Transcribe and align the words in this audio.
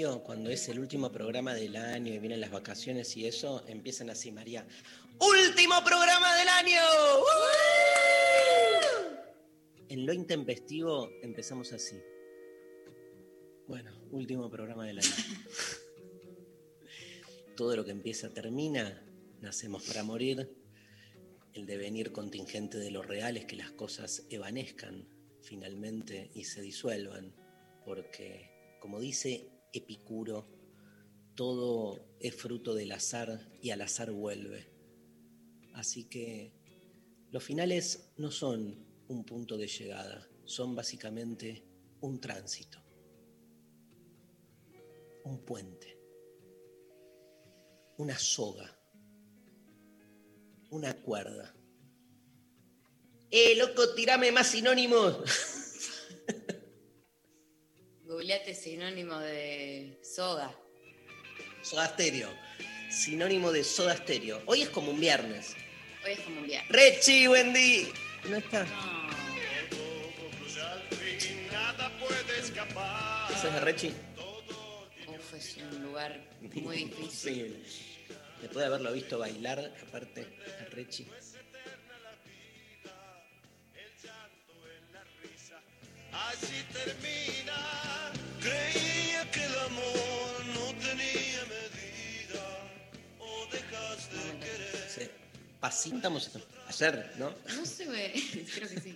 radio, 0.00 0.22
cuando 0.22 0.50
es 0.50 0.68
el 0.68 0.78
último 0.78 1.10
programa 1.12 1.54
del 1.54 1.76
año 1.76 2.14
y 2.14 2.18
vienen 2.18 2.40
las 2.40 2.50
vacaciones 2.50 3.14
y 3.16 3.26
eso, 3.26 3.62
empiezan 3.66 4.08
así, 4.08 4.32
María. 4.32 4.66
¡Último 5.18 5.74
programa 5.84 6.34
del 6.36 6.48
año! 6.48 6.80
¡Uh! 7.18 7.24
En 9.88 10.06
lo 10.06 10.14
intempestivo 10.14 11.10
empezamos 11.22 11.72
así. 11.72 12.00
Bueno, 13.68 13.92
último 14.10 14.48
programa 14.48 14.86
del 14.86 15.00
año. 15.00 15.08
Todo 17.56 17.76
lo 17.76 17.84
que 17.84 17.90
empieza 17.90 18.32
termina, 18.32 19.04
nacemos 19.42 19.86
para 19.86 20.02
morir. 20.02 20.50
El 21.52 21.66
devenir 21.66 22.10
contingente 22.12 22.78
de 22.78 22.90
lo 22.90 23.02
real 23.02 23.36
es 23.36 23.44
que 23.44 23.56
las 23.56 23.72
cosas 23.72 24.24
evanezcan 24.30 25.06
finalmente 25.42 26.30
y 26.34 26.44
se 26.44 26.62
disuelvan, 26.62 27.34
porque, 27.84 28.48
como 28.80 28.98
dice 29.00 29.59
Epicuro, 29.72 30.48
todo 31.34 32.16
es 32.18 32.34
fruto 32.34 32.74
del 32.74 32.92
azar 32.92 33.48
y 33.62 33.70
al 33.70 33.82
azar 33.82 34.10
vuelve. 34.10 34.68
Así 35.74 36.04
que 36.04 36.52
los 37.30 37.42
finales 37.42 38.12
no 38.16 38.30
son 38.30 38.84
un 39.08 39.24
punto 39.24 39.56
de 39.56 39.66
llegada, 39.66 40.28
son 40.44 40.74
básicamente 40.74 41.64
un 42.00 42.20
tránsito, 42.20 42.82
un 45.24 45.44
puente, 45.44 45.98
una 47.98 48.18
soga, 48.18 48.78
una 50.70 50.94
cuerda. 50.94 51.54
¡Eh, 53.30 53.54
loco, 53.56 53.94
tirame 53.94 54.32
más 54.32 54.48
sinónimos! 54.48 55.18
Googleate 58.10 58.56
sinónimo 58.56 59.20
de 59.20 59.96
soga. 60.02 60.52
Soda 61.62 61.86
Stereo, 61.86 62.28
sinónimo 62.90 63.52
de 63.52 63.62
soda 63.62 63.96
stereo. 63.96 64.42
Hoy 64.46 64.62
es 64.62 64.68
como 64.68 64.90
un 64.90 64.98
viernes. 64.98 65.54
Hoy 66.04 66.14
es 66.14 66.20
como 66.22 66.40
un 66.40 66.46
viaje. 66.48 66.66
Rechi, 66.70 67.28
día. 67.28 67.86
No 68.28 68.36
está. 68.36 68.64
No, 68.64 69.10
¿Eso 73.32 73.46
es 73.46 73.54
de 73.54 73.60
Rechi? 73.60 73.94
uf, 75.06 75.34
es 75.34 75.56
un 75.58 75.82
lugar 75.84 76.20
muy 76.54 76.84
difícil. 76.86 77.64
Después 78.40 78.56
de 78.58 78.66
haberlo 78.66 78.92
visto 78.92 79.20
bailar, 79.20 79.72
aparte, 79.86 80.26
a 80.60 80.64
Rechi. 80.74 81.06
Así 86.12 86.64
termina. 86.72 87.79
Que 89.32 89.44
el 89.44 89.58
amor 89.58 90.44
no 90.54 90.66
tenía 90.80 91.44
medida. 91.46 92.44
O 93.18 93.46
dejas 93.52 94.10
de 94.10 94.38
querer. 94.38 94.88
Sí. 94.88 95.10
Pasítamos 95.60 96.30
ayer, 96.68 97.12
¿no? 97.18 97.34
No 97.56 97.66
se 97.66 97.86
ve, 97.86 98.12
creo 98.54 98.68
que 98.68 98.80
sí. 98.80 98.94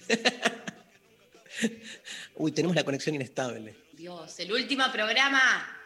Uy, 2.35 2.53
tenemos 2.53 2.75
la 2.75 2.85
conexión 2.85 3.15
inestable. 3.15 3.77
Dios, 3.93 4.39
el 4.41 4.53
último 4.53 4.85
programa. 4.93 5.81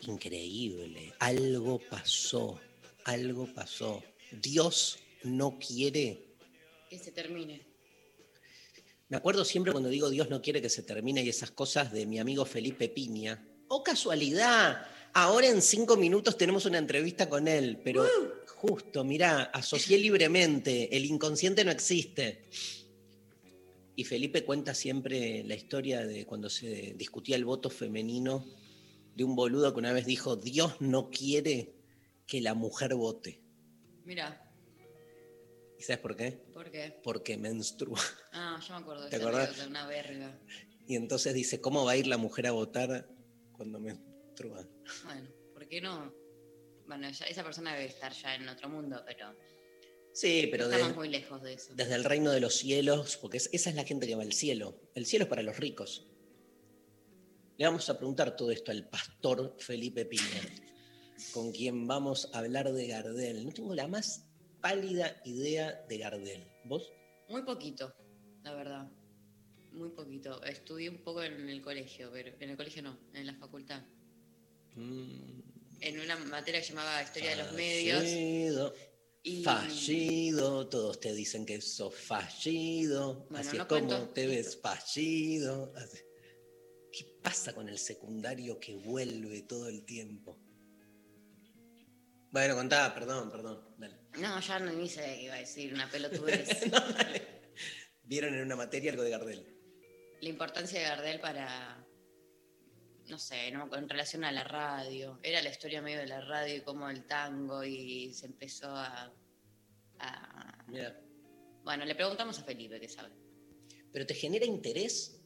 Increíble. 0.00 1.12
Algo 1.18 1.78
pasó. 1.78 2.60
Algo 3.04 3.46
pasó. 3.52 4.02
Dios 4.30 4.98
no 5.22 5.58
quiere. 5.58 6.24
Que 6.88 6.98
se 6.98 7.12
termine. 7.12 7.71
Me 9.12 9.18
acuerdo 9.18 9.44
siempre 9.44 9.72
cuando 9.72 9.90
digo 9.90 10.08
Dios 10.08 10.30
no 10.30 10.40
quiere 10.40 10.62
que 10.62 10.70
se 10.70 10.82
termine 10.82 11.22
y 11.22 11.28
esas 11.28 11.50
cosas 11.50 11.92
de 11.92 12.06
mi 12.06 12.18
amigo 12.18 12.46
Felipe 12.46 12.88
Piña. 12.88 13.46
¡Oh, 13.68 13.82
casualidad! 13.82 14.86
Ahora 15.12 15.48
en 15.48 15.60
cinco 15.60 15.98
minutos 15.98 16.38
tenemos 16.38 16.64
una 16.64 16.78
entrevista 16.78 17.28
con 17.28 17.46
él, 17.46 17.78
pero 17.84 18.06
justo, 18.46 19.04
mirá, 19.04 19.42
asocié 19.42 19.98
libremente, 19.98 20.96
el 20.96 21.04
inconsciente 21.04 21.62
no 21.62 21.70
existe. 21.70 22.48
Y 23.96 24.04
Felipe 24.04 24.46
cuenta 24.46 24.72
siempre 24.72 25.44
la 25.44 25.56
historia 25.56 26.06
de 26.06 26.24
cuando 26.24 26.48
se 26.48 26.94
discutía 26.96 27.36
el 27.36 27.44
voto 27.44 27.68
femenino 27.68 28.46
de 29.14 29.24
un 29.24 29.36
boludo 29.36 29.74
que 29.74 29.78
una 29.78 29.92
vez 29.92 30.06
dijo, 30.06 30.36
Dios 30.36 30.80
no 30.80 31.10
quiere 31.10 31.74
que 32.26 32.40
la 32.40 32.54
mujer 32.54 32.94
vote. 32.94 33.42
Mira, 34.06 34.41
¿Y 35.82 35.84
sabes 35.84 36.00
por 36.00 36.14
qué? 36.14 36.30
¿por 36.54 36.70
qué? 36.70 37.00
Porque 37.02 37.36
menstrua. 37.36 37.98
Ah, 38.30 38.60
yo 38.64 38.74
me 38.74 38.80
acuerdo 38.82 39.02
de 39.02 39.10
¿Te 39.10 39.16
acordás? 39.16 39.48
anécdota, 39.48 39.68
una 39.68 39.86
verga. 39.88 40.40
Y 40.86 40.94
entonces 40.94 41.34
dice, 41.34 41.60
¿cómo 41.60 41.84
va 41.84 41.90
a 41.92 41.96
ir 41.96 42.06
la 42.06 42.18
mujer 42.18 42.46
a 42.46 42.52
votar 42.52 43.08
cuando 43.50 43.80
menstrua? 43.80 44.64
Bueno, 45.04 45.28
¿por 45.52 45.66
qué 45.66 45.80
no? 45.80 46.14
Bueno, 46.86 47.10
ya- 47.10 47.26
esa 47.26 47.42
persona 47.42 47.72
debe 47.74 47.86
estar 47.86 48.12
ya 48.12 48.36
en 48.36 48.48
otro 48.48 48.68
mundo, 48.68 49.02
pero 49.04 49.34
Sí, 50.12 50.46
pero 50.52 50.68
de- 50.68 50.76
estamos 50.76 50.94
muy 50.96 51.08
lejos 51.08 51.42
de 51.42 51.54
eso. 51.54 51.74
desde 51.74 51.96
el 51.96 52.04
reino 52.04 52.30
de 52.30 52.38
los 52.38 52.54
cielos, 52.58 53.16
porque 53.16 53.38
es- 53.38 53.50
esa 53.52 53.70
es 53.70 53.74
la 53.74 53.82
gente 53.82 54.06
que 54.06 54.14
va 54.14 54.22
al 54.22 54.32
cielo. 54.34 54.80
El 54.94 55.04
cielo 55.04 55.24
es 55.24 55.28
para 55.30 55.42
los 55.42 55.56
ricos. 55.56 56.06
Le 57.58 57.64
vamos 57.66 57.88
a 57.90 57.98
preguntar 57.98 58.36
todo 58.36 58.52
esto 58.52 58.70
al 58.70 58.88
pastor 58.88 59.56
Felipe 59.58 60.04
Piña, 60.04 60.42
con 61.32 61.50
quien 61.50 61.88
vamos 61.88 62.30
a 62.32 62.38
hablar 62.38 62.72
de 62.72 62.86
Gardel. 62.86 63.44
No 63.44 63.50
tengo 63.52 63.74
la 63.74 63.88
más 63.88 64.28
pálida 64.62 65.20
idea 65.24 65.84
de 65.88 65.98
Gardel. 65.98 66.46
¿Vos? 66.64 66.90
Muy 67.28 67.42
poquito, 67.42 67.94
la 68.42 68.54
verdad. 68.54 68.90
Muy 69.72 69.90
poquito. 69.90 70.42
Estudié 70.44 70.88
un 70.90 71.02
poco 71.02 71.22
en 71.22 71.48
el 71.48 71.60
colegio, 71.60 72.10
pero 72.12 72.32
en 72.40 72.50
el 72.50 72.56
colegio 72.56 72.82
no, 72.82 72.98
en 73.12 73.26
la 73.26 73.34
facultad. 73.34 73.82
Mm, 74.76 75.40
En 75.80 76.00
una 76.00 76.16
materia 76.16 76.60
que 76.60 76.68
llamaba 76.68 77.02
Historia 77.02 77.30
de 77.30 77.36
los 77.42 77.52
Medios. 77.52 77.98
Fallido, 78.02 78.74
Y 79.24 79.42
fallido, 79.44 80.68
todos 80.68 81.00
te 81.00 81.12
dicen 81.14 81.44
que 81.44 81.60
sos 81.60 81.94
fallido, 81.94 83.26
Bueno, 83.30 83.38
así 83.38 83.56
no 83.56 83.62
es 83.64 83.68
como 83.68 84.08
te 84.10 84.26
ves 84.26 84.60
fallido. 84.60 85.72
así. 85.76 85.98
¿Qué 86.92 87.04
pasa 87.22 87.54
con 87.54 87.68
el 87.68 87.78
secundario 87.78 88.60
que 88.60 88.76
vuelve 88.76 89.42
todo 89.42 89.68
el 89.68 89.84
tiempo? 89.84 90.38
Bueno, 92.30 92.54
contá, 92.54 92.92
perdón, 92.94 93.30
perdón. 93.30 93.74
Dale. 93.78 94.01
No, 94.18 94.40
ya 94.40 94.58
no 94.58 94.72
ni 94.72 94.88
sé 94.88 95.02
qué 95.02 95.22
iba 95.22 95.34
a 95.34 95.38
decir, 95.38 95.72
una 95.74 95.88
pelotudez. 95.90 96.66
No. 96.70 96.78
Vieron 98.04 98.34
en 98.34 98.42
una 98.42 98.56
materia 98.56 98.90
algo 98.90 99.02
de 99.04 99.10
Gardel. 99.10 99.46
la 100.20 100.28
importancia 100.28 100.78
de 100.80 100.86
Gardel 100.86 101.20
para, 101.20 101.82
no 103.08 103.18
sé, 103.18 103.50
¿no? 103.52 103.74
en 103.74 103.88
relación 103.88 104.24
a 104.24 104.32
la 104.32 104.44
radio. 104.44 105.18
Era 105.22 105.40
la 105.40 105.48
historia 105.48 105.80
medio 105.80 105.98
de 105.98 106.06
la 106.06 106.20
radio 106.20 106.56
y 106.56 106.60
cómo 106.60 106.90
el 106.90 107.04
tango 107.06 107.64
y 107.64 108.12
se 108.12 108.26
empezó 108.26 108.68
a... 108.68 109.12
a- 110.00 110.64
Mira. 110.68 110.98
Bueno, 111.64 111.84
le 111.86 111.94
preguntamos 111.94 112.38
a 112.38 112.44
Felipe, 112.44 112.78
que 112.80 112.88
sabe. 112.88 113.10
¿Pero 113.92 114.04
te 114.04 114.14
genera 114.14 114.44
interés? 114.44 115.18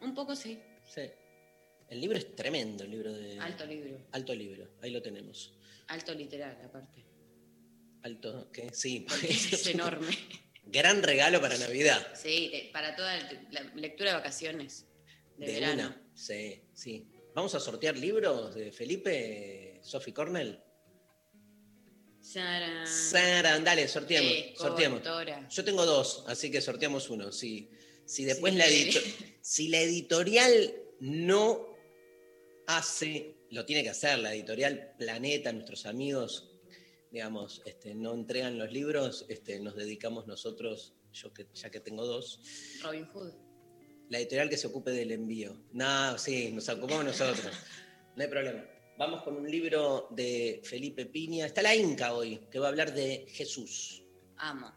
Un 0.00 0.14
poco 0.14 0.34
sí, 0.36 0.60
Sí. 0.86 1.02
El 1.88 2.00
libro 2.00 2.18
es 2.18 2.34
tremendo, 2.34 2.84
el 2.84 2.90
libro 2.90 3.12
de... 3.12 3.38
alto 3.38 3.64
libro, 3.66 3.98
Alto 4.12 4.34
libro, 4.34 4.68
ahí 4.82 4.90
lo 4.90 5.00
tenemos. 5.00 5.54
alto 5.88 6.12
literal 6.14 6.58
aparte. 6.64 7.04
Alto, 8.02 8.50
¿qué? 8.52 8.70
Sí. 8.72 9.06
Es 9.22 9.66
enorme. 9.68 10.16
Gran 10.64 11.02
regalo 11.02 11.40
para 11.40 11.56
Navidad. 11.58 12.06
Sí, 12.14 12.48
de- 12.48 12.70
para 12.72 12.96
toda 12.96 13.16
la 13.50 13.62
lectura 13.74 14.10
de 14.10 14.16
vacaciones, 14.16 14.86
de, 15.36 15.46
De, 15.46 15.52
verano. 15.54 15.82
una. 15.88 16.02
Sí, 16.14 16.62
sí. 16.74 17.06
Vamos 17.34 17.54
a 17.54 17.60
sortear 17.60 17.96
libros 17.96 18.54
de 18.54 18.72
Felipe, 18.72 19.80
Sophie 19.82 20.12
Cornell. 20.14 20.60
Sarán. 22.20 22.86
Sarán, 22.86 23.64
dale, 23.64 23.88
sorteemos. 23.88 24.30
Eh, 24.32 24.54
sorteemos. 24.56 25.00
coautora. 25.00 25.48
Yo 25.48 25.64
tengo 25.64 25.84
dos, 25.84 26.24
así 26.28 26.50
que 26.50 26.60
sorteamos 26.60 27.10
uno. 27.10 27.32
Si, 27.32 27.68
si 28.06 28.24
después 28.24 28.52
Sí, 28.52 28.58
la, 28.58 28.66
edito- 28.66 29.02
si 29.40 29.68
la 29.68 29.80
editorial 29.80 30.74
no 31.00 31.66
hace, 32.66 33.36
lo 33.50 33.64
tiene 33.64 33.82
que 33.82 33.90
hacer, 33.90 34.18
la 34.20 34.32
editorial 34.34 34.94
Planeta, 34.98 35.52
nuestros 35.52 35.84
amigos, 35.86 36.51
digamos, 37.12 37.62
este, 37.66 37.94
no 37.94 38.14
entregan 38.14 38.58
los 38.58 38.72
libros, 38.72 39.26
este, 39.28 39.60
nos 39.60 39.76
dedicamos 39.76 40.26
nosotros, 40.26 40.94
yo 41.12 41.32
que, 41.32 41.46
ya 41.54 41.70
que 41.70 41.80
tengo 41.80 42.06
dos, 42.06 42.40
Robin 42.82 43.04
Hood. 43.06 43.32
la 44.08 44.18
editorial 44.18 44.48
que 44.48 44.56
se 44.56 44.66
ocupe 44.66 44.90
del 44.92 45.12
envío. 45.12 45.54
No, 45.72 46.16
sí, 46.18 46.50
nos 46.52 46.68
ocupamos 46.68 47.04
nosotros. 47.04 47.52
No 48.16 48.22
hay 48.22 48.28
problema. 48.28 48.64
Vamos 48.98 49.22
con 49.22 49.36
un 49.36 49.50
libro 49.50 50.08
de 50.10 50.60
Felipe 50.64 51.06
Piña. 51.06 51.46
Está 51.46 51.62
la 51.62 51.74
Inca 51.74 52.12
hoy, 52.14 52.46
que 52.50 52.58
va 52.58 52.66
a 52.66 52.68
hablar 52.68 52.92
de 52.94 53.26
Jesús. 53.28 54.04
Amo 54.36 54.70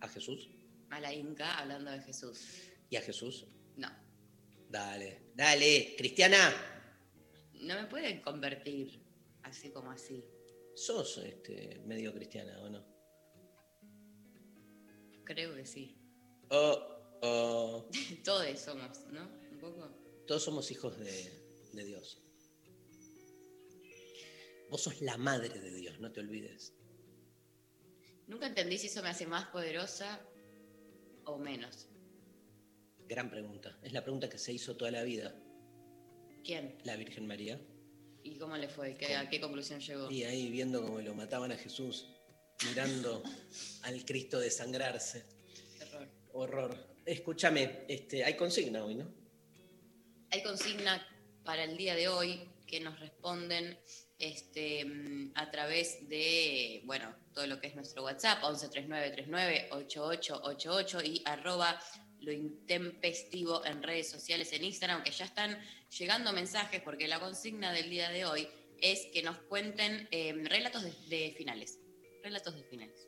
¿A 0.00 0.08
Jesús? 0.08 0.48
a 0.90 0.98
la 0.98 1.14
Inca 1.14 1.58
hablando 1.58 1.90
de 1.92 2.00
Jesús. 2.00 2.40
¿Y 2.88 2.96
a 2.96 3.00
Jesús? 3.02 3.46
No. 3.76 3.88
Dale, 4.68 5.30
dale, 5.34 5.94
Cristiana. 5.96 6.52
No 7.60 7.74
me 7.76 7.86
pueden 7.86 8.20
convertir 8.20 9.00
así 9.44 9.70
como 9.70 9.92
así. 9.92 10.24
Sos 10.80 11.18
este, 11.18 11.78
medio 11.84 12.10
cristiana, 12.14 12.58
¿o 12.62 12.70
no? 12.70 12.82
Creo 15.24 15.54
que 15.54 15.66
sí. 15.66 15.94
Oh, 16.48 17.18
oh, 17.20 17.90
Todos 18.24 18.58
somos, 18.58 19.04
¿no? 19.08 19.28
Un 19.52 19.58
poco. 19.58 19.90
todos 20.26 20.42
somos 20.42 20.70
hijos 20.70 20.98
de, 20.98 21.68
de 21.74 21.84
Dios. 21.84 22.22
Vos 24.70 24.80
sos 24.80 25.02
la 25.02 25.18
madre 25.18 25.50
de 25.60 25.70
Dios, 25.74 26.00
no 26.00 26.10
te 26.10 26.20
olvides. 26.20 26.72
Nunca 28.26 28.46
entendí 28.46 28.78
si 28.78 28.86
eso 28.86 29.02
me 29.02 29.10
hace 29.10 29.26
más 29.26 29.48
poderosa 29.48 30.18
o 31.26 31.36
menos. 31.36 31.90
Gran 33.06 33.30
pregunta. 33.30 33.78
Es 33.82 33.92
la 33.92 34.02
pregunta 34.02 34.30
que 34.30 34.38
se 34.38 34.54
hizo 34.54 34.78
toda 34.78 34.90
la 34.92 35.02
vida. 35.02 35.38
¿Quién? 36.42 36.78
La 36.84 36.96
Virgen 36.96 37.26
María. 37.26 37.60
¿Y 38.30 38.36
cómo 38.38 38.56
le 38.56 38.68
fue? 38.68 38.94
¿Qué- 38.96 39.16
¿A 39.16 39.28
qué 39.28 39.40
conclusión 39.40 39.80
llegó? 39.80 40.08
Y 40.10 40.22
ahí 40.24 40.48
viendo 40.50 40.82
cómo 40.82 41.00
lo 41.00 41.14
mataban 41.14 41.50
a 41.52 41.56
Jesús, 41.56 42.06
mirando 42.68 43.22
al 43.82 44.04
Cristo 44.04 44.38
desangrarse. 44.38 45.24
Terror. 45.78 46.08
Horror. 46.32 46.86
Escúchame, 47.04 47.84
este, 47.88 48.22
hay 48.24 48.36
consigna 48.36 48.84
hoy, 48.84 48.94
¿no? 48.94 49.12
Hay 50.30 50.42
consigna 50.44 51.04
para 51.44 51.64
el 51.64 51.76
día 51.76 51.94
de 51.96 52.06
hoy 52.08 52.48
que 52.66 52.78
nos 52.80 53.00
responden 53.00 53.76
este, 54.18 54.86
a 55.34 55.50
través 55.50 56.08
de, 56.08 56.82
bueno, 56.84 57.12
todo 57.34 57.46
lo 57.48 57.58
que 57.60 57.66
es 57.68 57.74
nuestro 57.74 58.04
WhatsApp, 58.04 58.42
1139398888 58.44 61.04
y 61.04 61.22
arroba 61.24 61.80
lo 62.20 62.32
intempestivo 62.32 63.64
en 63.64 63.82
redes 63.82 64.10
sociales 64.10 64.52
en 64.52 64.64
Instagram, 64.64 65.02
que 65.02 65.10
ya 65.10 65.24
están 65.24 65.58
llegando 65.98 66.32
mensajes 66.32 66.80
porque 66.82 67.08
la 67.08 67.18
consigna 67.20 67.72
del 67.72 67.88
día 67.90 68.10
de 68.10 68.24
hoy 68.26 68.48
es 68.80 69.06
que 69.12 69.22
nos 69.22 69.38
cuenten 69.42 70.08
eh, 70.10 70.32
relatos 70.44 70.82
de, 70.84 70.92
de 71.08 71.34
finales. 71.36 71.78
Relatos 72.22 72.54
de 72.54 72.62
finales. 72.64 73.06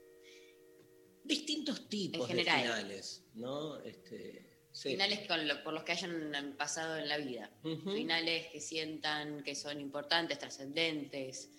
Distintos 1.24 1.88
tipos 1.88 2.28
En 2.30 2.36
de 2.36 2.42
finales, 2.44 3.22
¿no? 3.34 3.78
Este, 3.84 4.66
sí. 4.72 4.90
Finales 4.90 5.26
con 5.28 5.46
lo- 5.46 5.62
por 5.62 5.72
los 5.72 5.84
que 5.84 5.92
hayan 5.92 6.54
pasado 6.58 6.96
en 6.98 7.08
la 7.08 7.18
vida. 7.18 7.50
Finales 7.84 8.48
que 8.50 8.60
sientan 8.60 9.42
que 9.44 9.54
son 9.54 9.80
importantes, 9.80 10.38
trascendentes. 10.38 11.50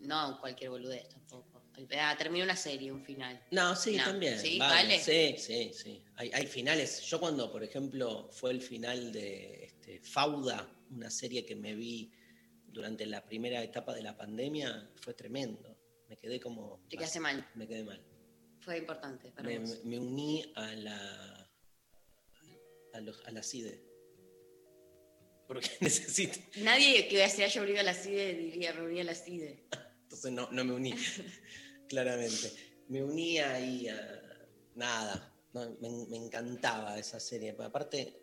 No 0.00 0.38
cualquier 0.40 0.70
boludez 0.70 1.08
tampoco. 1.08 1.49
Ah, 1.98 2.14
terminó 2.16 2.44
una 2.44 2.56
serie, 2.56 2.92
un 2.92 3.04
final. 3.04 3.42
No, 3.50 3.74
sí, 3.76 3.96
No, 3.96 4.04
también. 4.04 4.38
¿sí? 4.38 4.58
vale. 4.58 4.74
¿Vale? 4.74 4.98
Sí, 4.98 5.34
sí, 5.38 5.72
sí. 5.74 6.04
Hay, 6.16 6.30
hay 6.32 6.46
finales. 6.46 7.02
Yo 7.02 7.20
cuando, 7.20 7.50
por 7.50 7.62
ejemplo, 7.62 8.28
fue 8.32 8.50
el 8.50 8.60
final 8.60 9.12
de 9.12 9.64
este, 9.64 10.00
Fauda, 10.00 10.68
una 10.90 11.10
serie 11.10 11.44
que 11.44 11.54
me 11.56 11.74
vi 11.74 12.12
durante 12.66 13.06
la 13.06 13.24
primera 13.24 13.62
etapa 13.62 13.94
de 13.94 14.02
la 14.02 14.16
pandemia, 14.16 14.90
fue 14.96 15.14
tremendo. 15.14 15.76
Me 16.08 16.16
quedé 16.16 16.40
como... 16.40 16.82
Te 16.88 16.96
quedaste 16.96 17.20
mal. 17.20 17.48
Me 17.54 17.66
quedé 17.66 17.84
mal. 17.84 18.04
Fue 18.60 18.78
importante 18.78 19.30
para 19.32 19.48
Me, 19.48 19.58
vos. 19.58 19.84
me 19.84 19.98
uní 19.98 20.52
a 20.54 20.74
la... 20.74 21.50
A, 22.92 23.00
los, 23.00 23.24
a 23.26 23.30
la 23.30 23.42
CIDE. 23.42 23.82
Porque 25.46 25.68
necesito... 25.80 26.38
Nadie 26.56 27.08
que 27.08 27.28
se 27.28 27.44
haya 27.44 27.62
unido 27.62 27.80
a 27.80 27.84
la 27.84 27.94
CIDE 27.94 28.34
diría, 28.34 28.72
me 28.72 28.82
uní 28.82 29.00
a 29.00 29.04
la 29.04 29.14
CIDE. 29.14 29.66
Entonces 30.02 30.32
no, 30.32 30.50
no 30.50 30.64
me 30.64 30.72
uní, 30.72 30.92
claramente. 31.90 32.52
Me 32.88 33.02
uní 33.02 33.38
ahí 33.38 33.88
a 33.88 33.98
nada. 34.76 35.34
no, 35.52 35.68
me, 35.80 36.06
me 36.08 36.16
encantaba 36.16 36.96
esa 36.98 37.18
serie. 37.20 37.52
pero 37.52 37.68
Aparte, 37.68 38.22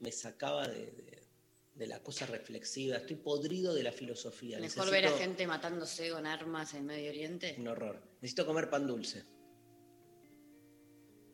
me 0.00 0.10
sacaba 0.10 0.66
de, 0.66 0.86
de- 0.92 1.26
de 1.74 1.86
la 1.86 2.02
cosa 2.02 2.24
reflexiva. 2.24 2.96
Estoy 2.96 3.16
podrido 3.16 3.74
de 3.74 3.82
la 3.82 3.92
filosofía. 3.92 4.56
Mejor 4.58 4.62
Necesito 4.86 4.90
ver 4.90 5.06
a 5.06 5.18
gente 5.18 5.46
matándose 5.46 6.10
con 6.10 6.24
armas 6.26 6.72
en 6.72 6.86
Medio 6.86 7.10
Oriente. 7.10 7.54
Un 7.58 7.68
horror. 7.68 8.00
Necesito 8.22 8.46
comer 8.46 8.70
pan 8.70 8.86
dulce. 8.86 9.24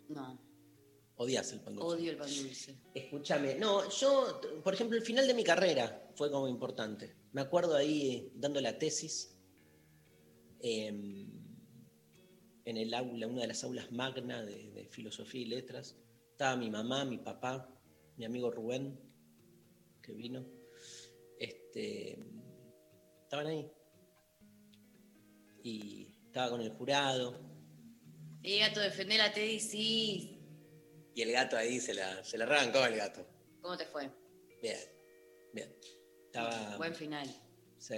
No, 0.09 0.39
Odias 1.15 1.53
el 1.53 1.61
pan 1.61 1.77
dulce. 1.77 1.87
odio 1.95 2.11
el 2.11 2.17
pan 2.17 2.29
dulce. 2.35 2.77
Escúchame, 2.93 3.55
no, 3.55 3.89
yo, 3.89 4.41
por 4.65 4.75
ejemplo, 4.75 4.97
el 4.99 5.05
final 5.05 5.29
de 5.29 5.35
mi 5.35 5.45
carrera 5.45 6.11
fue 6.17 6.29
como 6.31 6.49
importante. 6.49 7.15
Me 7.33 7.41
acuerdo 7.43 7.77
ahí 7.77 8.33
dando 8.35 8.61
la 8.61 8.77
tesis 8.77 9.39
eh, 10.61 10.93
en 12.65 12.77
el 12.77 12.95
aula, 12.95 13.27
una 13.27 13.43
de 13.43 13.49
las 13.49 13.65
aulas 13.65 13.91
magna 13.93 14.43
de, 14.45 14.71
de 14.71 14.87
filosofía 14.89 15.43
y 15.43 15.47
letras. 15.47 15.97
Estaba 16.31 16.57
mi 16.57 16.71
mamá, 16.71 17.05
mi 17.05 17.19
papá, 17.19 17.69
mi 18.17 18.25
amigo 18.25 18.51
Rubén, 18.51 18.99
que 20.03 20.13
vino. 20.13 20.45
Este, 21.39 22.19
estaban 23.23 23.47
ahí. 23.47 23.71
Y 25.63 26.15
estaba 26.27 26.51
con 26.51 26.61
el 26.61 26.71
jurado. 26.71 27.39
Y 28.43 28.59
gato, 28.59 28.81
defender 28.81 29.21
a 29.21 29.33
Teddy, 29.33 29.61
sí. 29.61 30.39
Y 31.15 31.23
el 31.23 31.33
gato 31.33 31.57
ahí 31.57 31.79
se 31.81 31.95
la, 31.95 32.25
se 32.25 32.39
la 32.39 32.45
arrancó 32.45 32.85
el 32.85 32.97
gato. 32.97 33.27
¿Cómo 33.61 33.77
te 33.77 33.87
fue? 33.87 34.11
Bien, 34.61 34.79
bien. 35.53 35.73
Estaba. 36.27 36.77
Buen 36.77 36.95
final. 36.95 37.29
Sí. 37.79 37.97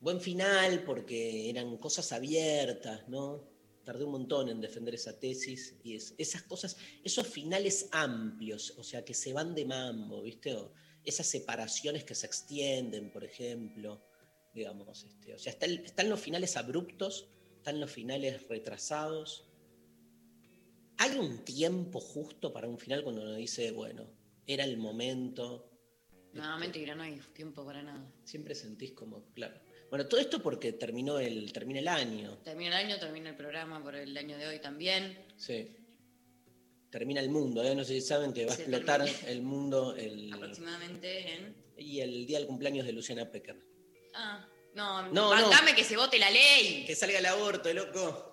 Buen 0.00 0.20
final 0.20 0.84
porque 0.84 1.50
eran 1.50 1.76
cosas 1.78 2.12
abiertas, 2.12 3.08
¿no? 3.08 3.55
Tardé 3.86 4.02
un 4.04 4.10
montón 4.10 4.48
en 4.48 4.60
defender 4.60 4.96
esa 4.96 5.16
tesis 5.18 5.76
y 5.84 5.94
es- 5.94 6.12
esas 6.18 6.42
cosas, 6.42 6.76
esos 7.04 7.24
finales 7.28 7.88
amplios, 7.92 8.74
o 8.76 8.82
sea, 8.82 9.04
que 9.04 9.14
se 9.14 9.32
van 9.32 9.54
de 9.54 9.64
mambo, 9.64 10.22
¿viste? 10.22 10.52
O 10.54 10.72
esas 11.04 11.28
separaciones 11.28 12.02
que 12.02 12.16
se 12.16 12.26
extienden, 12.26 13.12
por 13.12 13.22
ejemplo, 13.22 14.02
digamos, 14.52 15.04
este, 15.04 15.34
o 15.34 15.38
sea, 15.38 15.52
está 15.52 15.66
el- 15.66 15.84
están 15.84 16.10
los 16.10 16.18
finales 16.18 16.56
abruptos, 16.56 17.28
están 17.58 17.78
los 17.78 17.90
finales 17.90 18.48
retrasados. 18.48 19.46
¿Hay 20.98 21.16
un 21.16 21.44
tiempo 21.44 22.00
justo 22.00 22.52
para 22.52 22.66
un 22.68 22.78
final 22.78 23.04
cuando 23.04 23.22
uno 23.22 23.34
dice, 23.34 23.70
bueno, 23.70 24.10
era 24.48 24.64
el 24.64 24.78
momento? 24.78 25.70
No, 26.32 26.58
mentira, 26.58 26.96
no 26.96 27.04
hay 27.04 27.20
tiempo 27.34 27.64
para 27.64 27.84
nada. 27.84 28.12
Siempre 28.24 28.56
sentís 28.56 28.92
como, 28.92 29.26
claro. 29.32 29.60
Bueno, 29.90 30.06
todo 30.06 30.20
esto 30.20 30.42
porque 30.42 30.72
terminó 30.72 31.18
el, 31.18 31.52
termina 31.52 31.80
el 31.80 31.88
año. 31.88 32.38
Termina 32.44 32.80
el 32.80 32.86
año, 32.86 32.98
termina 32.98 33.30
el 33.30 33.36
programa 33.36 33.82
por 33.82 33.94
el 33.94 34.16
año 34.16 34.36
de 34.36 34.46
hoy 34.48 34.58
también. 34.58 35.26
Sí. 35.36 35.76
Termina 36.90 37.20
el 37.20 37.30
mundo, 37.30 37.62
¿eh? 37.62 37.74
No 37.74 37.84
sé 37.84 37.94
si 37.94 38.00
saben 38.00 38.32
que 38.32 38.46
va 38.46 38.52
a 38.52 38.56
Se 38.56 38.62
explotar 38.62 39.06
el 39.26 39.42
mundo 39.42 39.94
el, 39.96 40.32
Aproximadamente 40.32 41.34
en. 41.34 41.56
y 41.76 42.00
el 42.00 42.26
día 42.26 42.38
del 42.38 42.46
cumpleaños 42.46 42.86
de 42.86 42.92
Luciana 42.92 43.30
Pecker. 43.30 43.56
Ah, 44.14 44.46
no, 44.74 45.08
No, 45.12 45.30
bancame 45.30 45.74
que 45.74 45.84
se 45.84 45.96
vote 45.96 46.18
la 46.18 46.30
ley. 46.30 46.84
Que 46.86 46.94
salga 46.94 47.18
el 47.18 47.26
aborto, 47.26 47.72
loco. 47.72 48.32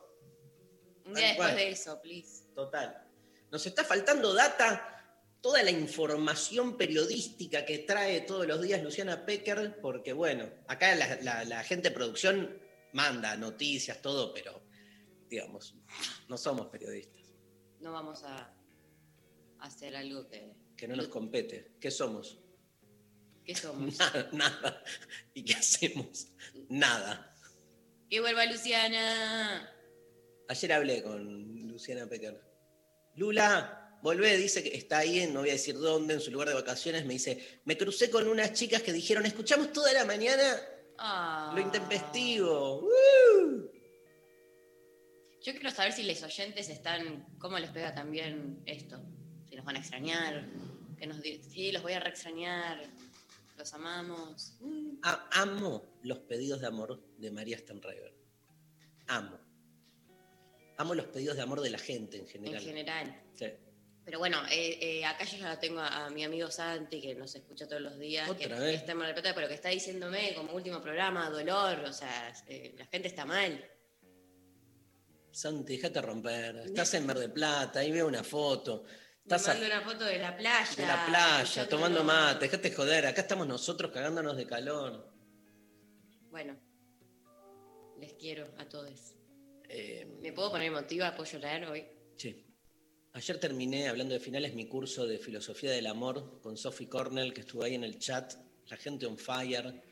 Un 1.05 1.13
día 1.13 1.27
después 1.29 1.55
de 1.55 1.69
eso, 1.71 2.01
please. 2.01 2.45
Total. 2.55 3.03
Nos 3.51 3.65
está 3.65 3.83
faltando 3.83 4.33
data, 4.33 4.92
toda 5.43 5.61
la 5.61 5.71
información 5.71 6.77
periodística 6.77 7.65
que 7.65 7.79
trae 7.79 8.21
todos 8.21 8.47
los 8.47 8.61
días 8.61 8.81
Luciana 8.81 9.25
Pecker, 9.25 9.79
porque 9.81 10.13
bueno, 10.13 10.49
acá 10.67 10.95
la, 10.95 11.17
la- 11.21 11.43
la 11.43 11.63
gente 11.65 11.89
de 11.89 11.93
producción 11.95 12.57
manda 12.93 13.35
noticias, 13.35 14.01
todo, 14.01 14.33
pero 14.33 14.63
digamos, 15.29 15.75
no 16.29 16.37
somos 16.37 16.67
periodistas, 16.67 17.21
No 17.81 17.91
vamos 17.91 18.23
a 18.23 18.53
hacer 19.59 19.95
algo 19.97 20.27
que. 20.29 20.53
que 20.77 20.87
no 20.87 20.95
nos 20.95 21.07
compete. 21.09 21.73
¿Qué 21.81 21.91
somos? 21.91 22.39
¿Qué 23.43 23.53
somos? 23.63 23.97
Nada, 23.99 24.29
nada. 24.31 24.83
¿Y 25.33 25.43
qué 25.43 25.55
hacemos? 25.55 26.27
Nada. 26.69 27.35
¡Que 28.09 28.21
vuelva 28.21 28.45
Luciana! 28.45 29.69
Ayer 30.47 30.71
hablé 30.73 31.03
con 31.03 31.67
Luciana 31.67 32.07
Pecker. 32.07 32.41
Lula, 33.15 33.82
volvé, 34.03 34.37
dice 34.37 34.61
que 34.61 34.77
está 34.77 34.99
ahí, 34.99 35.19
en- 35.21 35.33
no 35.33 35.39
voy 35.39 35.49
a 35.49 35.53
decir 35.53 35.75
dónde, 35.79 36.13
en 36.13 36.19
su 36.21 36.29
lugar 36.29 36.49
de 36.49 36.53
vacaciones. 36.53 37.05
Me 37.05 37.13
dice, 37.13 37.61
me 37.65 37.75
crucé 37.77 38.11
con 38.11 38.27
unas 38.27 38.53
chicas 38.53 38.83
que 38.83 38.93
dijeron, 38.93 39.25
escuchamos 39.25 39.71
toda 39.73 39.91
la 39.93 40.05
mañana 40.05 40.43
Ah. 40.99 41.51
Lo 41.55 41.59
intempestivo. 41.61 42.81
¡Uh! 42.83 43.67
Yo 45.41 45.51
quiero 45.53 45.71
saber 45.71 45.91
si 45.91 46.03
los 46.03 46.21
oyentes 46.21 46.69
están, 46.69 47.25
cómo 47.39 47.57
les 47.57 47.71
pega 47.71 47.95
también 47.95 48.61
esto. 48.67 49.01
Si 49.49 49.55
nos 49.55 49.65
van 49.65 49.75
a 49.77 49.79
extrañar, 49.79 50.47
que 50.97 51.07
nos 51.07 51.17
sí, 51.17 51.71
los 51.71 51.81
voy 51.81 51.93
a 51.93 51.99
re 51.99 52.09
extrañar, 52.11 52.79
los 53.57 53.73
amamos. 53.73 54.53
Amo 55.31 55.83
los 56.03 56.19
pedidos 56.19 56.61
de 56.61 56.67
amor 56.67 57.03
de 57.17 57.31
María 57.31 57.57
Stanriver. 57.57 58.13
Amo. 59.07 59.39
Amo 60.77 60.93
los 60.93 61.07
pedidos 61.07 61.35
de 61.35 61.41
amor 61.41 61.59
de 61.61 61.71
la 61.71 61.79
gente 61.79 62.17
en 62.17 62.23
En 62.23 62.29
general. 62.29 62.61
general. 62.61 63.21
Sí. 63.33 63.47
Pero 64.05 64.19
bueno, 64.19 64.41
eh, 64.51 64.77
eh, 64.99 65.05
acá 65.05 65.23
yo 65.23 65.37
ya 65.37 65.47
la 65.49 65.59
tengo 65.59 65.79
a, 65.79 66.05
a 66.05 66.09
mi 66.09 66.23
amigo 66.25 66.51
Santi, 66.51 66.99
que 67.01 67.15
nos 67.15 67.33
escucha 67.35 67.67
todos 67.67 67.81
los 67.81 67.97
días, 67.97 68.29
Otra 68.29 68.47
que, 68.47 68.53
vez. 68.53 68.69
que 68.71 68.75
está 68.75 68.91
en 68.91 68.97
Mar 68.97 69.07
del 69.07 69.15
Plata, 69.15 69.33
pero 69.33 69.47
que 69.47 69.53
está 69.53 69.69
diciéndome 69.69 70.33
como 70.35 70.53
último 70.53 70.81
programa, 70.81 71.29
dolor, 71.29 71.79
o 71.87 71.93
sea, 71.93 72.33
eh, 72.47 72.75
la 72.77 72.85
gente 72.87 73.07
está 73.07 73.23
mal. 73.25 73.63
Santi, 75.31 75.77
déjate 75.77 76.01
romper. 76.01 76.57
Estás 76.65 76.93
en 76.95 77.05
Mar 77.05 77.17
del 77.17 77.31
Plata, 77.31 77.79
ahí 77.79 77.91
veo 77.91 78.07
una 78.07 78.23
foto. 78.23 78.83
Me 78.83 78.91
Estás 79.23 79.47
a- 79.47 79.53
mando 79.53 79.65
una 79.67 79.81
foto 79.81 80.03
de 80.03 80.19
la 80.19 80.35
playa. 80.35 80.75
de 80.75 80.85
la 80.85 81.05
playa, 81.05 81.69
tomando 81.69 82.03
mate, 82.03 82.45
déjate 82.45 82.71
joder. 82.71 83.05
Acá 83.07 83.21
estamos 83.21 83.47
nosotros 83.47 83.89
cagándonos 83.91 84.35
de 84.35 84.45
calor. 84.45 85.11
Bueno, 86.29 86.59
les 87.99 88.13
quiero 88.13 88.53
a 88.57 88.67
todos. 88.67 89.15
Eh, 89.69 90.05
¿Me 90.21 90.33
puedo 90.33 90.51
poner 90.51 90.67
emotiva? 90.67 91.15
¿Puedo 91.15 91.31
llorar 91.31 91.63
hoy? 91.65 91.87
Sí. 92.17 92.45
Ayer 93.15 93.39
terminé, 93.39 93.89
hablando 93.89 94.15
de 94.15 94.19
finales, 94.19 94.55
mi 94.55 94.67
curso 94.67 95.05
de 95.05 95.19
filosofía 95.19 95.69
del 95.69 95.85
amor 95.85 96.41
con 96.41 96.57
Sophie 96.57 96.89
Cornell, 96.89 97.31
que 97.31 97.41
estuvo 97.41 97.63
ahí 97.63 97.75
en 97.75 97.83
el 97.83 97.99
chat, 97.99 98.33
la 98.65 98.75
gente 98.75 99.05
on 99.05 99.19
fire. 99.19 99.83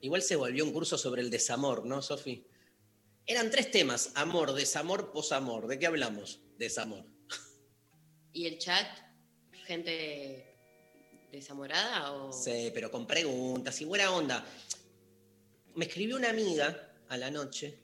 Igual 0.00 0.22
se 0.22 0.36
volvió 0.36 0.64
un 0.64 0.72
curso 0.72 0.96
sobre 0.96 1.22
el 1.22 1.30
desamor, 1.30 1.84
¿no, 1.84 2.00
Sophie? 2.00 2.46
Eran 3.26 3.50
tres 3.50 3.72
temas, 3.72 4.12
amor, 4.14 4.52
desamor, 4.52 5.10
posamor. 5.10 5.66
¿De 5.66 5.76
qué 5.80 5.86
hablamos? 5.88 6.40
Desamor. 6.56 7.04
¿Y 8.32 8.46
el 8.46 8.58
chat? 8.58 8.86
¿Gente 9.66 10.56
desamorada 11.32 12.12
o...? 12.12 12.32
Sí, 12.32 12.70
pero 12.72 12.92
con 12.92 13.08
preguntas 13.08 13.80
y 13.80 13.86
buena 13.86 14.12
onda. 14.12 14.46
Me 15.74 15.86
escribió 15.86 16.14
una 16.14 16.30
amiga 16.30 16.94
a 17.08 17.16
la 17.16 17.28
noche, 17.28 17.76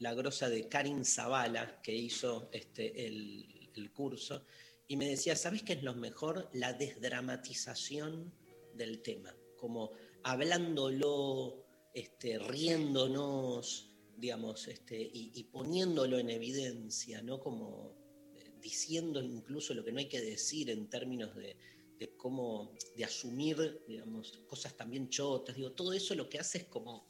la 0.00 0.14
grosa 0.14 0.48
de 0.48 0.68
Karin 0.68 1.04
Zavala, 1.04 1.80
que 1.82 1.94
hizo 1.94 2.48
este, 2.52 3.06
el, 3.06 3.92
curso, 3.94 4.44
y 4.88 4.96
me 4.96 5.08
decía, 5.08 5.36
¿sabes 5.36 5.62
qué 5.62 5.74
es 5.74 5.82
lo 5.82 5.94
mejor? 5.94 6.50
La 6.52 6.72
desdramatización 6.72 8.32
del 8.74 9.00
tema, 9.02 9.34
como 9.56 9.92
hablándolo, 10.22 11.64
este, 11.94 12.38
riéndonos, 12.38 13.94
digamos, 14.16 14.68
este, 14.68 15.00
y, 15.00 15.32
y 15.34 15.44
poniéndolo 15.44 16.18
en 16.18 16.30
evidencia, 16.30 17.22
¿no? 17.22 17.40
Como 17.40 17.94
eh, 18.34 18.52
diciendo 18.60 19.22
incluso 19.22 19.74
lo 19.74 19.84
que 19.84 19.92
no 19.92 19.98
hay 19.98 20.08
que 20.08 20.20
decir 20.20 20.70
en 20.70 20.88
términos 20.88 21.34
de, 21.36 21.56
de 21.98 22.16
cómo, 22.16 22.74
de 22.96 23.04
asumir, 23.04 23.82
digamos, 23.86 24.32
cosas 24.46 24.76
también 24.76 25.08
chotas, 25.08 25.56
digo, 25.56 25.72
todo 25.72 25.92
eso 25.92 26.14
lo 26.14 26.28
que 26.28 26.38
hace 26.38 26.58
es 26.58 26.64
como 26.64 27.09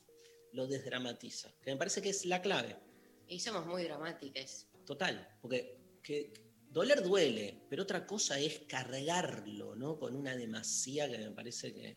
lo 0.52 0.66
desdramatiza, 0.66 1.52
que 1.62 1.70
me 1.70 1.76
parece 1.76 2.02
que 2.02 2.10
es 2.10 2.24
la 2.26 2.40
clave, 2.42 2.76
Y 3.28 3.38
somos 3.40 3.66
muy 3.66 3.84
dramáticas. 3.84 4.66
total, 4.84 5.28
porque 5.40 5.78
que 6.02 6.32
doler 6.70 7.02
duele, 7.02 7.62
pero 7.68 7.82
otra 7.82 8.06
cosa 8.06 8.38
es 8.38 8.60
cargarlo, 8.68 9.74
¿no? 9.76 9.98
Con 9.98 10.16
una 10.16 10.34
demasía 10.36 11.08
que 11.10 11.18
me 11.18 11.30
parece 11.30 11.72
que, 11.72 11.96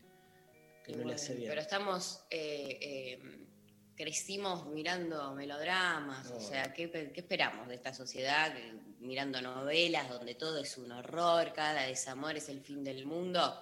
que 0.83 0.95
no 0.95 1.05
le 1.05 1.15
hace 1.15 1.35
bien. 1.35 1.49
Pero 1.49 1.61
estamos, 1.61 2.25
eh, 2.29 2.77
eh, 2.81 3.47
crecimos 3.95 4.67
mirando 4.67 5.33
melodramas, 5.33 6.31
o 6.31 6.39
sea, 6.39 6.73
¿qué, 6.73 6.89
qué 6.91 7.19
esperamos 7.19 7.67
de 7.67 7.75
esta 7.75 7.93
sociedad? 7.93 8.53
Mirando 8.99 9.41
novelas 9.41 10.09
donde 10.09 10.35
todo 10.35 10.59
es 10.59 10.77
un 10.77 10.91
horror, 10.91 11.53
cada 11.53 11.83
desamor 11.83 12.35
es 12.35 12.49
el 12.49 12.61
fin 12.61 12.83
del 12.83 13.05
mundo. 13.05 13.59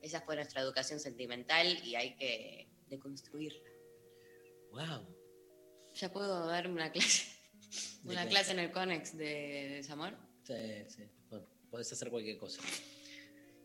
Esa 0.00 0.20
fue 0.20 0.36
nuestra 0.36 0.60
educación 0.62 1.00
sentimental 1.00 1.66
y 1.84 1.96
hay 1.96 2.14
que 2.16 2.68
deconstruirla. 2.88 3.75
Wow. 4.76 5.06
¿Ya 5.94 6.12
puedo 6.12 6.46
dar 6.46 6.68
una 6.68 6.92
clase? 6.92 7.24
¿De 8.02 8.12
Una 8.12 8.24
qué? 8.24 8.28
clase 8.28 8.52
en 8.52 8.58
el 8.60 8.70
Conex 8.70 9.16
de, 9.16 9.24
de 9.24 9.68
desamor. 9.76 10.12
Sí, 10.46 10.54
sí. 10.88 11.02
Bueno, 11.30 11.46
podés 11.70 11.90
hacer 11.92 12.10
cualquier 12.10 12.36
cosa. 12.38 12.60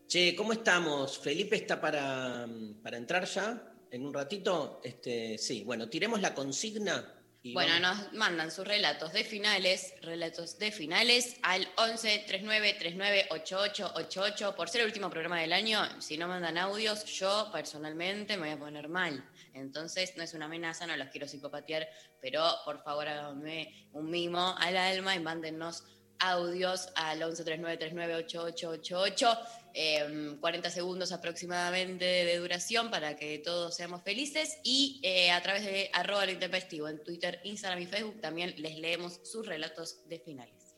Che, 0.07 0.35
¿cómo 0.35 0.53
estamos? 0.53 1.17
Felipe 1.19 1.55
está 1.57 1.79
para, 1.79 2.47
para 2.81 2.97
entrar 2.97 3.25
ya 3.25 3.73
en 3.91 4.05
un 4.05 4.13
ratito. 4.13 4.79
Este, 4.83 5.37
sí, 5.37 5.63
bueno, 5.63 5.89
tiremos 5.89 6.21
la 6.21 6.33
consigna. 6.33 7.13
y 7.43 7.53
Bueno, 7.53 7.73
vamos- 7.81 8.05
nos 8.05 8.13
mandan 8.13 8.49
sus 8.51 8.65
relatos 8.65 9.11
de 9.13 9.23
finales, 9.25 9.93
relatos 10.01 10.57
de 10.57 10.71
finales 10.71 11.35
al 11.43 11.67
11 11.77 12.23
39 12.27 12.75
39 12.79 13.27
88 13.31 13.91
88. 13.95 14.55
Por 14.55 14.69
ser 14.69 14.81
el 14.81 14.87
último 14.87 15.09
programa 15.09 15.39
del 15.41 15.51
año, 15.53 16.01
si 16.01 16.17
no 16.17 16.27
mandan 16.29 16.57
audios, 16.57 17.03
yo 17.05 17.49
personalmente 17.51 18.37
me 18.37 18.43
voy 18.47 18.55
a 18.55 18.59
poner 18.59 18.87
mal. 18.89 19.23
Entonces, 19.53 20.15
no 20.17 20.23
es 20.23 20.33
una 20.33 20.45
amenaza, 20.45 20.87
no 20.87 20.95
los 20.97 21.09
quiero 21.09 21.27
psicopatear, 21.27 21.87
pero 22.19 22.43
por 22.65 22.81
favor 22.83 23.07
háganme 23.07 23.89
un 23.93 24.09
mimo 24.09 24.55
al 24.57 24.77
alma 24.77 25.15
y 25.15 25.19
mándennos 25.19 25.83
audios 26.21 26.89
al 26.95 27.21
11 27.21 27.43
39 27.43 27.77
39 27.77 28.15
88 28.25 28.69
88. 28.69 29.37
eh, 29.73 30.37
40 30.39 30.69
segundos 30.69 31.11
aproximadamente 31.11 32.05
de 32.05 32.37
duración 32.37 32.91
para 32.91 33.15
que 33.15 33.39
todos 33.39 33.75
seamos 33.75 34.03
felices 34.03 34.59
y 34.63 34.99
eh, 35.03 35.31
a 35.31 35.41
través 35.41 35.65
de 35.65 35.89
arroba 35.93 36.25
lo 36.25 36.31
intempestivo 36.31 36.87
en 36.87 37.03
Twitter, 37.03 37.39
Instagram 37.43 37.81
y 37.81 37.87
Facebook 37.87 38.21
también 38.21 38.53
les 38.57 38.77
leemos 38.77 39.19
sus 39.23 39.45
relatos 39.45 40.07
de 40.07 40.19
finales. 40.19 40.75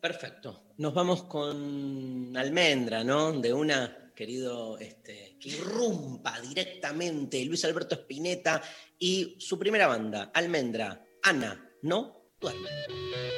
Perfecto. 0.00 0.62
Nos 0.78 0.94
vamos 0.94 1.24
con 1.24 2.36
Almendra, 2.36 3.02
¿no? 3.02 3.32
De 3.32 3.52
una, 3.52 4.12
querido, 4.14 4.78
este, 4.78 5.25
que 5.38 5.50
irrumpa 5.50 6.40
directamente 6.40 7.44
Luis 7.44 7.64
Alberto 7.64 7.94
Spinetta 7.94 8.62
y 8.98 9.36
su 9.38 9.58
primera 9.58 9.86
banda, 9.86 10.30
Almendra, 10.34 11.04
Ana, 11.22 11.70
no 11.82 12.30
duerme. 12.40 13.35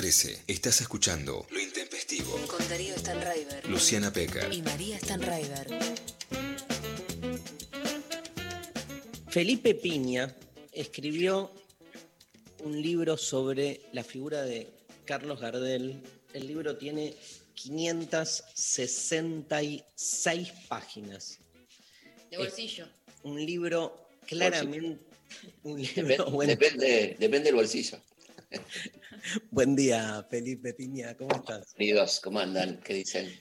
13. 0.00 0.42
Estás 0.46 0.80
escuchando 0.82 1.46
Lo 1.50 1.58
Intempestivo. 1.58 2.36
Con 2.48 2.68
Darío 2.68 2.94
Stanraiver 2.98 3.66
Luciana 3.66 4.12
Peca. 4.12 4.46
y 4.52 4.60
María 4.60 4.98
Stanraiver. 4.98 5.66
Felipe 9.30 9.74
Piña 9.74 10.36
escribió 10.72 11.50
un 12.62 12.82
libro 12.82 13.16
sobre 13.16 13.80
la 13.92 14.04
figura 14.04 14.42
de 14.42 14.70
Carlos 15.06 15.40
Gardel. 15.40 16.02
El 16.34 16.46
libro 16.46 16.76
tiene 16.76 17.14
566 17.54 20.52
páginas. 20.68 21.38
De 22.30 22.36
bolsillo. 22.36 22.86
Un 23.22 23.46
libro 23.46 24.10
claramente... 24.26 24.98
Un 25.64 25.80
libro, 25.80 26.06
Depen- 26.06 26.30
bueno. 26.32 26.50
depende, 26.50 27.16
depende 27.18 27.46
del 27.46 27.54
bolsillo. 27.54 27.98
Buen 29.50 29.74
día, 29.76 30.26
Felipe 30.30 30.72
Piña, 30.74 31.16
¿cómo 31.16 31.34
estás? 31.36 31.72
Queridos, 31.74 32.20
¿cómo 32.20 32.38
andan? 32.40 32.80
¿Qué 32.84 32.94
dicen? 32.94 33.32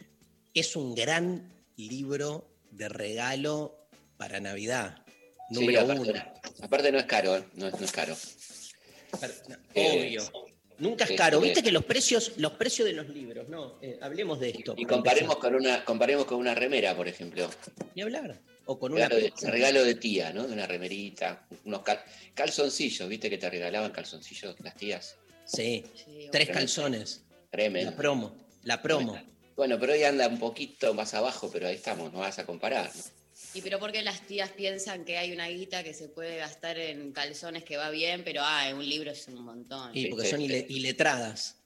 Es 0.53 0.75
un 0.75 0.95
gran 0.95 1.51
libro 1.77 2.47
de 2.71 2.89
regalo 2.89 3.87
para 4.17 4.39
Navidad. 4.39 5.03
Sí, 5.49 5.55
Número 5.55 5.81
aparte, 5.81 6.01
uno. 6.11 6.23
aparte 6.61 6.91
no 6.91 6.97
es 6.97 7.05
caro, 7.05 7.37
¿eh? 7.37 7.43
no, 7.55 7.67
es- 7.67 7.79
no 7.79 7.85
es 7.85 7.91
caro. 7.91 8.15
No, 9.47 9.55
Eh, 9.75 10.07
Obvio. 10.07 10.49
Nunca 10.77 11.05
es 11.05 11.11
caro. 11.13 11.39
Viste 11.39 11.63
que 11.63 11.71
los 11.71 11.85
precios, 11.85 12.33
los 12.37 12.53
precios 12.53 12.85
de 12.85 12.93
los 12.93 13.07
libros, 13.07 13.47
no, 13.47 13.79
eh, 13.81 13.97
hablemos 14.01 14.39
de 14.41 14.49
esto. 14.49 14.73
Y 14.77 14.83
comparemos 14.85 15.35
empezar. 15.35 15.51
con 15.53 15.55
una, 15.61 15.85
comparemos 15.85 16.25
con 16.25 16.37
una 16.39 16.53
remera, 16.53 16.95
por 16.97 17.07
ejemplo. 17.07 17.49
Ni 17.95 18.01
hablar. 18.01 18.41
O 18.65 18.79
con 18.79 18.93
una 18.93 19.07
Regalo 19.07 19.21
de, 19.23 19.31
pizza. 19.31 19.51
regalo 19.51 19.83
de 19.83 19.95
tía, 19.95 20.33
¿no? 20.33 20.47
De 20.47 20.53
una 20.53 20.65
remerita, 20.65 21.45
unos 21.65 21.81
cal- 21.83 22.03
calzoncillos, 22.33 23.07
¿viste 23.07 23.29
que 23.29 23.37
te 23.37 23.49
regalaban 23.49 23.91
calzoncillos 23.91 24.55
las 24.61 24.75
tías? 24.75 25.15
Sí, 25.45 25.83
Sí, 25.95 26.27
tres 26.31 26.49
calzones. 26.49 27.23
Tremendo. 27.51 27.91
La 27.91 27.97
promo. 27.97 28.35
La 28.63 28.81
promo. 28.81 29.21
Bueno, 29.55 29.79
pero 29.79 29.93
hoy 29.93 30.03
anda 30.03 30.27
un 30.27 30.39
poquito 30.39 30.93
más 30.93 31.13
abajo, 31.13 31.49
pero 31.51 31.67
ahí 31.67 31.75
estamos, 31.75 32.11
no 32.11 32.19
vas 32.19 32.39
a 32.39 32.45
comparar. 32.45 32.91
¿no? 32.95 33.03
Y 33.53 33.61
pero 33.61 33.79
porque 33.79 34.01
las 34.01 34.21
tías 34.25 34.49
piensan 34.51 35.05
que 35.05 35.17
hay 35.17 35.31
una 35.31 35.47
guita 35.47 35.83
que 35.83 35.93
se 35.93 36.09
puede 36.09 36.37
gastar 36.37 36.77
en 36.77 37.11
calzones 37.13 37.63
que 37.63 37.77
va 37.77 37.89
bien, 37.89 38.23
pero 38.25 38.41
ah, 38.43 38.67
en 38.69 38.77
un 38.77 38.89
libro 38.89 39.11
es 39.11 39.27
un 39.27 39.43
montón. 39.45 39.91
Y 39.95 40.03
Sí, 40.03 40.07
porque 40.09 40.27
son 40.29 40.41
ile- 40.41 40.65
iletradas. 40.67 41.57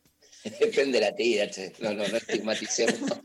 Depende 0.59 0.99
de 0.99 1.05
la 1.05 1.15
tía, 1.15 1.49
che. 1.49 1.73
No, 1.79 1.93
no, 1.93 2.07
no 2.07 2.17
estigmaticemos. 2.17 3.19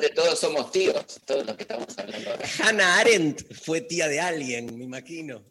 De 0.00 0.08
todos 0.10 0.38
somos 0.38 0.70
tíos, 0.70 1.20
todos 1.24 1.46
los 1.46 1.56
que 1.56 1.62
estamos 1.62 1.98
hablando 1.98 2.30
ahora. 2.30 2.48
Hannah 2.62 2.98
Arendt 3.00 3.54
fue 3.54 3.80
tía 3.80 4.08
de 4.08 4.20
alguien, 4.20 4.76
me 4.78 4.84
imagino. 4.84 5.44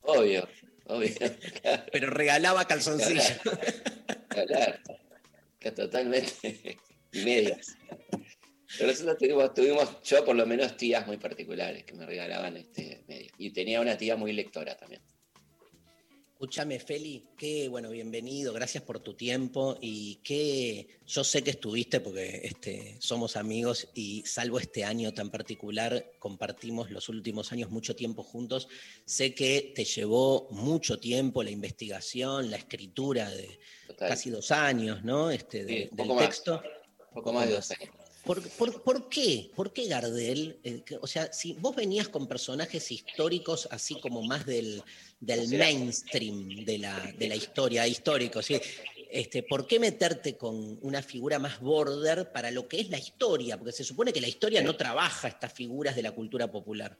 Obvio, 0.00 0.48
obvio. 0.86 1.14
Claro, 1.62 1.84
Pero 1.90 2.10
regalaba 2.10 2.66
calzoncillos. 2.66 3.32
claro. 4.28 4.78
Que 5.58 5.72
totalmente. 5.72 6.78
Y 7.12 7.24
medias. 7.24 7.76
Pero 8.78 8.90
nosotros 8.90 9.16
tuvimos, 9.18 9.54
tuvimos, 9.54 10.02
yo 10.02 10.24
por 10.24 10.36
lo 10.36 10.44
menos, 10.44 10.76
tías 10.76 11.06
muy 11.06 11.16
particulares 11.16 11.84
que 11.84 11.94
me 11.94 12.04
regalaban 12.04 12.56
este 12.56 13.04
medias. 13.08 13.32
Y 13.38 13.50
tenía 13.52 13.80
una 13.80 13.96
tía 13.96 14.16
muy 14.16 14.32
lectora 14.32 14.76
también. 14.76 15.02
Escúchame, 16.40 16.78
Feli, 16.78 17.24
qué 17.38 17.66
bueno, 17.70 17.88
bienvenido, 17.88 18.52
gracias 18.52 18.84
por 18.84 19.00
tu 19.00 19.14
tiempo 19.14 19.78
y 19.80 20.16
que 20.16 20.86
yo 21.06 21.24
sé 21.24 21.42
que 21.42 21.52
estuviste 21.52 22.00
porque 22.00 22.42
este, 22.44 22.96
somos 23.00 23.36
amigos 23.36 23.88
y 23.94 24.22
salvo 24.26 24.58
este 24.60 24.84
año 24.84 25.14
tan 25.14 25.30
particular, 25.30 26.12
compartimos 26.18 26.90
los 26.90 27.08
últimos 27.08 27.52
años 27.52 27.70
mucho 27.70 27.96
tiempo 27.96 28.22
juntos. 28.22 28.68
Sé 29.06 29.34
que 29.34 29.72
te 29.74 29.86
llevó 29.86 30.46
mucho 30.50 30.98
tiempo 31.00 31.42
la 31.42 31.48
investigación, 31.50 32.50
la 32.50 32.58
escritura 32.58 33.30
de 33.30 33.58
Total. 33.86 34.10
casi 34.10 34.28
dos 34.28 34.50
años, 34.50 35.02
¿no? 35.04 35.30
Este, 35.30 35.64
de- 35.64 35.84
Sí, 35.84 35.88
un 35.90 35.96
del 35.96 36.08
más. 36.08 36.18
texto. 36.26 36.62
Un 37.12 37.14
poco 37.14 37.32
más 37.32 37.48
de 37.48 37.54
dos 37.54 37.70
años. 37.70 37.94
¿Por, 38.26 38.42
por, 38.50 38.82
por 38.82 39.08
qué? 39.08 39.50
¿Por 39.54 39.72
qué 39.72 39.86
Gardel? 39.86 40.58
Eh, 40.64 40.82
que- 40.84 40.96
o 41.00 41.06
sea, 41.06 41.32
si 41.32 41.52
vos 41.54 41.76
venías 41.76 42.08
con 42.08 42.26
personajes 42.26 42.90
históricos 42.90 43.68
así 43.70 43.94
como 44.00 44.22
más 44.22 44.44
del, 44.44 44.82
mainstream 45.20 46.64
de 46.64 46.78
la, 46.78 47.12
de 47.16 47.28
la 47.28 47.36
historia, 47.36 47.86
histórico, 47.86 48.42
¿sí? 48.42 48.60
Este, 49.10 49.42
¿Por 49.44 49.66
qué 49.66 49.78
meterte 49.78 50.36
con 50.36 50.78
una 50.82 51.00
figura 51.02 51.38
más 51.38 51.60
border 51.60 52.32
para 52.32 52.50
lo 52.50 52.68
que 52.68 52.80
es 52.80 52.90
la 52.90 52.98
historia? 52.98 53.56
Porque 53.56 53.72
se 53.72 53.84
supone 53.84 54.12
que 54.12 54.20
la 54.20 54.28
historia 54.28 54.60
no 54.62 54.76
trabaja 54.76 55.28
estas 55.28 55.52
figuras 55.52 55.94
de 55.94 56.02
la 56.02 56.10
cultura 56.12 56.50
popular. 56.50 56.98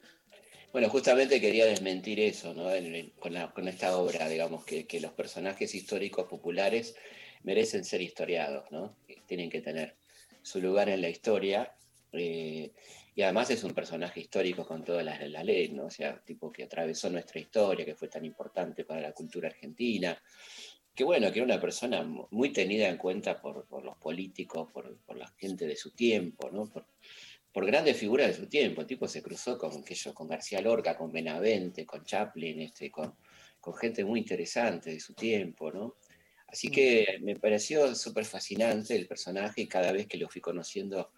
Bueno, 0.72 0.88
justamente 0.90 1.40
quería 1.40 1.66
desmentir 1.66 2.20
eso, 2.20 2.54
¿no? 2.54 2.72
En- 2.72 2.94
en- 2.94 3.10
con, 3.18 3.32
la- 3.32 3.52
con 3.52 3.66
esta 3.66 3.96
obra, 3.98 4.28
digamos, 4.28 4.64
que, 4.64 4.86
que 4.86 5.00
los 5.00 5.12
personajes 5.12 5.74
históricos 5.74 6.28
populares 6.28 6.94
merecen 7.42 7.84
ser 7.84 8.00
historiados, 8.02 8.70
¿no? 8.70 8.96
Tienen 9.26 9.50
que 9.50 9.60
tener 9.60 9.96
su 10.46 10.60
lugar 10.60 10.88
en 10.88 11.00
la 11.00 11.08
historia. 11.08 11.74
eh, 12.12 12.70
y 13.16 13.22
además 13.22 13.50
es 13.50 13.64
un 13.64 13.72
personaje 13.72 14.20
histórico 14.20 14.64
con 14.66 14.84
todas 14.84 15.04
las 15.04 15.20
la 15.28 15.42
ley, 15.42 15.70
¿no? 15.70 15.86
O 15.86 15.90
sea, 15.90 16.22
tipo 16.22 16.52
que 16.52 16.64
atravesó 16.64 17.08
nuestra 17.10 17.40
historia, 17.40 17.84
que 17.84 17.94
fue 17.94 18.08
tan 18.08 18.24
importante 18.24 18.84
para 18.84 19.00
la 19.00 19.12
cultura 19.12 19.48
argentina. 19.48 20.16
Que 20.94 21.02
bueno, 21.02 21.32
que 21.32 21.38
era 21.40 21.46
una 21.46 21.60
persona 21.60 22.02
mu- 22.02 22.28
muy 22.30 22.52
tenida 22.52 22.88
en 22.88 22.96
cuenta 22.98 23.40
por, 23.40 23.66
por 23.66 23.82
los 23.84 23.96
políticos, 23.96 24.70
por, 24.72 24.98
por 24.98 25.16
la 25.16 25.26
gente 25.38 25.66
de 25.66 25.76
su 25.76 25.90
tiempo, 25.92 26.50
¿no? 26.50 26.66
Por, 26.68 26.86
por 27.52 27.66
grandes 27.66 27.96
figuras 27.96 28.28
de 28.28 28.34
su 28.34 28.46
tiempo. 28.48 28.82
El 28.82 28.86
tipo 28.86 29.08
se 29.08 29.22
cruzó 29.22 29.58
con, 29.58 29.82
yo, 29.84 30.14
con 30.14 30.28
García 30.28 30.60
Lorca, 30.60 30.96
con 30.96 31.10
Benavente, 31.10 31.84
con 31.84 32.04
Chaplin, 32.04 32.60
este, 32.60 32.90
con, 32.90 33.14
con 33.60 33.74
gente 33.74 34.04
muy 34.04 34.20
interesante 34.20 34.90
de 34.90 35.00
su 35.00 35.14
tiempo, 35.14 35.72
¿no? 35.72 35.96
Así 36.56 36.70
que 36.70 37.18
me 37.20 37.36
pareció 37.36 37.94
súper 37.94 38.24
fascinante 38.24 38.96
el 38.96 39.06
personaje 39.06 39.60
y 39.60 39.66
cada 39.66 39.92
vez 39.92 40.06
que 40.06 40.16
lo 40.16 40.26
fui 40.26 40.40
conociendo 40.40 41.10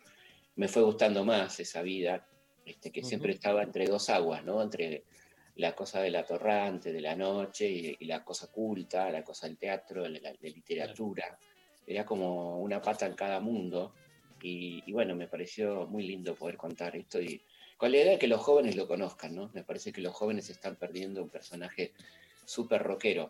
me 0.57 0.67
fue 0.67 0.83
gustando 0.83 1.25
más 1.25 1.61
esa 1.61 1.81
vida, 1.81 2.27
este, 2.67 2.91
que 2.91 3.05
siempre 3.05 3.35
estaba 3.35 3.63
entre 3.63 3.87
dos 3.87 4.11
aguas, 4.11 4.43
¿no? 4.45 4.61
Entre 4.61 5.05
la 5.55 5.77
cosa 5.77 6.01
del 6.01 6.17
atorrante, 6.17 6.93
de 6.93 7.01
la 7.01 7.15
noche, 7.15 7.71
y, 7.71 7.97
y 8.01 8.07
la 8.07 8.25
cosa 8.25 8.51
culta, 8.51 9.13
la 9.13 9.23
cosa 9.23 9.47
del 9.47 9.59
teatro, 9.59 10.03
de 10.03 10.21
la 10.21 10.33
de 10.33 10.51
literatura. 10.51 11.39
Era 11.87 12.05
como 12.05 12.59
una 12.59 12.83
pata 12.83 13.07
en 13.07 13.15
cada 13.15 13.39
mundo. 13.39 13.95
Y, 14.43 14.83
y 14.87 14.93
bueno, 14.93 15.15
me 15.15 15.29
pareció 15.29 15.87
muy 15.87 16.03
lindo 16.03 16.35
poder 16.35 16.57
contar 16.57 16.97
esto 16.97 17.23
y 17.23 17.41
con 17.77 17.93
la 17.93 17.99
idea 17.99 18.11
de 18.11 18.19
que 18.19 18.27
los 18.27 18.41
jóvenes 18.41 18.75
lo 18.75 18.89
conozcan, 18.89 19.37
¿no? 19.37 19.53
Me 19.55 19.63
parece 19.63 19.93
que 19.93 20.01
los 20.01 20.15
jóvenes 20.15 20.51
están 20.51 20.75
perdiendo 20.75 21.23
un 21.23 21.31
personaje 21.31 21.93
súper 22.45 22.83
rockero. 22.83 23.29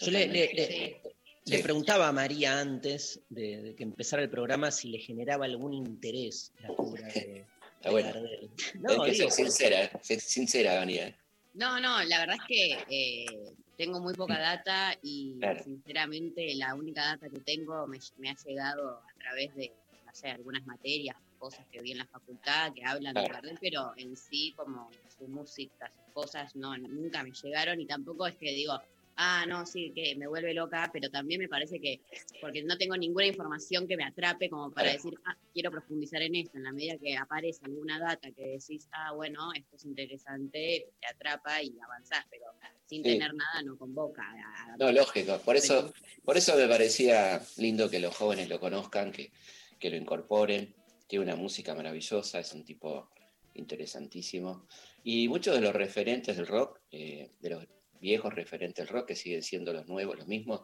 Yo 0.00 0.10
le, 0.10 0.26
le- 0.28 1.62
preguntaba 1.62 2.08
a 2.08 2.12
María 2.12 2.58
antes 2.60 3.20
de, 3.28 3.62
de 3.62 3.74
que 3.74 3.82
empezara 3.82 4.22
el 4.22 4.30
programa 4.30 4.70
si 4.70 4.88
le 4.88 4.98
generaba 4.98 5.44
algún 5.44 5.74
interés 5.74 6.52
la 6.60 6.68
figura 6.68 7.06
de, 7.08 7.44
Está 7.76 7.88
de 7.88 7.90
bueno. 7.90 8.08
Gardel. 8.08 8.50
No, 8.80 9.02
que 9.04 9.14
ser 9.14 9.30
sincera, 9.30 9.84
¿eh? 9.84 9.90
ser 10.02 10.20
sincera. 10.20 10.82
¿eh? 10.84 11.16
No, 11.54 11.80
no, 11.80 12.02
la 12.04 12.18
verdad 12.20 12.36
es 12.36 12.42
que 12.46 12.78
eh, 12.88 13.52
tengo 13.76 14.00
muy 14.00 14.14
poca 14.14 14.38
data 14.38 14.96
y 15.02 15.38
Claro. 15.38 15.62
sinceramente 15.64 16.54
la 16.54 16.74
única 16.74 17.04
data 17.04 17.28
que 17.28 17.40
tengo 17.40 17.86
me, 17.86 17.98
me 18.18 18.30
ha 18.30 18.36
llegado 18.36 18.98
a 18.98 19.14
través 19.18 19.54
de, 19.56 19.72
no 20.06 20.14
sé, 20.14 20.28
algunas 20.28 20.64
materias, 20.66 21.16
cosas 21.38 21.66
que 21.72 21.80
vi 21.80 21.92
en 21.92 21.98
la 21.98 22.06
facultad 22.06 22.72
que 22.74 22.84
hablan 22.84 23.14
de. 23.14 23.22
Gardel, 23.28 23.58
pero 23.60 23.92
en 23.96 24.16
sí 24.16 24.52
como 24.56 24.90
su 25.18 25.26
música, 25.26 25.90
sus 26.04 26.12
cosas, 26.14 26.54
no, 26.54 26.76
nunca 26.78 27.22
me 27.22 27.32
llegaron 27.32 27.80
y 27.80 27.86
tampoco 27.86 28.26
es 28.26 28.36
que 28.36 28.52
digo, 28.52 28.78
ah, 29.22 29.44
no, 29.46 29.66
sí, 29.66 29.92
que 29.94 30.16
me 30.16 30.26
vuelve 30.26 30.54
loca, 30.54 30.88
pero 30.92 31.10
también 31.10 31.40
me 31.40 31.48
parece 31.48 31.78
que, 31.78 32.00
porque 32.40 32.62
no 32.62 32.78
tengo 32.78 32.96
ninguna 32.96 33.26
información 33.26 33.86
que 33.86 33.96
me 33.96 34.04
atrape 34.04 34.48
como 34.48 34.72
para 34.72 34.92
decir, 34.92 35.12
ah, 35.26 35.36
quiero 35.52 35.70
profundizar 35.70 36.22
en 36.22 36.34
esto, 36.36 36.56
en 36.56 36.64
la 36.64 36.72
medida 36.72 36.96
que 36.96 37.16
aparece 37.16 37.60
alguna 37.66 37.98
data 37.98 38.30
que 38.32 38.46
decís, 38.58 38.88
ah, 38.92 39.12
bueno, 39.12 39.52
esto 39.54 39.76
es 39.76 39.84
interesante, 39.84 40.86
te 41.00 41.06
atrapa 41.06 41.62
y 41.62 41.78
avanzás, 41.84 42.24
pero 42.30 42.46
sin 42.86 43.04
Sí. 43.04 43.10
tener 43.12 43.34
nada 43.34 43.62
no 43.62 43.76
convoca. 43.76 44.22
a- 44.22 44.76
No, 44.78 44.90
lógico. 44.90 45.38
Por 45.44 45.56
eso, 45.56 45.92
por 46.24 46.36
eso 46.38 46.56
me 46.56 46.66
parecía 46.66 47.40
lindo 47.58 47.90
que 47.90 48.00
los 48.00 48.16
jóvenes 48.16 48.48
lo 48.48 48.58
conozcan, 48.58 49.12
que, 49.12 49.30
que 49.78 49.90
lo 49.90 49.96
incorporen. 49.96 50.74
Tiene 51.06 51.24
una 51.26 51.36
música 51.36 51.74
maravillosa, 51.74 52.40
es 52.40 52.52
un 52.54 52.64
tipo 52.64 53.10
interesantísimo. 53.54 54.66
Y 55.04 55.28
muchos 55.28 55.54
de 55.54 55.60
los 55.60 55.74
referentes 55.74 56.36
del 56.36 56.46
rock, 56.46 56.80
eh, 56.90 57.30
de 57.40 57.50
los 57.50 57.66
viejos 58.00 58.34
referentes 58.34 58.84
del 58.86 58.88
rock, 58.94 59.08
que 59.08 59.14
siguen 59.16 59.42
siendo 59.42 59.72
los 59.72 59.86
nuevos, 59.86 60.16
los 60.18 60.26
mismos, 60.26 60.62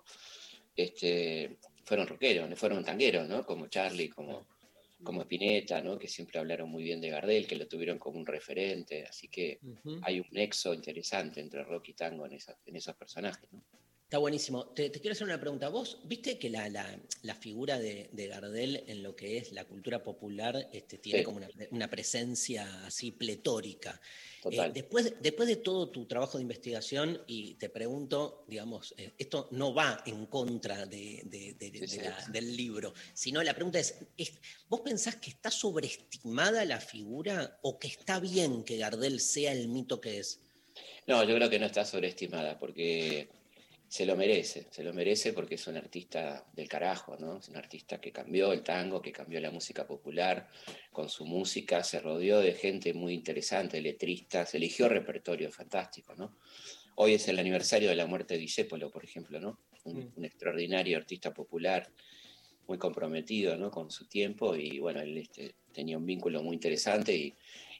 este, 0.74 1.56
fueron 1.84 2.06
rockeros, 2.06 2.58
fueron 2.58 2.84
tangueros, 2.84 3.28
¿no? 3.28 3.44
Como 3.46 3.68
Charlie, 3.68 4.08
como, 4.08 4.46
como 5.02 5.22
Spinetta, 5.22 5.80
¿no? 5.82 5.98
Que 5.98 6.08
siempre 6.08 6.38
hablaron 6.38 6.68
muy 6.70 6.82
bien 6.82 7.00
de 7.00 7.10
Gardel, 7.10 7.46
que 7.46 7.56
lo 7.56 7.66
tuvieron 7.68 7.98
como 7.98 8.18
un 8.18 8.26
referente. 8.26 9.04
Así 9.06 9.28
que 9.28 9.58
hay 10.02 10.20
un 10.20 10.26
nexo 10.32 10.74
interesante 10.74 11.40
entre 11.40 11.62
rock 11.64 11.88
y 11.90 11.92
tango 11.94 12.26
en, 12.26 12.32
esa- 12.34 12.58
en 12.66 12.76
esos 12.76 12.94
personajes, 12.96 13.50
¿no? 13.52 13.62
Está 14.06 14.18
buenísimo. 14.18 14.66
Te, 14.68 14.88
te 14.88 15.00
quiero 15.00 15.14
hacer 15.14 15.24
una 15.26 15.40
pregunta. 15.40 15.68
Vos, 15.68 15.98
viste 16.04 16.38
que 16.38 16.48
la, 16.48 16.68
la- 16.68 16.96
la 17.22 17.34
figura 17.34 17.76
de, 17.80 18.08
de 18.12 18.28
Gardel 18.28 18.84
en 18.86 19.02
lo 19.02 19.16
que 19.16 19.36
es 19.36 19.50
la 19.50 19.64
cultura 19.64 20.04
popular 20.04 20.68
este, 20.72 20.98
tiene 20.98 21.18
Sí. 21.18 21.24
como 21.24 21.38
una, 21.38 21.48
una 21.72 21.90
presencia 21.90 22.86
así 22.86 23.10
pletórica. 23.10 24.00
Total. 24.44 24.70
Eh, 24.70 24.72
después, 24.72 25.14
después 25.20 25.48
de 25.48 25.56
todo 25.56 25.90
tu 25.90 26.06
trabajo 26.06 26.38
de 26.38 26.42
investigación, 26.42 27.20
y 27.26 27.54
te 27.54 27.68
pregunto, 27.68 28.44
digamos, 28.46 28.94
eh, 28.96 29.12
esto 29.18 29.48
no 29.50 29.74
va 29.74 30.00
en 30.06 30.26
contra 30.26 30.86
de- 30.86 31.22
de- 31.24 31.56
Sí, 31.88 31.98
del 32.30 32.56
libro, 32.56 32.94
sino 33.12 33.42
la 33.42 33.54
pregunta 33.54 33.80
es, 33.80 33.96
es, 34.16 34.34
¿vos 34.68 34.82
pensás 34.82 35.16
que 35.16 35.30
está 35.30 35.50
sobreestimada 35.50 36.64
la 36.64 36.78
figura 36.78 37.58
o 37.62 37.76
que 37.80 37.88
está 37.88 38.20
bien 38.20 38.62
que 38.62 38.76
Gardel 38.76 39.18
sea 39.18 39.50
el 39.50 39.66
mito 39.66 40.00
que 40.00 40.20
es? 40.20 40.42
No, 41.08 41.24
yo 41.24 41.34
creo 41.34 41.50
que 41.50 41.58
no 41.58 41.66
está 41.66 41.84
sobreestimada 41.84 42.56
porque 42.58 43.28
se 43.88 44.04
lo 44.04 44.16
merece, 44.16 44.66
se 44.70 44.82
lo 44.82 44.92
merece 44.92 45.32
porque 45.32 45.54
es 45.54 45.66
un 45.66 45.76
artista 45.76 46.44
del 46.52 46.68
carajo, 46.68 47.16
¿no? 47.18 47.38
Es 47.38 47.48
un 47.48 47.56
artista 47.56 48.00
que 48.00 48.12
cambió 48.12 48.52
el 48.52 48.62
tango, 48.62 49.00
que 49.00 49.12
cambió 49.12 49.40
la 49.40 49.50
música 49.50 49.86
popular 49.86 50.48
con 50.92 51.08
su 51.08 51.24
música, 51.24 51.82
se 51.84 52.00
rodeó 52.00 52.40
de 52.40 52.52
gente 52.52 52.92
muy 52.94 53.14
interesante, 53.14 53.80
letristas, 53.80 54.54
eligió 54.54 54.88
repertorio 54.88 55.50
fantástico, 55.52 56.14
¿no? 56.14 56.36
Hoy 56.96 57.14
es 57.14 57.28
el 57.28 57.38
aniversario 57.38 57.88
de 57.88 57.96
la 57.96 58.06
muerte 58.06 58.34
de 58.34 58.40
Discépolo, 58.40 58.90
por 58.90 59.04
ejemplo, 59.04 59.38
¿no? 59.40 59.60
Un, 59.84 59.98
Mm. 59.98 60.12
un 60.16 60.24
extraordinario 60.24 60.96
artista 60.96 61.32
popular, 61.32 61.88
muy 62.66 62.78
comprometido, 62.78 63.56
¿no? 63.56 63.70
Con 63.70 63.90
su 63.90 64.06
tiempo 64.08 64.56
y 64.56 64.78
bueno, 64.78 65.00
él 65.00 65.16
este, 65.18 65.54
tenía 65.72 65.98
un 65.98 66.06
vínculo 66.06 66.42
muy 66.42 66.54
interesante 66.54 67.14
y 67.14 67.34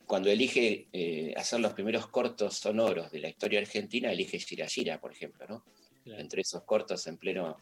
cuando 0.06 0.30
elige 0.30 0.88
eh, 0.92 1.34
hacer 1.36 1.60
los 1.60 1.72
primeros 1.72 2.06
cortos 2.06 2.58
sonoros 2.58 3.10
de 3.10 3.18
la 3.18 3.28
historia 3.28 3.58
argentina, 3.58 4.12
elige 4.12 4.38
Gira, 4.38 5.00
por 5.00 5.12
ejemplo, 5.12 5.46
¿no? 5.48 5.64
Entre 6.06 6.42
esos 6.42 6.62
cortos 6.64 7.06
en 7.06 7.18
plena 7.18 7.56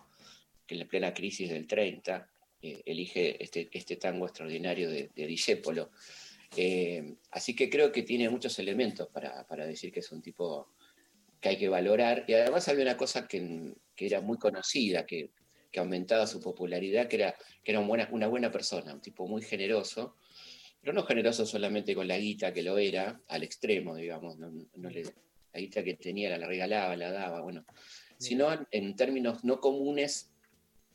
crisis 1.14 1.50
del 1.50 1.66
30, 1.66 2.28
eh, 2.62 2.83
elige 2.87 3.42
este, 3.42 3.68
este 3.72 3.96
tango 3.96 4.26
extraordinario 4.26 4.88
de, 4.88 5.11
de 5.14 5.26
Discépolo. 5.26 5.90
Eh, 6.57 7.16
así 7.33 7.54
que 7.54 7.68
creo 7.68 7.90
que 7.90 8.02
tiene 8.02 8.28
muchos 8.30 8.59
elementos 8.59 9.09
para, 9.09 9.66
decir 9.66 9.92
que 9.92 10.00
es 10.00 10.12
un 10.12 10.22
tipo 10.22 10.68
que 11.40 11.50
hay 11.50 11.59
que 11.59 11.68
valorar. 11.68 12.24
Y 12.26 12.35
además 12.35 12.68
había 12.68 12.85
una 12.85 12.96
cosa 12.96 13.26
que, 13.26 13.74
era 13.96 14.20
muy 14.20 14.38
conocida, 14.38 15.07
que, 15.07 15.30
aumentaba 15.76 16.24
su 16.28 16.40
popularidad, 16.40 17.09
que 17.09 17.16
era, 17.16 17.35
que 17.64 17.72
era 17.72 17.80
una 17.80 18.28
buena 18.28 18.52
persona, 18.52 18.94
un 18.94 19.00
tipo 19.00 19.26
muy 19.26 19.42
generoso, 19.42 20.14
pero 20.80 20.92
no 20.92 21.02
generoso 21.02 21.44
solamente 21.44 21.96
con 21.96 22.07
la 22.07 22.16
guita 22.16 22.52
que 22.52 22.62
lo 22.62 22.78
era, 22.78 23.20
al 23.26 23.42
extremo, 23.42 23.96
digamos, 23.96 24.38
la 24.38 25.61
guita 25.61 25.83
que 25.83 25.94
tenía 25.94 26.38
la 26.38 26.46
regalaba, 26.46 26.94
la 26.96 27.11
daba, 27.11 27.40
bueno, 27.40 27.64
sino 28.18 28.53
en, 28.53 28.66
en 28.70 28.96
términos 28.96 29.44
no 29.44 29.61
comunes 29.61 30.31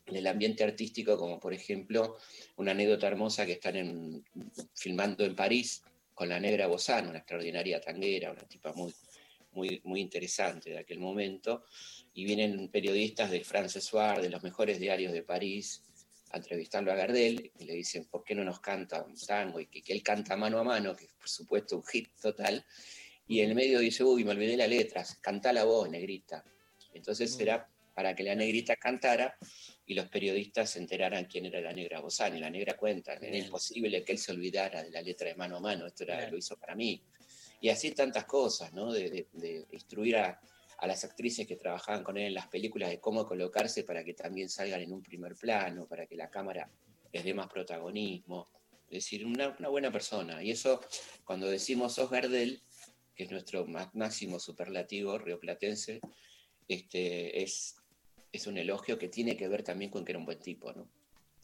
del 0.06 0.28
ambiente 0.28 0.64
artístico, 0.64 1.18
como 1.18 1.40
por 1.40 1.54
ejemplo 1.54 2.18
una 2.58 2.72
anécdota 2.72 3.08
hermosa 3.08 3.46
que 3.46 3.54
están 3.54 3.76
en- 3.76 4.26
filmando 4.74 5.24
en 5.24 5.36
París 5.36 5.84
con 6.14 6.30
la 6.30 6.40
negra 6.40 6.68
Bozán, 6.68 7.08
una 7.08 7.20
extraordinaria 7.20 7.80
tanguera, 7.80 8.32
una 8.32 8.42
tipa 8.42 8.74
muy, 8.74 8.94
muy, 9.52 9.82
muy 9.84 10.02
interesante 10.02 10.72
de 10.72 10.80
aquel 10.80 11.00
momento, 11.00 11.64
y 12.14 12.26
vienen 12.26 12.70
periodistas 12.70 13.32
de 13.32 13.44
France 13.44 13.80
Soir, 13.82 14.22
de 14.22 14.30
los 14.30 14.44
mejores 14.44 14.80
diarios 14.80 15.14
de 15.14 15.24
París, 15.24 15.84
a 16.32 16.38
entrevistarlo 16.38 16.92
a 16.92 16.96
Gardel, 16.96 17.52
y 17.58 17.64
le 17.66 17.74
dicen, 17.74 18.06
¿por 18.06 18.24
qué 18.24 18.36
no 18.36 18.44
nos 18.44 18.60
canta 18.60 19.02
un 19.04 19.16
tango? 19.16 19.60
Y 19.60 19.68
que, 19.68 19.82
que 19.82 19.94
él 19.94 20.04
canta 20.04 20.36
mano 20.36 20.60
a 20.60 20.64
mano, 20.64 20.96
que 20.96 21.06
es 21.06 21.14
por 21.14 21.30
supuesto 21.30 21.78
un 21.78 21.84
hit 21.86 22.10
total, 22.22 22.66
y 23.28 23.40
en 23.42 23.50
el 23.50 23.56
medio 23.56 23.80
dice, 23.80 24.04
uy, 24.04 24.24
me 24.24 24.32
olvidé 24.32 24.58
las 24.58 24.70
letras, 24.70 25.16
canta 25.22 25.54
la 25.54 25.64
voz, 25.64 25.90
negrita. 25.90 26.44
Entonces 26.94 27.40
era 27.40 27.68
para 27.94 28.16
que 28.16 28.24
la 28.24 28.34
negrita 28.36 28.76
cantara 28.78 29.36
y 29.86 29.94
los 29.94 30.08
periodistas 30.08 30.70
se 30.70 30.80
enteraran 30.80 31.26
quién 31.26 31.46
era 31.46 31.60
la 31.60 31.74
negra 31.74 32.00
Bozán. 32.00 32.36
Y 32.38 32.40
la 32.40 32.50
negra 32.50 32.78
cuenta, 32.78 33.14
era 33.14 33.38
imposible 33.38 34.04
que 34.04 34.14
él 34.14 34.18
se 34.18 34.32
olvidara 34.32 34.84
de 34.84 34.92
la 34.92 35.02
letra 35.02 35.28
de 35.28 35.36
mano 35.36 35.58
a 35.58 35.60
mano, 35.60 35.86
esto 35.86 36.04
era, 36.04 36.30
lo 36.30 36.38
hizo 36.38 36.56
para 36.58 36.76
mí. 36.76 37.02
Y 37.62 37.70
así 37.70 37.92
tantas 37.92 38.24
cosas, 38.26 38.72
¿no? 38.74 38.94
De, 38.94 39.10
de- 39.10 39.28
de 39.34 39.66
instruir 39.72 40.16
a, 40.18 40.40
a 40.78 40.88
las 40.88 41.04
actrices 41.04 41.46
que 41.46 41.58
trabajaban 41.58 42.04
con 42.04 42.18
él 42.18 42.28
en 42.28 42.34
las 42.36 42.48
películas 42.48 42.90
de 42.90 43.00
cómo 43.02 43.26
colocarse 43.26 43.84
para 43.84 44.04
que 44.06 44.14
también 44.14 44.48
salgan 44.50 44.80
en 44.82 44.94
un 44.94 45.04
primer 45.04 45.36
plano, 45.36 45.86
para 45.86 46.06
que 46.08 46.16
la 46.16 46.30
cámara 46.30 46.70
les 47.12 47.24
dé 47.24 47.34
más 47.34 47.48
protagonismo. 47.48 48.48
Es 48.90 49.04
decir, 49.04 49.26
una, 49.26 49.50
una 49.60 49.68
buena 49.68 49.92
persona. 49.92 50.42
Y 50.42 50.52
eso, 50.52 50.80
cuando 51.26 51.48
decimos 51.48 51.94
sos 51.96 52.10
Gardel, 52.10 52.62
que 53.14 53.26
es 53.26 53.32
nuestro 53.32 53.66
má- 53.68 53.92
máximo 53.94 54.40
superlativo 54.40 55.18
rioplatense, 55.18 56.00
este, 56.70 57.42
es, 57.44 57.76
es 58.32 58.48
un 58.48 58.58
elogio 58.58 58.98
que 58.98 59.10
tiene 59.10 59.36
que 59.36 59.48
ver 59.50 59.64
también 59.64 59.92
con 59.92 60.06
que 60.06 60.14
era 60.14 60.20
un 60.20 60.26
buen 60.26 60.40
tipo, 60.40 60.72
¿no? 60.72 60.88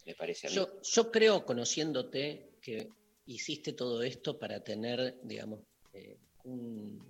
Me 0.06 0.16
parece 0.16 0.48
a 0.48 0.50
mí. 0.52 0.56
Yo, 0.56 0.82
yo 0.82 1.12
creo, 1.12 1.44
conociéndote, 1.46 2.52
que 2.62 2.88
hiciste 3.26 3.74
todo 3.74 4.04
esto 4.04 4.38
para 4.38 4.64
tener, 4.64 5.18
digamos, 5.24 5.62
eh, 5.94 6.18
un- 6.44 7.04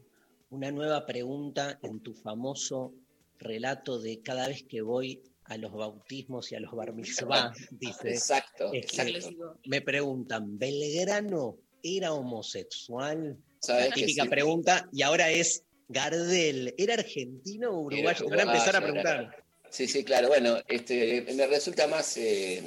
una 0.49 0.71
nueva 0.71 1.06
pregunta 1.06 1.78
en 1.84 1.99
tu 2.01 2.13
famoso 2.13 2.93
relato 3.38 3.99
de 3.99 4.21
cada 4.21 4.47
vez 4.47 4.63
que 4.63 4.82
voy 4.82 5.21
a 5.43 5.58
los 5.58 5.73
bautismos 5.73 6.51
y 6.51 6.56
a 6.56 6.62
los 6.62 6.71
bar 6.71 6.93
mitzvah, 7.49 7.54
dice, 7.71 8.12
Exacto, 8.12 8.71
es 8.73 8.86
que- 8.86 9.01
exacto. 9.01 9.60
me 9.65 9.82
preguntan, 9.82 10.58
¿Belgrano 10.58 11.58
era 11.84 12.13
homosexual? 12.13 13.38
¿Sabes 13.60 13.89
La 13.89 13.95
típica 13.95 14.23
sí? 14.23 14.30
pregunta, 14.30 14.88
y 14.93 15.01
ahora 15.01 15.30
es 15.32 15.64
Gardel, 15.88 16.74
¿era 16.78 16.95
argentino 16.95 17.71
o 17.71 17.82
uruguayo? 17.82 18.28
Van 18.30 18.39
a 18.39 18.43
empezar 18.43 18.76
a 18.76 18.82
preguntar. 18.82 19.43
Sí, 19.69 19.88
sí, 19.88 20.04
claro. 20.04 20.28
Bueno, 20.30 20.58
este, 20.67 21.26
me 21.36 21.48
resulta 21.48 21.88
más, 21.88 22.17
eh, 22.17 22.63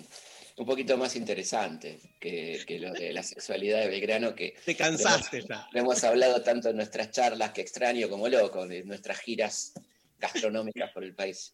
un 0.57 0.67
poquito 0.67 0.97
más 0.97 1.17
interesante 1.17 1.99
que, 2.21 2.61
que 2.67 2.79
lo 2.79 2.93
de 2.93 3.13
la 3.13 3.23
sexualidad 3.23 3.81
de 3.81 3.89
Belgrano, 3.89 4.35
que 4.35 4.55
Te 4.65 4.75
cansaste 4.77 5.43
ya. 5.49 5.67
lo 5.73 5.81
hemos 5.81 6.03
hablado 6.05 6.43
tanto 6.43 6.69
en 6.71 6.77
nuestras 6.77 7.11
charlas 7.11 7.53
que 7.53 7.61
extraño 7.63 8.09
como 8.09 8.29
loco, 8.29 8.67
de 8.67 8.85
nuestras 8.85 9.19
giras 9.21 9.73
gastronómicas 10.19 10.91
por 10.93 11.05
el 11.05 11.15
país. 11.15 11.53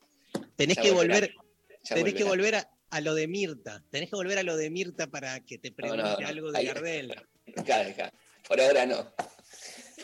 Tenés 0.57 0.77
Ya 0.77 0.83
que 0.83 0.91
volver, 0.91 1.35
tenés 1.89 2.15
que 2.15 2.25
volver 2.25 2.57
a, 2.57 2.71
a 2.91 3.01
lo 3.01 3.15
de 3.15 3.29
Mirta. 3.29 3.83
Tenés 3.91 4.11
que 4.11 4.17
volver 4.17 4.39
a 4.39 4.43
lo 4.43 4.57
de 4.57 4.71
Mirta 4.71 5.07
para 5.07 5.39
que 5.41 5.59
te 5.59 5.71
pregunte 5.71 6.03
no, 6.03 6.19
no. 6.19 6.27
algo 6.27 6.51
de 6.53 6.59
Ahí- 6.59 6.67
Gardel. 6.67 7.15
Acá, 7.57 7.81
acá. 7.87 8.13
Por 8.49 8.61
ahora 8.61 8.87
no. 8.87 9.15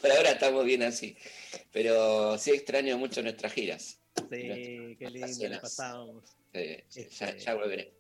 Por 0.01 0.11
ahora 0.13 0.31
estamos 0.33 0.65
bien 0.65 0.83
así. 0.83 1.17
Pero 1.73 2.37
sí 2.39 2.51
extraño 2.51 2.99
mucho 2.99 3.23
nuestras 3.23 3.53
giras. 3.53 4.01
Sí, 4.31 4.97
qué 4.99 5.11
lindo, 5.11 5.49
la 5.49 5.61
pasábamos. 5.61 6.25
Eh, 6.53 6.85
sí, 6.89 7.07
ya, 7.11 7.29
Este- 7.29 7.39
ya 7.45 7.55
volveré. 7.55 7.93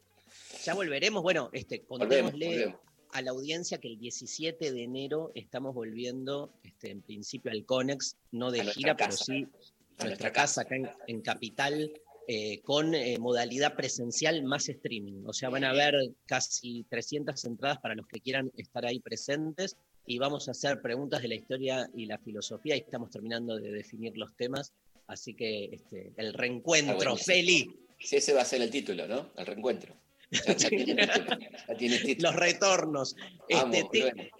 Ya 0.64 0.74
volveremos. 0.74 1.22
Bueno, 1.22 1.50
este, 1.52 1.82
contémosle 1.82 2.46
volvemos. 2.46 2.80
a 3.12 3.22
la 3.22 3.30
audiencia 3.30 3.78
que 3.78 3.88
el 3.88 3.98
17 3.98 4.72
de 4.72 4.82
enero 4.82 5.32
estamos 5.34 5.74
volviendo, 5.74 6.52
este, 6.62 6.90
en 6.90 7.02
principio, 7.02 7.50
al 7.50 7.64
Conex, 7.64 8.16
no 8.32 8.50
de 8.50 8.60
A 8.60 8.64
gira, 8.64 8.96
pero 8.96 9.10
casa. 9.10 9.24
sí 9.24 9.32
a 9.32 10.04
nuestra 10.04 10.06
nuestra 10.06 10.32
casa 10.32 10.62
acá 10.62 10.76
en, 10.76 10.90
en 11.08 11.20
Capital, 11.20 11.92
eh, 12.26 12.60
con 12.62 12.94
eh, 12.94 13.18
modalidad 13.18 13.74
presencial 13.74 14.42
más 14.44 14.68
streaming. 14.68 15.24
O 15.26 15.32
sea, 15.32 15.48
van 15.50 15.64
a 15.64 15.70
haber 15.70 15.94
casi 16.26 16.84
300 16.88 17.44
entradas 17.44 17.78
para 17.78 17.94
los 17.96 18.06
que 18.06 18.20
quieran 18.20 18.50
estar 18.56 18.86
ahí 18.86 19.00
presentes 19.00 19.76
y 20.10 20.18
vamos 20.18 20.48
a 20.48 20.50
hacer 20.50 20.80
preguntas 20.82 21.22
de 21.22 21.28
la 21.28 21.36
historia 21.36 21.88
y 21.94 22.06
la 22.06 22.18
filosofía 22.18 22.74
y 22.74 22.80
estamos 22.80 23.10
terminando 23.10 23.56
de 23.56 23.70
definir 23.70 24.16
los 24.16 24.34
temas. 24.34 24.72
Así 25.06 25.34
que 25.34 25.66
este, 25.72 26.12
el 26.16 26.32
reencuentro. 26.34 27.16
Feli, 27.16 27.70
Sí, 28.00 28.16
ese 28.16 28.32
va 28.32 28.40
a 28.42 28.44
ser 28.44 28.60
el 28.60 28.70
título, 28.70 29.06
¿no? 29.06 29.30
El 29.36 29.46
reencuentro. 29.46 29.94
Ya, 30.32 30.56
ya 30.56 30.68
tiene 30.68 31.06
título. 31.06 31.38
Ya 31.68 31.74
tiene 31.76 31.98
título. 31.98 32.30
los 32.32 32.40
retornos. 32.40 33.16
Este, 33.48 33.84
te- 33.92 34.30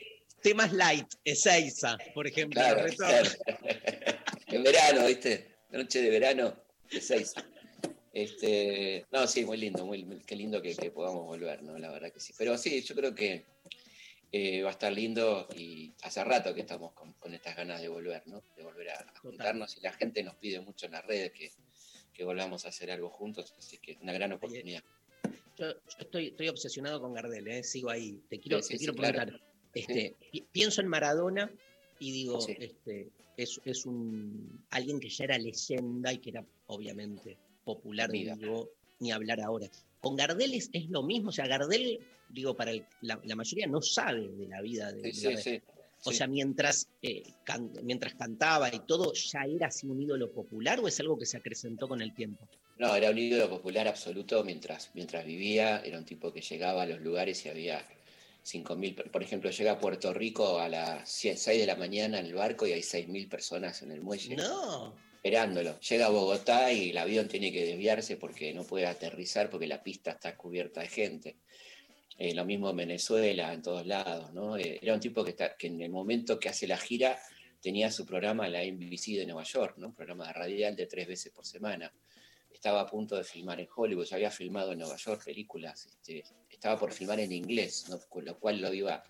temas 0.43 0.73
light, 0.73 1.07
Ezeiza, 1.25 1.99
por 2.15 2.27
ejemplo, 2.27 2.61
claro, 2.61 2.85
claro. 2.97 3.29
En 4.49 4.65
verano, 4.65 5.07
¿viste? 5.07 5.55
Noche 5.71 6.03
de 6.03 6.11
verano, 6.11 6.53
seis. 7.01 7.33
Este, 8.13 9.07
no, 9.13 9.25
sí, 9.29 9.45
muy 9.45 9.57
lindo, 9.57 9.87
muy, 9.87 10.05
muy- 10.05 10.21
qué 10.27 10.35
lindo 10.35 10.61
que, 10.61 10.75
que 10.75 10.91
podamos 10.91 11.25
volver, 11.27 11.63
¿no? 11.63 11.79
La 11.79 11.91
verdad 11.91 12.11
que 12.13 12.19
sí. 12.19 12.33
Pero 12.37 12.59
sí, 12.59 12.83
yo 12.83 12.95
creo 12.97 13.15
que 13.15 13.45
eh, 14.33 14.63
va 14.63 14.69
a 14.69 14.73
estar 14.73 14.93
lindo 14.93 15.49
y 15.57 15.93
hace 16.03 16.23
rato 16.25 16.55
que 16.55 16.61
estamos 16.61 16.93
con, 16.93 17.13
con 17.15 17.35
estas 17.35 17.57
ganas 17.57 17.81
de 17.81 17.89
volver, 17.89 18.23
¿no? 18.27 18.43
De 18.57 18.63
volver 18.63 18.91
a, 18.91 19.01
a 19.01 19.19
juntarnos 19.21 19.77
y 19.77 19.81
la 19.81 19.93
gente 19.93 20.23
nos 20.23 20.37
pide 20.37 20.61
mucho 20.61 20.87
en 20.87 20.93
las 20.93 21.05
redes 21.05 21.33
que, 21.33 21.51
que 22.13 22.25
volvamos 22.25 22.65
a 22.65 22.69
hacer 22.69 22.91
algo 22.91 23.11
juntos, 23.11 23.53
así 23.59 23.79
que 23.79 23.99
una 24.01 24.13
gran 24.13 24.33
oportunidad. 24.33 24.83
Yo, 25.59 25.73
yo 25.73 25.81
estoy, 25.99 26.27
estoy 26.29 26.49
obsesionado 26.49 27.01
con 27.01 27.13
Gardel, 27.13 27.47
¿eh? 27.49 27.63
sigo 27.65 27.91
ahí. 27.91 28.23
Te 28.29 28.39
quiero, 28.41 28.63
Sí, 28.63 28.69
sí, 28.69 28.73
te 28.75 28.79
quiero 28.79 28.93
sí, 28.95 28.99
claro. 28.99 29.19
preguntar. 29.19 29.41
Este, 29.75 30.17
pi- 30.33 30.47
Pienso 30.53 30.81
en 30.81 30.89
Maradona 30.89 31.53
y 31.99 32.13
digo, 32.13 32.39
este, 32.59 33.11
es, 33.37 33.61
es 33.65 33.85
un 33.87 34.65
alguien 34.71 34.99
que 35.01 35.09
ya 35.09 35.25
era 35.25 35.39
leyenda 35.39 36.13
y 36.13 36.19
que 36.19 36.31
era 36.31 36.45
obviamente 36.67 37.37
popular, 37.65 38.09
Amiga. 38.11 38.35
digo, 38.37 38.71
ni 39.01 39.13
hablar 39.13 39.41
ahora. 39.41 39.69
Con 40.01 40.17
Gardel 40.17 40.55
es, 40.55 40.71
es 40.73 40.89
lo 40.89 41.03
mismo, 41.03 41.29
o 41.29 41.33
sea, 41.33 41.47
Gardel, 41.47 42.01
digo, 42.29 42.57
para 42.57 42.71
el- 42.71 42.87
la, 43.03 43.21
la 43.25 43.37
mayoría 43.37 43.67
no 43.67 43.83
sabe 43.83 44.29
de 44.29 44.49
la 44.49 44.61
vida 44.63 44.93
de, 44.93 45.13
Sí, 45.13 45.25
Gardel. 45.25 45.43
sí. 45.43 45.61
O 46.05 46.13
sea, 46.13 46.27
mientras, 46.27 46.89
eh, 47.03 47.23
can- 47.45 47.71
mientras 47.83 48.15
cantaba 48.15 48.75
y 48.75 48.81
todo, 48.87 49.13
¿ya 49.13 49.41
era 49.45 49.67
así 49.67 49.87
un 49.87 50.01
ídolo 50.01 50.33
popular 50.33 50.81
o 50.81 50.89
es 50.89 50.99
algo 51.01 51.19
que 51.19 51.27
se 51.27 51.37
acrecentó 51.37 51.87
con 51.89 52.01
el 52.01 52.15
tiempo? 52.15 52.49
No, 52.79 52.95
era 52.97 53.11
un 53.11 53.19
ídolo 53.19 53.51
popular 53.51 53.87
absoluto 53.87 54.43
mientras, 54.43 54.91
mientras 54.95 55.27
vivía. 55.27 55.81
Era 55.85 55.99
un 55.99 56.07
tipo 56.07 56.33
que 56.33 56.41
llegaba 56.41 56.83
a 56.83 56.87
los 56.87 57.01
lugares 57.03 57.45
y 57.45 57.51
había 57.51 57.87
5.000. 58.43 58.95
per- 58.95 59.11
Por 59.11 59.23
ejemplo, 59.23 59.51
llega 59.51 59.73
a 59.73 59.79
Puerto 59.79 60.15
Rico 60.15 60.59
a 60.59 60.71
las 60.71 61.07
6 61.11 61.45
de 61.47 61.67
la 61.67 61.77
mañana 61.77 62.19
en 62.19 62.25
el 62.25 62.35
barco 62.35 62.67
y 62.67 62.73
hay 62.73 62.83
6.000 62.83 63.29
personas 63.29 63.83
en 63.83 63.91
el 63.93 64.01
muelle 64.01 64.35
No. 64.37 64.97
Esperándolo. 65.21 65.79
Llega 65.81 66.07
a 66.07 66.09
Bogotá 66.09 66.73
y 66.73 66.91
el 66.91 66.97
avión 66.99 67.29
tiene 67.29 67.53
que 67.53 67.63
desviarse 67.67 68.17
porque 68.17 68.55
no 68.55 68.65
puede 68.65 68.87
aterrizar 68.87 69.51
porque 69.51 69.67
la 69.67 69.83
pista 69.83 70.13
está 70.13 70.35
cubierta 70.35 70.81
de 70.81 70.89
gente. 70.89 71.37
Eh, 72.17 72.35
lo 72.35 72.47
mismo 72.47 72.71
en 72.71 72.77
Venezuela, 72.77 73.53
en 73.53 73.61
todos 73.61 73.87
lados. 73.87 74.33
¿no? 74.33 74.57
Eh, 74.57 74.79
era 74.81 74.95
un 74.95 75.01
tipo 75.01 75.23
que, 75.23 75.31
está- 75.31 75.57
que 75.59 75.67
en 75.67 75.81
el 75.83 75.91
momento 75.91 76.39
que 76.41 76.49
hace 76.49 76.67
la 76.67 76.79
gira 76.79 77.19
tenía 77.61 77.91
su 77.91 78.07
programa 78.07 78.47
en 78.47 78.53
la 78.53 78.63
NBC 78.65 79.19
de 79.19 79.27
Nueva 79.27 79.43
York, 79.45 79.75
¿no? 79.77 79.89
un 79.89 79.95
programa 79.95 80.33
radial 80.33 80.75
de 80.75 80.87
tres 80.87 81.07
veces 81.07 81.31
por 81.33 81.45
semana. 81.45 81.93
Estaba 82.51 82.81
a 82.81 82.87
punto 82.87 83.15
de 83.17 83.25
filmar 83.25 83.61
en 83.61 83.69
Hollywood, 83.75 84.07
ya 84.07 84.17
había 84.17 84.31
filmado 84.31 84.73
en 84.73 84.79
Nueva 84.79 84.97
York 84.97 85.23
películas, 85.25 85.85
este, 85.87 86.25
estaba 86.51 86.79
por 86.79 86.93
filmar 86.93 87.21
en 87.21 87.33
inglés, 87.33 87.87
¿no? 87.91 87.99
con 88.09 88.25
lo 88.25 88.39
cual 88.39 88.59
lo 88.61 88.73
iba 88.73 89.03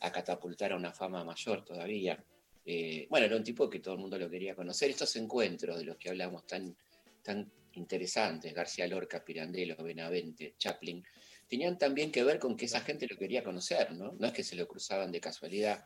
a 0.00 0.12
catapultar 0.12 0.72
a 0.72 0.76
una 0.76 0.92
fama 0.92 1.24
mayor 1.24 1.64
todavía. 1.64 2.22
Eh, 2.68 3.06
bueno, 3.08 3.26
era 3.26 3.36
un 3.36 3.44
tipo 3.44 3.70
que 3.70 3.78
todo 3.78 3.94
el 3.94 4.00
mundo 4.00 4.18
lo 4.18 4.28
quería 4.28 4.56
conocer. 4.56 4.90
Estos 4.90 5.14
encuentros 5.16 5.78
de 5.78 5.84
los 5.84 5.96
que 5.96 6.08
hablamos 6.08 6.44
tan, 6.46 6.76
tan 7.22 7.48
interesantes, 7.74 8.52
García 8.52 8.88
Lorca, 8.88 9.24
Pirandello, 9.24 9.76
Benavente, 9.76 10.56
Chaplin, 10.58 11.04
tenían 11.46 11.78
también 11.78 12.10
que 12.10 12.24
ver 12.24 12.40
con 12.40 12.56
que 12.56 12.64
esa 12.64 12.80
gente 12.80 13.06
lo 13.08 13.16
quería 13.16 13.44
conocer, 13.44 13.92
¿no? 13.92 14.16
No 14.18 14.26
es 14.26 14.32
que 14.32 14.42
se 14.42 14.56
lo 14.56 14.66
cruzaban 14.66 15.12
de 15.12 15.20
casualidad, 15.20 15.84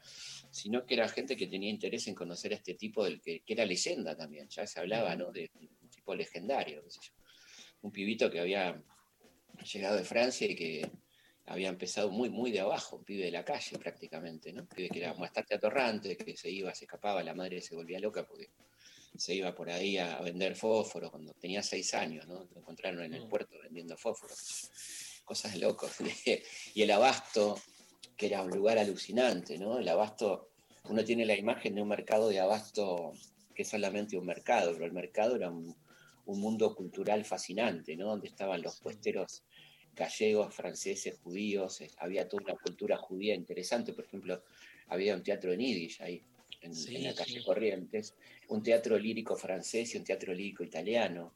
sino 0.50 0.86
que 0.86 0.94
era 0.94 1.06
gente 1.08 1.36
que 1.36 1.48
tenía 1.48 1.68
interés 1.68 2.06
en 2.08 2.14
conocer 2.14 2.52
a 2.52 2.56
este 2.56 2.74
tipo 2.74 3.04
del 3.04 3.20
que, 3.20 3.40
que 3.40 3.52
era 3.52 3.66
leyenda 3.66 4.16
también, 4.16 4.48
ya 4.48 4.66
se 4.66 4.80
hablaba, 4.80 5.14
¿no? 5.16 5.30
De 5.30 5.50
un 5.54 5.90
tipo 5.90 6.14
legendario, 6.14 6.82
qué 6.82 6.90
sé 6.90 7.00
yo. 7.02 7.12
Un 7.82 7.92
pibito 7.92 8.30
que 8.30 8.40
había 8.40 8.82
llegado 9.70 9.96
de 9.96 10.04
Francia 10.04 10.46
y 10.46 10.56
que 10.56 10.90
había 11.50 11.68
empezado 11.68 12.10
muy, 12.10 12.30
muy 12.30 12.52
de 12.52 12.60
abajo, 12.60 12.96
un 12.96 13.04
pibe 13.04 13.24
de 13.24 13.32
la 13.32 13.44
calle 13.44 13.76
prácticamente, 13.76 14.52
¿no? 14.52 14.62
Un 14.62 14.68
pibe 14.68 14.88
que 14.88 15.00
era 15.00 15.12
bastante 15.14 15.56
atorrante, 15.56 16.16
que 16.16 16.36
se 16.36 16.48
iba, 16.48 16.72
se 16.72 16.84
escapaba, 16.84 17.24
la 17.24 17.34
madre 17.34 17.60
se 17.60 17.74
volvía 17.74 17.98
loca 17.98 18.24
porque 18.24 18.50
se 19.16 19.34
iba 19.34 19.52
por 19.52 19.68
ahí 19.68 19.98
a 19.98 20.20
vender 20.20 20.54
fósforo 20.54 21.10
cuando 21.10 21.32
tenía 21.34 21.60
seis 21.62 21.92
años, 21.94 22.26
¿no? 22.28 22.44
Lo 22.52 22.60
encontraron 22.60 23.02
en 23.02 23.14
el 23.14 23.24
Mm. 23.24 23.28
puerto 23.28 23.58
vendiendo 23.64 23.96
fósforo. 23.96 24.32
Cosas 25.24 25.52
de 25.54 25.58
locos. 25.58 25.90
y 26.74 26.82
el 26.82 26.90
abasto, 26.92 27.60
que 28.16 28.26
era 28.26 28.42
un 28.42 28.50
lugar 28.50 28.78
alucinante, 28.78 29.58
¿no? 29.58 29.78
El 29.80 29.88
abasto, 29.88 30.52
uno 30.84 31.04
tiene 31.04 31.26
la 31.26 31.34
imagen 31.34 31.74
de 31.74 31.82
un 31.82 31.88
mercado 31.88 32.28
de 32.28 32.38
abasto 32.38 33.12
que 33.52 33.62
es 33.62 33.68
solamente 33.68 34.16
un 34.16 34.24
mercado, 34.24 34.72
pero 34.72 34.86
el 34.86 34.92
mercado 34.92 35.34
era 35.34 35.50
un, 35.50 35.74
un 36.26 36.40
mundo 36.40 36.76
cultural 36.76 37.24
fascinante, 37.24 37.96
¿no? 37.96 38.06
Donde 38.06 38.28
estaban 38.28 38.62
los 38.62 38.78
puesteros 38.78 39.42
gallegos, 39.94 40.54
franceses, 40.54 41.18
judíos, 41.18 41.82
había 41.98 42.28
toda 42.28 42.44
una 42.44 42.54
cultura 42.54 42.96
judía 42.96 43.34
interesante, 43.34 43.92
por 43.92 44.04
ejemplo, 44.04 44.42
había 44.88 45.14
un 45.14 45.22
teatro 45.22 45.52
en 45.52 45.60
Yiddish 45.60 46.02
ahí, 46.02 46.22
en, 46.62 46.74
Sí, 46.74 46.96
en 46.96 47.04
la 47.04 47.14
calle 47.14 47.38
sí. 47.38 47.44
Corrientes, 47.44 48.14
un 48.48 48.62
teatro 48.62 48.98
lírico 48.98 49.36
francés 49.36 49.94
y 49.94 49.98
un 49.98 50.04
teatro 50.04 50.32
lírico 50.34 50.64
italiano, 50.64 51.32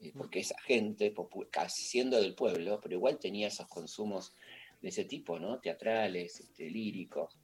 eh, 0.00 0.12
porque 0.16 0.40
esa 0.40 0.58
gente, 0.60 1.14
siendo 1.68 2.20
del 2.20 2.34
pueblo, 2.34 2.80
pero 2.80 2.94
igual 2.94 3.18
tenía 3.18 3.48
esos 3.48 3.68
consumos 3.68 4.34
de 4.80 4.88
ese 4.88 5.04
tipo, 5.04 5.38
¿no? 5.38 5.60
Teatrales, 5.60 6.40
este, 6.40 6.68
líricos. 6.68 7.38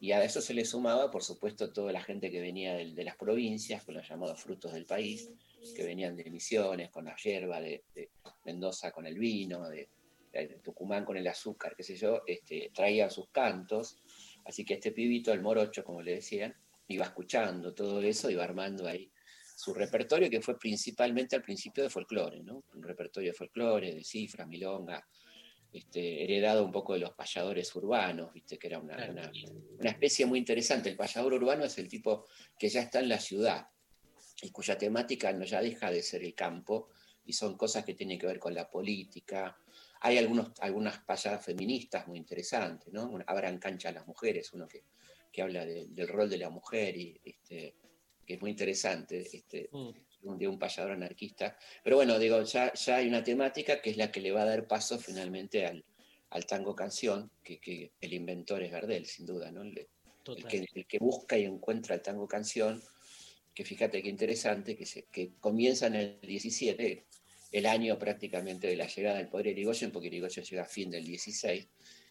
Y 0.00 0.12
a 0.12 0.22
eso 0.22 0.40
se 0.40 0.54
le 0.54 0.64
sumaba, 0.64 1.10
por 1.10 1.22
supuesto, 1.22 1.72
toda 1.72 1.92
la 1.92 2.02
gente 2.02 2.30
que 2.30 2.40
venía 2.40 2.74
de, 2.74 3.04
las 3.04 3.16
provincias, 3.16 3.84
con 3.84 3.94
los 3.94 4.08
llamados 4.08 4.40
frutos 4.40 4.72
del 4.72 4.84
país, 4.84 5.30
que 5.74 5.82
venían 5.82 6.14
de 6.14 6.30
Misiones, 6.30 6.90
con 6.90 7.06
la 7.06 7.16
hierba, 7.16 7.60
de, 7.60 7.84
de 7.94 8.10
Mendoza 8.44 8.90
con 8.90 9.06
el 9.06 9.18
vino, 9.18 9.68
de, 9.68 9.88
de 10.40 10.58
Tucumán 10.58 11.04
con 11.04 11.16
el 11.16 11.26
azúcar, 11.26 11.74
qué 11.76 11.82
sé 11.82 11.96
yo, 11.96 12.22
este, 12.26 12.70
traían 12.74 13.10
sus 13.10 13.28
cantos. 13.30 13.96
Así 14.44 14.64
que 14.64 14.74
este 14.74 14.92
pibito, 14.92 15.32
el 15.32 15.40
morocho, 15.40 15.84
como 15.84 16.02
le 16.02 16.16
decían, 16.16 16.54
iba 16.88 17.04
escuchando 17.04 17.72
todo 17.74 18.00
eso, 18.02 18.30
iba 18.30 18.44
armando 18.44 18.86
ahí 18.86 19.10
su 19.56 19.72
repertorio, 19.72 20.28
que 20.28 20.40
fue 20.42 20.58
principalmente 20.58 21.36
al 21.36 21.42
principio 21.42 21.84
de 21.84 21.88
folclore, 21.90 22.42
¿no? 22.42 22.64
Un 22.74 22.82
repertorio 22.82 23.30
de 23.30 23.34
folclore, 23.36 23.94
de 23.94 24.02
cifras, 24.04 24.46
milonga, 24.48 25.06
este, 25.72 26.22
heredado 26.24 26.64
un 26.64 26.70
poco 26.72 26.92
de 26.94 27.00
los 27.00 27.12
payadores 27.12 27.74
urbanos, 27.74 28.32
¿viste? 28.32 28.58
que 28.58 28.66
era 28.68 28.78
una, 28.78 28.96
una- 29.10 29.32
una 29.78 29.90
especie 29.90 30.26
muy 30.26 30.38
interesante. 30.38 30.88
El 30.90 30.96
payador 30.96 31.32
urbano 31.34 31.64
es 31.64 31.78
el 31.78 31.88
tipo 31.88 32.26
que 32.58 32.68
ya 32.68 32.80
está 32.80 33.00
en 33.00 33.08
la 33.08 33.18
ciudad 33.18 33.68
y 34.42 34.50
cuya 34.50 34.76
temática 34.76 35.32
no 35.32 35.44
ya 35.44 35.60
deja 35.62 35.90
de 35.90 36.02
ser 36.02 36.22
el 36.24 36.34
campo 36.34 36.88
y 37.24 37.32
son 37.32 37.56
cosas 37.56 37.84
que 37.84 37.94
tienen 37.94 38.18
que 38.18 38.26
ver 38.26 38.38
con 38.38 38.54
la 38.54 38.68
política. 38.70 39.56
Hay 40.06 40.18
algunos, 40.18 40.52
algunas 40.60 40.98
payadas 40.98 41.42
feministas 41.44 42.06
muy 42.06 42.18
interesantes, 42.18 42.92
¿no? 42.92 43.18
Abran 43.26 43.58
cancha 43.58 43.88
a 43.88 43.92
las 43.92 44.06
mujeres, 44.06 44.52
uno 44.52 44.68
que, 44.68 44.82
que 45.32 45.40
habla 45.42 45.64
de- 45.64 45.86
del 45.88 46.08
rol 46.08 46.28
de 46.28 46.36
la 46.36 46.50
mujer 46.50 46.94
y 46.96 47.18
este, 47.24 47.74
que 48.26 48.34
es 48.34 48.40
muy 48.40 48.50
interesante. 48.50 49.20
Este, 49.20 49.68
Mm. 49.72 49.90
un- 50.28 50.38
de 50.38 50.46
un 50.48 50.58
payador 50.58 50.92
anarquista. 50.92 51.56
Pero 51.82 51.96
bueno, 51.96 52.18
digo, 52.18 52.42
ya, 52.42 52.72
ya 52.74 52.96
hay 52.96 53.08
una 53.08 53.22
temática 53.22 53.80
que 53.82 53.90
es 53.90 53.96
la 53.96 54.10
que 54.12 54.20
le 54.20 54.30
va 54.32 54.42
a 54.42 54.46
dar 54.46 54.66
paso 54.66 54.98
finalmente 54.98 55.64
al, 55.66 55.84
al 56.30 56.44
tango 56.46 56.74
canción, 56.74 57.30
que, 57.42 57.58
que 57.58 57.92
el 58.00 58.12
inventor 58.12 58.62
es 58.62 58.72
Gardel, 58.72 59.06
sin 59.06 59.24
duda, 59.26 59.50
¿no? 59.52 59.62
El, 59.62 59.78
el 59.78 59.88
Total. 60.22 60.48
que, 60.50 60.66
el 60.74 60.86
que 60.86 60.98
busca 60.98 61.36
y 61.38 61.44
encuentra 61.44 61.94
el 61.94 62.02
tango 62.02 62.26
canción, 62.28 62.82
que 63.54 63.64
fíjate 63.64 64.02
qué 64.02 64.08
interesante, 64.08 64.76
que, 64.76 64.84
se, 64.86 65.04
que 65.12 65.32
comienza 65.40 65.86
en 65.86 65.94
el 65.96 66.20
17, 66.22 67.04
el 67.54 67.66
año 67.66 67.98
prácticamente 67.98 68.66
de 68.66 68.76
la 68.76 68.86
llegada 68.86 69.18
del 69.18 69.28
poder 69.28 69.46
de 69.46 69.52
Irigoyen, 69.52 69.92
porque 69.92 70.08
Irigoyen 70.08 70.44
llega 70.44 70.62
a 70.62 70.66
fin 70.66 70.90
del 70.90 71.04
16, 71.04 71.68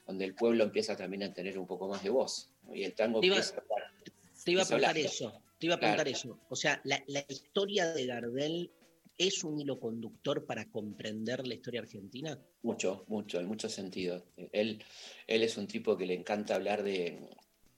donde 0.07 0.25
el 0.25 0.35
pueblo 0.35 0.63
empieza 0.63 0.95
también 0.95 1.23
a 1.23 1.33
tener 1.33 1.57
un 1.59 1.67
poco 1.67 1.87
más 1.89 2.01
de 2.01 2.09
voz. 2.09 2.49
¿no? 2.63 2.73
Y 2.73 2.83
el 2.85 2.93
tango 2.93 3.19
Te 3.19 3.27
iba- 3.27 3.35
empieza 3.37 3.59
a 3.59 4.43
Te 4.45 4.51
iba 4.51 4.61
a 4.63 4.65
preguntar 4.65 4.97
eso. 4.97 5.41
Te 5.59 5.65
iba 5.67 5.75
a 5.75 5.79
Claro. 5.79 5.95
preguntar 5.95 6.07
eso. 6.07 6.39
O 6.49 6.55
sea, 6.55 6.79
la, 6.85 7.03
la 7.07 7.25
historia 7.27 7.93
de 7.93 8.05
Gardel 8.05 8.71
es 9.17 9.43
un 9.43 9.59
hilo 9.59 9.79
conductor 9.79 10.45
para 10.45 10.69
comprender 10.69 11.45
la 11.45 11.53
historia 11.55 11.81
argentina. 11.81 12.39
Mucho, 12.61 13.03
mucho, 13.07 13.39
en 13.39 13.45
muchos 13.45 13.71
sentidos. 13.73 14.23
Él, 14.53 14.81
él 15.27 15.43
es 15.43 15.57
un 15.57 15.67
tipo 15.67 15.97
que 15.97 16.05
le 16.05 16.13
encanta 16.13 16.55
hablar 16.55 16.83
de, 16.83 17.19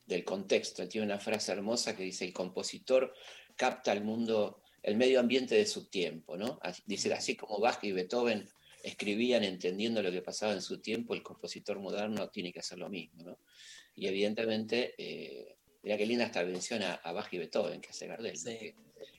del 0.06 0.24
contexto. 0.24 0.82
Él 0.84 0.90
tiene 0.90 1.06
una 1.08 1.20
frase 1.20 1.52
hermosa 1.52 1.96
que 1.96 2.04
dice, 2.04 2.26
el 2.26 2.34
compositor 2.34 3.12
capta 3.56 3.92
el 3.92 4.04
mundo, 4.04 4.62
el 4.86 4.96
medio 4.98 5.20
ambiente 5.20 5.56
de 5.56 5.66
su 5.66 5.88
tiempo, 5.90 6.38
¿no? 6.38 6.60
Dice, 6.86 7.12
así 7.12 7.36
como 7.36 7.60
Bach 7.60 7.84
y 7.84 7.92
Beethoven 7.92 8.48
escribían 8.84 9.44
entendiendo 9.44 10.04
lo 10.04 10.12
que 10.12 10.22
pasaba 10.22 10.54
en 10.54 10.62
su 10.62 10.80
tiempo, 10.80 11.16
el 11.16 11.24
compositor 11.24 11.80
moderno 11.80 12.30
tiene 12.30 12.54
que 12.54 12.60
hacer 12.60 12.78
lo 12.78 12.88
mismo, 12.88 13.24
¿no? 13.24 13.40
Y 13.96 14.06
evidentemente, 14.06 14.94
eh, 15.00 15.58
mira 15.82 15.98
qué 15.98 16.06
linda 16.06 16.26
esta 16.26 16.44
mención 16.44 16.84
a, 16.84 16.94
a 16.94 17.12
Bach 17.14 17.34
y 17.34 17.40
Beethoven 17.40 17.82
que 17.82 17.90
hace 17.90 18.06
Gardel, 18.06 18.34
¿no? 18.34 18.40
Sí. 18.52 18.58
Que- 18.60 18.76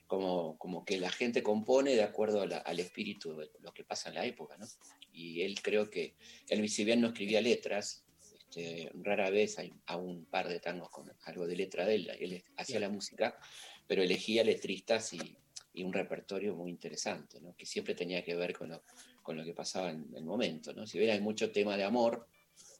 como, 0.07 0.57
como 0.57 0.85
que 0.85 0.97
la 1.01 1.09
gente 1.11 1.43
compone 1.43 1.93
de 1.93 2.03
acuerdo 2.03 2.41
a 2.41 2.47
la- 2.47 2.59
al 2.59 2.79
espíritu 2.79 3.35
de 3.35 3.49
lo 3.59 3.73
que 3.73 3.83
pasa 3.83 4.07
en 4.07 4.15
la 4.15 4.25
época, 4.25 4.55
¿no? 4.57 4.65
Y 5.11 5.41
él 5.41 5.61
creo 5.61 5.89
que, 5.89 6.15
él 6.47 6.67
si 6.69 6.85
bien 6.85 7.01
no 7.01 7.07
escribía 7.07 7.41
letras, 7.41 8.05
este, 8.39 8.89
rara 8.93 9.29
vez 9.31 9.59
hay 9.59 9.73
a 9.85 9.97
un 9.97 10.23
par 10.25 10.47
de 10.47 10.61
tangos 10.61 10.89
con 10.91 11.11
algo 11.23 11.45
de 11.45 11.57
letra 11.57 11.85
de 11.85 11.95
él, 11.95 12.09
él 12.21 12.43
hacía 12.55 12.79
la 12.79 12.87
música, 12.87 13.37
pero 13.85 14.01
elegía 14.01 14.45
letristas 14.45 15.11
y, 15.13 15.37
y 15.77 15.83
un 15.83 15.93
repertorio 15.93 16.55
muy 16.55 16.71
interesante, 16.71 17.39
¿no? 17.39 17.55
que 17.55 17.65
siempre 17.65 17.93
tenía 17.95 18.23
que 18.23 18.35
ver 18.35 18.53
con 18.57 18.69
lo, 18.69 18.81
con 19.21 19.37
lo 19.37 19.43
que 19.43 19.53
pasaba 19.53 19.91
en 19.91 20.07
el 20.15 20.23
momento. 20.23 20.73
¿no? 20.73 20.87
Si 20.87 20.97
bien 20.97 21.11
hay 21.11 21.21
mucho 21.21 21.51
tema 21.51 21.77
de 21.77 21.83
amor 21.83 22.27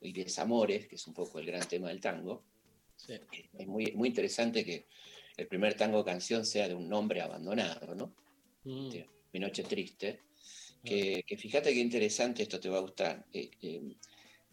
y 0.01 0.11
desamores, 0.13 0.87
que 0.87 0.95
es 0.95 1.05
un 1.07 1.13
poco 1.13 1.39
el 1.39 1.45
gran 1.45 1.67
tema 1.67 1.89
del 1.89 2.01
tango, 2.01 2.43
Sí. 2.97 3.13
es 3.59 3.67
muy, 3.67 3.91
muy 3.91 4.09
interesante 4.09 4.65
que 4.65 4.87
el 5.37 5.47
primer 5.47 5.75
tango 5.75 6.03
canción 6.03 6.43
sea 6.43 6.67
de 6.67 6.73
un 6.73 6.91
hombre 6.91 7.21
abandonado, 7.21 7.93
¿no? 7.93 8.15
Mm. 8.63 8.91
Sí. 8.91 9.05
Mi 9.33 9.39
noche 9.39 9.61
triste, 9.63 10.21
que, 10.83 11.23
que 11.27 11.37
fíjate 11.37 11.73
qué 11.73 11.79
interesante, 11.79 12.41
esto 12.41 12.59
te 12.59 12.69
va 12.69 12.79
a 12.79 12.81
gustar. 12.81 13.23
eh, 13.33 13.51
eh, 13.61 13.95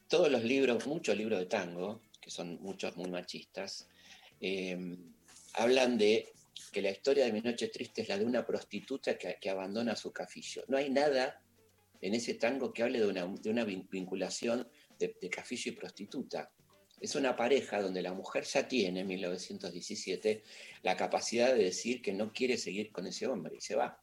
todos 0.08 0.30
los 0.30 0.44
libros, 0.44 0.86
muchos 0.86 1.16
libros 1.16 1.38
de 1.38 1.46
tango, 1.46 2.02
que 2.20 2.30
son 2.30 2.60
muchos 2.60 2.94
muy 2.98 3.08
machistas, 3.10 3.88
eh, 4.40 4.76
hablan 5.54 5.96
de 5.96 6.30
que 6.74 6.82
la 6.82 6.90
historia 6.90 7.24
de 7.24 7.32
Mi 7.32 7.40
noche 7.40 7.68
triste 7.68 8.02
es 8.02 8.08
la 8.08 8.18
de 8.18 8.24
una 8.24 8.44
prostituta 8.44 9.16
que, 9.16 9.38
que 9.40 9.48
abandona 9.48 9.94
su 9.94 10.12
cafillo. 10.12 10.64
No 10.68 10.76
hay 10.76 10.90
nada 10.90 11.40
en 12.00 12.14
ese 12.14 12.34
tango 12.34 12.72
que 12.72 12.82
hable 12.82 12.98
de 13.00 13.06
una, 13.06 13.26
de 13.26 13.48
una 13.50 13.64
vin- 13.64 13.88
vinculación 13.88 14.68
de, 14.98 15.16
de 15.20 15.30
cafillo 15.30 15.70
y 15.70 15.74
prostituta. 15.76 16.50
Es 17.00 17.14
una 17.14 17.36
pareja 17.36 17.80
donde 17.80 18.02
la 18.02 18.12
mujer 18.12 18.44
ya 18.44 18.66
tiene, 18.66 19.00
en 19.00 19.06
1917, 19.06 20.42
la 20.82 20.96
capacidad 20.96 21.54
de 21.54 21.64
decir 21.64 22.02
que 22.02 22.12
no 22.12 22.32
quiere 22.32 22.56
seguir 22.58 22.90
con 22.90 23.06
ese 23.06 23.26
hombre 23.26 23.56
y 23.56 23.60
se 23.60 23.76
va 23.76 24.00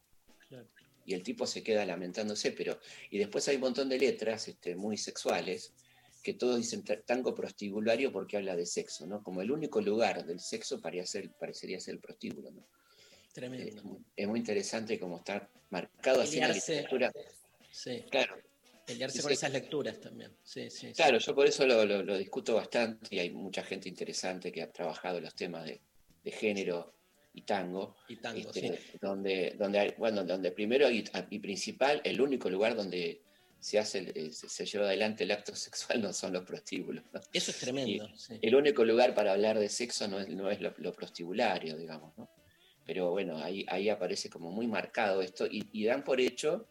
Claro. 0.48 0.68
y 1.06 1.14
el 1.14 1.22
tipo 1.22 1.46
se 1.46 1.62
queda 1.62 1.84
lamentándose, 1.86 2.52
pero 2.52 2.78
y 3.10 3.18
después 3.18 3.46
hay 3.48 3.56
un 3.56 3.62
montón 3.62 3.88
de 3.88 3.98
letras 3.98 4.48
este, 4.48 4.76
muy 4.76 4.96
sexuales 4.96 5.72
que 6.22 6.34
todos 6.34 6.56
dicen 6.56 6.84
ta- 6.84 7.00
tango 7.02 7.34
prostibulario 7.34 8.12
porque 8.12 8.36
habla 8.36 8.54
de 8.56 8.64
sexo, 8.66 9.06
¿no? 9.06 9.22
Como 9.22 9.42
el 9.42 9.50
único 9.50 9.80
lugar 9.80 10.24
del 10.24 10.40
sexo 10.40 10.80
parecería 10.80 11.06
ser, 11.06 11.30
parecería 11.38 11.80
ser 11.80 11.94
el 11.94 12.00
prostíbulo, 12.00 12.50
¿no? 12.50 12.66
Es, 13.26 13.32
Tremendo. 13.34 13.82
muy- 13.82 13.98
es 14.16 14.28
muy 14.28 14.38
interesante 14.40 14.98
cómo 14.98 15.18
está 15.18 15.48
marcado 15.70 16.20
así 16.20 16.36
en 16.38 16.48
la 16.48 16.54
literatura. 16.54 17.12
Sí. 17.70 18.04
Claro, 18.10 18.36
Pelearse 18.86 19.18
Sí, 19.18 19.22
con 19.22 19.28
sí. 19.30 19.34
esas 19.34 19.52
lecturas 19.52 20.00
también. 20.00 20.32
Sí, 20.42 20.68
sí, 20.68 20.88
sí. 20.88 20.92
claro, 20.94 21.18
yo 21.18 21.34
por 21.34 21.46
eso 21.46 21.64
lo, 21.66 21.84
lo- 21.86 22.02
lo 22.02 22.18
discuto 22.18 22.56
bastante 22.56 23.14
y 23.14 23.18
hay 23.20 23.30
mucha 23.30 23.62
gente 23.62 23.88
interesante 23.88 24.50
que 24.50 24.60
ha 24.62 24.70
trabajado 24.72 25.20
los 25.20 25.34
temas 25.36 25.64
de, 25.64 25.80
de 26.24 26.30
género 26.32 26.92
y 27.32 27.42
tango. 27.42 27.94
Y 28.08 28.16
tango, 28.16 28.40
este, 28.40 28.76
sí. 28.76 28.98
donde, 29.00 29.54
donde, 29.56 29.78
hay- 29.78 29.94
bueno, 29.96 30.24
donde 30.24 30.50
primero 30.50 30.90
y, 30.90 31.04
y 31.30 31.38
principal, 31.38 32.00
el 32.04 32.20
único 32.20 32.50
lugar 32.50 32.74
donde 32.74 33.22
se 33.62 33.78
hace, 33.78 34.12
eh, 34.16 34.32
se, 34.32 34.48
se 34.48 34.66
lleva 34.66 34.86
adelante 34.86 35.22
el 35.22 35.30
acto 35.30 35.54
sexual 35.56 36.02
no 36.02 36.12
son 36.12 36.32
los 36.32 36.44
prostíbulos. 36.44 37.04
¿no? 37.12 37.20
Eso 37.32 37.52
es 37.52 37.58
tremendo. 37.58 38.10
sí. 38.16 38.38
El 38.42 38.56
único 38.56 38.84
lugar 38.84 39.14
para 39.14 39.32
hablar 39.32 39.58
de 39.58 39.68
sexo 39.68 40.08
no 40.08 40.18
es, 40.18 40.28
no 40.28 40.50
es 40.50 40.60
lo, 40.60 40.74
lo 40.78 40.92
prostibulario, 40.92 41.76
digamos, 41.76 42.16
¿no? 42.18 42.28
Pero 42.84 43.12
bueno, 43.12 43.38
ahí, 43.38 43.64
ahí 43.68 43.88
aparece 43.88 44.28
como 44.28 44.50
muy 44.50 44.66
marcado 44.66 45.22
esto 45.22 45.46
y, 45.46 45.68
y 45.72 45.84
dan 45.84 46.02
por 46.02 46.20
hecho 46.20 46.66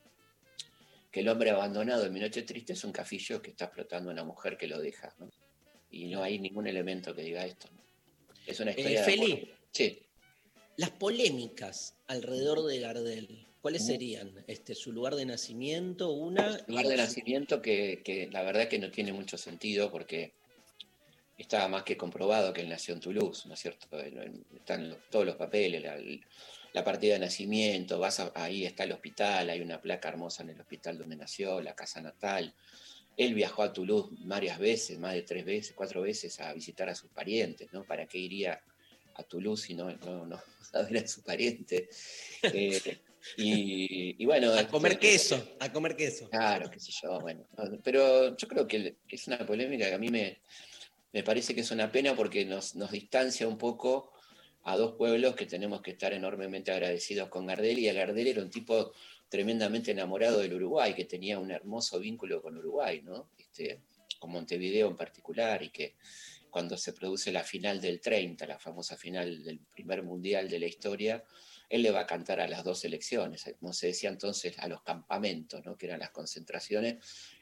que 1.09 1.21
el 1.21 1.29
hombre 1.29 1.51
abandonado 1.51 2.05
en 2.05 2.11
Mi 2.11 2.19
Noche 2.19 2.41
Triste 2.41 2.73
es 2.73 2.83
un 2.83 2.91
cafillo 2.91 3.41
que 3.41 3.51
está 3.51 3.65
explotando 3.65 4.09
a 4.09 4.13
una 4.13 4.25
mujer 4.25 4.57
que 4.57 4.67
lo 4.67 4.77
deja, 4.77 5.15
¿no? 5.19 5.29
Y 5.89 6.09
no 6.09 6.21
hay 6.21 6.39
ningún 6.39 6.67
elemento 6.67 7.15
que 7.15 7.21
diga 7.21 7.45
esto, 7.45 7.69
¿no? 7.73 7.81
Es 8.45 8.59
una 8.59 8.71
historia 8.71 9.05
de 9.05 9.13
amor. 9.13 9.29
Eh, 9.29 9.33
Feli. 9.35 9.53
Sí. 9.71 10.05
Las 10.75 10.89
polémicas 10.91 11.95
alrededor 12.07 12.65
de 12.65 12.79
Gardel, 12.79 13.47
¿cuáles 13.61 13.85
serían? 13.85 14.43
Este, 14.47 14.75
¿Su 14.75 14.91
lugar 14.91 15.15
de 15.15 15.25
nacimiento? 15.25 16.11
Una. 16.11 16.57
lugar 16.67 16.87
de 16.87 16.97
nacimiento 16.97 17.61
que, 17.61 18.01
que 18.03 18.27
la 18.31 18.41
verdad 18.43 18.67
que 18.67 18.79
no 18.79 18.91
tiene 18.91 19.13
mucho 19.13 19.37
sentido 19.37 19.91
porque 19.91 20.33
estaba 21.37 21.67
más 21.67 21.83
que 21.83 21.97
comprobado 21.97 22.53
que 22.53 22.61
él 22.61 22.69
nació 22.69 22.93
en 22.93 22.99
Toulouse, 22.99 23.47
¿no 23.47 23.53
es 23.55 23.59
cierto? 23.59 23.99
En- 23.99 24.45
Están 24.55 24.89
los- 24.89 24.99
todos 25.09 25.25
los 25.25 25.35
papeles, 25.35 25.81
la, 25.81 25.97
la 26.73 26.83
partida 26.83 27.13
de 27.13 27.19
nacimiento, 27.19 27.99
vas 27.99 28.19
a- 28.19 28.31
ahí 28.35 28.65
está 28.65 28.83
el 28.83 28.91
hospital, 28.91 29.49
hay 29.49 29.61
una 29.61 29.81
placa 29.81 30.09
hermosa 30.09 30.43
en 30.43 30.49
el 30.51 30.61
hospital 30.61 30.97
donde 30.97 31.15
nació, 31.15 31.59
la 31.61 31.73
casa 31.75 32.01
natal. 32.01 32.53
Él 33.17 33.33
viajó 33.33 33.63
a 33.63 33.73
Toulouse 33.73 34.15
varias 34.19 34.57
veces, 34.59 34.97
más 34.99 35.13
de 35.13 35.23
tres 35.23 35.43
veces, 35.45 35.73
cuatro 35.75 36.01
veces, 36.01 36.39
a 36.39 36.53
visitar 36.53 36.89
a 36.89 36.95
sus 36.95 37.09
parientes, 37.11 37.71
¿no? 37.73 37.83
¿Para 37.85 38.05
qué 38.07 38.17
iría 38.19 38.61
a 39.15 39.23
Toulouse 39.23 39.63
si 39.67 39.73
no, 39.73 39.91
no, 39.97 40.25
no 40.25 40.39
a 40.73 40.81
ver 40.83 41.03
a 41.03 41.07
su 41.07 41.21
pariente? 41.23 41.89
Eh, 42.43 42.79
y, 43.37 44.21
y 44.21 44.25
bueno... 44.25 44.53
A 44.53 44.67
comer 44.67 44.99
queso, 44.99 45.55
a 45.59 45.71
comer 45.71 45.95
queso. 45.95 46.29
Claro, 46.29 46.69
qué 46.69 46.79
sé 46.79 46.91
yo, 47.01 47.19
bueno. 47.19 47.45
Pero 47.83 48.35
yo 48.35 48.47
creo 48.47 48.67
que 48.67 48.95
es 49.09 49.27
una 49.27 49.45
polémica 49.45 49.87
que 49.87 49.95
a 49.95 49.99
mí 49.99 50.09
me, 50.09 50.39
me 51.13 51.23
parece 51.23 51.53
que 51.53 51.61
es 51.61 51.71
una 51.71 51.91
pena 51.91 52.15
porque 52.15 52.45
nos, 52.45 52.75
nos 52.75 52.91
distancia 52.91 53.47
un 53.47 53.57
poco 53.57 54.11
a 54.63 54.77
dos 54.77 54.93
pueblos 54.93 55.35
que 55.35 55.45
tenemos 55.45 55.81
que 55.81 55.91
estar 55.91 56.13
enormemente 56.13 56.71
agradecidos 56.71 57.29
con 57.29 57.47
Gardel. 57.47 57.79
Y 57.79 57.91
Gardel 57.91 58.27
era 58.27 58.41
un 58.41 58.49
tipo 58.49 58.93
tremendamente 59.29 59.91
enamorado 59.91 60.39
del 60.39 60.53
Uruguay, 60.53 60.93
que 60.93 61.05
tenía 61.05 61.39
un 61.39 61.51
hermoso 61.51 61.99
vínculo 61.99 62.41
con 62.41 62.57
Uruguay, 62.57 63.01
¿no? 63.01 63.29
Este, 63.37 63.79
con 64.19 64.31
Montevideo 64.31 64.87
en 64.87 64.95
particular, 64.95 65.63
y 65.63 65.69
que 65.69 65.95
cuando 66.49 66.77
se 66.77 66.93
produce 66.93 67.31
la 67.31 67.43
final 67.43 67.79
del 67.79 68.01
30, 68.01 68.45
la 68.45 68.59
famosa 68.59 68.97
final 68.97 69.43
del 69.43 69.59
primer 69.59 70.03
mundial 70.03 70.49
de 70.49 70.59
la 70.59 70.67
historia, 70.67 71.23
él 71.71 71.83
le 71.83 71.91
va 71.91 72.01
a 72.01 72.05
cantar 72.05 72.41
a 72.41 72.49
las 72.49 72.65
dos 72.65 72.81
selecciones, 72.81 73.45
como 73.57 73.71
se 73.71 73.87
decía 73.87 74.09
entonces, 74.09 74.59
a 74.59 74.67
los 74.67 74.83
campamentos, 74.83 75.65
¿no? 75.65 75.77
que 75.77 75.85
eran 75.85 76.01
las 76.01 76.11
concentraciones, 76.11 76.97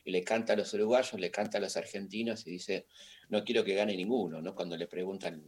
y 0.06 0.12
le 0.12 0.24
canta 0.24 0.54
a 0.54 0.56
los 0.56 0.72
uruguayos, 0.76 1.20
le 1.20 1.32
canta 1.32 1.58
a 1.58 1.62
los 1.62 1.76
argentinos 1.76 2.46
y 2.46 2.52
dice, 2.52 2.86
no 3.30 3.44
quiero 3.44 3.63
que 3.63 3.74
gane 3.74 3.98
ninguno, 3.98 4.39
¿no? 4.39 4.54
Cuando 4.54 4.78
le 4.78 4.86
preguntan 4.86 5.44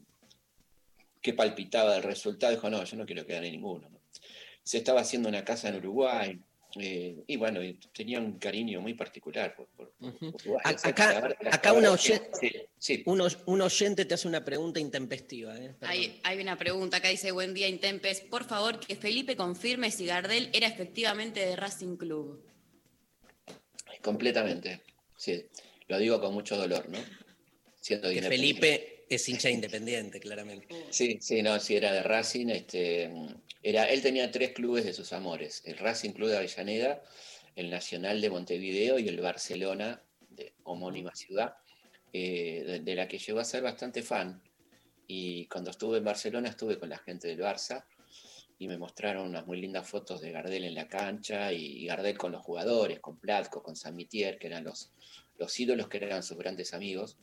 qué 1.22 1.34
palpitaba 1.34 1.94
del 1.94 2.02
resultado, 2.02 2.54
dijo, 2.54 2.72
no, 2.72 2.84
yo 2.84 2.98
no 2.98 3.06
quiero 3.06 3.24
que 3.24 3.34
gane 3.34 3.52
ninguno. 3.52 3.88
¿no? 3.88 4.02
Se 4.64 4.80
estaba 4.80 5.02
haciendo 5.02 5.30
una 5.30 5.46
casa 5.46 5.70
en 5.70 5.76
Uruguay, 5.76 6.42
eh, 6.80 7.24
y 7.28 7.36
bueno, 7.36 7.60
tenía 7.94 8.20
un 8.20 8.38
cariño 8.40 8.80
muy 8.82 8.94
particular 8.94 9.56
por, 9.56 9.68
por- 9.68 9.92
por 9.94 10.10
Ujú. 10.10 10.28
Uruguay. 10.30 10.62
A- 10.64 10.72
O 10.72 10.78
sea, 10.78 10.90
acá- 10.92 11.14
la 11.14 11.20
verdad- 11.22 11.38
la 11.42 11.50
acá 11.56 11.74
una 11.74 11.90
verdad 11.92 12.04
que- 12.04 12.14
oyen- 12.14 12.30
sí, 12.40 12.52
sí. 12.78 13.04
Un, 13.06 13.22
un 13.46 13.62
oyente 13.62 14.06
te 14.06 14.14
hace 14.14 14.28
una 14.28 14.44
pregunta 14.46 14.80
intempestiva. 14.80 15.58
¿eh? 15.58 15.76
Hay, 15.82 16.20
hay 16.24 16.40
una 16.40 16.58
pregunta 16.58 16.98
acá, 16.98 17.10
dice 17.10 17.32
Buen 17.32 17.54
día 17.54 17.68
Intempes. 17.68 18.22
Por 18.22 18.44
favor, 18.46 18.80
que 18.80 18.96
Felipe 18.96 19.36
confirme 19.36 19.92
si 19.92 20.06
Gardel 20.06 20.50
era 20.54 20.68
efectivamente 20.68 21.40
de 21.46 21.56
Racing 21.56 21.98
Club. 21.98 22.44
Completamente, 24.02 24.82
sí. 25.18 25.46
Lo 25.88 26.00
digo 26.00 26.20
con 26.22 26.34
mucho 26.34 26.58
dolor, 26.58 26.88
¿no? 26.90 26.98
Siendo 27.80 28.10
que. 28.10 28.22
Felipe 28.22 29.01
es 29.16 29.28
hincha 29.30 29.50
independiente, 29.50 30.20
claramente. 30.20 30.68
Sí, 30.90 31.18
sí, 31.22 31.42
no, 31.42 31.60
sí, 31.60 31.76
era 31.76 31.92
de 31.92 32.04
Racing. 32.04 32.48
Este, 32.48 33.12
era, 33.62 33.86
él 33.86 34.02
tenía 34.02 34.32
tres 34.32 34.52
clubes 34.52 34.86
de 34.86 34.94
sus 34.94 35.14
amores: 35.14 35.62
el 35.66 35.78
Racing 35.78 36.12
Club 36.12 36.30
de 36.30 36.38
Avellaneda, 36.38 37.04
el 37.56 37.70
Nacional 37.70 38.22
de 38.22 38.30
Montevideo 38.30 39.00
y 39.00 39.08
el 39.08 39.20
Barcelona, 39.20 40.02
de 40.30 40.54
homónima 40.64 41.14
ciudad, 41.14 41.56
eh, 42.14 42.64
de, 42.66 42.80
de 42.80 42.96
la 42.96 43.08
que 43.08 43.18
llegó 43.18 43.40
a 43.40 43.46
ser 43.46 43.62
bastante 43.64 44.02
fan. 44.02 44.42
Y 45.08 45.46
cuando 45.48 45.72
estuve 45.72 45.98
en 45.98 46.06
Barcelona, 46.06 46.50
estuve 46.50 46.80
con 46.80 46.90
la 46.90 46.98
gente 46.98 47.28
del 47.28 47.40
Barça 47.40 47.86
y 48.58 48.68
me 48.68 48.78
mostraron 48.78 49.28
unas 49.28 49.48
muy 49.48 49.60
lindas 49.60 49.90
fotos 49.90 50.22
de 50.22 50.32
Gardel 50.32 50.64
en 50.64 50.76
la 50.76 50.88
cancha 50.88 51.52
y 51.52 51.84
Gardel 51.88 52.16
con 52.18 52.32
los 52.32 52.44
jugadores, 52.44 53.00
con 53.00 53.18
Platco, 53.20 53.64
con 53.64 53.76
Samitier, 53.76 54.38
que 54.38 54.48
eran 54.48 54.64
los, 54.64 54.94
los 55.38 55.60
ídolos 55.60 55.90
que 55.90 55.98
eran 55.98 56.22
sus 56.22 56.38
grandes 56.38 56.74
amigos. 56.76 57.18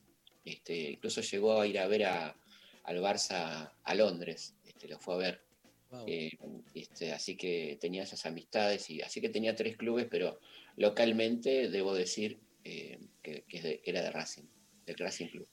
Este, 0.49 0.91
incluso 0.93 1.21
llegó 1.21 1.61
a 1.61 1.67
ir 1.67 1.79
a 1.79 1.87
ver 1.87 2.05
a, 2.05 2.37
al 2.85 2.97
Barça 2.99 3.71
a 3.83 3.95
Londres, 3.95 4.55
este, 4.65 4.89
lo 4.89 4.99
fue 4.99 5.15
a 5.15 5.19
ver. 5.19 5.43
Wow. 5.91 6.05
Eh, 6.07 6.31
este, 6.75 7.13
así 7.13 7.37
que 7.37 7.79
tenía 7.81 8.03
esas 8.03 8.27
amistades, 8.27 8.91
y 8.91 9.01
así 9.01 9.21
que 9.21 9.29
tenía 9.31 9.55
tres 9.57 9.77
clubes, 9.77 10.07
pero 10.11 10.39
localmente 10.77 11.69
debo 11.71 11.95
decir 11.95 12.39
eh, 12.65 12.99
que, 13.23 13.45
que 13.49 13.57
es 13.59 13.63
de- 13.63 13.81
que 13.81 13.91
era 13.91 14.03
de 14.03 14.11
Racing, 14.11 14.45
del 14.87 14.97
Racing 14.99 15.29
Club. 15.29 15.49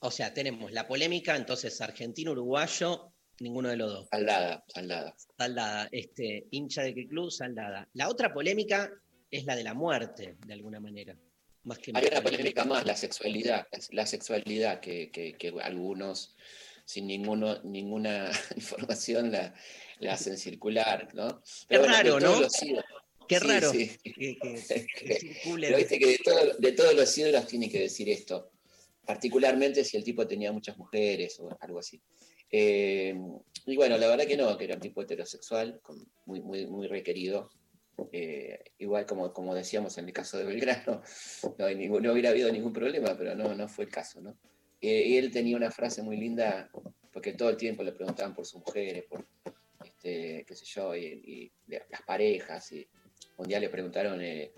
O 0.00 0.10
sea, 0.10 0.32
tenemos 0.34 0.72
la 0.72 0.86
polémica, 0.86 1.34
entonces 1.36 1.80
argentino-uruguayo, 1.80 3.12
ninguno 3.40 3.68
de 3.70 3.76
los 3.76 3.90
dos. 3.92 4.08
Saldada, 4.10 4.64
saldada. 4.68 5.14
Saldada, 5.36 5.88
este, 5.90 6.46
hincha 6.50 6.82
de 6.82 6.94
qué 6.94 7.08
club, 7.08 7.30
Saldada. 7.30 7.88
La 7.94 8.08
otra 8.08 8.32
polémica 8.32 8.90
es 9.30 9.44
la 9.44 9.56
de 9.56 9.64
la 9.64 9.74
muerte, 9.74 10.36
de 10.46 10.52
alguna 10.52 10.80
manera. 10.80 11.16
Más 11.68 11.78
que 11.80 11.92
Hay 11.94 12.06
una 12.10 12.22
polémica 12.22 12.64
más, 12.64 12.86
la 12.86 12.96
sexualidad, 12.96 13.66
la 13.90 14.06
sexualidad 14.06 14.80
que, 14.80 15.10
que- 15.10 15.34
que 15.34 15.52
algunos 15.62 16.34
sin 16.86 17.06
ninguno, 17.06 17.62
ninguna 17.62 18.30
información 18.56 19.30
la, 19.30 19.54
la 19.98 20.14
hacen 20.14 20.38
circular, 20.38 21.14
¿no? 21.14 21.42
De 21.68 21.76
raro, 21.78 22.18
¿no? 22.18 22.40
Qué 23.28 23.38
Sí, 23.38 23.46
raro 23.46 23.70
sí. 23.70 23.90
que, 24.02 24.12
que- 24.14 24.38
que 24.38 25.14
circule. 25.20 25.66
Pero 25.66 25.76
viste 25.76 25.98
que 25.98 26.06
de, 26.06 26.18
todo- 26.24 26.54
de 26.58 26.72
todos 26.72 26.94
los 26.94 27.18
ídolos 27.18 27.46
tiene 27.46 27.68
que 27.68 27.80
decir 27.80 28.08
esto, 28.08 28.50
particularmente 29.04 29.84
si 29.84 29.98
el 29.98 30.04
tipo 30.04 30.26
tenía 30.26 30.50
muchas 30.52 30.78
mujeres 30.78 31.38
o 31.38 31.54
algo 31.60 31.80
así. 31.80 32.00
Eh, 32.50 33.14
y 33.66 33.76
bueno, 33.76 33.98
la 33.98 34.08
verdad 34.08 34.26
que 34.26 34.38
no, 34.38 34.56
que 34.56 34.64
era 34.64 34.76
un 34.76 34.80
tipo 34.80 35.02
heterosexual, 35.02 35.82
muy, 36.24 36.40
muy, 36.40 36.66
muy 36.66 36.86
requerido. 36.86 37.50
Eh, 38.12 38.72
igual 38.78 39.06
como, 39.06 39.32
como 39.32 39.54
decíamos 39.54 39.98
en 39.98 40.06
el 40.06 40.12
caso 40.12 40.38
de 40.38 40.44
Belgrano, 40.44 41.02
no, 41.58 41.64
hay 41.64 41.74
ningún- 41.74 42.02
no 42.02 42.12
hubiera 42.12 42.30
habido 42.30 42.50
ningún 42.52 42.72
problema, 42.72 43.16
pero 43.16 43.34
no, 43.34 43.54
no 43.54 43.68
fue 43.68 43.84
el 43.86 43.90
caso. 43.90 44.20
¿no? 44.20 44.36
Eh, 44.80 45.02
y 45.08 45.16
él 45.16 45.30
tenía 45.30 45.56
una 45.56 45.70
frase 45.70 46.02
muy 46.02 46.16
linda, 46.16 46.70
porque 47.12 47.32
todo 47.32 47.50
el 47.50 47.56
tiempo 47.56 47.82
le 47.82 47.92
preguntaban 47.92 48.34
por 48.34 48.46
sus 48.46 48.60
mujeres, 48.60 49.04
por 49.04 49.26
este, 49.84 50.44
qué 50.46 50.54
sé 50.54 50.64
yo, 50.64 50.94
y, 50.94 51.04
y 51.06 51.52
las 51.66 52.02
parejas. 52.06 52.70
Y 52.72 52.86
un 53.36 53.48
día 53.48 53.58
le 53.60 53.68
preguntaron 53.68 54.20
eh, 54.22 54.52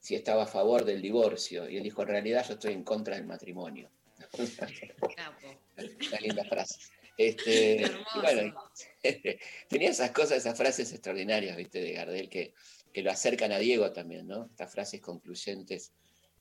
si 0.00 0.14
estaba 0.14 0.42
a 0.42 0.46
favor 0.46 0.84
del 0.84 1.00
divorcio, 1.00 1.68
y 1.68 1.76
él 1.78 1.82
dijo, 1.82 2.02
en 2.02 2.08
realidad 2.08 2.44
yo 2.46 2.54
estoy 2.54 2.74
en 2.74 2.84
contra 2.84 3.16
del 3.16 3.24
matrimonio. 3.24 3.90
Capo. 5.16 5.60
Una 6.08 6.20
linda 6.20 6.44
frase. 6.44 6.78
Este, 7.18 7.82
y 7.82 8.20
bueno, 8.20 8.54
tenía 9.68 9.90
esas 9.90 10.12
cosas, 10.12 10.38
esas 10.38 10.56
frases 10.56 10.90
extraordinarias, 10.92 11.54
¿viste? 11.58 11.78
De 11.82 11.92
Gardel 11.92 12.30
que, 12.30 12.54
que 12.92 13.02
lo 13.02 13.10
acercan 13.10 13.52
a 13.52 13.58
Diego 13.58 13.92
también, 13.92 14.26
¿no? 14.26 14.46
Estas 14.46 14.72
frases 14.72 15.00
concluyentes. 15.00 15.92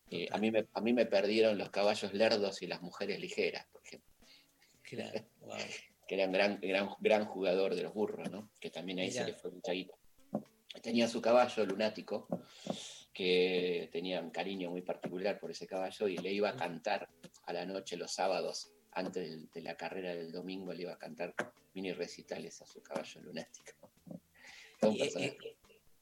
Eh, 0.09 0.27
a, 0.31 0.37
mí 0.37 0.51
me, 0.51 0.67
a 0.73 0.81
mí 0.81 0.91
me 0.93 1.05
perdieron 1.05 1.57
los 1.57 1.69
caballos 1.69 2.13
lerdos 2.13 2.61
y 2.61 2.67
las 2.67 2.81
mujeres 2.81 3.19
ligeras, 3.19 3.65
por 3.71 3.81
ejemplo, 3.85 4.11
Claro, 4.83 5.25
wow. 5.39 5.57
que 6.07 6.15
era 6.15 6.25
un 6.25 6.33
gran, 6.33 6.59
gran, 6.59 6.89
gran 6.99 7.25
jugador 7.25 7.75
de 7.75 7.83
los 7.83 7.93
burros, 7.93 8.29
¿no? 8.29 8.49
Que 8.59 8.69
también 8.69 8.99
ahí 8.99 9.07
Mirá. 9.09 9.23
se 9.25 9.31
le 9.31 9.37
fue 9.37 9.51
mucha 9.51 9.71
guita. 9.71 9.95
Tenía 10.81 11.07
su 11.07 11.21
caballo 11.21 11.65
lunático, 11.65 12.27
que 13.13 13.89
tenía 13.91 14.21
un 14.21 14.31
cariño 14.31 14.69
muy 14.69 14.81
particular 14.81 15.39
por 15.39 15.51
ese 15.51 15.67
caballo 15.67 16.07
y 16.07 16.17
le 16.17 16.31
iba 16.33 16.49
a 16.49 16.55
cantar 16.55 17.09
a 17.45 17.53
la 17.53 17.65
noche 17.65 17.95
los 17.97 18.11
sábados, 18.11 18.71
antes 18.93 19.51
de 19.53 19.61
la 19.61 19.75
carrera 19.75 20.13
del 20.15 20.31
domingo, 20.31 20.73
le 20.73 20.83
iba 20.83 20.93
a 20.93 20.97
cantar 20.97 21.33
mini 21.73 21.93
recitales 21.93 22.61
a 22.61 22.65
su 22.65 22.81
caballo 22.81 23.21
lunático. 23.21 23.91
Un 24.81 24.95
Y, 24.95 24.99
personaje. 24.99 25.37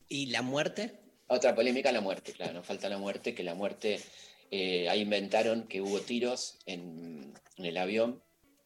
Y- 0.10 0.28
la 0.28 0.41
muerte? 0.41 0.99
Otra 1.28 1.53
polémica, 1.55 1.91
la 1.91 2.01
muerte, 2.01 2.34
claro, 2.34 2.53
nos 2.53 2.66
falta 2.66 2.89
la 2.89 2.97
muerte, 2.97 3.36
que 3.36 3.43
la 3.43 3.53
muerte 3.53 3.99
eh, 4.51 4.89
ahí 4.89 5.01
inventaron 5.01 5.68
que 5.68 5.82
hubo 5.82 5.99
tiros 6.01 6.57
en, 6.66 7.34
el 7.57 7.78
avión 7.78 8.24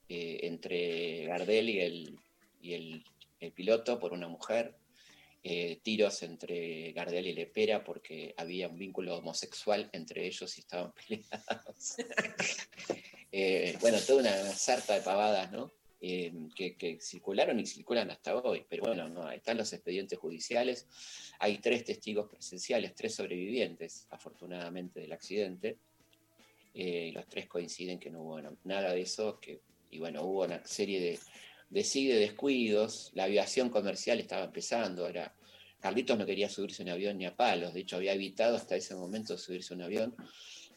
eh, 0.08 0.40
entre 0.44 1.26
Gardel 1.26 1.70
y 1.70 1.80
el, 1.82 2.20
y 2.62 2.74
el 2.74 3.52
piloto 3.54 4.00
por 4.00 4.14
una 4.14 4.30
mujer, 4.30 4.78
eh, 5.46 5.82
tiros 5.84 6.24
entre 6.24 6.94
Gardel 6.94 7.28
y 7.28 7.34
Lepera 7.34 7.84
porque 7.84 8.34
había 8.38 8.70
un 8.70 8.80
vínculo 8.80 9.18
homosexual 9.18 9.90
entre 9.92 10.26
ellos 10.26 10.58
y 10.58 10.62
estaban 10.62 10.94
peleados. 11.08 11.96
Eh, 13.36 13.76
bueno, 13.82 13.98
toda 14.00 14.20
una 14.20 14.54
sarta 14.54 14.94
de 14.94 15.02
pavadas, 15.02 15.52
¿no? 15.52 15.72
Eh, 16.06 16.34
que, 16.54 16.76
que 16.76 17.00
circularon 17.00 17.62
y 17.62 17.66
circulan 17.66 18.12
hasta 18.12 18.36
hoy. 18.36 18.66
Pero 18.68 18.84
bueno, 18.84 19.08
no, 19.08 19.32
están 19.32 19.56
los 19.56 19.72
expedientes 19.72 20.20
judiciales. 20.20 20.86
Hay 21.40 21.60
tres 21.60 21.86
testigos 21.86 22.30
presenciales, 22.30 22.94
tres 22.94 23.16
sobrevivientes, 23.16 24.06
afortunadamente, 24.10 25.00
del 25.00 25.14
accidente. 25.14 25.78
Eh, 26.74 27.12
los 27.14 27.26
tres 27.30 27.48
coinciden 27.48 28.00
que 28.00 28.10
no 28.10 28.22
hubo 28.22 28.42
no- 28.42 28.58
nada 28.66 28.92
de 28.92 29.00
eso, 29.00 29.40
que, 29.40 29.62
y 29.92 30.00
bueno, 30.00 30.24
hubo 30.24 30.44
una 30.44 30.66
serie 30.66 31.00
de, 31.00 31.20
de 31.70 31.84
sí, 31.86 32.06
de 32.08 32.16
descuidos. 32.20 33.12
La 33.14 33.24
aviación 33.24 33.70
comercial 33.70 34.20
estaba 34.20 34.44
empezando, 34.44 35.08
era. 35.08 35.34
Carlitos 35.80 36.18
no 36.18 36.26
quería 36.26 36.50
subirse 36.50 36.82
a 36.82 36.86
un 36.86 36.92
avión 36.92 37.18
ni 37.18 37.26
a 37.26 37.36
palos, 37.36 37.74
de 37.74 37.82
hecho 37.82 37.96
había 37.98 38.14
evitado 38.14 38.56
hasta 38.58 38.76
ese 38.76 38.96
momento 38.96 39.38
subirse 39.38 39.74
a 39.74 39.78
un 39.78 39.84
avión 39.84 40.16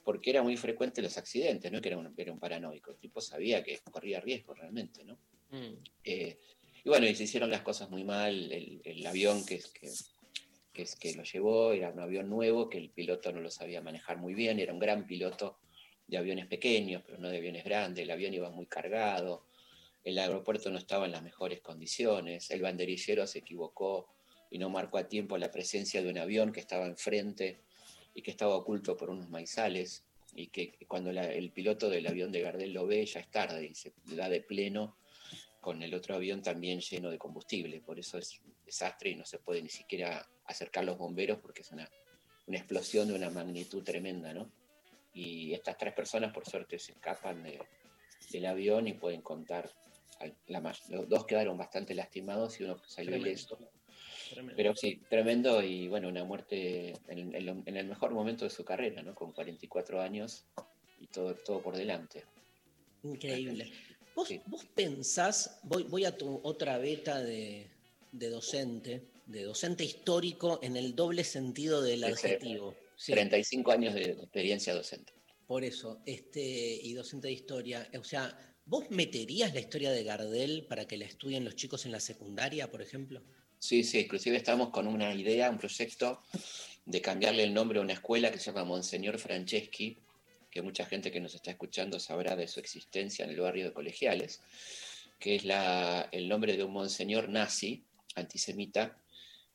porque 0.07 0.30
era 0.30 0.40
muy 0.40 0.57
frecuente 0.57 1.02
los 1.02 1.18
accidentes, 1.18 1.72
no 1.72 1.80
que 1.80 1.88
era 1.88 1.98
un, 1.98 2.14
era 2.16 2.32
un 2.32 2.38
paranoico, 2.38 2.92
el 2.92 2.96
tipo 2.96 3.20
sabía 3.20 3.64
que 3.64 3.80
corría 3.90 4.20
riesgo 4.20 4.54
realmente, 4.54 5.02
¿no? 5.02 5.18
Mm. 5.50 5.82
Eh, 6.04 6.38
y 6.84 6.88
bueno, 6.88 7.07
y 7.07 7.16
se 7.16 7.24
hicieron 7.24 7.50
las 7.50 7.62
cosas 7.62 7.90
muy 7.90 8.04
mal, 8.04 8.52
el, 8.52 8.80
el 8.84 9.04
avión 9.04 9.44
que, 9.44 9.61
que, 9.74 9.90
que, 10.72 10.86
que 11.00 11.14
lo 11.16 11.24
llevó 11.24 11.72
era 11.72 11.90
un 11.90 11.98
avión 11.98 12.30
nuevo, 12.30 12.70
que 12.70 12.78
el 12.78 12.90
piloto 12.90 13.32
no 13.32 13.40
lo 13.40 13.50
sabía 13.50 13.82
manejar 13.82 14.18
muy 14.18 14.34
bien, 14.34 14.61
era 14.61 14.72
un 14.72 14.78
gran 14.78 15.09
piloto 15.09 15.59
de 16.07 16.18
aviones 16.18 16.46
pequeños, 16.46 17.02
pero 17.04 17.18
no 17.18 17.28
de 17.28 17.38
aviones 17.38 17.64
grandes, 17.64 18.04
el 18.04 18.11
avión 18.12 18.32
iba 18.32 18.48
muy 18.48 18.66
cargado, 18.66 19.48
el 20.04 20.20
aeropuerto 20.20 20.70
no 20.70 20.78
estaba 20.78 21.07
en 21.07 21.12
las 21.12 21.24
mejores 21.24 21.61
condiciones, 21.62 22.48
el 22.52 22.62
banderillero 22.62 23.26
se 23.26 23.40
equivocó 23.40 24.14
y 24.52 24.59
no 24.59 24.70
marcó 24.70 24.98
a 24.98 25.09
tiempo 25.09 25.36
la 25.36 25.50
presencia 25.50 26.00
de 26.00 26.11
un 26.11 26.18
avión 26.18 26.52
que 26.52 26.61
estaba 26.61 26.86
enfrente 26.86 27.65
y 28.16 28.22
que 28.22 28.30
estaba 28.32 28.56
oculto 28.56 28.96
por 28.96 29.10
unos 29.10 29.28
maizales 29.28 30.02
y 30.34 30.46
que 30.48 30.78
cuando 30.88 31.12
la- 31.12 31.30
el 31.32 31.50
piloto 31.52 31.88
del 31.90 32.06
avión 32.06 32.32
de 32.32 32.40
Gardel 32.40 32.72
lo 32.72 32.86
ve 32.86 33.04
ya 33.06 33.20
es 33.20 33.30
tarde 33.30 33.66
y 33.66 33.74
se 33.74 33.92
da 34.06 34.28
de 34.30 34.40
pleno 34.40 34.96
con 35.60 35.82
el 35.82 35.92
otro 35.94 36.14
avión 36.14 36.42
también 36.42 36.80
lleno 36.80 37.10
de 37.10 37.18
combustible. 37.18 37.80
Por 37.80 37.98
eso 37.98 38.16
es 38.18 38.40
un 38.40 38.54
desastre 38.64 39.10
y 39.10 39.16
no 39.16 39.24
se 39.26 39.38
puede 39.38 39.60
ni 39.62 39.68
siquiera 39.68 40.26
acercar 40.46 40.84
los 40.84 40.96
bomberos 40.96 41.38
porque 41.40 41.60
es 41.60 41.70
una, 41.72 41.88
una 42.46 42.56
explosión 42.58 43.06
de 43.08 43.14
una 43.14 43.28
magnitud 43.30 43.82
tremenda, 43.82 44.32
¿no? 44.32 44.50
Y 45.12 45.52
estas 45.52 45.76
tres 45.76 45.92
personas, 45.92 46.32
por 46.32 46.46
suerte, 46.46 46.78
se 46.78 46.92
escapan 46.92 47.42
de- 47.42 47.58
del 48.30 48.46
avión 48.46 48.88
y 48.88 48.94
pueden 48.94 49.20
contar. 49.22 49.70
la 50.46 50.60
los 50.88 51.06
dos 51.10 51.26
quedaron 51.26 51.58
bastante 51.58 51.94
lastimados 51.94 52.58
y 52.60 52.64
uno 52.64 52.80
salió 52.86 53.16
ileso. 53.28 53.58
Tremendo. 54.31 54.57
Pero 54.57 54.74
sí, 54.77 55.01
tremendo 55.09 55.62
y 55.62 55.89
bueno, 55.89 56.09
una 56.09 56.24
muerte 56.24 56.93
en, 57.09 57.35
en 57.35 57.47
lo- 57.47 57.62
en 57.64 57.77
el 57.77 57.87
mejor 57.87 58.12
momento 58.12 58.45
de 58.45 58.51
su 58.51 58.64
carrera, 58.64 59.03
¿no? 59.03 59.14
Con 59.14 59.33
44 59.33 60.01
años 60.01 60.45
y 61.01 61.07
todo, 61.09 61.35
todo 61.35 61.61
por 61.62 61.77
delante. 61.77 62.24
Increíble. 63.03 63.70
¿Vos, 64.14 64.29
Sí. 64.29 64.41
vos 64.47 64.64
pensás, 64.74 65.61
voy, 65.62 65.83
voy 65.85 66.05
a 66.07 66.16
tu 66.16 66.41
otra 66.43 66.79
beta 66.79 67.20
de, 67.22 67.68
de 68.12 68.29
docente, 68.31 69.03
de 69.27 69.43
docente 69.45 69.85
histórico 69.85 70.59
en 70.62 70.77
el 70.77 70.95
doble 70.97 71.22
sentido 71.22 71.83
del 71.83 72.01
Sí, 72.01 72.07
sí. 72.07 72.12
adjetivo. 72.12 72.74
Sí, 72.97 73.12
35 73.12 73.72
años 73.72 73.93
de 73.95 74.12
experiencia 74.12 74.74
docente. 74.74 75.12
por 75.47 75.62
eso, 75.64 76.01
este, 76.07 76.41
y 76.43 76.95
docente 76.95 77.29
de 77.29 77.35
historia. 77.35 77.89
O 78.01 78.05
sea, 78.05 78.57
¿vos 78.64 78.91
meterías 78.91 79.53
la 79.55 79.61
historia 79.61 79.93
de 79.93 80.03
Gardel 80.03 80.66
para 80.66 80.87
que 80.89 80.97
la 80.97 81.05
estudien 81.05 81.45
los 81.45 81.55
chicos 81.57 81.85
en 81.85 81.93
la 81.93 82.01
secundaria, 82.01 82.70
por 82.70 82.81
ejemplo? 82.81 83.22
Sí, 83.66 83.82
sí, 83.82 83.98
inclusive 83.98 84.36
estamos 84.36 84.68
con 84.68 84.86
una 84.86 85.12
idea, 85.12 85.50
un 85.50 85.58
proyecto 85.58 86.22
de 86.84 87.00
cambiarle 87.00 87.42
el 87.42 87.52
nombre 87.52 87.80
a 87.80 87.82
una 87.82 87.94
escuela 87.94 88.30
que 88.30 88.38
se 88.38 88.44
llama 88.44 88.62
Monseñor 88.62 89.18
Franceschi, 89.18 89.98
que 90.48 90.62
mucha 90.62 90.86
gente 90.86 91.10
que 91.10 91.18
nos 91.18 91.34
está 91.34 91.50
escuchando 91.50 91.98
sabrá 91.98 92.36
de 92.36 92.46
su 92.46 92.60
existencia 92.60 93.24
en 93.24 93.32
el 93.32 93.40
barrio 93.40 93.64
de 93.64 93.72
Colegiales, 93.72 94.40
que 95.18 95.34
es 95.34 95.44
la, 95.44 96.08
el 96.12 96.28
nombre 96.28 96.56
de 96.56 96.62
un 96.62 96.74
monseñor 96.74 97.28
nazi, 97.28 97.82
antisemita, 98.14 98.96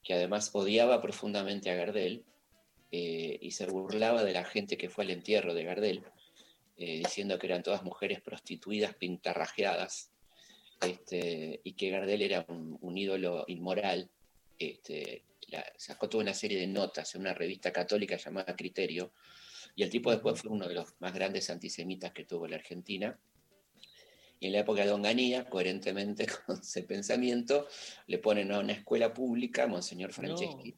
que 0.04 0.14
además 0.14 0.50
odiaba 0.52 1.02
profundamente 1.02 1.70
a 1.70 1.76
Gardel 1.76 2.26
eh, 2.92 3.40
y 3.40 3.52
se 3.52 3.66
burlaba 3.68 4.26
de 4.26 4.34
la 4.34 4.44
gente 4.44 4.78
que 4.78 4.90
fue 4.90 5.06
al 5.06 5.12
entierro 5.12 5.54
de 5.54 5.64
Gardel, 5.64 6.04
eh, 6.76 6.98
diciendo 6.98 7.40
que 7.40 7.48
eran 7.48 7.64
todas 7.64 7.84
mujeres 7.84 8.20
prostituidas 8.20 8.94
pintarrajeadas 8.94 10.12
este, 10.82 11.62
y 11.64 11.74
que 11.74 11.90
Gardel 11.90 12.22
era 12.22 12.46
un, 12.48 12.78
un 12.82 12.98
ídolo 12.98 13.46
inmoral. 13.48 14.10
Este, 14.58 15.24
la- 15.48 15.66
sacó 15.78 16.08
toda 16.10 16.24
una 16.24 16.34
serie 16.34 16.60
de 16.60 16.68
notas 16.68 17.16
en 17.16 17.22
una 17.22 17.34
revista 17.34 17.72
católica 17.72 18.18
llamada 18.18 18.56
Criterio, 18.56 19.14
y 19.76 19.84
el 19.84 19.90
tipo 19.90 20.12
después 20.12 20.40
fue 20.42 20.52
uno 20.52 20.68
de 20.68 20.76
los 20.76 20.94
más 21.00 21.14
grandes 21.14 21.50
antisemitas 21.50 22.12
que 22.12 22.26
tuvo 22.26 22.48
la 22.48 22.58
Argentina. 22.58 23.18
Y 24.40 24.48
en 24.48 24.54
la 24.54 24.60
época 24.60 24.84
de 24.84 24.92
Onganía, 24.92 25.48
coherentemente 25.48 26.26
con 26.46 26.60
ese 26.60 26.84
pensamiento, 26.84 27.68
le 28.08 28.18
ponen 28.18 28.52
a 28.52 28.60
una 28.60 28.74
escuela 28.74 29.14
pública, 29.14 29.68
Monseñor 29.68 30.12
Franceschi, 30.14 30.76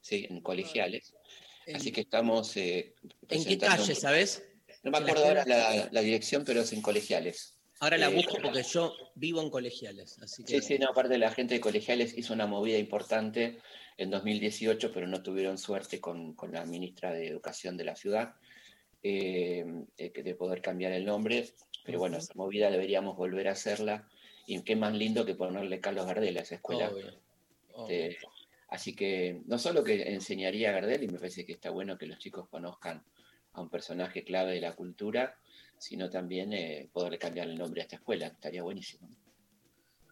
sí, 0.00 0.26
en 0.28 0.40
colegiales. 0.40 1.14
Así 1.72 1.92
que 1.92 2.02
estamos... 2.02 2.56
eh, 2.56 2.94
¿En 3.28 3.44
qué 3.44 3.56
calle, 3.58 3.94
sabes? 3.94 4.44
No 4.82 4.90
me 4.90 4.98
acuerdo 4.98 5.24
ahora 5.24 5.44
la 5.92 6.00
dirección, 6.02 6.44
pero 6.44 6.60
es 6.60 6.72
en 6.72 6.82
colegiales. 6.82 7.53
Ahora 7.84 7.98
la 7.98 8.08
Eh, 8.08 8.14
busco 8.14 8.38
porque 8.42 8.62
yo 8.62 8.94
vivo 9.14 9.42
en 9.42 9.50
colegiales, 9.50 10.18
así 10.22 10.42
que 10.42 10.60
Sí, 10.60 10.66
sí, 10.66 10.78
no, 10.78 10.88
aparte 10.88 11.18
la 11.18 11.30
gente 11.30 11.52
de 11.52 11.60
colegiales 11.60 12.16
hizo 12.16 12.32
una 12.32 12.46
movida 12.46 12.78
importante 12.78 13.58
en 13.98 14.08
2018, 14.10 14.90
pero 14.90 15.06
no 15.06 15.22
tuvieron 15.22 15.58
suerte 15.58 16.00
con, 16.00 16.32
con 16.34 16.50
la 16.52 16.64
ministra 16.64 17.12
de 17.12 17.26
Educación 17.26 17.76
de 17.76 17.84
la 17.84 17.94
ciudad 17.94 18.36
eh, 19.02 19.64
de, 19.98 20.12
que- 20.12 20.22
de 20.22 20.34
poder 20.34 20.62
cambiar 20.62 20.92
el 20.92 21.04
nombre. 21.04 21.50
Pero 21.84 21.98
bueno, 21.98 22.16
esa 22.16 22.32
movida 22.34 22.70
deberíamos 22.70 23.16
volver 23.18 23.48
a 23.48 23.52
hacerla. 23.52 24.08
Y 24.46 24.62
qué 24.62 24.76
más 24.76 24.94
lindo 24.94 25.26
que 25.26 25.34
ponerle 25.34 25.80
Carlos 25.80 26.06
Gardel 26.06 26.38
a 26.38 26.40
esa 26.40 26.54
escuela. 26.54 26.88
obvio, 26.90 27.12
obvio. 27.74 27.96
Este, 28.06 28.18
así 28.68 28.94
que 28.96 29.42
no 29.44 29.58
solo 29.58 29.84
que 29.84 30.10
enseñaría 30.14 30.70
a 30.70 30.72
Gardel, 30.72 31.02
y 31.02 31.08
me 31.08 31.18
parece 31.18 31.44
que 31.44 31.52
está 31.52 31.68
bueno 31.68 31.98
que 31.98 32.06
los 32.06 32.18
chicos 32.18 32.48
conozcan 32.48 33.04
a 33.52 33.60
un 33.60 33.68
personaje 33.68 34.24
clave 34.24 34.54
de 34.54 34.60
la 34.62 34.74
cultura, 34.74 35.36
sino 35.84 36.08
también 36.08 36.52
eh, 36.54 36.88
poderle 36.90 37.18
cambiar 37.18 37.46
el 37.48 37.58
nombre 37.58 37.82
a 37.82 37.84
esta 37.84 37.96
escuela. 37.96 38.26
Estaría 38.28 38.62
buenísimo. 38.62 39.06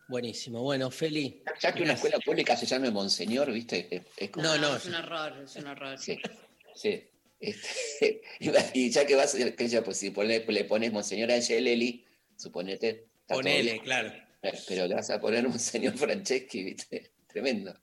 Buenísimo. 0.07 0.61
Bueno, 0.63 0.91
Feli. 0.91 1.43
Ya 1.61 1.73
que 1.73 1.83
una 1.83 1.95
escuela 1.95 2.19
pública 2.19 2.55
se 2.57 2.67
llame 2.67 2.91
Monseñor, 2.91 3.51
¿viste? 3.51 3.89
Es, 3.91 4.03
es 4.19 4.31
como- 4.31 4.47
No, 4.47 4.59
no. 4.59 4.77
Es 4.77 4.85
un 4.85 4.95
horror, 4.97 5.43
es 5.45 5.57
un 5.57 5.67
horror. 5.67 5.99
Sí, 5.99 6.19
sí. 6.75 7.03
Este, 7.41 8.21
y 8.75 8.91
ya 8.91 9.07
que 9.07 9.15
vas, 9.17 9.35
que 9.35 9.69
ya, 9.69 9.83
pues 9.83 9.97
si 9.97 10.11
pone- 10.11 10.45
le 10.47 10.65
pones 10.65 10.93
Monseñor 10.93 11.31
Angelelli, 11.33 12.05
suponete. 12.37 13.07
Ponele, 13.27 13.81
claro. 13.81 14.13
Pero 14.69 14.87
le 14.87 14.95
vas 14.95 15.09
a 15.09 15.19
poner 15.21 15.49
Monseñor 15.49 15.97
Franceschi, 15.97 16.65
¿viste? 16.65 17.13
Tremendo. 17.29 17.75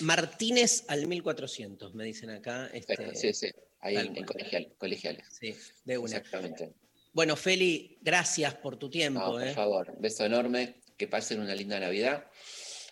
Martínez 0.00 0.84
al 0.86 1.08
1400, 1.08 1.94
me 1.94 2.04
dicen 2.04 2.30
acá. 2.30 2.68
Este, 2.72 3.16
sí, 3.16 3.32
sí. 3.32 3.48
Ahí 3.80 3.96
en, 3.96 4.06
cual. 4.06 4.18
en 4.18 4.24
colegial- 4.26 4.74
colegiales. 4.78 5.26
sí, 5.40 5.56
de 5.84 5.98
una. 5.98 6.16
Exactamente. 6.18 6.72
Bueno, 7.12 7.36
Feli, 7.36 7.98
gracias 8.00 8.54
por 8.54 8.76
tu 8.76 8.88
tiempo. 8.90 9.20
No, 9.20 9.30
por 9.32 9.42
¿eh? 9.46 9.52
favor, 9.54 9.90
un 9.94 10.00
beso 10.00 10.24
enorme, 10.24 10.76
que 10.96 11.08
pasen 11.08 11.40
una 11.40 11.54
linda 11.54 11.80
Navidad. 11.80 12.26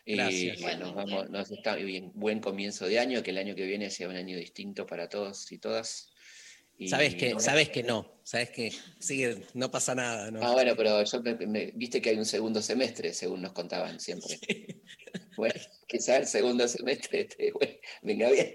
Y 0.08 0.14
Gracias. 0.14 0.58
que 0.58 0.76
nos 0.76 0.94
vamos, 0.94 1.28
nos 1.30 1.50
está 1.50 1.74
bien, 1.74 2.12
buen 2.14 2.38
comienzo 2.38 2.86
de 2.86 3.00
año, 3.00 3.24
que 3.24 3.30
el 3.32 3.38
año 3.38 3.56
que 3.56 3.64
viene 3.66 3.90
sea 3.90 4.08
un 4.08 4.14
año 4.14 4.36
distinto 4.36 4.86
para 4.86 5.08
todos 5.08 5.50
y 5.50 5.58
todas. 5.58 6.10
Y- 6.78 6.86
Sabes 6.88 7.16
que, 7.16 7.34
sabes 7.40 7.70
que 7.70 7.82
no, 7.82 8.20
sabes 8.22 8.50
que 8.50 8.70
sigue, 9.00 9.42
no 9.54 9.70
pasa 9.72 9.96
nada, 9.96 10.30
¿no? 10.30 10.40
Ah, 10.44 10.52
bueno, 10.52 10.74
pero 10.76 11.02
yo 11.02 11.22
me- 11.22 11.34
me- 11.46 11.72
viste 11.74 12.00
que 12.00 12.10
hay 12.10 12.18
un 12.18 12.24
segundo 12.24 12.62
semestre, 12.62 13.12
según 13.14 13.42
nos 13.42 13.52
contaban 13.52 13.98
siempre. 13.98 14.38
Bueno, 15.36 15.54
quizá 15.88 16.18
el 16.18 16.26
segundo 16.26 16.68
semestre 16.68 17.22
este, 17.22 17.50
bueno, 17.52 17.74
venga 18.02 18.30
bien. 18.30 18.52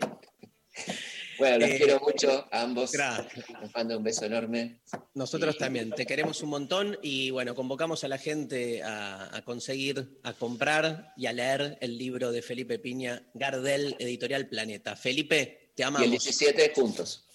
Bueno, 1.41 1.57
los 1.59 1.69
Eh, 1.69 1.77
quiero 1.77 1.99
mucho 1.99 2.47
a 2.51 2.61
ambos. 2.61 2.91
Gracias. 2.91 3.45
Les 3.61 3.73
mando 3.73 3.97
un 3.97 4.03
beso 4.03 4.25
enorme. 4.25 4.79
Nosotros 5.13 5.55
Y- 5.55 5.57
también, 5.59 5.91
te 5.91 6.05
queremos 6.05 6.41
un 6.41 6.49
montón 6.49 6.97
y 7.01 7.29
bueno, 7.31 7.55
convocamos 7.55 8.03
a 8.03 8.07
la 8.07 8.17
gente 8.17 8.83
a, 8.83 9.35
a 9.35 9.41
conseguir, 9.43 10.19
a 10.23 10.33
comprar 10.33 11.13
y 11.17 11.25
a 11.25 11.33
leer 11.33 11.77
el 11.81 11.97
libro 11.97 12.31
de 12.31 12.41
Felipe 12.41 12.79
Piña, 12.79 13.23
Gardel, 13.33 13.95
Editorial 13.99 14.47
Planeta. 14.47 14.95
Felipe, 14.95 15.71
te 15.75 15.81
Y 15.81 15.83
el 15.83 15.87
amamos. 15.87 16.09
17 16.09 16.71
juntos. 16.75 17.25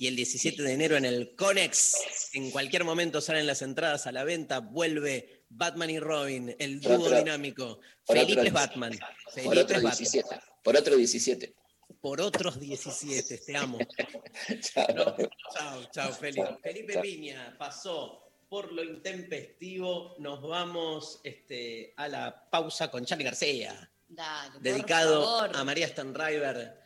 Y 0.00 0.06
el 0.06 0.14
17 0.14 0.62
de 0.62 0.72
enero 0.72 0.96
en 0.96 1.04
el 1.04 1.34
Conex, 1.34 1.96
en 2.34 2.52
cualquier 2.52 2.84
momento 2.84 3.20
salen 3.20 3.48
las 3.48 3.62
entradas 3.62 4.06
a 4.06 4.12
la 4.12 4.22
venta, 4.22 4.60
vuelve 4.60 5.42
Batman 5.48 5.90
y 5.90 5.98
Robin, 5.98 6.54
el 6.60 6.80
Por 6.80 6.98
dúo 6.98 7.10
dinámico. 7.10 7.80
por 8.06 8.16
Felipe 8.16 8.32
otro- 8.40 8.46
es 8.46 8.52
Batman. 8.52 8.92
Por 9.24 9.32
Felipe 9.34 9.58
otro 9.60 9.76
es 9.78 9.82
Batman. 9.82 9.98
17. 9.98 10.28
Por 10.62 10.76
otro 10.76 10.96
17. 10.96 11.54
Por 12.00 12.20
otros 12.20 12.60
17. 12.60 13.38
Te 13.38 13.56
amo. 13.56 13.78
Chao. 14.60 14.86
No, 14.94 15.16
chao, 15.52 15.84
chao, 15.90 16.12
Felipe. 16.12 16.46
Chao, 16.46 16.58
Felipe 16.62 16.92
chao. 16.94 17.02
Piña 17.02 17.56
pasó 17.58 18.24
por 18.48 18.72
lo 18.72 18.82
intempestivo. 18.82 20.16
Nos 20.18 20.42
vamos 20.42 21.20
este, 21.24 21.92
a 21.96 22.08
la 22.08 22.48
pausa 22.50 22.90
con 22.90 23.04
Charlie 23.04 23.24
García, 23.24 23.90
Dale, 24.08 24.52
por 24.52 24.62
dedicado 24.62 25.22
favor. 25.24 25.56
a 25.56 25.64
María 25.64 25.88
Stanriver. 25.88 26.78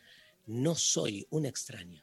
No 0.47 0.75
soy 0.75 1.27
un 1.31 1.47
extraño. 1.47 2.03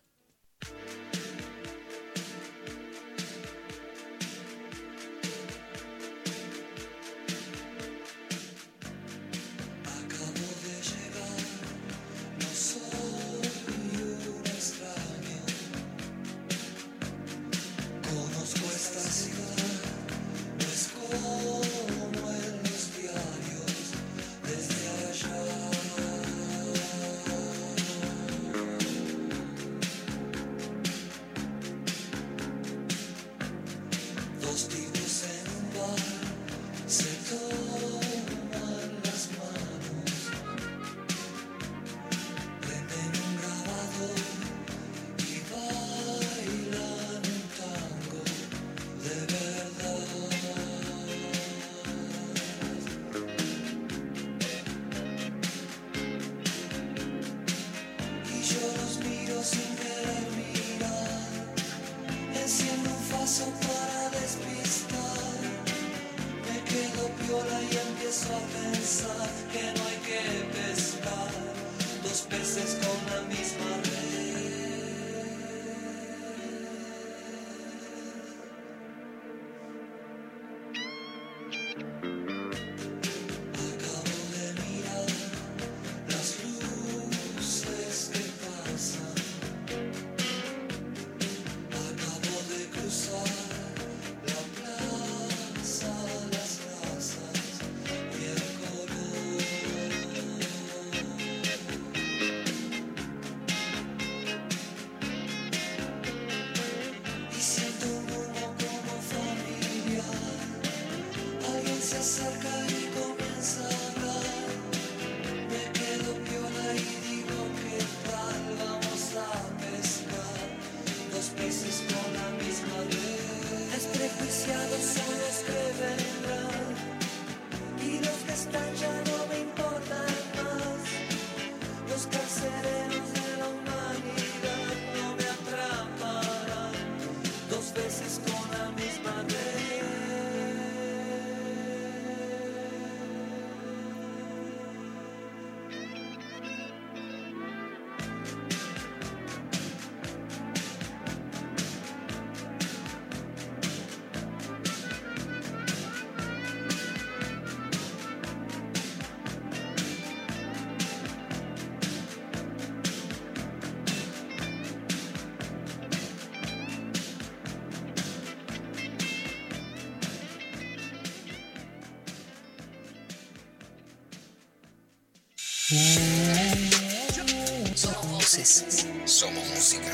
Somos 177.76 178.12
voces. 178.12 178.66
Somos 179.06 179.48
música. 179.48 179.88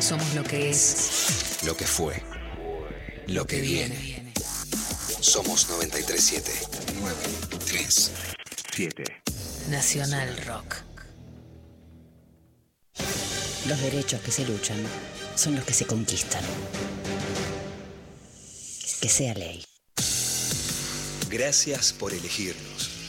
Somos 0.00 0.34
lo 0.34 0.42
que 0.42 0.70
es. 0.70 1.60
Lo 1.64 1.76
que 1.76 1.86
fue. 1.86 2.20
Lo 3.28 3.46
que 3.46 3.60
viene. 3.60 4.32
Somos 5.20 5.68
937. 5.68 6.50
937. 7.00 9.04
Nacional 9.70 10.36
Rock. 10.44 10.78
Los 13.68 13.80
derechos 13.80 14.20
que 14.22 14.32
se 14.32 14.44
luchan 14.44 14.82
son 15.36 15.54
los 15.54 15.64
que 15.64 15.72
se 15.72 15.86
conquistan. 15.86 16.42
Que 19.00 19.08
sea 19.08 19.34
ley. 19.34 19.64
Gracias 21.30 21.92
por 21.92 22.12
elegirnos 22.12 22.91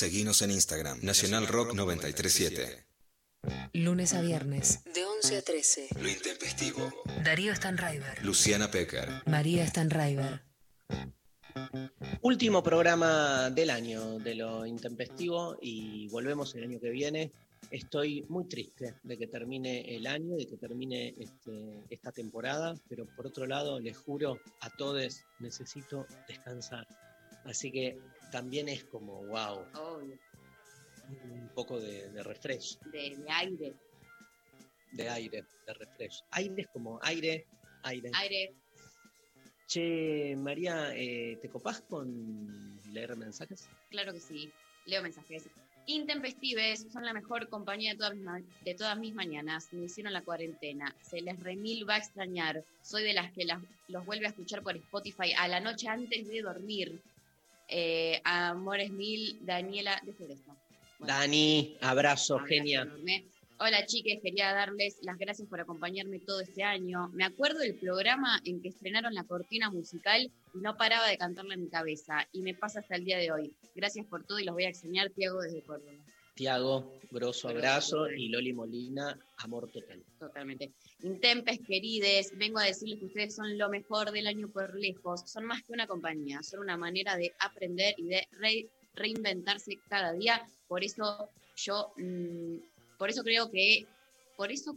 937. 0.00 0.06
Seguinos 0.08 0.40
en 0.42 0.50
Instagram, 0.50 0.98
Nacional 1.02 1.46
Rock 1.46 1.74
937. 1.74 2.86
Lunes 3.74 4.14
a 4.14 4.22
viernes. 4.22 4.82
De 4.94 5.04
11 5.04 5.36
a 5.36 5.42
13. 5.42 5.88
Lo 6.00 6.08
intempestivo. 6.08 6.90
Darío 7.22 7.54
Stanraiver. 7.54 8.24
Luciana 8.24 8.70
Pecker. 8.70 9.08
María 9.26 9.66
Stanraiver. 9.66 10.42
Último 12.22 12.62
programa 12.62 13.50
del 13.50 13.68
año 13.70 14.18
de 14.18 14.34
lo 14.36 14.64
intempestivo 14.66 15.58
y 15.60 16.08
volvemos 16.08 16.54
el 16.54 16.64
año 16.64 16.80
que 16.80 16.90
viene. 16.90 17.30
Estoy 17.70 18.24
muy 18.28 18.44
triste 18.48 18.94
de 19.02 19.18
que 19.18 19.26
termine 19.26 19.94
el 19.96 20.06
año, 20.06 20.36
de 20.36 20.46
que 20.46 20.56
termine 20.56 21.14
este- 21.18 21.84
esta 21.90 22.10
temporada, 22.10 22.74
pero 22.88 23.06
por 23.16 23.26
otro 23.26 23.46
lado 23.46 23.78
les 23.80 23.96
juro 23.98 24.38
a 24.60 24.70
todos, 24.70 25.22
necesito 25.40 26.06
descansar. 26.26 26.86
Así 27.44 27.70
que 27.70 27.98
también 28.30 28.68
es 28.68 28.84
como, 28.84 29.22
wow, 29.24 29.66
Obvio. 29.74 30.18
un 31.24 31.48
poco 31.54 31.80
de, 31.80 32.08
de 32.10 32.22
refresh, 32.22 32.78
De, 32.92 33.16
de 33.16 33.30
aire. 33.30 33.74
de 34.92 35.08
aire, 35.08 35.44
de 35.66 35.74
refresh. 35.74 36.22
Aire 36.32 36.62
es 36.62 36.68
como 36.68 36.98
aire, 37.02 37.46
aire. 37.82 38.10
Aire. 38.14 38.54
Che, 39.66 40.34
María, 40.36 40.94
eh, 40.96 41.38
¿te 41.40 41.48
copás 41.48 41.80
con 41.82 42.76
leer 42.92 43.16
mensajes? 43.16 43.68
Claro 43.90 44.12
que 44.12 44.20
sí. 44.20 44.50
Leo 44.86 45.02
mensajes. 45.02 45.48
Intempestives 45.86 46.86
son 46.92 47.04
la 47.04 47.12
mejor 47.12 47.48
compañía 47.48 47.92
de 47.92 47.98
todas, 47.98 48.16
mis 48.16 48.44
de 48.64 48.74
todas 48.74 48.98
mis 48.98 49.14
mañanas. 49.14 49.72
Me 49.72 49.84
hicieron 49.84 50.12
la 50.12 50.22
cuarentena. 50.24 50.94
Se 51.02 51.20
les 51.20 51.38
remil 51.40 51.88
va 51.88 51.94
a 51.94 51.98
extrañar. 51.98 52.64
Soy 52.82 53.04
de 53.04 53.12
las 53.12 53.32
que 53.32 53.44
las- 53.44 53.62
los 53.88 54.04
vuelve 54.04 54.26
a 54.26 54.30
escuchar 54.30 54.62
por 54.62 54.76
Spotify 54.76 55.32
a 55.38 55.46
la 55.48 55.60
noche 55.60 55.86
antes 55.88 56.26
de 56.28 56.42
dormir. 56.42 57.00
Eh, 57.70 58.20
Amores 58.24 58.90
Mil, 58.90 59.38
Daniela 59.42 60.00
de 60.04 60.12
Floresta. 60.12 60.54
Bueno, 60.98 61.14
Dani, 61.14 61.76
abrazo, 61.80 62.34
abrazo 62.34 62.46
genia. 62.46 62.82
enorme. 62.82 63.24
Hola 63.62 63.84
chiques, 63.84 64.20
quería 64.22 64.54
darles 64.54 64.96
las 65.02 65.18
gracias 65.18 65.46
por 65.46 65.60
acompañarme 65.60 66.18
todo 66.18 66.40
este 66.40 66.62
año. 66.62 67.08
Me 67.12 67.24
acuerdo 67.24 67.58
del 67.58 67.74
programa 67.74 68.40
en 68.46 68.62
que 68.62 68.68
estrenaron 68.70 69.14
la 69.14 69.24
cortina 69.24 69.70
musical 69.70 70.30
y 70.54 70.58
no 70.58 70.76
paraba 70.78 71.06
de 71.06 71.18
cantarla 71.18 71.54
en 71.54 71.64
mi 71.64 71.68
cabeza. 71.68 72.26
Y 72.32 72.40
me 72.40 72.54
pasa 72.54 72.80
hasta 72.80 72.96
el 72.96 73.04
día 73.04 73.18
de 73.18 73.30
hoy. 73.30 73.54
Gracias 73.74 74.06
por 74.06 74.24
todo 74.24 74.38
y 74.38 74.44
los 74.44 74.54
voy 74.54 74.64
a 74.64 74.70
extrañar, 74.70 75.10
Tiago, 75.10 75.42
desde 75.42 75.62
Córdoba. 75.62 75.92
Tiago, 76.44 76.90
grosso 77.10 77.50
abrazo. 77.50 78.10
Y 78.10 78.30
Loli 78.30 78.54
Molina, 78.54 79.14
amor 79.40 79.70
total. 79.70 80.02
Totalmente. 80.18 80.72
Intempes, 81.02 81.60
querides, 81.66 82.32
vengo 82.38 82.58
a 82.58 82.64
decirles 82.64 82.98
que 82.98 83.04
ustedes 83.04 83.34
son 83.34 83.58
lo 83.58 83.68
mejor 83.68 84.10
del 84.10 84.26
año 84.26 84.48
por 84.48 84.74
lejos. 84.74 85.20
Son 85.26 85.44
más 85.44 85.62
que 85.64 85.74
una 85.74 85.86
compañía, 85.86 86.42
son 86.42 86.60
una 86.60 86.78
manera 86.78 87.14
de 87.18 87.34
aprender 87.40 87.94
y 87.98 88.04
de 88.06 88.26
re- 88.40 88.70
reinventarse 88.94 89.80
cada 89.86 90.14
día. 90.14 90.42
Por 90.66 90.82
eso 90.82 91.28
yo, 91.56 91.92
mm, 91.98 92.56
por 92.98 93.10
eso 93.10 93.22
creo 93.22 93.50
que, 93.50 93.86
por 94.34 94.50
eso, 94.50 94.74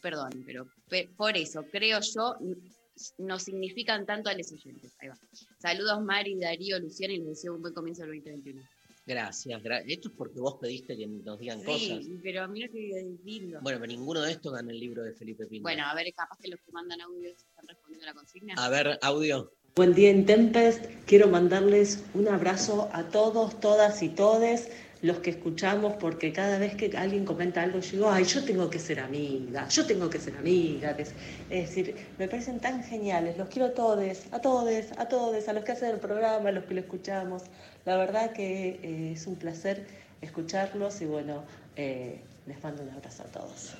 perdón, 0.00 0.30
pero 0.46 0.68
pe- 0.88 1.10
por 1.16 1.36
eso 1.36 1.64
creo 1.68 1.98
yo, 2.00 2.36
mm, 2.38 3.24
nos 3.26 3.42
significan 3.42 4.06
tanto 4.06 4.30
a 4.30 4.34
los 4.34 4.52
oyentes. 4.52 4.94
Ahí 5.00 5.08
va. 5.08 5.18
Saludos 5.58 6.00
Mari, 6.04 6.36
Darío, 6.38 6.78
Luciana 6.78 7.14
y 7.14 7.18
les 7.18 7.26
deseo 7.26 7.54
un 7.56 7.62
buen 7.62 7.74
comienzo 7.74 8.02
del 8.02 8.22
2021. 8.22 8.62
Gracias. 9.04 9.62
gra- 9.62 9.82
Esto 9.86 10.08
es 10.08 10.14
porque 10.16 10.38
vos 10.40 10.58
pediste 10.60 10.96
que 10.96 11.06
nos 11.06 11.38
digan 11.38 11.62
cosas. 11.64 12.04
Sí, 12.04 12.18
pero 12.22 12.46
mira 12.48 12.68
qué 12.68 13.16
lindo. 13.24 13.58
Bueno, 13.60 13.80
pero 13.80 13.90
ninguno 13.92 14.22
de 14.22 14.32
estos 14.32 14.52
gana 14.52 14.70
el 14.70 14.78
libro 14.78 15.02
de 15.02 15.12
Felipe 15.14 15.46
Pino. 15.46 15.62
Bueno, 15.62 15.84
a 15.86 15.94
ver, 15.94 16.12
capaz 16.14 16.36
que 16.40 16.48
los 16.48 16.60
que 16.60 16.70
mandan 16.72 17.00
audios 17.00 17.34
están 17.36 17.66
respondiendo 17.66 18.04
a 18.06 18.10
la 18.10 18.14
consigna. 18.14 18.54
A 18.56 18.68
ver, 18.68 18.98
audio. 19.02 19.52
Buen 19.74 19.94
día 19.94 20.10
en 20.10 20.24
Tempest. 20.26 20.84
Quiero 21.06 21.28
mandarles 21.28 22.04
un 22.14 22.28
abrazo 22.28 22.90
a 22.92 23.08
todos, 23.08 23.58
todas 23.58 24.02
y 24.02 24.08
todes 24.10 24.70
los 25.02 25.18
que 25.18 25.30
escuchamos, 25.30 25.94
porque 25.98 26.32
cada 26.32 26.58
vez 26.58 26.76
que 26.76 26.96
alguien 26.96 27.24
comenta 27.24 27.62
algo, 27.62 27.80
yo 27.80 27.90
digo, 27.90 28.10
ay, 28.10 28.24
yo 28.24 28.44
tengo 28.44 28.70
que 28.70 28.78
ser 28.78 29.00
amiga, 29.00 29.68
yo 29.68 29.84
tengo 29.84 30.08
que 30.08 30.18
ser 30.20 30.36
amiga. 30.36 30.96
Es 30.98 31.12
decir, 31.50 31.96
me 32.18 32.28
parecen 32.28 32.60
tan 32.60 32.84
geniales, 32.84 33.36
los 33.36 33.48
quiero 33.48 33.66
a 33.66 33.72
todos, 33.74 34.18
a 34.30 34.40
todos, 34.40 34.84
a 34.96 35.08
todos, 35.08 35.48
a 35.48 35.52
los 35.52 35.64
que 35.64 35.72
hacen 35.72 35.90
el 35.90 35.98
programa, 35.98 36.48
a 36.48 36.52
los 36.52 36.64
que 36.64 36.74
lo 36.74 36.80
escuchamos. 36.80 37.42
La 37.84 37.96
verdad 37.96 38.32
que 38.32 38.78
eh, 38.82 39.12
es 39.14 39.26
un 39.26 39.34
placer 39.36 39.86
escucharlos 40.20 41.00
y 41.00 41.06
bueno, 41.06 41.42
eh, 41.74 42.20
les 42.46 42.62
mando 42.62 42.84
un 42.84 42.90
abrazo 42.90 43.24
a 43.24 43.26
todos. 43.26 43.70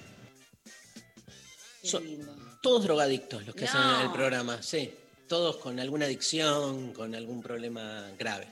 Qué 1.83 1.89
So- 1.89 2.01
lindo. 2.01 2.35
Todos 2.63 2.85
drogadictos 2.85 3.45
los 3.47 3.55
que 3.55 3.65
hacen 3.65 3.81
el 4.05 4.11
programa, 4.13 4.63
sí. 4.63 4.93
Todos 5.29 5.57
con 5.57 5.79
alguna 5.81 6.05
adicción, 6.07 6.93
con 6.93 7.15
algún 7.15 7.43
problema 7.43 8.09
grave. 8.19 8.47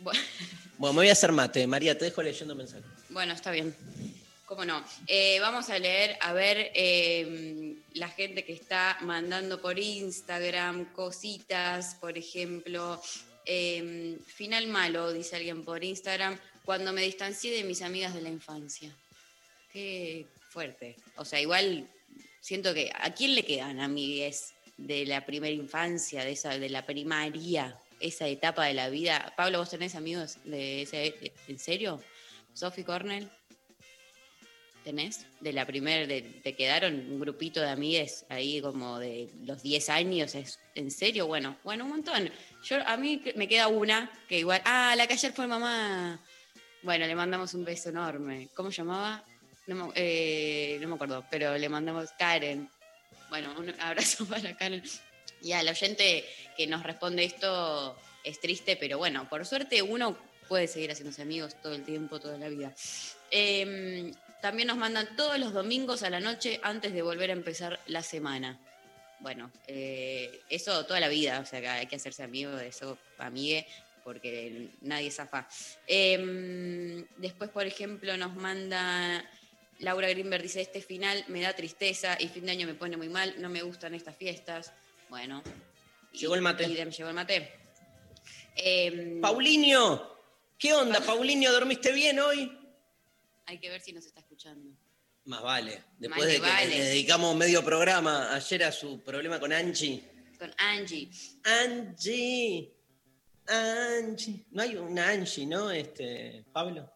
Bu- 0.00 0.12
Bueno, 0.78 0.92
me 0.94 0.98
voy 1.00 1.08
a 1.08 1.12
hacer 1.12 1.32
mate. 1.32 1.66
María, 1.66 1.96
te 1.96 2.04
dejo 2.06 2.22
leyendo 2.22 2.54
mensajes. 2.54 2.84
Bueno, 3.10 3.32
está 3.32 3.50
bien. 3.50 3.74
¿Cómo 4.46 4.64
no? 4.64 4.84
Eh, 5.06 5.38
vamos 5.40 5.70
a 5.70 5.78
leer, 5.78 6.16
a 6.20 6.32
ver, 6.32 6.70
eh, 6.74 7.76
la 7.94 8.08
gente 8.08 8.44
que 8.44 8.52
está 8.52 8.98
mandando 9.00 9.60
por 9.60 9.78
Instagram 9.78 10.92
cositas, 10.92 11.94
por 11.96 12.18
ejemplo. 12.18 13.00
eh, 13.46 14.16
final 14.26 14.66
malo, 14.68 15.12
dice 15.12 15.36
alguien 15.36 15.64
por 15.64 15.84
Instagram, 15.84 16.38
cuando 16.64 16.92
me 16.94 17.02
distancié 17.02 17.52
de 17.52 17.62
mis 17.64 17.82
amigas 17.82 18.14
de 18.14 18.22
la 18.22 18.30
infancia. 18.30 18.90
Qué 19.72 20.26
fuerte. 20.50 20.96
O 21.16 21.24
sea, 21.26 21.40
igual 21.40 21.86
siento 22.40 22.72
que, 22.72 22.90
¿a 22.94 23.12
quién 23.12 23.34
le 23.34 23.42
quedan 23.44 23.80
amigues 23.80 24.54
de 24.78 25.04
la 25.04 25.26
primera 25.26 25.52
infancia, 25.54 26.24
de 26.24 26.32
esa, 26.32 26.58
de 26.58 26.68
la 26.70 26.86
primaria, 26.86 27.78
esa 28.00 28.28
etapa 28.28 28.64
de 28.66 28.74
la 28.74 28.88
vida? 28.88 29.32
Pablo, 29.36 29.58
¿vos 29.58 29.70
tenés 29.70 29.94
amigos 29.94 30.38
de 30.44 30.82
ese, 30.82 31.32
en 31.48 31.58
serio? 31.58 32.02
Sophie 32.52 32.84
Cornell, 32.84 33.28
¿tenés? 34.84 35.26
De 35.40 35.52
la 35.52 35.66
primera, 35.66 36.06
te 36.06 36.54
quedaron 36.54 36.94
un 36.94 37.18
grupito 37.18 37.60
de 37.60 37.70
amigues 37.70 38.26
ahí 38.28 38.60
como 38.60 38.98
de 38.98 39.30
los 39.44 39.62
10 39.62 39.88
años, 39.88 40.34
¿es 40.34 40.60
en 40.74 40.90
serio? 40.90 41.26
Bueno, 41.26 41.56
bueno, 41.64 41.84
un 41.84 41.90
montón. 41.90 42.30
Yo, 42.62 42.76
a 42.86 42.96
mí 42.96 43.22
me 43.34 43.48
queda 43.48 43.68
una 43.68 44.10
que 44.28 44.38
igual, 44.38 44.62
ah, 44.64 44.94
la 44.96 45.06
que 45.06 45.14
ayer 45.14 45.32
fue 45.32 45.46
mamá. 45.46 46.20
Bueno, 46.82 47.06
le 47.06 47.14
mandamos 47.14 47.54
un 47.54 47.64
beso 47.64 47.88
enorme. 47.88 48.50
¿Cómo 48.54 48.70
llamaba? 48.70 49.24
No 49.66 49.86
me, 49.86 49.92
eh, 49.96 50.78
no 50.80 50.88
me 50.88 50.94
acuerdo, 50.94 51.24
pero 51.30 51.56
le 51.56 51.68
mandamos 51.68 52.10
Karen. 52.18 52.68
Bueno, 53.30 53.54
un 53.58 53.74
abrazo 53.80 54.26
para 54.28 54.54
Karen. 54.54 54.82
Y 55.44 55.52
al 55.52 55.68
oyente 55.68 56.24
que 56.56 56.66
nos 56.66 56.82
responde 56.82 57.22
esto 57.22 57.96
es 58.24 58.40
triste, 58.40 58.76
pero 58.76 58.96
bueno, 58.98 59.28
por 59.28 59.44
suerte 59.44 59.82
uno 59.82 60.16
puede 60.48 60.66
seguir 60.66 60.90
haciéndose 60.90 61.22
amigos 61.22 61.54
todo 61.62 61.74
el 61.74 61.84
tiempo, 61.84 62.18
toda 62.18 62.38
la 62.38 62.48
vida. 62.48 62.74
Eh, 63.30 64.10
también 64.40 64.68
nos 64.68 64.78
mandan 64.78 65.16
todos 65.16 65.38
los 65.38 65.52
domingos 65.52 66.02
a 66.02 66.10
la 66.10 66.20
noche 66.20 66.60
antes 66.62 66.94
de 66.94 67.02
volver 67.02 67.30
a 67.30 67.34
empezar 67.34 67.78
la 67.86 68.02
semana. 68.02 68.58
Bueno, 69.20 69.52
eh, 69.66 70.40
eso 70.48 70.84
toda 70.86 70.98
la 70.98 71.08
vida, 71.08 71.40
o 71.40 71.46
sea, 71.46 71.60
que 71.60 71.68
hay 71.68 71.86
que 71.86 71.96
hacerse 71.96 72.22
amigo 72.22 72.50
de 72.52 72.68
eso, 72.68 72.98
amigue, 73.18 73.66
porque 74.02 74.70
nadie 74.80 75.10
zafa. 75.10 75.46
Eh, 75.86 77.04
después, 77.18 77.50
por 77.50 77.66
ejemplo, 77.66 78.16
nos 78.16 78.34
manda 78.34 79.24
Laura 79.78 80.08
Greenberg, 80.08 80.42
dice, 80.42 80.60
este 80.60 80.80
final 80.80 81.24
me 81.28 81.42
da 81.42 81.54
tristeza 81.54 82.16
y 82.18 82.28
fin 82.28 82.46
de 82.46 82.52
año 82.52 82.66
me 82.66 82.74
pone 82.74 82.96
muy 82.96 83.08
mal, 83.08 83.34
no 83.38 83.48
me 83.48 83.62
gustan 83.62 83.94
estas 83.94 84.16
fiestas. 84.16 84.72
Bueno. 85.08 85.42
Llegó 86.12 86.34
el 86.34 86.42
mate. 86.42 86.66
llegó 86.68 87.08
el 87.08 87.14
mate. 87.14 87.52
Eh, 88.56 89.18
Paulinho, 89.20 90.16
¿qué 90.58 90.72
onda, 90.72 91.00
Paulinho? 91.00 91.52
¿Dormiste 91.52 91.92
bien 91.92 92.18
hoy? 92.20 92.58
hay 93.46 93.58
que 93.58 93.68
ver 93.68 93.80
si 93.80 93.92
nos 93.92 94.06
está 94.06 94.20
escuchando. 94.20 94.74
Más 95.26 95.42
vale. 95.42 95.82
Después 95.98 96.20
Más 96.20 96.26
de 96.28 96.34
que 96.36 96.40
vale. 96.40 96.66
le 96.68 96.84
dedicamos 96.84 97.36
medio 97.36 97.62
programa 97.64 98.34
ayer 98.34 98.64
a 98.64 98.72
su 98.72 99.00
problema 99.02 99.38
con 99.38 99.52
Angie. 99.52 100.02
Con 100.38 100.52
Angie. 100.58 101.10
Angie. 101.44 102.74
Angie. 103.46 104.46
No 104.50 104.62
hay 104.62 104.76
una 104.76 105.10
Angie, 105.10 105.46
¿no? 105.46 105.70
Este, 105.70 106.44
Pablo. 106.52 106.90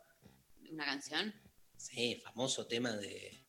¿Una 0.71 0.85
canción? 0.87 1.35
Sí, 1.77 2.21
famoso 2.25 2.67
tema 2.67 2.97
de, 2.97 3.45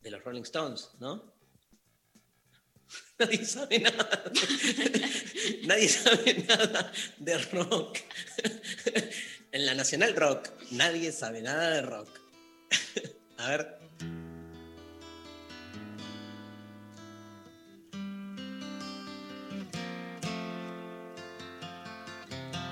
de 0.00 0.10
los 0.10 0.22
Rolling 0.24 0.42
Stones, 0.42 0.90
¿no? 0.98 1.34
Nadie 3.18 3.44
sabe 3.44 3.78
nada. 3.80 4.22
Nadie 5.66 5.88
sabe 5.88 6.44
nada 6.46 6.92
de 7.18 7.38
rock. 7.52 7.98
En 9.50 9.66
la 9.66 9.74
Nacional 9.74 10.14
Rock, 10.14 10.50
nadie 10.70 11.10
sabe 11.10 11.40
nada 11.40 11.70
de 11.70 11.82
rock. 11.82 12.08
A 13.38 13.48
ver. 13.48 13.78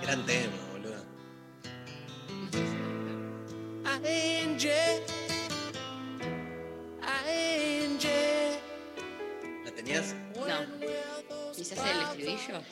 Gran 0.03 0.27
tema, 0.27 0.57
boludo. 0.73 1.03
¿Quizás 11.71 11.91
el 11.91 12.01
estribillo? 12.03 12.63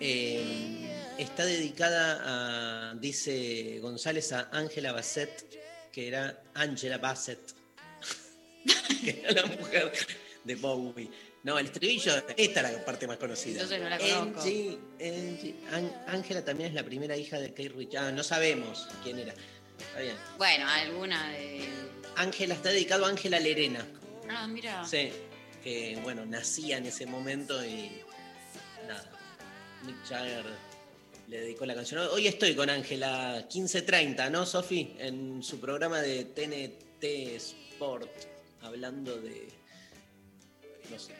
Eh, 0.00 1.14
está 1.18 1.44
dedicada 1.44 2.90
a, 2.90 2.94
dice 2.94 3.78
González, 3.80 4.32
a 4.32 4.48
Ángela 4.52 4.92
Bassett, 4.92 5.90
que 5.92 6.08
era 6.08 6.42
Angela 6.54 6.98
Bassett, 6.98 7.40
que 9.04 9.22
era 9.24 9.42
la 9.42 9.46
mujer 9.46 9.92
de 10.44 10.54
Bowie. 10.56 11.10
No, 11.44 11.58
el 11.58 11.66
estribillo, 11.66 12.14
esta 12.36 12.60
es 12.60 12.72
la 12.72 12.84
parte 12.84 13.06
más 13.06 13.16
conocida. 13.16 13.62
Entonces 13.62 13.80
no 13.80 13.88
la 13.88 13.98
conozco. 13.98 14.40
Angie, 14.40 14.78
Angie. 15.00 15.54
An- 15.72 16.04
Ángela 16.06 16.44
también 16.44 16.68
es 16.68 16.74
la 16.74 16.84
primera 16.84 17.16
hija 17.16 17.38
de 17.40 17.48
Kate 17.50 17.70
Richards. 17.70 18.06
Ah, 18.08 18.12
no 18.12 18.22
sabemos 18.22 18.86
quién 19.02 19.18
era. 19.18 19.34
Está 19.78 20.00
bien. 20.00 20.16
Bueno, 20.38 20.68
alguna 20.68 21.30
de. 21.32 21.68
Ángela 22.16 22.54
está 22.54 22.68
dedicado 22.68 23.06
a 23.06 23.08
Ángela 23.08 23.40
Lerena. 23.40 23.84
Ah, 24.30 24.46
mira. 24.46 24.84
Sí, 24.86 25.10
que 25.64 25.98
bueno, 26.04 26.24
nacía 26.24 26.76
en 26.78 26.86
ese 26.86 27.06
momento 27.06 27.64
y 27.64 27.90
nada. 28.92 29.10
Mick 29.84 29.96
Jagger 30.08 30.44
le 31.28 31.40
dedicó 31.40 31.66
la 31.66 31.74
canción. 31.74 32.06
Hoy 32.12 32.26
estoy 32.26 32.54
con 32.54 32.70
Ángela 32.70 33.46
1530, 33.52 34.30
¿no, 34.30 34.46
Sofi? 34.46 34.94
En 34.98 35.42
su 35.42 35.58
programa 35.60 36.00
de 36.00 36.24
TNT 36.24 37.04
Sport, 37.36 38.10
hablando 38.60 39.16
de, 39.20 39.48
no 40.90 40.98
sé, 40.98 41.14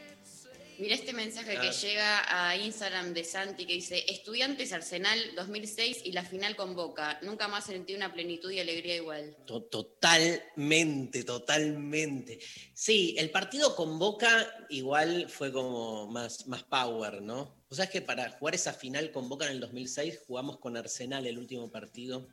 Mira 0.79 0.95
este 0.95 1.13
mensaje 1.13 1.53
que 1.55 1.59
ver. 1.59 1.73
llega 1.73 2.49
a 2.49 2.57
Instagram 2.57 3.13
de 3.15 3.25
Santi 3.25 3.67
que 3.67 3.75
dice, 3.75 4.05
estudiantes 4.09 4.73
Arsenal 4.73 5.19
2006 5.37 6.03
y 6.05 6.13
la 6.13 6.25
final 6.25 6.57
con 6.57 6.75
Boca. 6.75 7.19
Nunca 7.23 7.49
más 7.49 7.67
sentí 7.67 7.95
una 7.95 8.13
plenitud 8.13 8.51
y 8.51 8.59
alegría 8.61 8.97
igual. 8.97 9.37
To- 9.47 9.63
Totalmente, 9.63 11.25
totalmente. 11.25 12.39
Sí, 12.75 13.15
el 13.19 13.31
partido 13.31 13.75
con 13.77 13.99
Boca 13.99 14.67
igual 14.71 15.29
fue 15.29 15.53
como 15.53 16.07
más, 16.09 16.47
más 16.47 16.63
power, 16.65 17.23
¿no? 17.23 17.63
O 17.69 17.75
sea, 17.75 17.87
es 17.87 17.91
que 17.91 18.03
para 18.03 18.31
jugar 18.31 18.55
esa 18.55 18.73
final 18.73 19.11
con 19.13 19.29
Boca 19.29 19.47
en 19.47 19.53
el 19.53 19.61
2006 19.61 20.21
jugamos 20.27 20.59
con 20.59 20.77
Arsenal 20.77 21.27
el 21.27 21.39
último 21.39 21.71
partido. 21.71 22.29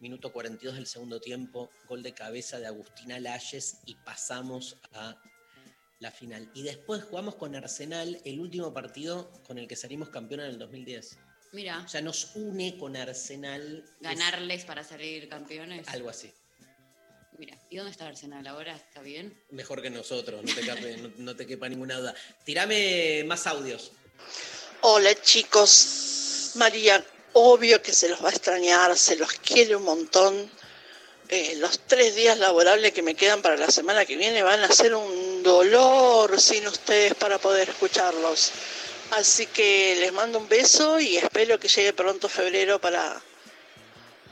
Minuto 0.00 0.32
42 0.32 0.74
del 0.74 0.86
segundo 0.86 1.20
tiempo, 1.20 1.70
gol 1.88 2.02
de 2.02 2.12
cabeza 2.12 2.58
de 2.58 2.66
Agustina 2.66 3.18
Layes 3.20 3.78
y 3.86 3.94
pasamos 3.94 4.76
a 4.92 5.16
la 6.04 6.12
final. 6.12 6.48
Y 6.54 6.62
después 6.62 7.02
jugamos 7.02 7.34
con 7.34 7.56
Arsenal 7.56 8.20
el 8.24 8.38
último 8.38 8.72
partido 8.72 9.30
con 9.46 9.58
el 9.58 9.66
que 9.66 9.74
salimos 9.74 10.10
campeón 10.10 10.40
en 10.40 10.46
el 10.46 10.58
2010. 10.58 11.16
Mira, 11.52 11.82
O 11.84 11.88
sea, 11.88 12.00
nos 12.02 12.30
une 12.36 12.76
con 12.78 12.94
Arsenal. 12.96 13.82
es 13.84 14.00
ganarles 14.00 14.64
para 14.64 14.84
salir 14.84 15.28
campeones. 15.28 15.88
Algo 15.88 16.10
así. 16.10 16.32
Mira, 17.38 17.58
¿y 17.70 17.76
dónde 17.76 17.90
está 17.90 18.06
Arsenal 18.06 18.46
ahora? 18.46 18.76
¿Está 18.76 19.00
bien? 19.00 19.36
Mejor 19.50 19.82
que 19.82 19.90
nosotros, 19.90 20.42
no 20.44 20.54
te, 20.54 20.60
cabe- 20.64 20.96
no- 20.98 21.12
no 21.16 21.34
te 21.34 21.46
quepa 21.46 21.68
ninguna 21.68 21.98
duda. 21.98 22.14
Tirame 22.44 23.24
más 23.26 23.46
audios. 23.48 23.90
Hola 24.82 25.14
chicos, 25.22 26.52
María, 26.56 27.04
obvio 27.32 27.80
que 27.82 27.92
se 27.92 28.08
los 28.08 28.22
va 28.22 28.28
a 28.28 28.32
extrañar, 28.32 28.96
se 28.96 29.16
los 29.16 29.32
quiere 29.32 29.74
un 29.74 29.84
montón. 29.84 30.50
Eh, 31.30 31.56
los 31.56 31.80
tres 31.80 32.14
días 32.14 32.38
laborables 32.38 32.92
que 32.92 33.02
me 33.02 33.14
quedan 33.14 33.40
para 33.42 33.56
la 33.56 33.70
semana 33.70 34.04
que 34.04 34.16
viene 34.16 34.42
van 34.42 34.60
a 34.60 34.68
ser 34.70 34.94
un 34.94 35.33
dolor 35.44 36.40
sin 36.40 36.66
ustedes 36.66 37.14
para 37.14 37.38
poder 37.38 37.68
escucharlos. 37.68 38.50
Así 39.12 39.46
que 39.46 39.94
les 40.00 40.12
mando 40.12 40.38
un 40.38 40.48
beso 40.48 40.98
y 40.98 41.16
espero 41.16 41.60
que 41.60 41.68
llegue 41.68 41.92
pronto 41.92 42.28
febrero 42.28 42.80
para, 42.80 43.22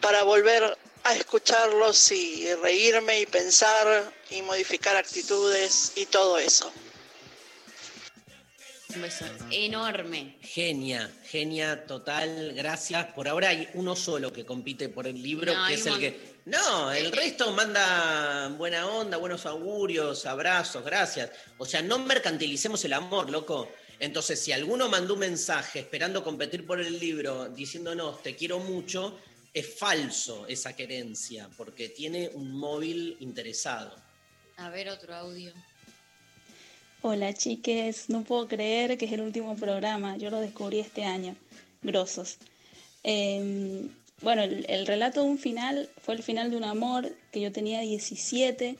para 0.00 0.24
volver 0.24 0.76
a 1.04 1.14
escucharlos 1.14 2.10
y 2.10 2.52
reírme 2.56 3.20
y 3.20 3.26
pensar 3.26 4.12
y 4.30 4.42
modificar 4.42 4.96
actitudes 4.96 5.92
y 5.94 6.06
todo 6.06 6.38
eso. 6.38 6.72
Un 8.94 9.02
beso 9.02 9.24
enorme. 9.50 10.36
Genia, 10.42 11.10
genia 11.24 11.86
total, 11.86 12.52
gracias. 12.54 13.06
Por 13.14 13.28
ahora 13.28 13.50
hay 13.50 13.68
uno 13.74 13.96
solo 13.96 14.32
que 14.32 14.44
compite 14.44 14.88
por 14.88 15.06
el 15.06 15.22
libro, 15.22 15.54
No, 15.54 15.66
que 15.66 15.74
es 15.74 15.86
el 15.86 15.98
que... 15.98 16.31
No, 16.44 16.90
el 16.90 17.12
resto 17.12 17.52
manda 17.52 18.48
buena 18.58 18.88
onda, 18.88 19.16
buenos 19.16 19.46
augurios, 19.46 20.26
abrazos, 20.26 20.84
gracias. 20.84 21.30
O 21.58 21.64
sea, 21.64 21.82
no 21.82 22.00
mercantilicemos 22.00 22.84
el 22.84 22.94
amor, 22.94 23.30
loco. 23.30 23.68
Entonces, 24.00 24.40
si 24.40 24.50
alguno 24.50 24.88
mandó 24.88 25.14
un 25.14 25.20
mensaje 25.20 25.78
esperando 25.78 26.24
competir 26.24 26.66
por 26.66 26.80
el 26.80 26.98
libro, 26.98 27.48
diciéndonos 27.48 28.24
te 28.24 28.34
quiero 28.34 28.58
mucho, 28.58 29.20
es 29.54 29.78
falso 29.78 30.44
esa 30.48 30.74
querencia, 30.74 31.48
porque 31.56 31.90
tiene 31.90 32.30
un 32.34 32.52
móvil 32.52 33.16
interesado. 33.20 33.94
A 34.56 34.68
ver 34.70 34.88
otro 34.88 35.14
audio. 35.14 35.52
Hola 37.02 37.32
chiques, 37.34 38.08
no 38.08 38.24
puedo 38.24 38.48
creer 38.48 38.98
que 38.98 39.04
es 39.04 39.12
el 39.12 39.20
último 39.20 39.56
programa, 39.56 40.16
yo 40.16 40.30
lo 40.30 40.40
descubrí 40.40 40.80
este 40.80 41.04
año, 41.04 41.36
grosos. 41.82 42.38
Eh, 43.04 43.88
bueno, 44.22 44.42
el, 44.42 44.64
el 44.68 44.86
relato 44.86 45.22
de 45.22 45.30
un 45.30 45.38
final 45.38 45.88
fue 46.00 46.14
el 46.14 46.22
final 46.22 46.50
de 46.50 46.56
un 46.56 46.64
amor 46.64 47.12
que 47.30 47.40
yo 47.40 47.52
tenía 47.52 47.80
17, 47.80 48.76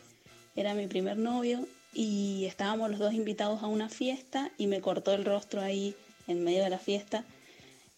era 0.57 0.75
mi 0.75 0.87
primer 0.87 1.17
novio 1.17 1.67
y 1.95 2.45
estábamos 2.47 2.91
los 2.91 2.99
dos 2.99 3.13
invitados 3.13 3.63
a 3.63 3.67
una 3.67 3.89
fiesta 3.89 4.51
y 4.59 4.67
me 4.67 4.81
cortó 4.81 5.13
el 5.13 5.25
rostro 5.25 5.61
ahí 5.61 5.95
en 6.27 6.43
medio 6.45 6.63
de 6.63 6.71
la 6.71 6.79
fiesta. 6.79 7.25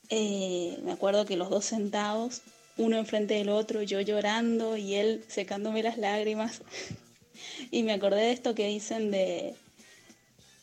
Eh, 0.09 0.79
me 0.85 0.93
acuerdo 0.93 1.25
que 1.25 1.37
los 1.37 1.51
dos 1.51 1.65
sentados, 1.65 2.43
uno 2.77 2.97
enfrente 2.97 3.35
del 3.35 3.49
otro, 3.49 3.83
yo 3.83 4.01
llorando 4.01 4.77
y 4.77 4.95
él 4.95 5.25
secándome 5.29 5.83
las 5.83 5.99
lágrimas. 5.99 6.63
y 7.71 7.83
me 7.83 7.93
acordé 7.93 8.23
de 8.23 8.33
esto 8.33 8.55
que 8.55 8.69
dicen 8.69 9.11
de 9.11 9.55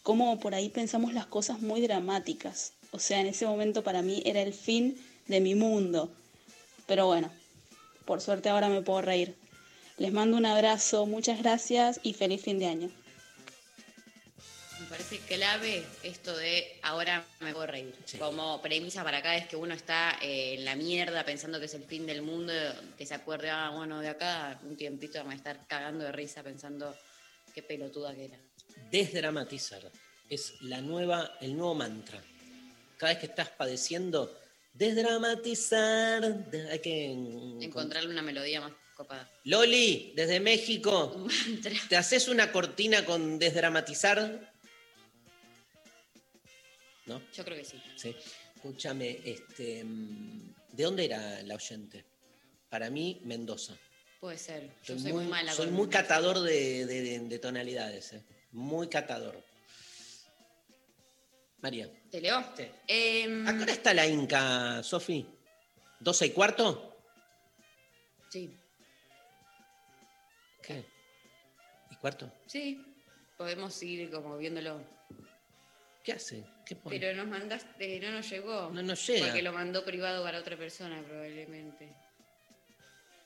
cómo 0.03 0.39
por 0.39 0.53
ahí 0.55 0.69
pensamos 0.69 1.13
las 1.13 1.25
cosas 1.25 1.61
muy 1.61 1.82
dramáticas. 1.82 2.73
O 2.91 2.99
sea, 2.99 3.21
en 3.21 3.27
ese 3.27 3.45
momento 3.45 3.84
para 3.84 4.01
mí 4.01 4.21
era 4.25 4.41
el 4.41 4.53
fin 4.53 4.97
de 5.27 5.39
mi 5.39 5.55
mundo. 5.55 6.11
Pero 6.92 7.06
bueno, 7.06 7.32
por 8.04 8.20
suerte 8.20 8.50
ahora 8.50 8.68
me 8.68 8.82
puedo 8.82 9.02
reír. 9.02 9.38
Les 9.98 10.12
mando 10.12 10.36
un 10.36 10.46
abrazo, 10.46 11.06
muchas 11.06 11.39
gracias 11.39 12.02
y 12.04 12.14
feliz 12.14 12.42
fin 12.42 12.60
de 12.60 12.66
año. 12.66 12.92
Me 14.78 14.86
parece 14.88 15.20
clave 15.20 15.86
esto 16.04 16.36
de 16.36 16.68
ahora 16.82 17.26
me 17.39 17.54
puedo 17.54 17.68
reír. 17.68 17.96
Como 18.20 18.62
premisa 18.62 19.06
para 19.06 19.20
acá 19.20 19.38
es 19.38 19.48
que 19.48 19.56
uno 19.56 19.74
está 19.74 20.18
eh, 20.22 20.56
en 20.56 20.66
la 20.66 20.76
mierda 20.76 21.24
pensando 21.24 21.62
que 21.62 21.68
es 21.68 21.74
el 21.76 21.86
fin 21.86 22.06
del 22.06 22.24
mundo, 22.24 22.52
que 22.98 23.06
se 23.06 23.14
acuerde, 23.14 23.50
ah, 23.50 23.72
bueno, 23.74 24.02
de 24.02 24.10
acá 24.10 24.60
un 24.64 24.76
tiempito 24.76 25.18
me 25.20 25.28
va 25.28 25.32
a 25.32 25.36
estar 25.36 25.66
cagando 25.68 26.04
de 26.04 26.12
risa 26.12 26.44
pensando 26.44 26.94
qué 27.56 27.64
pelotuda 27.64 28.14
que 28.14 28.26
era. 28.26 28.38
Desdramatizar 28.92 29.89
es 30.30 30.56
la 30.60 30.82
nueva, 30.82 31.38
el 31.39 31.56
nuevo 31.56 31.74
mantra. 31.74 32.22
Cada 32.98 33.14
vez 33.14 33.20
que 33.22 33.28
estás 33.28 33.48
padeciendo, 33.48 34.41
desdramatizar. 34.74 36.49
de- 36.49 36.69
hay 36.72 36.80
que 36.80 37.11
Encontrarle 37.61 38.09
una 38.09 38.22
melodía 38.22 38.61
más 38.61 38.72
copada. 38.95 39.30
Loli, 39.45 40.13
desde 40.15 40.39
México, 40.39 41.28
¿te 41.89 41.97
haces 41.97 42.28
una 42.28 42.51
cortina 42.51 43.05
con 43.05 43.39
desdramatizar? 43.39 44.51
¿No? 47.05 47.22
Yo 47.34 47.43
creo 47.43 47.57
que 47.57 47.65
sí. 47.65 47.82
Sí. 47.95 48.15
Escúchame, 48.55 49.19
este, 49.26 49.84
mm, 49.84 50.53
¿de 50.72 50.84
dónde 50.84 51.05
era 51.05 51.41
la 51.43 51.55
oyente? 51.55 52.05
Para 52.69 52.89
mí, 52.89 53.19
Mendoza. 53.26 53.76
Puede 54.19 54.38
ser. 54.38 54.69
Yo 54.84 54.93
Soy 54.93 54.99
soy 55.01 55.13
muy, 55.13 55.26
mala 55.26 55.51
soy 55.51 55.67
muy 55.67 55.89
catador 55.89 56.39
de, 56.41 56.86
de- 56.86 57.01
de- 57.01 57.19
de 57.19 57.39
tonalidades, 57.39 58.13
eh. 58.13 58.22
muy 58.51 58.88
catador. 58.88 59.43
María. 61.62 61.89
¿Te 62.09 62.20
leo? 62.22 62.43
Sí. 62.55 62.68
Em, 62.88 63.47
¿A 63.47 63.55
qué 63.55 63.64
hora 63.64 63.72
está 63.74 63.93
la 63.93 64.07
Inca, 64.07 64.82
Sofi? 64.84 65.26
¿12 65.99 66.26
y 66.28 66.30
cuarto? 66.32 66.88
sí, 68.30 68.57
¿Qué? 70.64 70.86
¿Y 71.91 71.95
cuarto? 71.95 72.32
sí. 72.47 72.86
Podemos 73.38 73.82
ir 73.82 74.12
como 74.12 74.38
viéndolo. 74.38 74.80
¿Qué 76.03 76.14
hace? 76.14 76.43
¿Qué 76.64 76.76
pone? 76.76 76.99
Pero 76.99 77.16
nos 77.18 77.28
mandaste, 77.28 77.99
no 77.99 78.12
nos 78.12 78.30
llegó. 78.30 78.70
No 78.70 78.84
nos 78.84 79.07
llega. 79.07 79.26
Porque 79.26 79.41
lo 79.41 79.51
mandó 79.51 79.84
privado 79.84 80.24
para 80.24 80.38
otra 80.38 80.55
persona, 80.55 81.01
probablemente. 81.01 81.91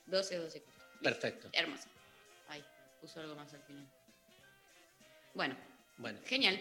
12, 0.06 0.36
12. 0.38 0.62
Perfecto. 1.02 1.50
Hermoso. 1.52 1.86
Ay, 2.48 2.64
puso 2.98 3.20
algo 3.20 3.34
más 3.34 3.52
al 3.52 3.60
final. 3.64 3.86
Bueno, 5.34 5.54
Bueno, 5.98 6.18
genial. 6.24 6.58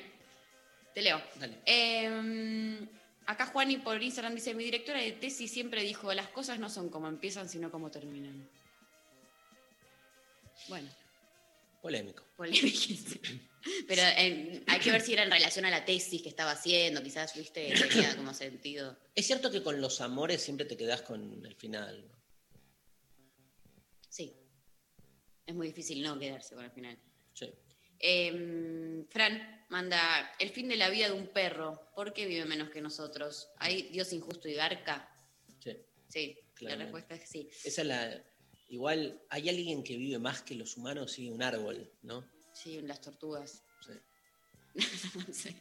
Te 0.95 1.01
leo. 1.01 1.21
dale. 1.35 1.57
Eh, 1.65 2.87
acá 3.25 3.47
Juani 3.47 3.77
por 3.77 4.01
Instagram 4.01 4.33
dice, 4.33 4.53
mi 4.55 4.63
directora 4.63 5.01
de 5.01 5.11
tesis 5.11 5.51
siempre 5.51 5.83
dijo, 5.83 6.13
las 6.13 6.29
cosas 6.29 6.57
no 6.57 6.69
son 6.69 6.89
como 6.89 7.09
empiezan, 7.09 7.49
sino 7.49 7.69
como 7.69 7.91
terminan. 7.91 8.49
Bueno, 10.69 10.89
Polémico. 11.81 12.23
polémica. 12.37 12.65
Pero 13.87 14.01
eh, 14.03 14.63
hay 14.67 14.79
que 14.79 14.91
ver 14.91 15.01
si 15.01 15.13
era 15.13 15.23
en 15.23 15.31
relación 15.31 15.65
a 15.65 15.69
la 15.69 15.83
tesis 15.83 16.21
que 16.21 16.29
estaba 16.29 16.51
haciendo, 16.51 17.03
quizás, 17.03 17.35
viste, 17.35 17.73
tenía 17.73 18.15
como 18.15 18.33
sentido. 18.33 18.97
Es 19.13 19.27
cierto 19.27 19.51
que 19.51 19.61
con 19.61 19.81
los 19.81 19.99
amores 20.01 20.41
siempre 20.41 20.65
te 20.65 20.77
quedás 20.77 21.01
con 21.01 21.45
el 21.45 21.55
final. 21.55 22.07
¿no? 22.07 22.15
Sí. 24.07 24.33
Es 25.45 25.53
muy 25.53 25.67
difícil 25.67 26.01
no 26.01 26.17
quedarse 26.17 26.55
con 26.55 26.63
el 26.63 26.71
final. 26.71 26.97
Sí. 27.33 27.53
Eh, 27.99 29.05
Fran 29.09 29.65
manda 29.69 30.31
el 30.39 30.49
fin 30.49 30.67
de 30.67 30.75
la 30.75 30.89
vida 30.89 31.07
de 31.07 31.13
un 31.13 31.27
perro. 31.27 31.89
¿Por 31.95 32.13
qué 32.13 32.25
vive 32.25 32.45
menos 32.45 32.69
que 32.69 32.81
nosotros? 32.81 33.49
¿Hay 33.57 33.83
Dios 33.89 34.13
injusto 34.13 34.47
y 34.47 34.53
garca? 34.53 35.09
Sí. 35.59 35.77
Sí, 36.07 36.37
la 36.61 36.75
respuesta 36.75 37.15
es 37.15 37.29
sí. 37.29 37.49
Esa 37.63 37.81
es 37.81 37.87
la. 37.87 38.23
Igual, 38.69 39.21
¿hay 39.29 39.49
alguien 39.49 39.83
que 39.83 39.95
vive 39.95 40.17
más 40.17 40.41
que 40.41 40.55
los 40.55 40.75
humanos? 40.77 41.11
Sí, 41.11 41.29
un 41.29 41.43
árbol, 41.43 41.91
¿no? 42.01 42.25
Sí, 42.53 42.81
las 42.81 43.01
tortugas. 43.01 43.63
Sí. 43.85 43.93
no 45.27 45.33
sé. 45.33 45.55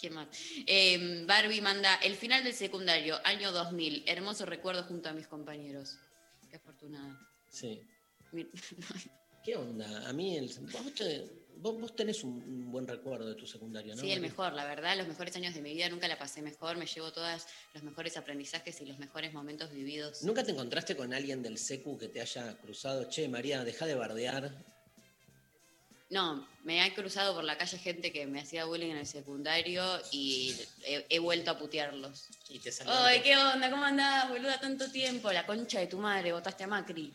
¿Quién 0.00 0.14
más? 0.14 0.28
Eh, 0.66 1.24
Barbie 1.26 1.60
manda 1.60 1.96
el 1.96 2.14
final 2.14 2.44
del 2.44 2.54
secundario, 2.54 3.18
año 3.24 3.52
2000. 3.52 4.04
Hermoso 4.06 4.46
recuerdo 4.46 4.84
junto 4.84 5.08
a 5.08 5.12
mis 5.12 5.26
compañeros. 5.26 5.98
Qué 6.48 6.56
afortunada. 6.56 7.18
Sí. 7.50 7.82
¿Qué 9.48 9.56
onda? 9.56 10.06
A 10.06 10.12
mí, 10.12 10.36
el- 10.36 10.46
vos, 10.70 10.92
te- 10.94 11.24
vos- 11.56 11.80
vos 11.80 11.96
tenés 11.96 12.22
un, 12.22 12.32
un 12.32 12.70
buen 12.70 12.86
recuerdo 12.86 13.26
de 13.30 13.34
tu 13.34 13.46
secundario, 13.46 13.94
¿no? 13.96 14.02
Sí, 14.02 14.12
el 14.12 14.20
mejor, 14.20 14.52
la 14.52 14.66
verdad, 14.66 14.94
los 14.98 15.08
mejores 15.08 15.34
años 15.36 15.54
de 15.54 15.62
mi 15.62 15.72
vida 15.72 15.88
nunca 15.88 16.06
la 16.06 16.18
pasé 16.18 16.42
mejor. 16.42 16.76
Me 16.76 16.84
llevo 16.84 17.10
todos 17.14 17.46
los 17.72 17.82
mejores 17.82 18.18
aprendizajes 18.18 18.78
y 18.82 18.84
los 18.84 18.98
mejores 18.98 19.32
momentos 19.32 19.70
vividos. 19.72 20.22
¿Nunca 20.22 20.44
te 20.44 20.50
encontraste 20.52 20.94
con 20.96 21.14
alguien 21.14 21.42
del 21.42 21.56
SECU 21.56 21.96
que 21.96 22.08
te 22.08 22.20
haya 22.20 22.58
cruzado? 22.58 23.04
Che, 23.08 23.26
María, 23.26 23.64
deja 23.64 23.86
de 23.86 23.94
bardear. 23.94 24.52
No, 26.10 26.46
me 26.64 26.82
ha 26.82 26.94
cruzado 26.94 27.34
por 27.34 27.44
la 27.44 27.56
calle 27.56 27.78
gente 27.78 28.12
que 28.12 28.26
me 28.26 28.40
hacía 28.42 28.66
bullying 28.66 28.90
en 28.90 28.98
el 28.98 29.06
secundario 29.06 29.82
y 30.12 30.54
he, 30.84 31.06
he 31.08 31.18
vuelto 31.20 31.52
a 31.52 31.58
putearlos. 31.58 32.26
Y 32.50 32.58
te. 32.58 32.70
Ay, 32.84 33.20
¿qué 33.22 33.34
onda? 33.34 33.70
¿Cómo 33.70 33.84
andás, 33.84 34.28
boluda, 34.28 34.60
tanto 34.60 34.90
tiempo? 34.90 35.32
La 35.32 35.46
concha 35.46 35.80
de 35.80 35.86
tu 35.86 35.96
madre, 35.96 36.32
votaste 36.34 36.64
a 36.64 36.66
Macri. 36.66 37.14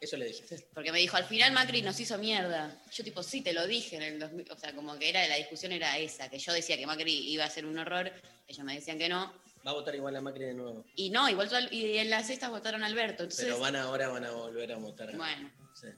Eso 0.00 0.16
le 0.16 0.26
dijiste. 0.26 0.66
Porque 0.72 0.92
me 0.92 0.98
dijo, 0.98 1.16
al 1.18 1.24
final 1.26 1.52
Macri 1.52 1.82
nos 1.82 2.00
hizo 2.00 2.16
mierda. 2.16 2.82
Yo 2.90 3.04
tipo, 3.04 3.22
sí, 3.22 3.42
te 3.42 3.52
lo 3.52 3.66
dije 3.66 3.96
en 3.96 4.02
el 4.02 4.18
2000. 4.18 4.50
O 4.50 4.56
sea, 4.58 4.74
como 4.74 4.98
que 4.98 5.10
era 5.10 5.26
la 5.28 5.36
discusión 5.36 5.72
era 5.72 5.98
esa, 5.98 6.30
que 6.30 6.38
yo 6.38 6.52
decía 6.54 6.78
que 6.78 6.86
Macri 6.86 7.12
iba 7.30 7.44
a 7.44 7.50
ser 7.50 7.66
un 7.66 7.78
horror, 7.78 8.10
ellos 8.48 8.64
me 8.64 8.74
decían 8.74 8.98
que 8.98 9.08
no. 9.10 9.32
Va 9.66 9.72
a 9.72 9.74
votar 9.74 9.94
igual 9.94 10.16
a 10.16 10.22
Macri 10.22 10.44
de 10.46 10.54
nuevo. 10.54 10.86
Y 10.96 11.10
no, 11.10 11.28
igual 11.28 11.68
y 11.70 11.98
en 11.98 12.08
la 12.08 12.24
sexta 12.24 12.48
votaron 12.48 12.82
a 12.82 12.86
Alberto. 12.86 13.24
Entonces, 13.24 13.44
Pero 13.44 13.58
van 13.58 13.76
ahora, 13.76 14.08
van 14.08 14.24
a 14.24 14.30
volver 14.30 14.72
a 14.72 14.76
votar. 14.76 15.10
a- 15.10 15.16
bueno, 15.16 15.50
Sí. 15.78 15.88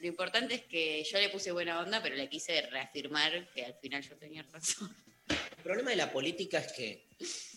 lo 0.00 0.06
importante 0.06 0.54
es 0.54 0.62
que 0.62 1.02
yo 1.02 1.18
le 1.18 1.28
puse 1.28 1.50
buena 1.50 1.80
onda, 1.80 2.00
pero 2.00 2.14
le 2.14 2.28
quise 2.28 2.62
reafirmar 2.62 3.48
que 3.52 3.64
al 3.64 3.74
final 3.74 4.02
yo 4.08 4.16
tenía 4.16 4.44
razón. 4.52 4.94
El 5.28 5.62
problema 5.64 5.90
de 5.90 5.96
la 5.96 6.12
política 6.12 6.58
es 6.60 6.72
que 6.72 7.08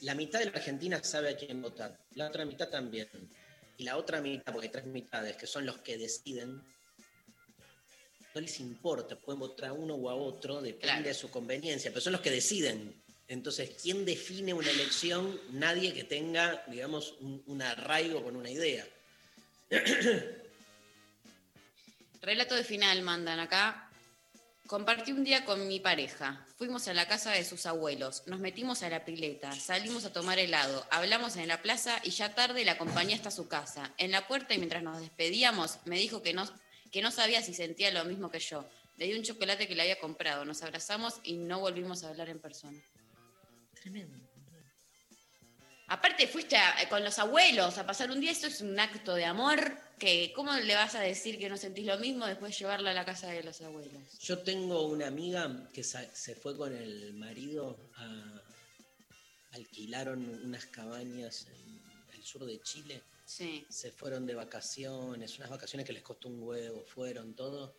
la 0.01 0.15
mitad 0.15 0.39
de 0.39 0.45
la 0.45 0.51
Argentina 0.57 1.01
sabe 1.03 1.29
a 1.29 1.37
quién 1.37 1.61
votar, 1.61 1.95
la 2.15 2.27
otra 2.27 2.43
mitad 2.43 2.67
también. 2.67 3.07
Y 3.81 3.83
la 3.83 3.97
otra 3.97 4.21
mitad, 4.21 4.53
porque 4.53 4.67
hay 4.67 4.71
tres 4.71 4.85
mitades, 4.85 5.35
que 5.37 5.47
son 5.47 5.65
los 5.65 5.79
que 5.79 5.97
deciden, 5.97 6.61
no 8.35 8.39
les 8.41 8.59
importa, 8.59 9.15
pueden 9.15 9.39
votar 9.39 9.69
a 9.69 9.73
uno 9.73 9.95
o 9.95 10.07
a 10.07 10.13
otro, 10.13 10.61
depende 10.61 10.85
Claro. 10.85 11.03
de 11.03 11.13
su 11.15 11.31
conveniencia, 11.31 11.89
pero 11.89 11.99
son 11.99 12.13
los 12.13 12.21
que 12.21 12.29
deciden. 12.29 12.93
Entonces, 13.27 13.71
¿quién 13.81 14.05
define 14.05 14.53
una 14.53 14.69
elección? 14.69 15.41
Nadie 15.49 15.95
que 15.95 16.03
tenga, 16.03 16.63
digamos, 16.67 17.15
un, 17.21 17.41
un 17.47 17.61
arraigo 17.63 18.21
con 18.23 18.35
una 18.35 18.51
idea. 18.51 18.85
Relato 22.21 22.53
de 22.53 22.63
final 22.63 23.01
mandan 23.01 23.39
acá. 23.39 23.89
Compartí 24.71 25.11
un 25.11 25.25
día 25.25 25.43
con 25.43 25.67
mi 25.67 25.81
pareja. 25.81 26.45
Fuimos 26.55 26.87
a 26.87 26.93
la 26.93 27.05
casa 27.05 27.31
de 27.31 27.43
sus 27.43 27.65
abuelos. 27.65 28.23
Nos 28.27 28.39
metimos 28.39 28.83
a 28.83 28.89
la 28.89 29.03
pileta. 29.03 29.51
Salimos 29.51 30.05
a 30.05 30.13
tomar 30.13 30.39
helado. 30.39 30.87
Hablamos 30.91 31.35
en 31.35 31.49
la 31.49 31.61
plaza 31.61 31.99
y 32.05 32.11
ya 32.11 32.33
tarde 32.35 32.63
la 32.63 32.71
acompañé 32.71 33.13
hasta 33.13 33.31
su 33.31 33.49
casa. 33.49 33.93
En 33.97 34.11
la 34.11 34.29
puerta 34.29 34.53
y 34.53 34.59
mientras 34.59 34.81
nos 34.81 35.01
despedíamos 35.01 35.79
me 35.83 35.97
dijo 35.97 36.21
que 36.21 36.33
no, 36.33 36.45
que 36.89 37.01
no 37.01 37.11
sabía 37.11 37.41
si 37.41 37.53
sentía 37.53 37.91
lo 37.91 38.05
mismo 38.05 38.31
que 38.31 38.39
yo. 38.39 38.65
Le 38.95 39.07
di 39.07 39.13
un 39.13 39.23
chocolate 39.23 39.67
que 39.67 39.75
le 39.75 39.81
había 39.81 39.99
comprado. 39.99 40.45
Nos 40.45 40.63
abrazamos 40.63 41.19
y 41.23 41.33
no 41.33 41.59
volvimos 41.59 42.05
a 42.05 42.07
hablar 42.07 42.29
en 42.29 42.39
persona. 42.39 42.79
Tremendo. 43.73 44.17
Aparte 45.87 46.29
fuiste 46.29 46.55
a- 46.55 46.87
con 46.87 47.03
los 47.03 47.19
abuelos 47.19 47.77
a 47.77 47.85
pasar 47.85 48.09
un 48.09 48.21
día, 48.21 48.31
esto 48.31 48.47
es 48.47 48.61
un 48.61 48.79
acto 48.79 49.15
de 49.15 49.25
amor 49.25 49.77
que 50.01 50.33
¿cómo 50.35 50.51
le 50.57 50.73
vas 50.73 50.95
a 50.95 51.01
decir 51.01 51.37
que 51.37 51.47
no 51.47 51.57
sentís 51.57 51.85
lo 51.85 51.99
mismo 51.99 52.25
después 52.25 52.51
de 52.51 52.57
llevarla 52.57 52.89
a 52.89 52.93
la 52.95 53.05
casa 53.05 53.27
de 53.27 53.43
los 53.43 53.61
abuelos? 53.61 54.17
Yo 54.19 54.39
tengo 54.39 54.87
una 54.87 55.05
amiga 55.05 55.69
que 55.71 55.83
se 55.83 56.35
fue 56.35 56.57
con 56.57 56.75
el 56.75 57.13
marido 57.13 57.77
a. 57.97 58.41
alquilaron 59.51 60.27
unas 60.43 60.65
cabañas 60.65 61.45
en 61.55 61.81
el 62.15 62.23
sur 62.23 62.45
de 62.45 62.59
Chile. 62.61 63.03
Sí. 63.25 63.63
Se 63.69 63.91
fueron 63.91 64.25
de 64.25 64.33
vacaciones, 64.33 65.37
unas 65.37 65.51
vacaciones 65.51 65.85
que 65.85 65.93
les 65.93 66.01
costó 66.01 66.29
un 66.29 66.41
huevo, 66.41 66.83
fueron 66.83 67.35
todo. 67.35 67.75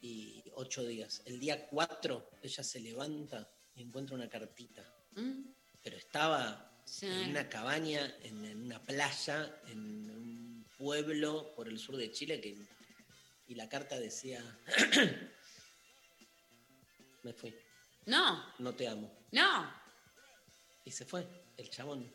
Y 0.00 0.42
ocho 0.54 0.82
días. 0.84 1.22
El 1.26 1.38
día 1.38 1.66
cuatro, 1.66 2.30
ella 2.42 2.62
se 2.64 2.80
levanta 2.80 3.48
y 3.74 3.82
encuentra 3.82 4.14
una 4.16 4.28
cartita. 4.30 4.82
¿Mm? 5.14 5.42
Pero 5.82 5.96
estaba 5.98 6.72
Sí. 6.86 7.06
en 7.06 7.30
una 7.30 7.48
cabaña, 7.48 8.14
en, 8.22 8.44
en 8.44 8.62
una 8.62 8.80
playa, 8.80 9.60
en 9.66 10.08
un 10.08 10.35
pueblo 10.76 11.54
por 11.54 11.68
el 11.68 11.78
sur 11.78 11.96
de 11.96 12.10
Chile, 12.12 12.40
que, 12.40 12.56
y 13.48 13.54
la 13.54 13.68
carta 13.68 13.98
decía, 13.98 14.42
me 17.22 17.32
fui, 17.32 17.54
No, 18.06 18.52
no 18.58 18.74
te 18.74 18.88
amo. 18.88 19.12
no. 19.32 19.86
Y 20.84 20.92
se 20.92 21.04
fue, 21.04 21.26
el 21.56 21.68
chabón. 21.68 22.08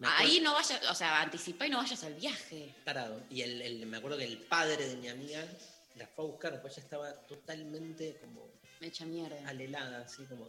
Ahí 0.00 0.40
no 0.40 0.54
vayas, 0.54 0.80
o 0.90 0.94
sea, 0.94 1.20
anticipá 1.20 1.66
y 1.66 1.70
no 1.70 1.78
vayas 1.78 2.02
al 2.04 2.14
viaje. 2.14 2.74
Tarado. 2.84 3.22
Y 3.28 3.42
el, 3.42 3.60
el- 3.60 3.84
me 3.86 3.98
acuerdo 3.98 4.16
que 4.16 4.24
el 4.24 4.38
padre 4.38 4.88
de 4.88 4.96
mi 4.96 5.08
amiga 5.08 5.44
la 5.96 6.06
fue 6.06 6.24
a 6.24 6.28
buscar, 6.28 6.52
después 6.52 6.74
ya 6.76 6.82
estaba 6.82 7.12
totalmente 7.26 8.16
como 8.20 8.48
Me 8.80 8.86
echa 8.86 9.04
mierda. 9.04 9.46
alelada, 9.46 10.02
así 10.04 10.24
como. 10.24 10.48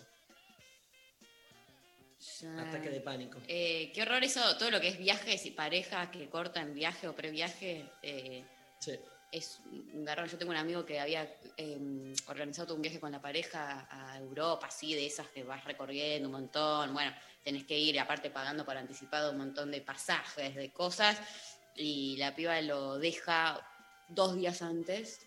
Ataque 2.57 2.89
de 2.89 3.01
pánico. 3.01 3.39
Eh, 3.47 3.91
qué 3.93 4.01
horror 4.01 4.23
eso, 4.23 4.57
todo 4.57 4.71
lo 4.71 4.81
que 4.81 4.89
es 4.89 4.97
viajes 4.97 5.45
y 5.45 5.51
parejas 5.51 6.09
que 6.09 6.29
cortan 6.29 6.73
viaje 6.73 7.07
o 7.07 7.15
previaje. 7.15 7.85
eh, 8.01 8.43
Sí. 8.79 8.97
es 9.31 9.59
un 9.65 10.05
garrón. 10.05 10.27
Yo 10.27 10.37
tengo 10.37 10.51
un 10.51 10.57
amigo 10.57 10.85
que 10.85 10.99
había 10.99 11.29
eh, 11.57 12.13
organizado 12.27 12.67
todo 12.67 12.75
un 12.77 12.81
viaje 12.81 12.99
con 12.99 13.11
la 13.11 13.21
pareja 13.21 13.87
a 13.91 14.17
Europa, 14.17 14.67
así, 14.67 14.95
de 14.95 15.05
esas 15.05 15.27
que 15.29 15.43
vas 15.43 15.63
recorriendo 15.65 16.29
un 16.29 16.33
montón. 16.33 16.93
Bueno, 16.93 17.13
tenés 17.43 17.65
que 17.65 17.77
ir, 17.77 17.99
aparte 17.99 18.29
pagando 18.31 18.65
por 18.65 18.75
anticipado 18.77 19.31
un 19.31 19.37
montón 19.37 19.69
de 19.69 19.81
pasajes, 19.81 20.55
de 20.55 20.71
cosas. 20.71 21.19
Y 21.75 22.15
la 22.17 22.33
piba 22.35 22.59
lo 22.61 22.97
deja 22.97 23.59
dos 24.07 24.35
días 24.35 24.61
antes. 24.61 25.21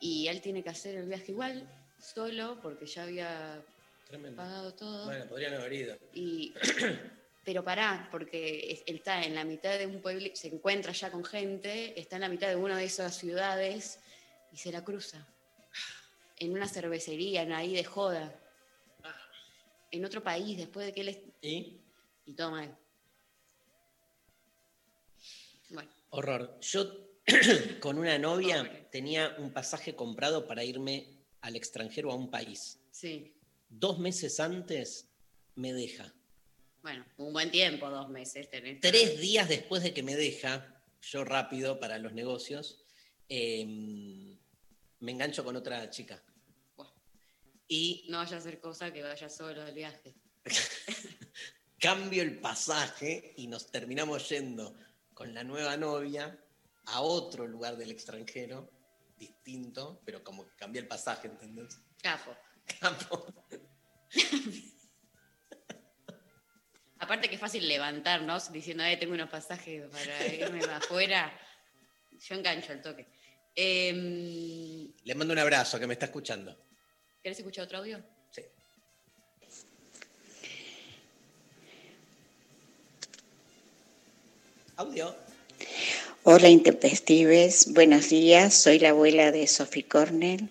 Y 0.00 0.28
él 0.28 0.40
tiene 0.40 0.62
que 0.62 0.70
hacer 0.70 0.94
el 0.94 1.08
viaje 1.08 1.32
igual, 1.32 1.68
solo, 1.98 2.60
porque 2.62 2.86
ya 2.86 3.02
había 3.02 3.62
Tremendo. 4.14 4.36
pagado 4.36 4.74
todo. 4.74 5.06
Bueno, 5.06 5.26
podrían 5.26 5.54
haber 5.54 5.72
ido. 5.72 5.98
Y, 6.12 6.54
pero 7.44 7.64
pará, 7.64 8.08
porque 8.12 8.82
él 8.86 8.96
está 8.96 9.24
en 9.24 9.34
la 9.34 9.44
mitad 9.44 9.76
de 9.76 9.86
un 9.86 10.00
pueblo, 10.00 10.28
se 10.34 10.46
encuentra 10.48 10.92
ya 10.92 11.10
con 11.10 11.24
gente, 11.24 11.98
está 11.98 12.14
en 12.16 12.22
la 12.22 12.28
mitad 12.28 12.48
de 12.48 12.54
una 12.54 12.78
de 12.78 12.84
esas 12.84 13.16
ciudades 13.16 13.98
y 14.52 14.56
se 14.56 14.70
la 14.70 14.84
cruza. 14.84 15.26
En 16.38 16.52
una 16.52 16.68
cervecería, 16.68 17.42
en 17.42 17.52
ahí 17.52 17.74
de 17.74 17.82
joda. 17.82 18.32
En 19.90 20.04
otro 20.04 20.22
país, 20.22 20.58
después 20.58 20.86
de 20.86 20.92
que 20.92 21.00
él... 21.00 21.32
¿Y? 21.42 21.80
Y 22.26 22.34
todo 22.34 22.52
mal. 22.52 22.76
Bueno, 25.70 25.90
Horror. 26.10 26.58
Yo 26.60 26.86
con 27.80 27.98
una 27.98 28.16
novia 28.18 28.58
Pobre. 28.58 28.86
tenía 28.92 29.34
un 29.38 29.52
pasaje 29.52 29.96
comprado 29.96 30.46
para 30.46 30.62
irme 30.62 31.08
al 31.40 31.56
extranjero 31.56 32.12
a 32.12 32.14
un 32.14 32.30
país. 32.30 32.78
sí. 32.92 33.33
Dos 33.78 33.98
meses 33.98 34.40
antes 34.40 35.08
me 35.56 35.72
deja. 35.72 36.12
Bueno, 36.82 37.04
un 37.16 37.32
buen 37.32 37.50
tiempo, 37.50 37.88
dos 37.90 38.08
meses 38.08 38.48
tenés. 38.50 38.80
Tres 38.80 39.20
días 39.20 39.48
después 39.48 39.82
de 39.82 39.94
que 39.94 40.02
me 40.02 40.16
deja, 40.16 40.82
yo 41.00 41.24
rápido 41.24 41.80
para 41.80 41.98
los 41.98 42.12
negocios, 42.12 42.84
eh, 43.28 43.64
me 43.66 45.12
engancho 45.12 45.44
con 45.44 45.56
otra 45.56 45.88
chica. 45.90 46.22
Y 47.66 48.04
No 48.08 48.18
vaya 48.18 48.36
a 48.36 48.40
hacer 48.40 48.60
cosa 48.60 48.92
que 48.92 49.02
vaya 49.02 49.28
solo 49.28 49.62
al 49.62 49.74
viaje. 49.74 50.14
cambio 51.84 52.22
el 52.22 52.38
pasaje 52.38 53.34
y 53.36 53.46
nos 53.46 53.70
terminamos 53.70 54.28
yendo 54.30 54.74
con 55.12 55.34
la 55.34 55.44
nueva 55.44 55.76
novia 55.76 56.38
a 56.86 57.02
otro 57.02 57.46
lugar 57.46 57.76
del 57.76 57.90
extranjero, 57.90 58.70
distinto, 59.18 60.00
pero 60.04 60.24
como 60.24 60.46
que 60.46 60.56
cambié 60.56 60.80
el 60.80 60.88
pasaje, 60.88 61.28
¿entendés? 61.28 61.78
Capo. 62.00 62.34
Campo. 62.80 63.26
Aparte 66.98 67.28
que 67.28 67.34
es 67.34 67.40
fácil 67.40 67.68
levantarnos 67.68 68.50
diciendo, 68.50 68.82
eh, 68.84 68.96
tengo 68.96 69.12
unos 69.12 69.28
pasajes 69.28 69.84
para 69.90 70.26
irme 70.26 70.64
afuera. 70.64 71.32
Yo 72.18 72.34
engancho 72.34 72.72
al 72.72 72.80
toque. 72.80 73.06
Em, 73.54 74.90
Le 75.04 75.14
mando 75.14 75.32
un 75.32 75.38
abrazo 75.38 75.78
que 75.78 75.86
me 75.86 75.92
está 75.92 76.06
escuchando. 76.06 76.56
¿Querés 77.22 77.38
escuchar 77.38 77.64
otro 77.66 77.78
audio? 77.78 78.02
Sí. 78.30 78.42
Audio. 84.76 85.14
Hola 86.22 86.48
Intempestives, 86.48 87.72
buenos 87.74 88.08
días, 88.08 88.54
soy 88.54 88.78
la 88.78 88.88
abuela 88.90 89.30
de 89.30 89.46
Sophie 89.46 89.86
Cornell. 89.86 90.48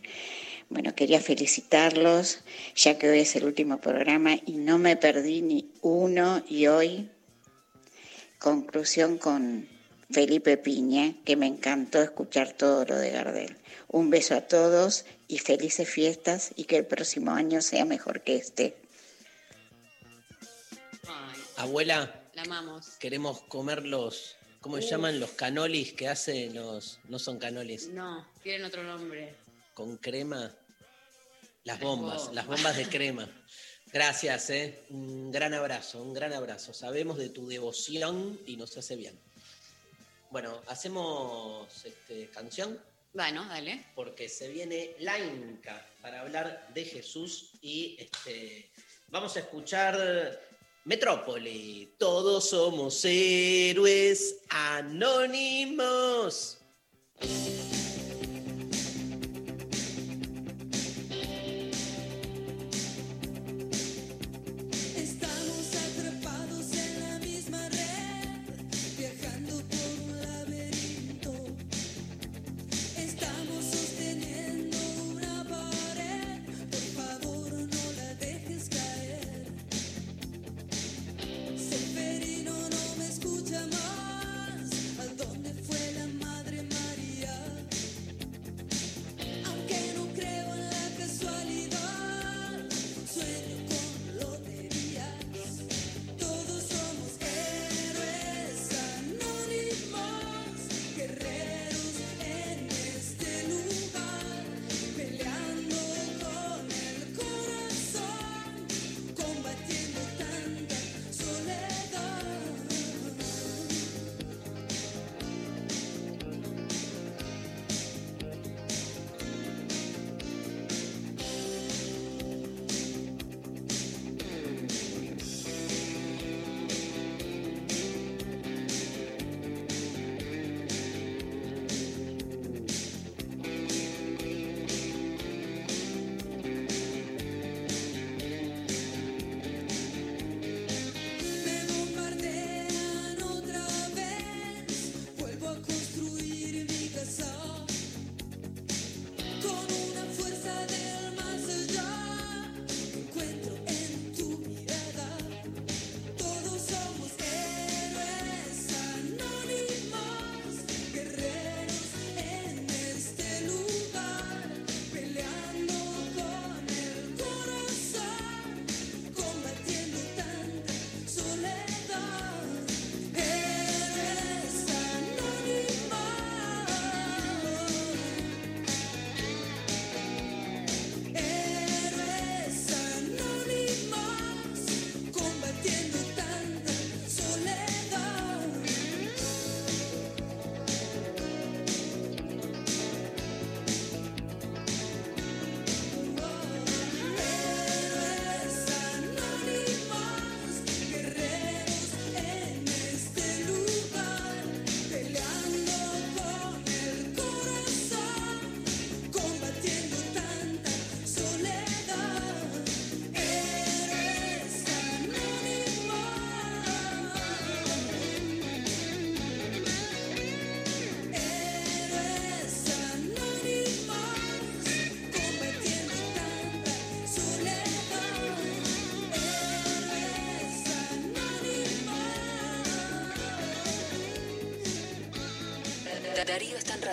Bueno, 0.74 0.96
quería 0.96 1.22
felicitarlos, 1.22 2.40
ya 2.76 2.98
que 2.98 3.08
hoy 3.08 3.20
es 3.20 3.36
el 3.36 3.44
último 3.46 3.80
programa 3.80 4.34
y 4.44 4.54
no 4.54 4.80
me 4.80 4.96
perdí 4.98 5.44
ni 5.44 5.72
uno 5.84 6.44
y 6.50 6.66
hoy 6.66 7.12
conclusión 8.40 9.20
con 9.20 9.70
Felipe 10.10 10.58
Piña, 10.58 11.14
que 11.26 11.36
me 11.36 11.46
encantó 11.46 12.02
escuchar 12.02 12.54
todo 12.54 12.86
lo 12.86 12.96
de 12.98 13.12
Gardel. 13.12 13.56
Un 13.88 14.10
beso 14.10 14.34
a 14.34 14.42
todos 14.42 15.06
y 15.28 15.38
felices 15.38 15.88
fiestas 15.88 16.50
y 16.56 16.64
que 16.64 16.78
el 16.78 16.88
próximo 16.88 17.32
año 17.34 17.62
sea 17.62 17.86
mejor 17.86 18.22
que 18.22 18.36
este. 18.38 18.76
Ay, 21.08 21.40
Abuela, 21.58 22.24
la 22.34 22.42
amamos. 22.42 22.88
queremos 23.00 23.44
comer 23.44 23.86
los, 23.86 24.38
¿cómo 24.60 24.78
se 24.78 24.88
llaman? 24.88 25.20
Los 25.20 25.30
canolis 25.34 25.94
que 25.94 26.08
hacen 26.08 26.56
los, 26.56 27.00
no 27.10 27.20
son 27.20 27.38
canolis, 27.38 27.90
No, 27.90 28.28
tienen 28.42 28.66
otro 28.66 28.82
nombre. 28.82 29.36
con 29.76 29.98
crema. 29.98 30.52
Las 31.64 31.80
bombas. 31.80 32.30
las 32.34 32.46
bombas 32.46 32.76
de 32.76 32.88
crema. 32.88 33.30
Gracias, 33.92 34.50
¿eh? 34.50 34.84
Un 34.90 35.32
gran 35.32 35.54
abrazo, 35.54 36.02
un 36.02 36.14
gran 36.14 36.34
abrazo. 36.34 36.74
Sabemos 36.74 37.18
de 37.18 37.30
tu 37.30 37.48
devoción 37.48 38.40
y 38.46 38.58
nos 38.58 38.76
hace 38.76 38.96
bien. 38.96 39.18
Bueno, 40.32 40.62
hacemos 40.68 41.68
este, 41.86 42.28
canción. 42.30 42.80
Bueno, 43.14 43.46
dale. 43.46 43.86
porque 43.94 44.28
se 44.28 44.48
viene 44.50 44.96
la 45.00 45.20
Inca 45.20 45.88
para 46.02 46.22
hablar 46.22 46.70
de 46.74 46.84
Jesús 46.86 47.52
y 47.62 47.96
este, 48.00 48.72
vamos 49.10 49.36
a 49.38 49.42
escuchar 49.42 50.42
Metrópoli. 50.86 51.94
Todos 52.00 52.50
somos 52.50 53.06
héroes 53.06 54.40
anónimos. 54.50 54.98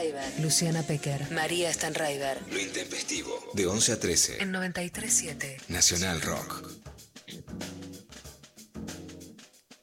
Stanraiver, 0.00 0.40
Luciana 0.40 0.82
Pecker, 0.82 1.30
María 1.30 1.70
Stanraiver. 1.70 2.38
Lo 2.50 2.58
intempestivo. 2.58 3.38
De 3.52 3.66
11 3.66 3.92
a 3.92 4.00
13. 4.00 4.42
En 4.42 4.50
93.7. 4.50 5.68
Nacional 5.68 6.22
Rock. 6.22 6.70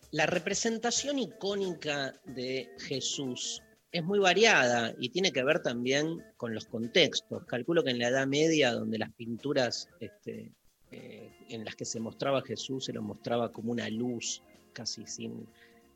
La 0.09 0.25
representación 0.25 1.19
icónica 1.19 2.13
de 2.25 2.67
Jesús 2.79 3.61
es 3.91 4.03
muy 4.03 4.17
variada 4.17 4.95
y 4.97 5.09
tiene 5.09 5.31
que 5.31 5.43
ver 5.43 5.61
también 5.61 6.23
con 6.35 6.55
los 6.55 6.65
contextos. 6.65 7.45
Calculo 7.45 7.83
que 7.83 7.91
en 7.91 7.99
la 7.99 8.07
Edad 8.07 8.25
Media, 8.25 8.71
donde 8.71 8.97
las 8.97 9.13
pinturas 9.13 9.87
este, 9.99 10.51
eh, 10.91 11.31
en 11.49 11.63
las 11.63 11.75
que 11.75 11.85
se 11.85 11.99
mostraba 11.99 12.39
a 12.39 12.43
Jesús 12.43 12.85
se 12.85 12.93
lo 12.93 13.03
mostraba 13.03 13.51
como 13.51 13.71
una 13.71 13.87
luz, 13.89 14.41
casi 14.73 15.05
sin 15.05 15.47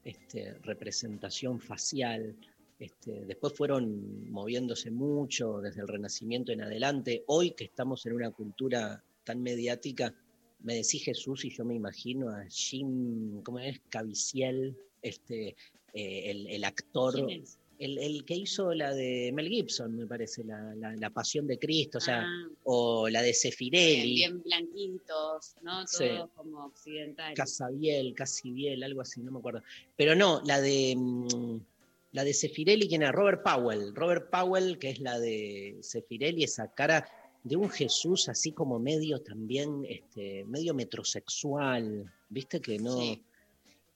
este, 0.03 0.53
representación 0.61 1.59
facial. 1.59 2.36
Este, 2.82 3.25
después 3.27 3.53
fueron 3.53 4.27
moviéndose 4.32 4.89
mucho 4.89 5.59
desde 5.61 5.82
el 5.82 5.88
Renacimiento 5.88 6.51
en 6.51 6.61
adelante. 6.61 7.23
Hoy 7.27 7.51
que 7.51 7.65
estamos 7.65 8.03
en 8.07 8.13
una 8.13 8.32
cultura 8.32 9.03
tan 9.23 9.39
mediática, 9.43 10.11
me 10.63 10.73
decís 10.73 11.03
Jesús 11.03 11.45
y 11.45 11.51
yo 11.51 11.63
me 11.63 11.75
imagino 11.75 12.29
a 12.29 12.43
Jim, 12.49 13.43
¿cómo 13.43 13.59
es? 13.59 13.79
Caviezel, 13.89 14.75
este, 14.99 15.49
eh, 15.93 16.32
el, 16.32 16.47
el 16.47 16.63
actor, 16.63 17.13
el, 17.77 17.97
el 17.99 18.25
que 18.25 18.34
hizo 18.36 18.73
la 18.73 18.95
de 18.95 19.32
Mel 19.32 19.47
Gibson, 19.47 19.95
me 19.95 20.07
parece, 20.07 20.43
la, 20.43 20.73
la- 20.73 20.95
la 20.95 21.09
Pasión 21.11 21.45
de 21.45 21.59
Cristo, 21.59 21.99
o 21.99 22.01
sea, 22.01 22.23
Ah. 22.23 22.47
o 22.63 23.09
la 23.09 23.21
de 23.21 23.34
Sefirelli, 23.36 24.15
Bien 24.15 24.41
blanquitos, 24.41 25.55
¿no? 25.61 25.86
Todos 25.86 25.91
Sí. 25.91 26.05
como 26.36 26.65
occidentales. 26.65 27.38
Casabiel, 27.38 28.15
Casibiel, 28.15 28.82
algo 28.84 29.01
así, 29.01 29.21
no 29.21 29.32
me 29.32 29.38
acuerdo. 29.38 29.61
Pero 29.95 30.15
no, 30.15 30.41
la 30.45 30.59
de 30.61 30.95
mm, 30.97 31.57
la 32.12 32.24
de 32.24 32.34
Sefirelli, 32.34 32.88
¿quién 32.88 33.03
era? 33.03 33.12
Robert 33.12 33.43
Powell. 33.43 33.95
Robert 33.95 34.30
Powell, 34.30 34.78
que 34.78 34.89
es 34.89 34.99
la 34.99 35.20
de 35.20 35.78
Sefirelli, 35.82 36.43
esa 36.43 36.72
cara 36.74 37.07
de 37.43 37.55
un 37.55 37.70
Jesús 37.70 38.30
así 38.30 38.51
como 38.51 38.80
medio 38.80 39.22
también, 39.22 39.86
este, 39.88 40.43
medio 40.45 40.74
metrosexual, 40.74 42.12
viste 42.30 42.59
que 42.59 42.78
no. 42.78 42.97
Sí. 42.97 43.24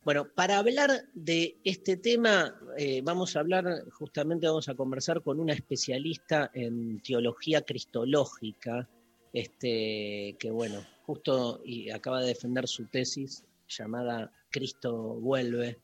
Bueno, 0.03 0.27
para 0.35 0.59
hablar 0.59 1.05
de 1.15 1.57
este 1.63 1.97
tema, 1.97 2.55
eh, 2.77 3.01
vamos 3.03 3.35
a 3.35 3.39
hablar, 3.39 3.89
justamente 3.89 4.45
vamos 4.45 4.69
a 4.69 4.75
conversar 4.75 5.23
con 5.23 5.39
una 5.39 5.53
especialista 5.53 6.51
en 6.53 6.99
teología 7.01 7.61
cristológica, 7.63 8.87
este, 9.33 10.35
que 10.39 10.51
bueno, 10.51 10.85
justo 11.07 11.59
y 11.65 11.89
acaba 11.89 12.21
de 12.21 12.27
defender 12.27 12.67
su 12.67 12.85
tesis 12.85 13.43
llamada 13.67 14.31
Cristo 14.51 14.93
vuelve, 15.15 15.79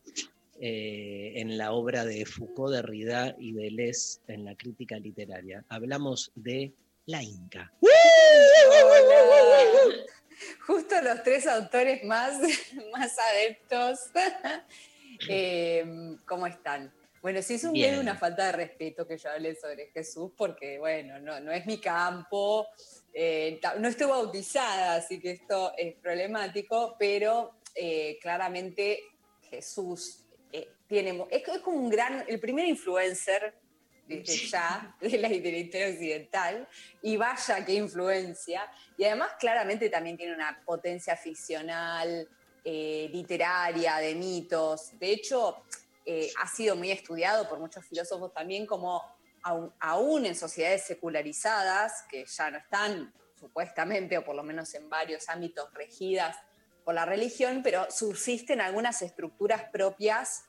eh, 0.64 1.34
en 1.38 1.57
la 1.57 1.72
obra 1.72 2.05
de 2.05 2.24
Foucault, 2.24 2.72
Derrida 2.72 3.36
y 3.39 3.53
Deleuze 3.53 4.20
en 4.28 4.45
la 4.45 4.55
crítica 4.55 4.99
literaria. 4.99 5.66
Hablamos 5.70 6.32
de 6.36 6.72
la 7.07 7.24
Inca. 7.24 7.74
Hola. 7.82 7.91
Justo 10.68 11.01
los 11.01 11.24
tres 11.24 11.47
autores 11.47 12.03
más, 12.03 12.39
más 12.93 13.18
adeptos. 13.18 13.99
Eh, 15.30 15.86
¿Cómo 16.26 16.47
están? 16.47 16.91
Bueno, 17.22 17.43
sí 17.43 17.53
es 17.53 17.64
un 17.64 17.74
Bien. 17.74 17.91
medio 17.91 18.01
una 18.01 18.16
falta 18.16 18.47
de 18.47 18.53
respeto 18.53 19.05
que 19.05 19.18
yo 19.18 19.30
hable 19.30 19.53
sobre 19.53 19.91
Jesús, 19.91 20.32
porque 20.36 20.80
bueno, 20.80 21.20
no, 21.20 21.39
no 21.39 21.51
es 21.51 21.68
mi 21.68 21.80
campo, 21.80 22.66
eh, 23.14 23.59
no 23.78 23.88
estoy 23.88 24.07
bautizada, 24.07 24.95
así 24.95 25.20
que 25.20 25.32
esto 25.32 25.74
es 25.78 25.93
problemático, 25.95 26.95
pero 26.97 27.57
eh, 27.76 28.18
claramente 28.20 29.03
Jesús 29.47 30.26
tiene, 30.92 31.26
es, 31.32 31.48
es 31.48 31.60
como 31.60 31.78
un 31.78 31.89
gran, 31.89 32.26
el 32.28 32.38
primer 32.39 32.68
influencer 32.68 33.56
desde 34.06 34.48
ya 34.48 34.94
de 35.02 35.18
la, 35.18 35.30
historia 35.30 35.88
occidental, 35.88 36.68
y 37.02 37.16
vaya 37.16 37.66
qué 37.66 37.74
influencia, 37.74 38.70
y 38.98 39.06
además 39.06 39.32
claramente 39.39 39.89
también 39.89 40.18
tiene 40.18 40.36
una 40.36 40.62
potencia 40.66 41.16
ficcional, 41.16 42.28
eh, 42.64 43.10
literaria, 43.12 43.98
de 43.98 44.16
mitos, 44.16 45.00
de 45.00 45.14
hecho 45.14 45.64
eh, 46.06 46.30
ha 46.42 46.48
sido 46.48 46.76
muy 46.76 46.92
estudiado 46.92 47.48
por 47.48 47.60
muchos 47.60 47.86
filósofos 47.86 48.34
también 48.34 48.66
como 48.66 49.02
aun, 49.44 49.74
aún 49.80 50.26
en 50.26 50.36
sociedades 50.36 50.84
secularizadas, 50.84 52.04
que 52.10 52.26
ya 52.26 52.52
no 52.52 52.58
están 52.58 53.14
supuestamente, 53.39 54.18
o 54.18 54.26
por 54.26 54.36
lo 54.36 54.44
menos 54.44 54.74
en 54.76 54.89
varios 54.89 55.30
ámbitos 55.30 55.74
regidas 55.74 56.38
por 56.84 56.94
la 56.94 57.06
religión, 57.06 57.62
pero 57.64 57.89
subsisten 57.89 58.60
algunas 58.60 59.02
estructuras 59.02 59.64
propias 59.72 60.44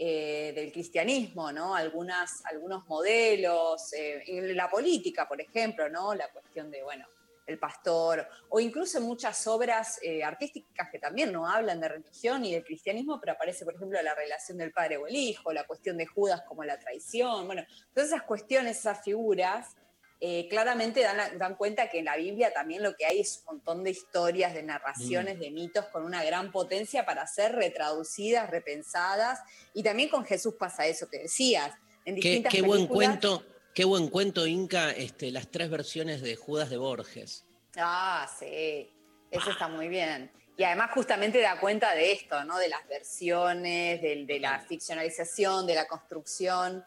eh, 0.00 0.52
del 0.54 0.70
cristianismo, 0.70 1.50
¿no? 1.50 1.74
Algunas, 1.74 2.44
algunos 2.46 2.86
modelos, 2.86 3.92
eh, 3.92 4.22
la 4.54 4.70
política, 4.70 5.26
por 5.26 5.40
ejemplo, 5.40 5.88
¿no? 5.88 6.14
La 6.14 6.28
cuestión 6.30 6.70
de, 6.70 6.84
bueno, 6.84 7.04
el 7.48 7.58
pastor, 7.58 8.28
o 8.50 8.60
incluso 8.60 9.00
muchas 9.00 9.46
obras 9.46 9.98
eh, 10.02 10.22
artísticas 10.22 10.90
que 10.90 10.98
también 10.98 11.32
no 11.32 11.48
hablan 11.48 11.80
de 11.80 11.88
religión 11.88 12.44
y 12.44 12.52
del 12.52 12.62
cristianismo, 12.62 13.18
pero 13.18 13.32
aparece, 13.32 13.64
por 13.64 13.74
ejemplo, 13.74 14.00
la 14.02 14.14
relación 14.14 14.58
del 14.58 14.70
padre 14.70 14.98
o 14.98 15.06
el 15.06 15.16
hijo, 15.16 15.52
la 15.52 15.66
cuestión 15.66 15.96
de 15.96 16.06
Judas 16.06 16.42
como 16.46 16.62
la 16.62 16.78
traición, 16.78 17.46
bueno, 17.46 17.64
todas 17.94 18.10
esas 18.10 18.22
cuestiones, 18.22 18.78
esas 18.78 19.02
figuras, 19.02 19.74
eh, 20.20 20.48
claramente 20.48 21.00
dan, 21.02 21.38
dan 21.38 21.54
cuenta 21.56 21.88
que 21.88 22.00
en 22.00 22.06
la 22.06 22.16
Biblia 22.16 22.52
también 22.52 22.82
lo 22.82 22.94
que 22.96 23.06
hay 23.06 23.20
es 23.20 23.38
un 23.46 23.54
montón 23.56 23.84
de 23.84 23.90
historias, 23.90 24.52
de 24.54 24.62
narraciones, 24.64 25.38
de 25.38 25.50
mitos 25.50 25.84
con 25.86 26.04
una 26.04 26.24
gran 26.24 26.50
potencia 26.50 27.06
para 27.06 27.26
ser 27.26 27.52
retraducidas, 27.54 28.50
repensadas, 28.50 29.40
y 29.74 29.82
también 29.82 30.08
con 30.08 30.24
Jesús 30.24 30.54
pasa 30.58 30.86
eso 30.86 31.08
que 31.08 31.18
decías. 31.18 31.72
En 32.04 32.14
Qué, 32.16 32.20
distintas 32.22 32.52
qué 32.52 32.62
buen 32.62 32.86
películas- 32.88 33.08
cuento, 33.20 33.44
qué 33.74 33.84
buen 33.84 34.08
cuento, 34.08 34.46
Inca, 34.46 34.90
este, 34.90 35.30
las 35.30 35.48
tres 35.50 35.70
versiones 35.70 36.20
de 36.22 36.34
Judas 36.36 36.68
de 36.70 36.78
Borges. 36.78 37.44
Ah, 37.76 38.28
sí, 38.38 38.90
eso 39.30 39.50
está 39.50 39.68
muy 39.68 39.88
bien. 39.88 40.32
Y 40.56 40.64
además 40.64 40.90
justamente 40.92 41.40
da 41.40 41.60
cuenta 41.60 41.94
de 41.94 42.10
esto, 42.10 42.42
¿no? 42.44 42.58
De 42.58 42.68
las 42.68 42.84
versiones, 42.88 44.02
del- 44.02 44.26
de, 44.26 44.40
la 44.40 44.58
ficcionalización, 44.58 45.66
de 45.66 45.74
la 45.76 45.86
construcción, 45.86 46.84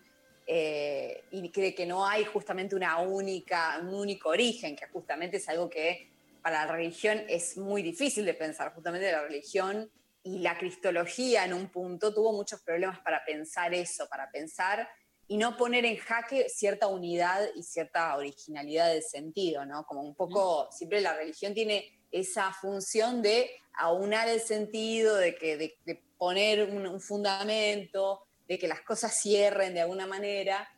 eh, 0.47 1.23
y 1.31 1.49
que, 1.49 1.61
de 1.61 1.75
que 1.75 1.85
no 1.85 2.05
hay 2.05 2.25
justamente 2.25 2.75
una 2.75 2.99
única, 2.99 3.79
un 3.81 3.93
único 3.93 4.29
origen, 4.29 4.75
que 4.75 4.87
justamente 4.87 5.37
es 5.37 5.47
algo 5.49 5.69
que 5.69 6.09
para 6.41 6.65
la 6.65 6.71
religión 6.71 7.23
es 7.27 7.57
muy 7.57 7.81
difícil 7.81 8.25
de 8.25 8.33
pensar. 8.33 8.73
Justamente 8.73 9.11
la 9.11 9.23
religión 9.23 9.89
y 10.23 10.39
la 10.39 10.57
cristología 10.57 11.45
en 11.45 11.53
un 11.53 11.69
punto 11.69 12.13
tuvo 12.13 12.33
muchos 12.33 12.61
problemas 12.61 12.99
para 12.99 13.23
pensar 13.25 13.73
eso, 13.73 14.07
para 14.09 14.29
pensar 14.31 14.87
y 15.27 15.37
no 15.37 15.55
poner 15.55 15.85
en 15.85 15.97
jaque 15.97 16.49
cierta 16.49 16.87
unidad 16.87 17.47
y 17.55 17.63
cierta 17.63 18.17
originalidad 18.17 18.89
del 18.89 19.01
sentido, 19.01 19.65
¿no? 19.65 19.85
Como 19.85 20.01
un 20.01 20.13
poco, 20.13 20.67
siempre 20.71 20.99
la 20.99 21.15
religión 21.15 21.53
tiene 21.53 22.01
esa 22.11 22.51
función 22.51 23.21
de 23.21 23.49
aunar 23.73 24.27
el 24.27 24.41
sentido, 24.41 25.15
de, 25.15 25.35
que, 25.35 25.55
de, 25.55 25.77
de 25.85 26.03
poner 26.17 26.69
un, 26.69 26.85
un 26.85 26.99
fundamento, 26.99 28.27
de 28.51 28.59
que 28.59 28.67
las 28.67 28.81
cosas 28.81 29.17
cierren 29.17 29.73
de 29.73 29.79
alguna 29.79 30.05
manera. 30.05 30.69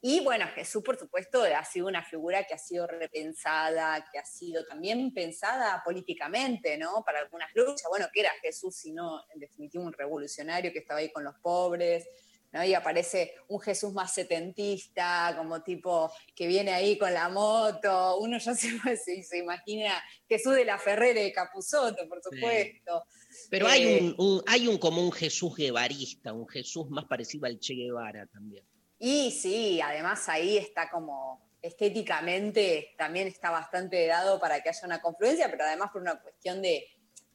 Y 0.00 0.18
bueno, 0.24 0.48
Jesús, 0.52 0.82
por 0.82 0.98
supuesto, 0.98 1.44
ha 1.44 1.64
sido 1.64 1.86
una 1.86 2.02
figura 2.02 2.42
que 2.42 2.54
ha 2.54 2.58
sido 2.58 2.88
repensada, 2.88 4.04
que 4.10 4.18
ha 4.18 4.24
sido 4.24 4.66
también 4.66 5.14
pensada 5.14 5.80
políticamente, 5.84 6.76
¿no? 6.76 7.04
Para 7.04 7.20
algunas 7.20 7.48
luchas. 7.54 7.86
Bueno, 7.88 8.08
¿qué 8.12 8.22
era 8.22 8.32
Jesús 8.42 8.74
sino, 8.74 9.22
en 9.32 9.38
definitiva, 9.38 9.84
un 9.84 9.92
revolucionario 9.92 10.72
que 10.72 10.80
estaba 10.80 10.98
ahí 10.98 11.12
con 11.12 11.22
los 11.22 11.36
pobres? 11.36 12.08
¿no? 12.50 12.64
Y 12.64 12.74
aparece 12.74 13.34
un 13.46 13.60
Jesús 13.60 13.92
más 13.92 14.12
setentista, 14.12 15.32
como 15.36 15.62
tipo 15.62 16.12
que 16.34 16.48
viene 16.48 16.72
ahí 16.72 16.98
con 16.98 17.14
la 17.14 17.28
moto. 17.28 18.18
Uno 18.18 18.38
ya 18.38 18.54
se, 18.56 18.76
se, 18.96 19.22
se 19.22 19.38
imagina 19.38 20.02
Jesús 20.28 20.56
de 20.56 20.64
la 20.64 20.78
Ferrera 20.78 21.20
de 21.20 21.32
Capuzotto, 21.32 22.08
por 22.08 22.20
supuesto. 22.20 23.04
Pero 23.50 23.66
Eh, 23.68 23.70
hay 23.70 23.86
un, 24.00 24.14
un- 24.18 24.42
hay 24.46 24.66
un 24.68 24.78
como 24.78 25.02
un 25.02 25.12
Jesús 25.12 25.54
guevarista, 25.56 26.32
un 26.32 26.48
Jesús 26.48 26.88
más 26.90 27.04
parecido 27.06 27.46
al 27.46 27.58
Che 27.60 27.74
Guevara 27.74 28.26
también. 28.26 28.64
Y 28.98 29.30
sí, 29.30 29.80
además 29.80 30.28
ahí 30.28 30.58
está 30.58 30.90
como 30.90 31.48
estéticamente 31.62 32.94
también 32.96 33.26
está 33.28 33.50
bastante 33.50 34.06
dado 34.06 34.38
para 34.40 34.62
que 34.62 34.68
haya 34.70 34.80
una 34.86 35.00
confluencia, 35.02 35.50
pero 35.50 35.64
además 35.64 35.90
por 35.92 36.00
una 36.02 36.20
cuestión 36.20 36.62
de, 36.62 36.86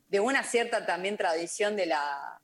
de 0.08 0.20
una 0.20 0.44
cierta 0.44 0.86
también 0.86 1.18
tradición 1.18 1.76
de 1.76 1.86
la, 1.88 2.42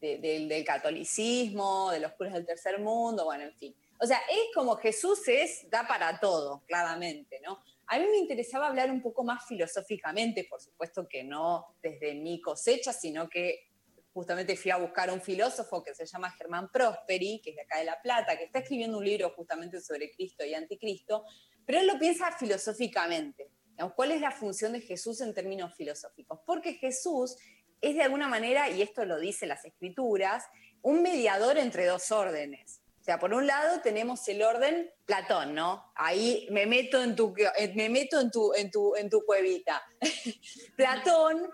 de- 0.00 0.18
del- 0.18 0.48
del 0.48 0.64
catolicismo, 0.64 1.90
de 1.90 2.00
los 2.00 2.12
curas 2.12 2.32
del 2.34 2.46
tercer 2.46 2.78
mundo, 2.80 3.24
bueno, 3.24 3.44
en 3.44 3.54
fin. 3.54 3.74
O 4.00 4.06
sea, 4.06 4.18
es 4.30 4.54
como 4.54 4.76
Jesús 4.76 5.26
es, 5.28 5.68
da 5.70 5.86
para 5.86 6.18
todo, 6.18 6.62
claramente, 6.66 7.40
¿no? 7.44 7.58
A 7.92 7.98
mí 7.98 8.06
me 8.08 8.18
interesaba 8.18 8.68
hablar 8.68 8.88
un 8.88 9.02
poco 9.02 9.24
más 9.24 9.44
filosóficamente, 9.48 10.46
por 10.48 10.60
supuesto 10.60 11.08
que 11.08 11.24
no 11.24 11.74
desde 11.82 12.14
mi 12.14 12.40
cosecha, 12.40 12.92
sino 12.92 13.28
que 13.28 13.68
justamente 14.12 14.56
fui 14.56 14.70
a 14.70 14.76
buscar 14.76 15.10
un 15.10 15.20
filósofo 15.20 15.82
que 15.82 15.92
se 15.92 16.06
llama 16.06 16.30
Germán 16.30 16.70
Prosperi, 16.72 17.40
que 17.42 17.50
es 17.50 17.56
de 17.56 17.62
acá 17.62 17.78
de 17.78 17.86
La 17.86 18.00
Plata, 18.00 18.38
que 18.38 18.44
está 18.44 18.60
escribiendo 18.60 18.96
un 18.98 19.04
libro 19.04 19.30
justamente 19.30 19.80
sobre 19.80 20.12
Cristo 20.12 20.44
y 20.44 20.54
anticristo, 20.54 21.24
pero 21.66 21.80
él 21.80 21.88
lo 21.88 21.98
piensa 21.98 22.30
filosóficamente. 22.30 23.50
¿Cuál 23.96 24.12
es 24.12 24.20
la 24.20 24.30
función 24.30 24.72
de 24.72 24.82
Jesús 24.82 25.20
en 25.20 25.34
términos 25.34 25.74
filosóficos? 25.74 26.38
Porque 26.46 26.74
Jesús 26.74 27.36
es 27.80 27.96
de 27.96 28.02
alguna 28.02 28.28
manera, 28.28 28.70
y 28.70 28.82
esto 28.82 29.04
lo 29.04 29.18
dicen 29.18 29.48
las 29.48 29.64
escrituras, 29.64 30.44
un 30.82 31.02
mediador 31.02 31.58
entre 31.58 31.86
dos 31.86 32.12
órdenes. 32.12 32.79
O 33.00 33.02
sea, 33.02 33.18
por 33.18 33.32
un 33.32 33.46
lado 33.46 33.80
tenemos 33.80 34.28
el 34.28 34.42
orden 34.42 34.92
Platón, 35.06 35.54
¿no? 35.54 35.90
Ahí 35.94 36.46
me 36.50 36.66
meto 36.66 37.02
en 37.02 37.16
tu, 37.16 37.34
eh, 37.58 37.72
me 37.74 37.88
meto 37.88 38.20
en 38.20 38.30
tu, 38.30 38.52
en 38.52 38.70
tu, 38.70 38.94
en 38.94 39.08
tu 39.08 39.24
cuevita. 39.24 39.82
Platón, 40.76 41.50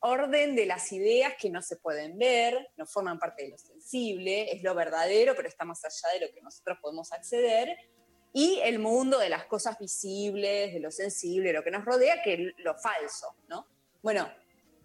orden 0.00 0.56
de 0.56 0.66
las 0.66 0.90
ideas 0.90 1.34
que 1.38 1.50
no 1.50 1.62
se 1.62 1.76
pueden 1.76 2.18
ver, 2.18 2.68
no 2.76 2.84
forman 2.84 3.20
parte 3.20 3.44
de 3.44 3.50
lo 3.50 3.58
sensible, 3.58 4.52
es 4.52 4.64
lo 4.64 4.74
verdadero, 4.74 5.36
pero 5.36 5.48
está 5.48 5.64
más 5.64 5.84
allá 5.84 6.14
de 6.14 6.26
lo 6.26 6.34
que 6.34 6.42
nosotros 6.42 6.78
podemos 6.82 7.12
acceder. 7.12 7.76
Y 8.32 8.58
el 8.64 8.80
mundo 8.80 9.20
de 9.20 9.28
las 9.28 9.46
cosas 9.46 9.78
visibles, 9.78 10.74
de 10.74 10.80
lo 10.80 10.90
sensible, 10.90 11.52
lo 11.52 11.62
que 11.62 11.70
nos 11.70 11.84
rodea, 11.84 12.22
que 12.22 12.34
es 12.34 12.40
lo 12.58 12.74
falso, 12.74 13.36
¿no? 13.48 13.68
Bueno, 14.02 14.28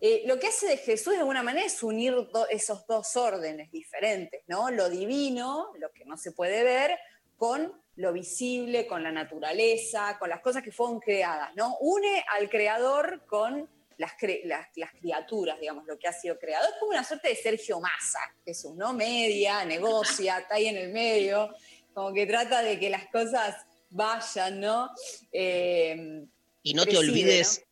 eh, 0.02 0.24
lo 0.26 0.40
que 0.40 0.48
hace 0.48 0.68
de 0.68 0.78
Jesús 0.78 1.14
de 1.14 1.20
alguna 1.20 1.44
manera 1.44 1.66
es 1.66 1.82
unir 1.84 2.14
do- 2.34 2.48
esos 2.50 2.86
dos 2.88 3.16
órdenes 3.16 3.72
diferentes, 3.72 4.42
¿no? 4.48 4.70
Lo 4.72 4.90
divino, 4.90 5.72
lo 5.78 5.92
que 5.94 6.04
no 6.06 6.18
se 6.18 6.32
puede 6.32 6.64
ver, 6.64 6.98
con 7.38 7.80
lo 7.98 8.12
visible, 8.12 8.88
con 8.88 9.04
la 9.04 9.12
naturaleza, 9.12 10.18
con 10.20 10.30
las 10.30 10.42
cosas 10.42 10.64
que 10.64 10.72
fueron 10.72 11.00
creadas, 11.00 11.56
¿no? 11.56 11.78
Une 11.80 12.24
al 12.30 12.50
creador 12.50 13.26
con 13.28 13.70
las, 13.98 14.14
cre- 14.14 14.42
las, 14.46 14.68
las 14.76 14.92
criaturas, 14.94 15.60
digamos, 15.60 15.86
lo 15.86 16.00
que 16.00 16.08
ha 16.08 16.14
sido 16.14 16.40
creado. 16.40 16.68
Es 16.68 16.76
como 16.80 16.92
una 16.92 17.04
suerte 17.04 17.30
de 17.30 17.36
Sergio 17.36 17.80
Massa, 17.80 18.20
Jesús, 18.44 18.74
¿no? 18.76 18.94
Media, 18.94 19.64
negocia, 19.66 20.40
está 20.40 20.56
ahí 20.56 20.66
en 20.68 20.78
el 20.78 20.90
medio, 20.92 21.54
como 21.94 22.12
que 22.14 22.26
trata 22.26 22.64
de 22.64 22.80
que 22.80 22.90
las 22.90 23.06
cosas 23.10 23.56
vayan, 23.92 24.60
¿no? 24.60 24.90
Eh, 25.32 26.26
Y 26.64 26.74
no 26.74 26.86
te 26.86 26.98
olvides, 26.98 27.64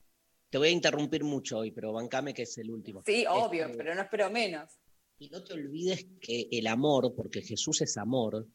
te 0.50 0.58
voy 0.58 0.70
a 0.70 0.72
interrumpir 0.72 1.24
mucho 1.24 1.60
hoy, 1.60 1.72
pero 1.72 1.94
bancame 1.94 2.34
que 2.34 2.44
es 2.44 2.58
el 2.58 2.72
último. 2.72 3.04
Sí, 3.06 3.26
obvio, 3.28 3.66
Este, 3.66 3.78
pero 3.78 3.96
no 3.96 4.02
espero 4.02 4.30
menos. 4.30 4.72
Y 5.20 5.30
no 5.30 5.44
te 5.44 5.54
olvides 5.54 6.06
que 6.22 6.48
el 6.52 6.68
amor, 6.68 7.14
porque 7.16 7.42
Jesús 7.42 7.82
es 7.82 7.98
amor, 7.98 8.48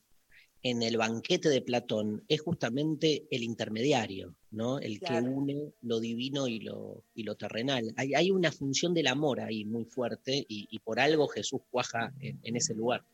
en 0.62 0.83
el 0.83 0.97
banquete 0.97 1.51
de 1.51 1.61
Platón 1.61 2.25
es 2.27 2.41
justamente 2.41 3.27
el 3.31 3.43
intermediario, 3.43 4.35
¿no? 4.51 4.79
El 4.79 4.99
Claro. 4.99 5.27
que 5.27 5.31
une 5.31 5.73
lo 5.83 6.01
divino 6.01 6.49
y 6.49 6.61
lo, 6.61 7.05
y 7.15 7.23
lo 7.25 7.35
terrenal. 7.35 7.93
Hay, 7.97 8.15
hay 8.15 8.31
una 8.31 8.51
función 8.51 8.95
del 8.95 9.09
amor 9.09 9.41
ahí 9.43 9.66
muy 9.66 9.85
fuerte 9.85 10.33
y, 10.49 10.66
y 10.71 10.79
por 10.79 10.99
algo 11.01 11.29
Jesús 11.29 11.61
cuaja 11.71 12.15
en, 12.21 12.41
en 12.43 12.57
ese 12.57 12.75
lugar. 12.75 13.05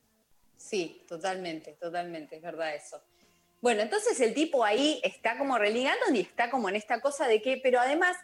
Sí, 0.56 1.02
totalmente, 1.08 1.72
totalmente, 1.80 2.36
es 2.36 2.42
verdad 2.42 2.72
eso. 2.74 3.00
Bueno, 3.60 3.82
entonces 3.82 4.20
el 4.20 4.32
tipo 4.32 4.64
ahí 4.64 5.00
está 5.02 5.36
como 5.36 5.58
religando 5.58 6.04
y 6.14 6.20
está 6.20 6.50
como 6.50 6.68
en 6.68 6.76
esta 6.76 7.00
cosa 7.00 7.26
de 7.26 7.42
que, 7.42 7.58
pero 7.60 7.80
además, 7.80 8.16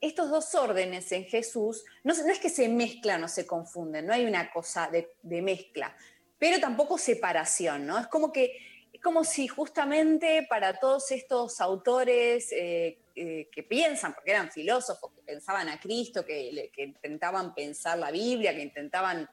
estos 0.00 0.30
dos 0.30 0.54
órdenes 0.54 1.10
en 1.12 1.24
Jesús 1.24 1.84
no, 2.04 2.12
es 2.12 2.38
que 2.38 2.48
se 2.48 2.68
mezclan 2.68 3.22
o 3.24 3.28
se 3.28 3.46
confunden, 3.46 4.06
no 4.06 4.12
hay 4.12 4.24
una 4.24 4.50
cosa 4.50 4.88
de, 4.90 5.42
mezcla, 5.42 5.94
pero 6.38 6.58
tampoco 6.58 6.96
separación, 6.96 7.86
¿no? 7.86 7.98
Es 7.98 8.06
como 8.06 8.32
que, 8.32 8.56
es 8.92 9.00
como 9.00 9.24
si 9.24 9.46
justamente 9.46 10.46
para 10.48 10.78
todos 10.78 11.10
estos 11.10 11.60
autores 11.60 12.50
eh, 12.52 12.98
eh, 13.14 13.48
que 13.52 13.62
piensan, 13.62 14.14
porque 14.14 14.30
eran 14.30 14.50
filósofos, 14.50 15.12
que 15.12 15.22
pensaban 15.22 15.68
a 15.68 15.78
Cristo, 15.78 16.24
que 16.24 16.72
intentaban 16.78 17.54
pensar 17.54 17.98
la 17.98 18.10
Biblia, 18.10 18.54
que 18.54 18.62
intentaban 18.62 19.28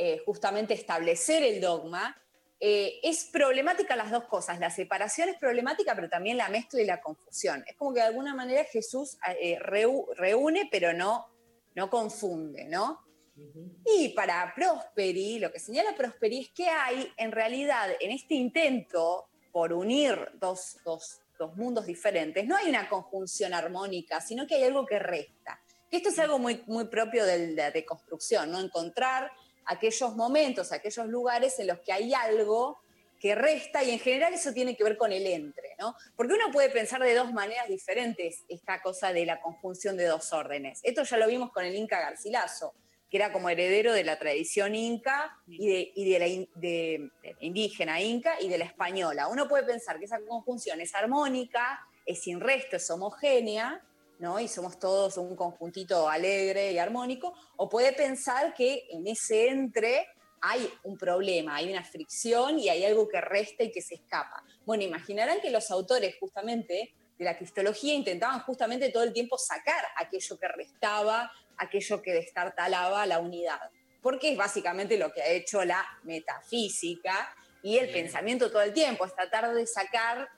eh, 0.00 0.22
justamente 0.24 0.74
establecer 0.74 1.42
el 1.42 1.60
dogma, 1.60 2.16
eh, 2.60 2.98
es 3.02 3.24
problemática 3.26 3.94
las 3.96 4.10
dos 4.10 4.24
cosas. 4.24 4.58
La 4.58 4.70
separación 4.70 5.28
es 5.28 5.36
problemática, 5.38 5.94
pero 5.94 6.08
también 6.08 6.36
la 6.36 6.48
mezcla 6.48 6.80
y 6.80 6.86
la 6.86 7.00
confusión. 7.00 7.64
Es 7.66 7.76
como 7.76 7.92
que 7.94 8.00
de 8.00 8.06
alguna 8.06 8.34
manera 8.34 8.64
Jesús 8.64 9.16
eh, 9.40 9.58
reu- 9.60 10.06
reúne, 10.16 10.68
pero 10.70 10.92
no, 10.92 11.26
no 11.74 11.88
confunde, 11.90 12.64
¿no? 12.64 13.00
Y 13.86 14.08
para 14.08 14.52
Prosperi, 14.54 15.38
lo 15.38 15.52
que 15.52 15.60
señala 15.60 15.94
Prosperi 15.94 16.40
es 16.40 16.50
que 16.50 16.68
hay, 16.68 17.12
en 17.16 17.30
realidad, 17.30 17.88
en 18.00 18.10
este 18.10 18.34
intento 18.34 19.28
por 19.52 19.72
unir 19.72 20.30
dos, 20.34 20.78
dos- 20.84 21.20
dos 21.38 21.54
mundos 21.56 21.86
diferentes, 21.86 22.44
no 22.46 22.56
hay 22.56 22.68
una 22.68 22.88
conjunción 22.88 23.54
armónica, 23.54 24.20
sino 24.20 24.44
que 24.46 24.56
hay 24.56 24.64
algo 24.64 24.84
que 24.84 24.98
resta. 24.98 25.60
Que 25.88 25.98
esto 25.98 26.08
es 26.08 26.18
algo 26.18 26.40
muy, 26.40 26.64
muy 26.66 26.86
propio 26.86 27.24
de 27.24 27.52
la 27.54 27.70
deconstrucción, 27.70 28.50
¿no? 28.50 28.58
Encontrar 28.60 29.30
aquellos 29.68 30.16
momentos, 30.16 30.72
aquellos 30.72 31.06
lugares 31.06 31.58
en 31.58 31.68
los 31.68 31.78
que 31.80 31.92
hay 31.92 32.12
algo 32.14 32.80
que 33.20 33.34
resta 33.34 33.82
y 33.82 33.90
en 33.90 33.98
general 33.98 34.32
eso 34.32 34.52
tiene 34.52 34.76
que 34.76 34.84
ver 34.84 34.96
con 34.96 35.12
el 35.12 35.26
entre, 35.26 35.74
¿no? 35.78 35.94
Porque 36.16 36.34
uno 36.34 36.50
puede 36.52 36.70
pensar 36.70 37.02
de 37.02 37.14
dos 37.14 37.32
maneras 37.32 37.68
diferentes 37.68 38.44
esta 38.48 38.80
cosa 38.80 39.12
de 39.12 39.26
la 39.26 39.40
conjunción 39.40 39.96
de 39.96 40.04
dos 40.06 40.32
órdenes. 40.32 40.80
Esto 40.84 41.02
ya 41.02 41.16
lo 41.16 41.26
vimos 41.26 41.50
con 41.50 41.64
el 41.64 41.74
Inca 41.74 42.00
Garcilaso, 42.00 42.74
que 43.10 43.16
era 43.16 43.32
como 43.32 43.50
heredero 43.50 43.92
de 43.92 44.04
la 44.04 44.18
tradición 44.18 44.74
inca 44.74 45.36
y 45.46 45.68
de, 45.68 45.92
y 45.94 46.10
de 46.10 46.18
la 46.18 46.26
la 46.26 47.34
indígena 47.40 48.00
inca 48.00 48.40
y 48.40 48.48
de 48.48 48.58
la 48.58 48.64
española. 48.64 49.28
Uno 49.28 49.48
puede 49.48 49.64
pensar 49.64 49.98
que 49.98 50.04
esa 50.04 50.20
conjunción 50.20 50.80
es 50.80 50.94
armónica, 50.94 51.86
es 52.06 52.22
sin 52.22 52.40
resto, 52.40 52.76
es 52.76 52.90
homogénea, 52.90 53.82
¿no? 54.18 54.40
Y 54.40 54.48
somos 54.48 54.78
todos 54.78 55.16
un 55.16 55.36
conjuntito 55.36 56.08
alegre 56.08 56.72
y 56.72 56.78
armónico, 56.78 57.34
o 57.56 57.68
puede 57.68 57.92
pensar 57.92 58.54
que 58.54 58.86
en 58.90 59.06
ese 59.06 59.48
entre 59.48 60.06
hay 60.40 60.70
un 60.84 60.96
problema, 60.96 61.56
hay 61.56 61.70
una 61.70 61.84
fricción 61.84 62.58
y 62.58 62.68
hay 62.68 62.84
algo 62.84 63.08
que 63.08 63.20
resta 63.20 63.64
y 63.64 63.72
que 63.72 63.82
se 63.82 63.96
escapa. 63.96 64.42
Bueno, 64.64 64.84
imaginarán 64.84 65.40
que 65.40 65.50
los 65.50 65.70
autores 65.70 66.16
justamente 66.20 66.94
de 67.18 67.24
la 67.24 67.36
cristología 67.36 67.94
intentaban 67.94 68.40
justamente 68.40 68.90
todo 68.90 69.02
el 69.02 69.12
tiempo 69.12 69.36
sacar 69.36 69.84
aquello 69.96 70.38
que 70.38 70.48
restaba, 70.48 71.32
aquello 71.56 72.00
que 72.00 72.12
destartalaba 72.12 73.04
la 73.06 73.18
unidad, 73.18 73.70
porque 74.00 74.32
es 74.32 74.36
básicamente 74.36 74.96
lo 74.96 75.12
que 75.12 75.22
ha 75.22 75.28
hecho 75.28 75.64
la 75.64 75.84
metafísica 76.04 77.34
y 77.62 77.78
el 77.78 77.90
pensamiento 77.90 78.50
todo 78.50 78.62
el 78.62 78.72
tiempo, 78.72 79.04
es 79.04 79.14
tratar 79.14 79.52
de 79.52 79.66
sacar 79.66 80.28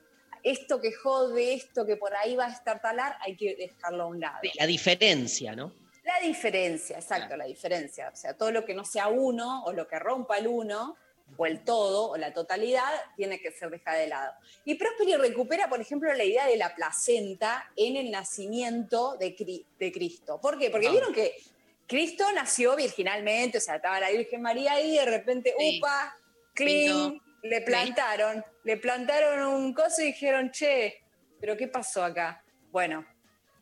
esto 0.43 0.81
que 0.81 0.93
jode, 0.93 1.55
esto 1.55 1.85
que 1.87 1.97
por 1.97 2.15
ahí 2.15 2.37
va 2.37 2.47
a 2.47 2.53
estartalar, 2.53 3.17
hay 3.21 3.37
que 3.37 3.55
dejarlo 3.57 4.05
a 4.05 4.07
un 4.07 4.21
lado. 4.21 4.39
La 4.59 4.67
diferencia, 4.67 5.55
¿no? 5.55 5.73
La 6.05 6.19
diferencia, 6.27 6.97
exacto, 6.99 7.37
la 7.37 7.45
diferencia. 7.45 8.11
O 8.13 8.17
sea, 8.17 8.35
todo 8.35 8.51
lo 8.51 8.65
que 8.65 8.75
no 8.75 8.85
sea 8.85 9.09
uno 9.09 9.65
o 9.65 9.73
lo 9.73 9.87
que 9.87 9.99
rompa 9.99 10.39
el 10.39 10.47
uno 10.49 10.97
o 11.37 11.47
el 11.47 11.63
todo 11.63 12.11
o 12.11 12.17
la 12.17 12.33
totalidad 12.33 12.91
tiene 13.17 13.39
que 13.41 13.53
ser 13.53 13.71
dejada 13.71 13.99
de 13.99 14.09
lado. 14.09 14.33
Y 14.65 14.75
Prosperi 14.75 15.15
recupera, 15.17 15.69
por 15.69 15.81
ejemplo, 15.81 16.13
la 16.13 16.25
idea 16.25 16.47
de 16.47 16.57
la 16.57 16.75
placenta 16.75 17.71
en 17.77 17.97
el 17.97 18.11
nacimiento 18.11 19.17
de, 19.17 19.37
Cri- 19.37 19.65
de 19.79 19.93
Cristo. 19.93 20.41
¿Por 20.41 20.59
qué? 20.59 20.71
Porque 20.71 20.89
Ah. 20.89 20.91
vieron 20.93 21.13
que 21.13 21.37
Cristo 21.87 22.25
nació 22.33 22.75
virginalmente, 22.77 23.59
o 23.59 23.61
sea, 23.61 23.77
estaba 23.77 24.01
la 24.01 24.11
Virgen 24.11 24.43
María 24.43 24.73
ahí 24.73 24.95
y 24.95 24.99
de 24.99 25.05
repente, 25.05 25.55
upa, 25.57 26.17
clean, 26.55 27.11
Pintó. 27.11 27.25
le 27.43 27.61
plantaron, 27.61 28.45
le 28.65 28.77
plantaron 28.77 29.43
un 29.47 29.73
coso 29.75 30.03
y 30.03 30.07
dijeron, 30.07 30.51
che, 30.51 31.03
¿pero 31.41 31.57
qué 31.57 31.69
pasó 31.69 32.05
acá? 32.05 32.43
Bueno, 32.71 33.07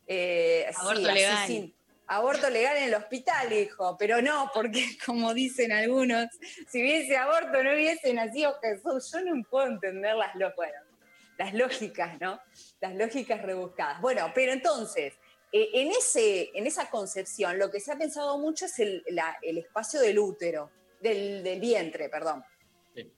eh, 0.07 0.65
sí, 0.69 0.75
Aborto 0.79 1.09
así 1.09 1.13
legal. 1.13 1.73
aborto 2.07 2.49
legal 2.49 2.77
en 2.77 2.83
el 2.85 2.95
hospital, 2.95 3.53
hijo, 3.53 3.95
pero 3.97 4.21
no, 4.21 4.49
porque 4.53 4.83
como 5.05 5.33
dicen 5.33 5.71
algunos, 5.71 6.27
si 6.67 6.81
hubiese 6.81 7.15
aborto 7.17 7.63
no 7.63 7.73
hubiese 7.73 8.13
nacido 8.13 8.57
Jesús. 8.61 9.11
Yo 9.11 9.21
no 9.21 9.43
puedo 9.49 9.67
entender 9.67 10.15
las, 10.15 10.33
bueno, 10.55 10.79
las 11.37 11.53
lógicas, 11.53 12.19
¿no? 12.19 12.39
Las 12.81 12.95
lógicas 12.95 13.41
rebuscadas. 13.41 14.01
Bueno, 14.01 14.31
pero 14.35 14.51
entonces, 14.51 15.13
eh, 15.51 15.69
en, 15.73 15.91
ese, 15.91 16.49
en 16.53 16.67
esa 16.67 16.89
concepción, 16.89 17.57
lo 17.57 17.71
que 17.71 17.79
se 17.79 17.91
ha 17.93 17.97
pensado 17.97 18.37
mucho 18.37 18.65
es 18.65 18.77
el, 18.79 19.03
la- 19.09 19.37
el 19.41 19.57
espacio 19.59 19.99
del 20.01 20.19
útero, 20.19 20.69
del, 20.99 21.43
del 21.43 21.59
vientre, 21.59 22.09
perdón. 22.09 22.43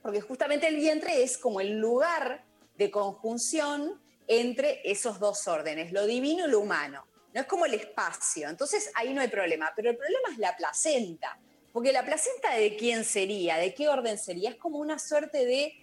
Porque 0.02 0.22
justamente 0.22 0.68
el 0.68 0.76
vientre 0.76 1.24
es 1.24 1.38
como 1.38 1.60
el 1.60 1.80
lugar 1.80 2.46
de 2.78 2.92
conjunción 2.92 4.02
entre 4.28 4.82
esos 4.90 5.20
dos 5.20 5.48
órdenes, 5.48 5.92
lo 5.92 6.06
divino 6.06 6.48
y 6.48 6.52
lo 6.52 6.60
humano. 6.60 7.06
No 7.34 7.42
es 7.42 7.48
como 7.48 7.66
el 7.66 7.74
espacio. 7.74 8.50
Entonces 8.50 8.92
ahí 8.96 9.14
no 9.14 9.22
hay 9.22 9.28
problema. 9.28 9.72
Pero 9.76 9.92
el 9.92 9.98
problema 9.98 10.30
es 10.32 10.38
la 10.38 10.56
placenta. 10.56 11.40
Porque 11.72 11.94
la 11.94 12.06
placenta 12.06 12.54
de 12.56 12.76
quién 12.76 13.06
sería, 13.06 13.58
de 13.58 13.74
qué 13.74 13.88
orden 13.88 14.18
sería, 14.18 14.50
es 14.50 14.58
como 14.58 14.80
una 14.80 15.00
suerte 15.00 15.46
de 15.46 15.74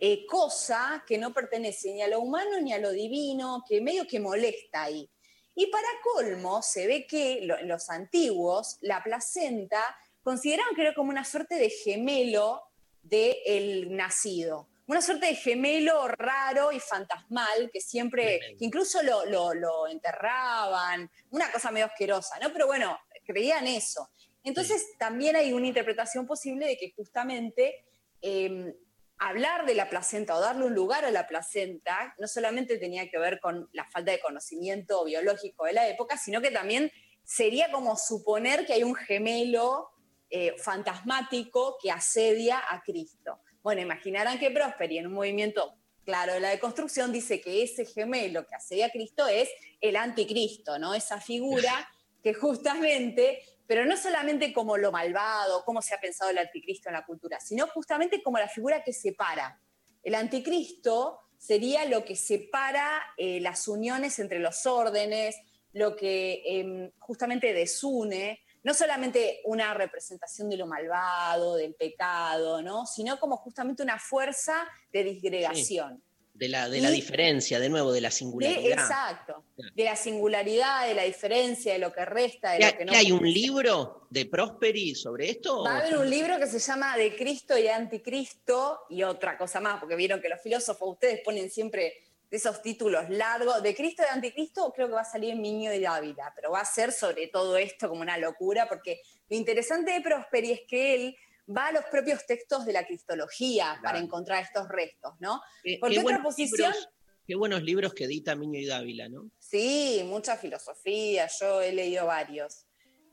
eh, 0.00 0.26
cosa 0.26 1.04
que 1.06 1.18
no 1.18 1.32
pertenece 1.32 1.92
ni 1.92 2.02
a 2.02 2.08
lo 2.08 2.20
humano 2.20 2.60
ni 2.60 2.72
a 2.72 2.78
lo 2.78 2.90
divino, 2.90 3.62
que 3.68 3.80
medio 3.80 4.06
que 4.06 4.20
molesta 4.20 4.84
ahí. 4.84 5.08
Y 5.54 5.66
para 5.66 5.88
colmo, 6.02 6.60
se 6.62 6.86
ve 6.86 7.06
que 7.06 7.48
los 7.64 7.88
antiguos, 7.88 8.76
la 8.82 9.02
placenta 9.02 9.82
consideraban 10.22 10.74
que 10.74 10.82
era 10.82 10.94
como 10.94 11.10
una 11.10 11.24
suerte 11.24 11.54
de 11.54 11.70
gemelo 11.70 12.62
del 13.08 13.94
nacido. 13.96 14.68
Una 14.88 15.02
suerte 15.02 15.26
de 15.26 15.34
gemelo 15.34 16.06
raro 16.08 16.70
y 16.70 16.78
fantasmal 16.78 17.70
que 17.72 17.80
siempre, 17.80 18.38
que 18.58 18.64
incluso 18.64 19.02
lo, 19.02 19.24
lo- 19.26 19.52
lo 19.54 19.88
enterraban, 19.88 21.10
una 21.30 21.50
cosa 21.50 21.70
medio 21.72 21.86
asquerosa, 21.86 22.38
¿no? 22.38 22.52
Pero 22.52 22.66
bueno, 22.66 22.96
creían 23.24 23.66
eso. 23.66 24.08
Entonces 24.44 24.96
también 24.98 25.34
hay 25.34 25.52
una 25.52 25.66
interpretación 25.66 26.24
posible 26.26 26.66
de 26.66 26.76
que 26.78 26.92
justamente 26.92 27.84
eh, 28.22 28.76
hablar 29.18 29.66
de 29.66 29.74
la 29.74 29.90
placenta 29.90 30.36
o 30.36 30.40
darle 30.40 30.66
un 30.66 30.74
lugar 30.74 31.04
a 31.04 31.10
la 31.10 31.26
placenta 31.26 32.14
no 32.18 32.28
solamente 32.28 32.78
tenía 32.78 33.10
que 33.10 33.18
ver 33.18 33.40
con 33.40 33.68
la 33.72 33.84
falta 33.90 34.12
de 34.12 34.20
conocimiento 34.20 35.04
biológico 35.04 35.64
de 35.64 35.72
la 35.72 35.88
época, 35.88 36.16
sino 36.16 36.40
que 36.40 36.52
también 36.52 36.92
sería 37.24 37.72
como 37.72 37.96
suponer 37.96 38.66
que 38.66 38.74
hay 38.74 38.84
un 38.84 38.94
gemelo 38.94 39.88
eh, 40.30 40.54
fantasmático 40.58 41.78
que 41.80 41.90
asedia 41.90 42.62
a 42.68 42.82
Cristo. 42.82 43.40
Bueno, 43.62 43.80
imaginarán 43.80 44.38
que 44.38 44.50
Prosperi 44.50 44.98
en 44.98 45.06
un 45.06 45.14
movimiento 45.14 45.74
claro 46.04 46.34
de 46.34 46.40
la 46.40 46.50
deconstrucción 46.50 47.12
dice 47.12 47.40
que 47.40 47.62
ese 47.62 47.84
gemelo 47.84 48.46
que 48.46 48.54
asedia 48.54 48.86
a 48.86 48.90
Cristo 48.90 49.26
es 49.26 49.48
el 49.80 49.96
anticristo, 49.96 50.78
¿no? 50.78 50.94
Esa 50.94 51.20
figura 51.20 51.88
que 52.22 52.32
justamente, 52.32 53.42
pero 53.66 53.84
no 53.84 53.96
solamente 53.96 54.52
como 54.52 54.76
lo 54.76 54.92
malvado, 54.92 55.64
cómo 55.64 55.82
se 55.82 55.94
ha 55.94 56.00
pensado 56.00 56.30
el 56.30 56.38
anticristo 56.38 56.88
en 56.88 56.94
la 56.94 57.04
cultura, 57.04 57.40
sino 57.40 57.66
justamente 57.66 58.22
como 58.22 58.38
la 58.38 58.48
figura 58.48 58.82
que 58.82 58.92
separa. 58.92 59.60
El 60.02 60.14
anticristo 60.14 61.20
sería 61.36 61.84
lo 61.84 62.04
que 62.04 62.16
separa 62.16 63.02
eh, 63.16 63.40
las 63.40 63.68
uniones 63.68 64.18
entre 64.18 64.38
los 64.38 64.64
órdenes, 64.66 65.36
lo 65.72 65.94
que 65.94 66.42
em, 66.46 66.90
justamente 66.98 67.52
desune, 67.52 68.40
no 68.66 68.74
solamente 68.74 69.42
una 69.44 69.72
representación 69.74 70.50
de 70.50 70.56
lo 70.56 70.66
malvado, 70.66 71.54
del 71.54 71.74
pecado, 71.74 72.60
¿no? 72.62 72.84
sino 72.84 73.20
como 73.20 73.36
justamente 73.36 73.80
una 73.84 73.96
fuerza 73.96 74.66
de 74.92 75.04
disgregación. 75.04 76.02
De 76.34 76.48
la, 76.48 76.68
de 76.68 76.80
la 76.80 76.90
Y- 76.90 76.94
diferencia, 76.96 77.60
de 77.60 77.68
nuevo, 77.68 77.92
de 77.92 78.00
la 78.00 78.08
De- 78.08 78.12
singularidad. 78.14 78.72
exacto, 78.72 79.44
de 79.56 79.84
la 79.84 79.94
singularidad, 79.94 80.86
de 80.88 80.94
la 80.94 81.04
diferencia, 81.04 81.72
de 81.74 81.78
lo 81.78 81.92
que 81.92 82.04
resta, 82.04 82.50
de 82.50 82.58
¿Qué, 82.58 82.66
lo 82.72 82.76
que 82.78 82.84
no. 82.86 82.92
hay 82.92 83.12
un 83.12 83.22
libro 83.32 84.06
de 84.10 84.26
Prosperi 84.26 84.96
sobre 84.96 85.30
esto? 85.30 85.62
Va 85.62 85.76
a 85.76 85.78
haber 85.78 85.96
un 85.98 86.10
libro 86.10 86.36
que 86.38 86.48
se 86.48 86.58
llama 86.58 86.96
De 86.96 87.14
Cristo 87.16 87.56
y 87.56 87.68
Anticristo 87.68 88.80
y 88.90 89.04
otra 89.04 89.38
cosa 89.38 89.60
más, 89.60 89.78
porque 89.78 89.94
vieron 89.96 90.20
que 90.20 90.28
los 90.28 90.40
filósofos, 90.42 90.88
ustedes 90.94 91.20
ponen 91.24 91.48
siempre 91.50 92.02
esos 92.30 92.60
títulos 92.62 93.08
largos. 93.08 93.62
De 93.62 93.74
Cristo 93.74 94.02
y 94.02 94.12
Anticristo 94.12 94.72
creo 94.74 94.88
que 94.88 94.94
va 94.94 95.02
a 95.02 95.04
salir 95.04 95.30
en 95.30 95.40
Miño 95.40 95.72
y 95.72 95.80
Dávila, 95.80 96.32
pero 96.34 96.50
va 96.50 96.60
a 96.60 96.64
ser 96.64 96.92
sobre 96.92 97.28
todo 97.28 97.56
esto 97.56 97.88
como 97.88 98.00
una 98.00 98.18
locura, 98.18 98.68
porque 98.68 99.00
lo 99.28 99.36
interesante 99.36 99.92
de 99.92 100.00
Prosperi 100.00 100.50
es 100.52 100.60
que 100.68 100.94
él 100.94 101.16
va 101.56 101.68
a 101.68 101.72
los 101.72 101.84
propios 101.84 102.26
textos 102.26 102.66
de 102.66 102.72
la 102.72 102.84
cristología 102.86 103.78
para 103.82 103.98
encontrar 103.98 104.42
estos 104.42 104.68
restos, 104.68 105.12
¿no? 105.20 105.40
Qué- 105.62 105.78
Porque 105.80 105.94
otra 106.00 106.02
buenos 106.02 106.22
posición... 106.22 106.72
libros- 106.72 106.88
qué 107.26 107.34
buenos 107.36 107.62
libros 107.62 107.94
que 107.94 108.04
edita 108.04 108.34
Miño 108.34 108.58
y 108.58 108.66
Dávila, 108.66 109.08
¿no? 109.08 109.30
Sí, 109.38 110.02
mucha 110.06 110.36
filosofía, 110.36 111.28
yo 111.40 111.60
he 111.60 111.72
leído 111.72 112.06
varios 112.06 112.66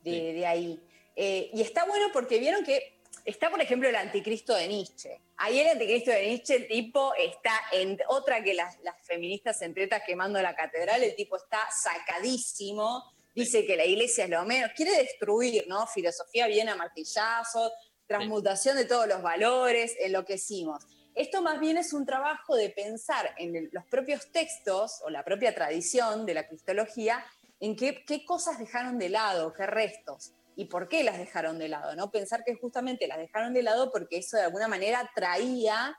de, 0.04 0.34
de 0.34 0.46
ahí. 0.48 0.80
Eh, 1.16 1.52
y 1.54 1.62
está 1.62 1.86
bueno 1.86 2.08
porque 2.12 2.40
vieron 2.40 2.64
que 2.64 2.93
está, 3.26 3.50
por 3.50 3.62
ejemplo, 3.62 3.88
el 3.90 3.96
anticristo 3.96 4.54
de 4.54 4.68
Nietzsche. 4.68 5.22
Ahí 5.38 5.60
el 5.60 5.70
anticristo 5.70 6.12
de 6.12 6.28
Nietzsche, 6.28 6.56
el 6.56 6.68
tipo 6.68 7.14
está 7.16 7.54
en 7.72 7.98
otra 8.08 8.44
que 8.44 8.54
las, 8.54 8.80
las 8.82 8.96
feministas 9.06 9.62
entretas 9.62 10.04
quemando 10.06 10.42
la 10.42 10.56
catedral, 10.56 11.04
el 11.04 11.16
tipo 11.16 11.38
está 11.38 11.60
sacadísimo, 11.72 13.04
dice 13.34 13.66
que 13.66 13.76
la 13.76 13.86
iglesia 13.86 14.26
es 14.26 14.30
lo 14.30 14.44
menos, 14.46 14.72
quiere 14.76 14.98
destruir, 14.98 15.66
¿no? 15.68 15.88
Filosofía 15.88 16.48
bien 16.48 16.70
a 16.70 16.76
martillazos, 16.76 17.72
transmutación 18.08 18.78
de 18.78 18.86
todos 18.86 19.08
los 19.08 19.22
valores, 19.22 19.96
enloquecimos. 20.00 20.86
Esto 21.16 21.42
más 21.42 21.60
bien 21.60 21.78
es 21.78 21.94
un 21.94 22.06
trabajo 22.06 22.56
de 22.56 22.70
pensar 22.70 23.36
en 23.38 23.70
los 23.72 23.86
propios 23.86 24.32
textos 24.32 25.02
o 25.06 25.10
la 25.10 25.24
propia 25.24 25.54
tradición 25.54 26.26
de 26.26 26.34
la 26.34 26.48
cristología, 26.48 27.24
en 27.60 27.76
qué, 27.76 28.04
qué 28.06 28.26
cosas 28.26 28.58
dejaron 28.58 28.98
de 28.98 29.10
lado, 29.10 29.54
qué 29.54 29.66
restos. 29.66 30.34
Y 30.56 30.66
por 30.66 30.88
qué 30.88 31.04
las 31.04 31.18
dejaron 31.18 31.60
de 31.60 31.68
lado, 31.68 31.96
¿no? 31.96 32.12
Pensar 32.12 32.44
que 32.44 32.56
justamente 32.56 33.08
las 33.08 33.18
dejaron 33.18 33.54
de 33.54 33.64
lado 33.64 33.92
porque 33.92 34.18
eso 34.18 34.38
de 34.38 34.44
alguna 34.44 34.68
manera 34.68 35.10
traía 35.16 35.98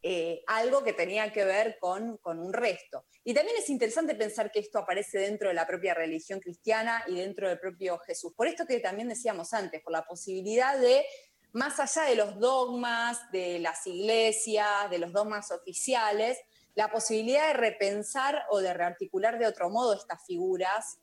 eh, 0.00 0.44
algo 0.46 0.84
que 0.84 0.92
tenía 0.92 1.32
que 1.32 1.44
ver 1.44 1.76
con, 1.80 2.18
con, 2.18 2.38
un 2.38 2.52
resto. 2.52 3.04
Y 3.24 3.34
también 3.34 3.56
es 3.58 3.68
interesante 3.68 4.14
pensar 4.14 4.52
que 4.52 4.60
esto 4.60 4.78
aparece 4.78 5.18
dentro 5.18 5.48
de 5.48 5.54
la 5.54 5.66
propia 5.66 5.92
religión 5.92 6.38
cristiana 6.38 7.02
y 7.08 7.16
dentro 7.16 7.48
del 7.48 7.58
propio 7.58 7.98
Jesús. 7.98 8.32
Por 8.36 8.46
esto 8.46 8.64
que 8.64 8.78
también 8.78 9.08
decíamos 9.08 9.52
antes, 9.52 9.82
por 9.82 9.92
la 9.92 10.04
posibilidad 10.04 10.78
de, 10.78 11.04
más 11.52 11.80
allá 11.80 12.08
de 12.08 12.14
los 12.14 12.38
dogmas, 12.38 13.18
de 13.32 13.58
las 13.58 13.84
iglesias, 13.88 14.88
de 14.88 14.98
los 14.98 15.12
dogmas 15.12 15.50
oficiales, 15.50 16.38
la 16.76 16.92
posibilidad 16.92 17.48
de 17.48 17.54
repensar 17.54 18.44
o 18.50 18.60
de 18.60 18.72
rearticular 18.72 19.36
de 19.40 19.48
otro 19.48 19.68
modo 19.68 19.94
estas 19.94 20.24
figuras 20.24 21.00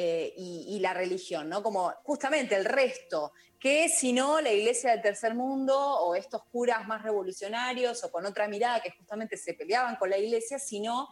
eh, 0.00 0.32
y, 0.36 0.76
y, 0.76 0.78
la 0.78 0.94
religión, 0.94 1.48
¿no? 1.48 1.60
Como 1.60 1.92
justamente 2.04 2.54
el 2.54 2.64
resto, 2.64 3.32
que 3.58 3.88
si 3.88 4.12
no 4.12 4.40
la 4.40 4.52
iglesia 4.52 4.92
del 4.92 5.02
tercer 5.02 5.34
mundo 5.34 5.76
o 5.76 6.14
estos 6.14 6.44
curas 6.52 6.86
más 6.86 7.02
revolucionarios 7.02 8.04
o 8.04 8.12
con 8.12 8.24
otra 8.24 8.46
mirada 8.46 8.80
que 8.80 8.92
justamente 8.92 9.36
se 9.36 9.54
peleaban 9.54 9.96
con 9.96 10.08
la 10.08 10.16
iglesia, 10.16 10.60
sino 10.60 11.08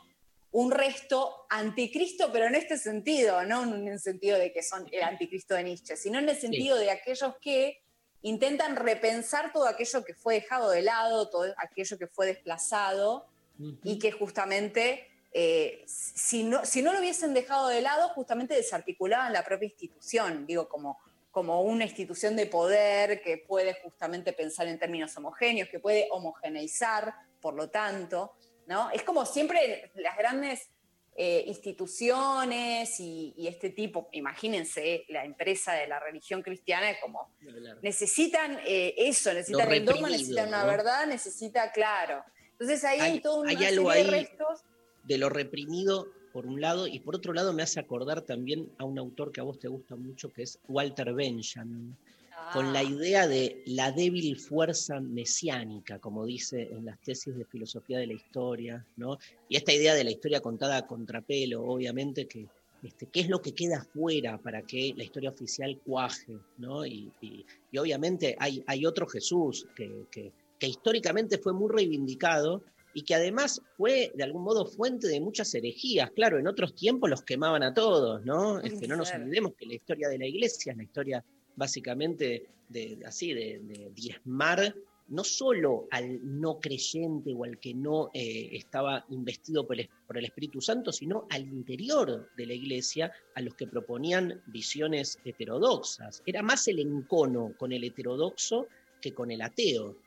un 0.53 0.71
resto 0.71 1.47
anticristo, 1.51 2.31
pero 2.33 2.47
en 2.47 2.55
este 2.55 2.79
sentido, 2.79 3.43
no 3.45 3.65
en 3.65 3.89
el 3.89 3.99
sentido 3.99 4.39
de 4.39 4.53
que 4.53 4.63
son 4.63 4.87
el 4.93 5.03
anticristo 5.03 5.57
de 5.57 5.65
Nietzsche, 5.65 5.97
sino 5.97 6.21
en 6.21 6.29
el 6.29 6.37
sentido 6.37 6.79
sí. 6.79 6.85
de 6.85 6.91
aquellos 6.93 7.35
que 7.41 7.83
intentan 8.23 8.77
repensar 8.77 9.53
todo 9.53 9.67
aquello 9.67 10.05
que 10.05 10.15
fue 10.15 10.35
dejado 10.35 10.71
de 10.71 10.83
lado, 10.83 11.29
todo 11.29 11.53
aquello 11.57 11.99
que 11.99 12.07
fue 12.07 12.27
desplazado 12.27 13.27
uh 13.59 13.65
-huh. 13.65 13.81
y 13.83 13.99
que 13.99 14.13
justamente 14.13 15.09
eh, 15.39 15.85
si, 15.87 16.45
no, 16.45 16.65
si 16.65 16.81
no 16.81 16.95
lo 16.95 16.99
hubiesen 16.99 17.35
dejado 17.35 17.69
de 17.69 17.83
lado, 17.83 18.09
justamente 18.15 18.55
desarticulaban 18.55 19.35
la 19.35 19.45
propia 19.45 19.67
institución, 19.67 20.47
digo, 20.47 20.67
como, 20.67 20.99
como 21.31 21.61
una 21.61 21.85
institución 21.85 22.37
de 22.37 22.47
poder 22.47 23.21
que 23.21 23.37
puede 23.37 23.75
justamente 23.83 24.33
pensar 24.33 24.67
en 24.67 24.79
términos 24.79 25.15
homogéneos, 25.19 25.69
que 25.69 25.79
puede 25.79 26.09
homogeneizar, 26.11 27.15
por 27.39 27.53
lo 27.53 27.69
tanto, 27.69 28.33
¿no? 28.67 28.91
Es 28.93 29.03
como 29.03 29.27
siempre 29.27 29.93
las 29.97 30.17
grandes 30.17 30.71
eh, 31.15 31.45
instituciones 31.47 32.99
y, 32.99 33.35
y, 33.37 33.47
este 33.47 33.69
tipo, 33.69 34.09
imagínense, 34.13 35.05
la 35.11 35.27
empresa 35.27 35.75
de 35.75 35.87
la 35.87 36.01
religión 36.01 36.41
cristiana 36.41 36.89
es 36.89 36.99
como, 37.03 37.35
necesitan 37.83 38.59
eh, 38.65 38.95
eso, 38.97 39.35
necesitan 39.35 39.71
el 39.71 39.85
dogma, 39.85 40.09
necesitan 40.09 40.49
una 40.49 40.63
¿no? 40.63 40.67
verdad, 40.67 41.07
necesita, 41.07 41.73
claro. 41.73 42.25
Entonces 42.53 42.83
ahí 42.85 43.01
hay, 43.01 43.23
una 43.27 43.51
hay 43.51 43.65
algo 43.67 43.91
de 43.91 43.99
ahí 43.99 44.07
restos 44.07 44.65
de 45.07 45.19
lo 45.19 45.29
reprimido 45.29 46.09
por 46.33 46.47
un 46.47 46.61
lado 46.61 46.87
y 46.87 47.01
por 47.01 47.17
otro 47.17 47.33
lado 47.33 47.53
me 47.53 47.63
hace 47.63 47.81
acordar 47.81 48.23
también 48.23 48.71
a 48.79 48.85
un 48.85 48.99
autor 48.99 49.33
que 49.33 49.41
a 49.41 49.45
vos 49.45 49.59
te 49.59 49.69
gusta 49.69 49.97
mucho 49.97 50.33
que 50.33 50.43
es 50.43 50.59
Walter 50.69 51.15
Benjamin 51.15 51.97
ah. 52.33 52.51
con 52.53 52.73
la 52.73 52.83
idea 52.83 53.27
de 53.27 53.63
la 53.67 53.93
débil 53.93 54.37
fuerza 54.39 55.01
mesiánica 55.01 55.99
como 55.99 56.27
dice 56.27 56.69
en 56.71 56.85
las 56.85 57.01
tesis 57.01 57.37
de 57.37 57.45
filosofía 57.45 57.99
de 57.99 58.09
la 58.09 58.13
historia 58.13 58.85
¿no? 58.97 59.19
y 59.49 59.57
esta 59.57 59.73
idea 59.73 59.95
de 59.95 60.05
la 60.05 60.11
historia 60.11 60.41
contada 60.41 60.77
a 60.77 60.87
contrapelo 60.87 61.65
obviamente 61.65 62.27
que 62.27 62.47
este, 62.83 63.07
qué 63.07 63.21
es 63.21 63.29
lo 63.29 63.41
que 63.41 63.55
queda 63.55 63.83
fuera 63.83 64.37
para 64.37 64.63
que 64.63 64.93
la 64.95 65.05
historia 65.05 65.31
oficial 65.31 65.81
cuaje 65.85 66.37
¿no? 66.59 66.85
y, 66.85 67.11
y, 67.23 67.47
y 67.71 67.79
obviamente 67.79 68.37
hay, 68.39 68.63
hay 68.67 68.85
otro 68.85 69.07
Jesús 69.07 69.67
que, 69.75 70.05
que, 70.11 70.33
que 70.59 70.69
históricamente 70.69 71.39
fue 71.39 71.53
muy 71.53 71.73
reivindicado 71.73 72.63
y 72.97 73.03
que 73.03 73.15
además 73.15 73.61
fue 73.77 74.11
de 74.15 74.25
algún 74.25 74.43
modo 74.43 74.65
fuente 74.65 75.07
de 75.07 75.21
muchas 75.21 75.55
herejías. 75.55 76.11
Claro, 76.13 76.39
en 76.39 76.47
otros 76.47 76.75
tiempos 76.75 77.11
los 77.11 77.23
quemaban 77.23 77.63
a 77.63 77.75
todos, 77.75 78.25
¿no? 78.25 78.59
Este, 78.61 78.89
no 78.89 78.97
nos 78.97 79.13
olvidemos 79.13 79.53
que 79.53 79.67
la 79.67 79.75
historia 79.75 80.09
de 80.09 80.17
la 80.17 80.27
iglesia 80.27 80.73
es 80.73 80.79
la 80.79 80.83
historia 80.83 81.25
básicamente 81.57 82.47
de, 82.71 82.99
así, 83.05 83.35
de, 83.35 83.61
de 83.65 83.91
diezmar 83.95 84.75
no 85.09 85.25
solo 85.25 85.87
al 85.91 86.41
no 86.41 86.59
creyente 86.59 87.35
o 87.35 87.45
al 87.45 87.61
que 87.61 87.75
no 87.75 88.09
eh, 88.15 88.49
estaba 88.53 89.05
investido 89.11 89.67
por 89.67 89.79
el, 89.79 89.91
por 90.07 90.17
el, 90.17 90.25
Espíritu 90.25 90.63
Santo, 90.63 90.91
sino 90.91 91.27
al 91.29 91.43
interior 91.43 92.31
de 92.35 92.47
la 92.47 92.55
iglesia, 92.55 93.13
a 93.35 93.43
los 93.43 93.55
que 93.57 93.67
proponían 93.67 94.43
visiones 94.47 95.19
heterodoxas. 95.23 96.23
Era 96.25 96.41
más 96.41 96.67
el 96.69 96.79
encono 96.79 97.53
con 97.59 97.73
el 97.73 97.85
heterodoxo 97.85 98.69
que 99.03 99.13
con 99.13 99.31
el 99.31 99.43
ateo. 99.43 99.99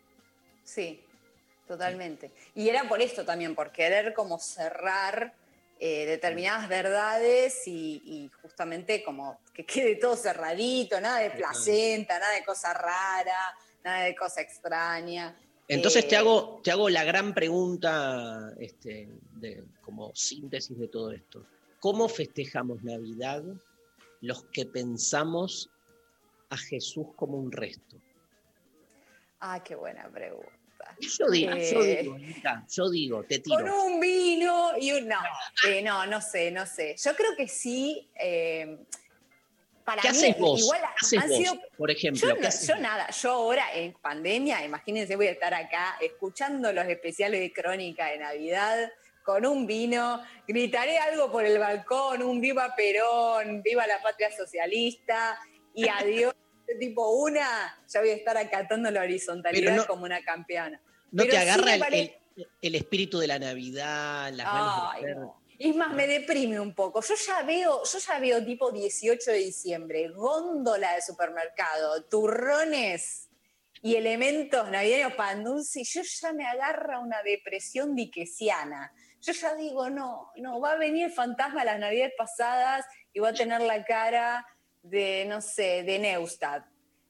Sí, 0.63 1.01
Totalmente. 1.69 2.31
Y 2.55 2.67
era 2.67 2.89
por 2.89 2.99
esto 2.99 3.23
también, 3.23 3.53
por 3.53 3.71
querer 3.71 4.15
como 4.15 4.39
cerrar 4.39 5.35
eh, 5.79 6.07
determinadas 6.07 6.67
verdades 6.67 7.67
y, 7.67 8.01
y, 8.03 8.31
justamente 8.41 9.03
como 9.03 9.39
que 9.53 9.67
quede 9.67 9.97
todo 9.97 10.15
cerradito, 10.15 10.99
nada 10.99 11.19
de 11.19 11.29
placenta, 11.29 12.17
nada 12.17 12.33
de 12.33 12.43
cosa 12.43 12.73
rara, 12.73 13.55
nada 13.83 14.05
de 14.05 14.15
cosa 14.15 14.41
extraña. 14.41 15.37
Entonces 15.67 16.05
eh, 16.05 16.07
te, 16.07 16.15
hago, 16.17 16.59
te 16.63 16.71
hago 16.71 16.89
la 16.89 17.03
gran 17.03 17.35
pregunta 17.35 18.51
este, 18.59 19.07
de, 19.35 19.63
como 19.81 20.11
síntesis 20.15 20.75
de 20.75 20.87
todo 20.87 21.11
esto. 21.11 21.45
¿Cómo 21.79 22.09
festejamos 22.09 22.83
Navidad 22.83 23.43
los 24.21 24.43
que 24.45 24.65
pensamos 24.65 25.69
a 26.49 26.57
Jesús 26.57 27.09
como 27.15 27.37
un 27.37 27.51
resto? 27.51 27.97
Ah, 29.39 29.63
qué 29.63 29.75
buena 29.75 30.09
pregunta. 30.09 30.58
Yo 30.99 31.29
digo, 31.29 31.51
eh, 31.51 31.71
yo 31.71 31.81
digo, 31.81 32.17
yo 32.69 32.89
digo, 32.89 33.23
te 33.23 33.39
tiro. 33.39 33.57
Con 33.57 33.69
un 33.69 33.99
vino 33.99 34.71
y 34.79 34.91
un. 34.91 35.07
No, 35.07 35.19
eh, 35.67 35.81
no, 35.81 36.05
no 36.05 36.21
sé, 36.21 36.51
no 36.51 36.65
sé. 36.65 36.95
Yo 37.03 37.15
creo 37.15 37.35
que 37.35 37.47
sí. 37.47 38.09
Eh, 38.15 38.77
para 39.83 40.01
¿Qué 40.01 40.11
mí, 40.11 40.17
haces 40.17 40.37
vos? 40.37 40.59
Igual 40.59 40.81
¿Qué 40.81 41.05
haces 41.05 41.19
han 41.19 41.29
vos, 41.29 41.37
sido, 41.37 41.61
por 41.77 41.89
ejemplo? 41.89 42.35
Yo, 42.35 42.49
yo 42.67 42.75
nada, 42.77 43.09
yo 43.09 43.31
ahora 43.31 43.73
en 43.73 43.93
pandemia, 43.93 44.63
imagínense, 44.63 45.15
voy 45.15 45.27
a 45.27 45.31
estar 45.31 45.53
acá 45.53 45.97
escuchando 45.99 46.71
los 46.71 46.85
especiales 46.85 47.39
de 47.39 47.51
Crónica 47.51 48.07
de 48.07 48.19
Navidad 48.19 48.91
con 49.23 49.45
un 49.45 49.67
vino, 49.67 50.23
gritaré 50.47 50.97
algo 50.97 51.31
por 51.31 51.45
el 51.45 51.59
balcón, 51.59 52.23
un 52.23 52.41
viva 52.41 52.73
Perón, 52.75 53.61
viva 53.61 53.85
la 53.85 54.01
patria 54.01 54.31
socialista 54.35 55.39
y 55.73 55.87
adiós 55.87 56.33
tipo 56.75 57.09
una, 57.09 57.81
ya 57.87 57.99
voy 57.99 58.09
a 58.09 58.15
estar 58.15 58.37
acatando 58.37 58.91
la 58.91 59.01
horizontalidad 59.01 59.75
no, 59.75 59.87
como 59.87 60.03
una 60.03 60.21
campeona. 60.23 60.81
¿No 61.11 61.23
Pero 61.23 61.31
te 61.31 61.37
agarra 61.37 61.75
sí 61.75 61.81
el, 61.87 61.93
el, 62.35 62.47
el, 62.61 62.75
espíritu 62.75 63.19
de 63.19 63.27
la 63.27 63.39
Navidad, 63.39 64.31
las 64.33 64.47
Ay, 64.49 65.05
de 65.05 65.15
no. 65.15 65.39
Es 65.59 65.75
más, 65.75 65.93
me 65.93 66.07
deprime 66.07 66.57
un 66.57 66.73
poco. 66.73 67.01
Yo 67.01 67.15
ya 67.15 67.43
veo, 67.43 67.83
yo 67.83 67.99
ya 67.99 68.19
veo 68.19 68.45
tipo 68.45 68.71
18 68.71 69.31
de 69.31 69.37
diciembre, 69.37 70.07
góndola 70.07 70.95
de 70.95 71.01
supermercado, 71.01 72.01
turrones 72.05 73.29
y 73.81 73.95
elementos 73.95 74.69
navideños 74.69 75.13
pandunci, 75.13 75.83
yo 75.83 76.01
ya 76.01 76.31
me 76.31 76.45
agarra 76.45 76.99
una 76.99 77.21
depresión 77.23 77.93
diquesiana. 77.93 78.93
Yo 79.21 79.33
ya 79.33 79.53
digo, 79.55 79.89
no, 79.89 80.31
no, 80.37 80.61
va 80.61 80.71
a 80.71 80.77
venir 80.77 81.07
el 81.07 81.11
fantasma 81.11 81.61
de 81.61 81.65
las 81.65 81.79
navidades 81.79 82.13
pasadas 82.17 82.85
y 83.11 83.19
va 83.19 83.29
a 83.29 83.33
tener 83.33 83.59
la 83.61 83.83
cara 83.83 84.45
de, 84.89 85.25
no 85.25 85.41
sé, 85.41 85.83
de 85.83 85.99
Neustadt. 85.99 86.65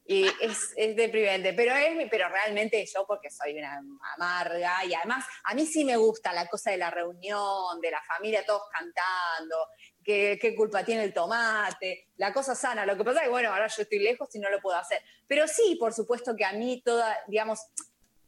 Y 0.05 0.25
es, 0.41 0.73
es 0.75 0.95
deprimente, 0.95 1.53
pero, 1.53 1.75
es, 1.75 2.09
pero 2.09 2.29
realmente 2.29 2.83
yo 2.91 3.05
porque 3.05 3.29
soy 3.29 3.55
una 3.55 3.79
amarga 4.15 4.83
y 4.83 4.95
además 4.95 5.23
a 5.43 5.53
mí 5.53 5.67
sí 5.67 5.85
me 5.85 5.97
gusta 5.97 6.33
la 6.33 6.47
cosa 6.47 6.71
de 6.71 6.77
la 6.77 6.89
reunión, 6.89 7.79
de 7.79 7.91
la 7.91 8.01
familia 8.01 8.43
todos 8.43 8.63
cantando, 8.71 9.55
qué, 10.03 10.39
qué 10.41 10.55
culpa 10.55 10.83
tiene 10.83 11.03
el 11.03 11.13
tomate, 11.13 12.07
la 12.17 12.33
cosa 12.33 12.55
sana. 12.55 12.87
Lo 12.87 12.97
que 12.97 13.03
pasa 13.03 13.19
es 13.19 13.25
que, 13.25 13.29
bueno, 13.29 13.51
ahora 13.51 13.67
yo 13.67 13.83
estoy 13.83 13.99
lejos 13.99 14.33
y 14.33 14.39
no 14.39 14.49
lo 14.49 14.59
puedo 14.59 14.77
hacer. 14.77 14.99
Pero 15.27 15.47
sí, 15.47 15.77
por 15.79 15.93
supuesto 15.93 16.35
que 16.35 16.43
a 16.43 16.53
mí 16.53 16.81
toda, 16.83 17.15
digamos, 17.27 17.59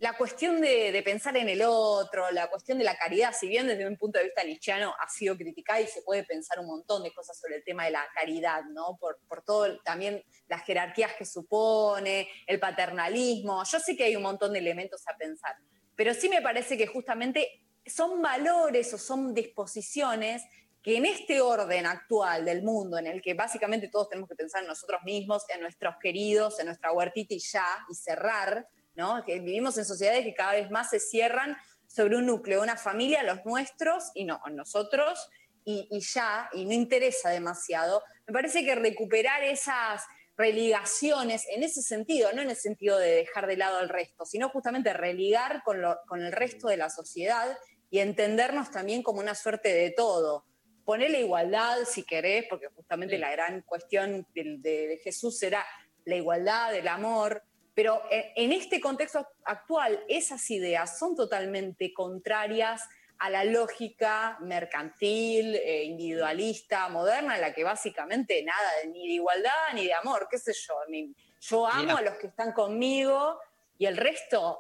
la 0.02 0.18
cuestión 0.18 0.60
de, 0.60 1.00
pensar 1.06 1.38
en 1.38 1.48
el 1.48 1.62
otro, 1.64 2.32
la 2.32 2.50
cuestión 2.50 2.80
de 2.80 2.84
la 2.84 2.98
caridad, 2.98 3.36
si 3.40 3.48
bien 3.48 3.68
desde 3.68 3.88
un 3.88 3.98
punto 3.98 4.18
de 4.18 4.26
vista 4.26 4.44
nietzscheano 4.44 4.96
ha 5.00 5.08
sido 5.08 5.38
criticada 5.38 5.80
y 5.80 5.86
se 5.86 6.02
puede 6.02 6.24
pensar 6.24 6.60
un 6.60 6.66
montón 6.66 7.04
de 7.04 7.14
cosas 7.14 7.40
sobre 7.40 7.58
el 7.58 7.64
tema 7.64 7.86
de 7.86 7.92
la 7.92 8.08
caridad, 8.16 8.64
¿no? 8.72 8.98
Por, 9.00 9.20
por 9.28 9.44
todo 9.44 9.80
también 9.84 10.24
las 10.48 10.64
jerarquías 10.64 11.14
que 11.14 11.24
supone, 11.24 12.28
el 12.48 12.60
paternalismo. 12.60 13.64
Yo 13.64 13.80
sé 13.80 13.96
que 13.96 14.06
hay 14.06 14.16
un 14.16 14.24
montón 14.24 14.54
de 14.54 14.60
elementos 14.60 15.08
a 15.08 15.16
pensar, 15.16 15.56
pero 15.96 16.16
sí 16.16 16.30
me 16.30 16.42
parece 16.42 16.80
que 16.80 16.88
justamente 16.88 17.48
son 17.86 18.24
valores 18.24 18.92
o 18.96 18.98
son 18.98 19.36
disposiciones 19.36 20.42
que 20.82 20.98
en 20.98 21.06
este 21.06 21.42
orden 21.42 21.86
actual 21.86 22.44
del 22.44 22.64
mundo, 22.64 22.98
en 22.98 23.06
el 23.06 23.22
que 23.22 23.36
básicamente 23.36 23.88
todos 23.88 24.10
tenemos 24.10 24.28
que 24.28 24.36
pensar 24.36 24.64
en 24.64 24.68
nosotros 24.68 25.02
mismos, 25.04 25.44
en 25.54 25.62
nuestros 25.62 25.94
queridos, 26.02 26.60
en 26.60 26.66
nuestra 26.66 26.92
huertita 26.92 27.36
y 27.36 27.40
ya, 27.40 27.86
y 27.88 27.94
cerrar, 27.94 28.68
¿no? 28.96 29.24
Que 29.26 29.40
vivimos 29.40 29.78
en 29.78 29.86
sociedades 29.86 30.24
que 30.24 30.34
cada 30.34 30.54
vez 30.54 30.70
más 30.72 30.90
se 30.90 31.00
cierran 31.00 31.58
sobre 31.88 32.16
un 32.18 32.26
núcleo, 32.26 32.62
una 32.62 32.78
familia, 32.78 33.24
los 33.24 33.46
nuestros 33.46 34.12
y 34.16 34.24
no, 34.26 34.42
nosotros, 34.52 35.28
y, 35.66 35.88
y, 35.92 36.00
ya, 36.00 36.50
y 36.54 36.66
no 36.66 36.74
interesa 36.74 37.30
demasiado. 37.30 38.02
Me 38.28 38.34
parece 38.34 38.64
que 38.66 38.76
recuperar 38.76 39.44
esas 39.44 40.04
religaciones 40.38 41.46
en 41.50 41.64
ese 41.64 41.82
sentido, 41.82 42.32
no 42.34 42.42
en 42.42 42.50
el 42.50 42.56
sentido 42.56 42.98
de 42.98 43.12
dejar 43.12 43.48
de 43.48 43.58
lado 43.58 43.78
al 43.78 43.90
resto, 43.90 44.26
sino 44.26 44.50
justamente 44.50 44.94
religar 44.94 45.62
con, 45.64 45.82
lo, 45.82 46.00
con 46.08 46.22
el 46.22 46.32
resto 46.32 46.68
de 46.68 46.78
la 46.78 46.90
sociedad 46.90 47.58
y 47.90 48.00
entendernos 48.00 48.72
también 48.72 49.04
como 49.04 49.20
una 49.20 49.36
suerte 49.36 49.74
de 49.74 49.92
todo. 49.92 50.46
ponerle 50.86 51.20
igualdad 51.22 51.78
si 51.86 52.04
querés, 52.04 52.46
porque 52.50 52.68
justamente 52.76 53.18
la 53.18 53.32
gran 53.32 53.62
cuestión 53.62 54.26
de, 54.34 54.58
de- 54.60 54.88
de 54.88 54.98
Jesús 55.04 55.42
era 55.44 55.64
la 56.06 56.16
igualdad, 56.16 56.74
el 56.76 56.88
amor, 56.88 57.44
pero 57.82 58.00
en, 58.12 58.24
en 58.36 58.52
este 58.52 58.80
contexto 58.80 59.28
actual 59.44 60.04
esas 60.08 60.48
ideas 60.52 61.00
son 61.00 61.16
totalmente 61.16 61.92
contrarias 61.94 62.84
a 63.18 63.32
la 63.32 63.44
lógica 63.44 64.38
mercantil, 64.42 65.56
eh, 65.56 65.84
individualista, 65.86 66.88
moderna, 66.90 67.34
en 67.36 67.42
la 67.42 67.54
que 67.56 67.64
básicamente 67.64 68.44
nada 68.44 68.70
de, 68.84 68.90
ni 68.90 69.08
de 69.08 69.14
igualdad 69.16 69.74
ni 69.74 69.88
de 69.88 69.96
amor, 69.96 70.28
qué 70.30 70.38
sé 70.38 70.54
yo, 70.54 70.76
ni- 70.90 71.16
yo 71.40 71.66
amo 71.66 71.98
a 71.98 72.02
los 72.04 72.14
que 72.18 72.28
están 72.28 72.52
conmigo 72.52 73.40
y 73.80 73.88
el 73.88 73.98
resto. 73.98 74.60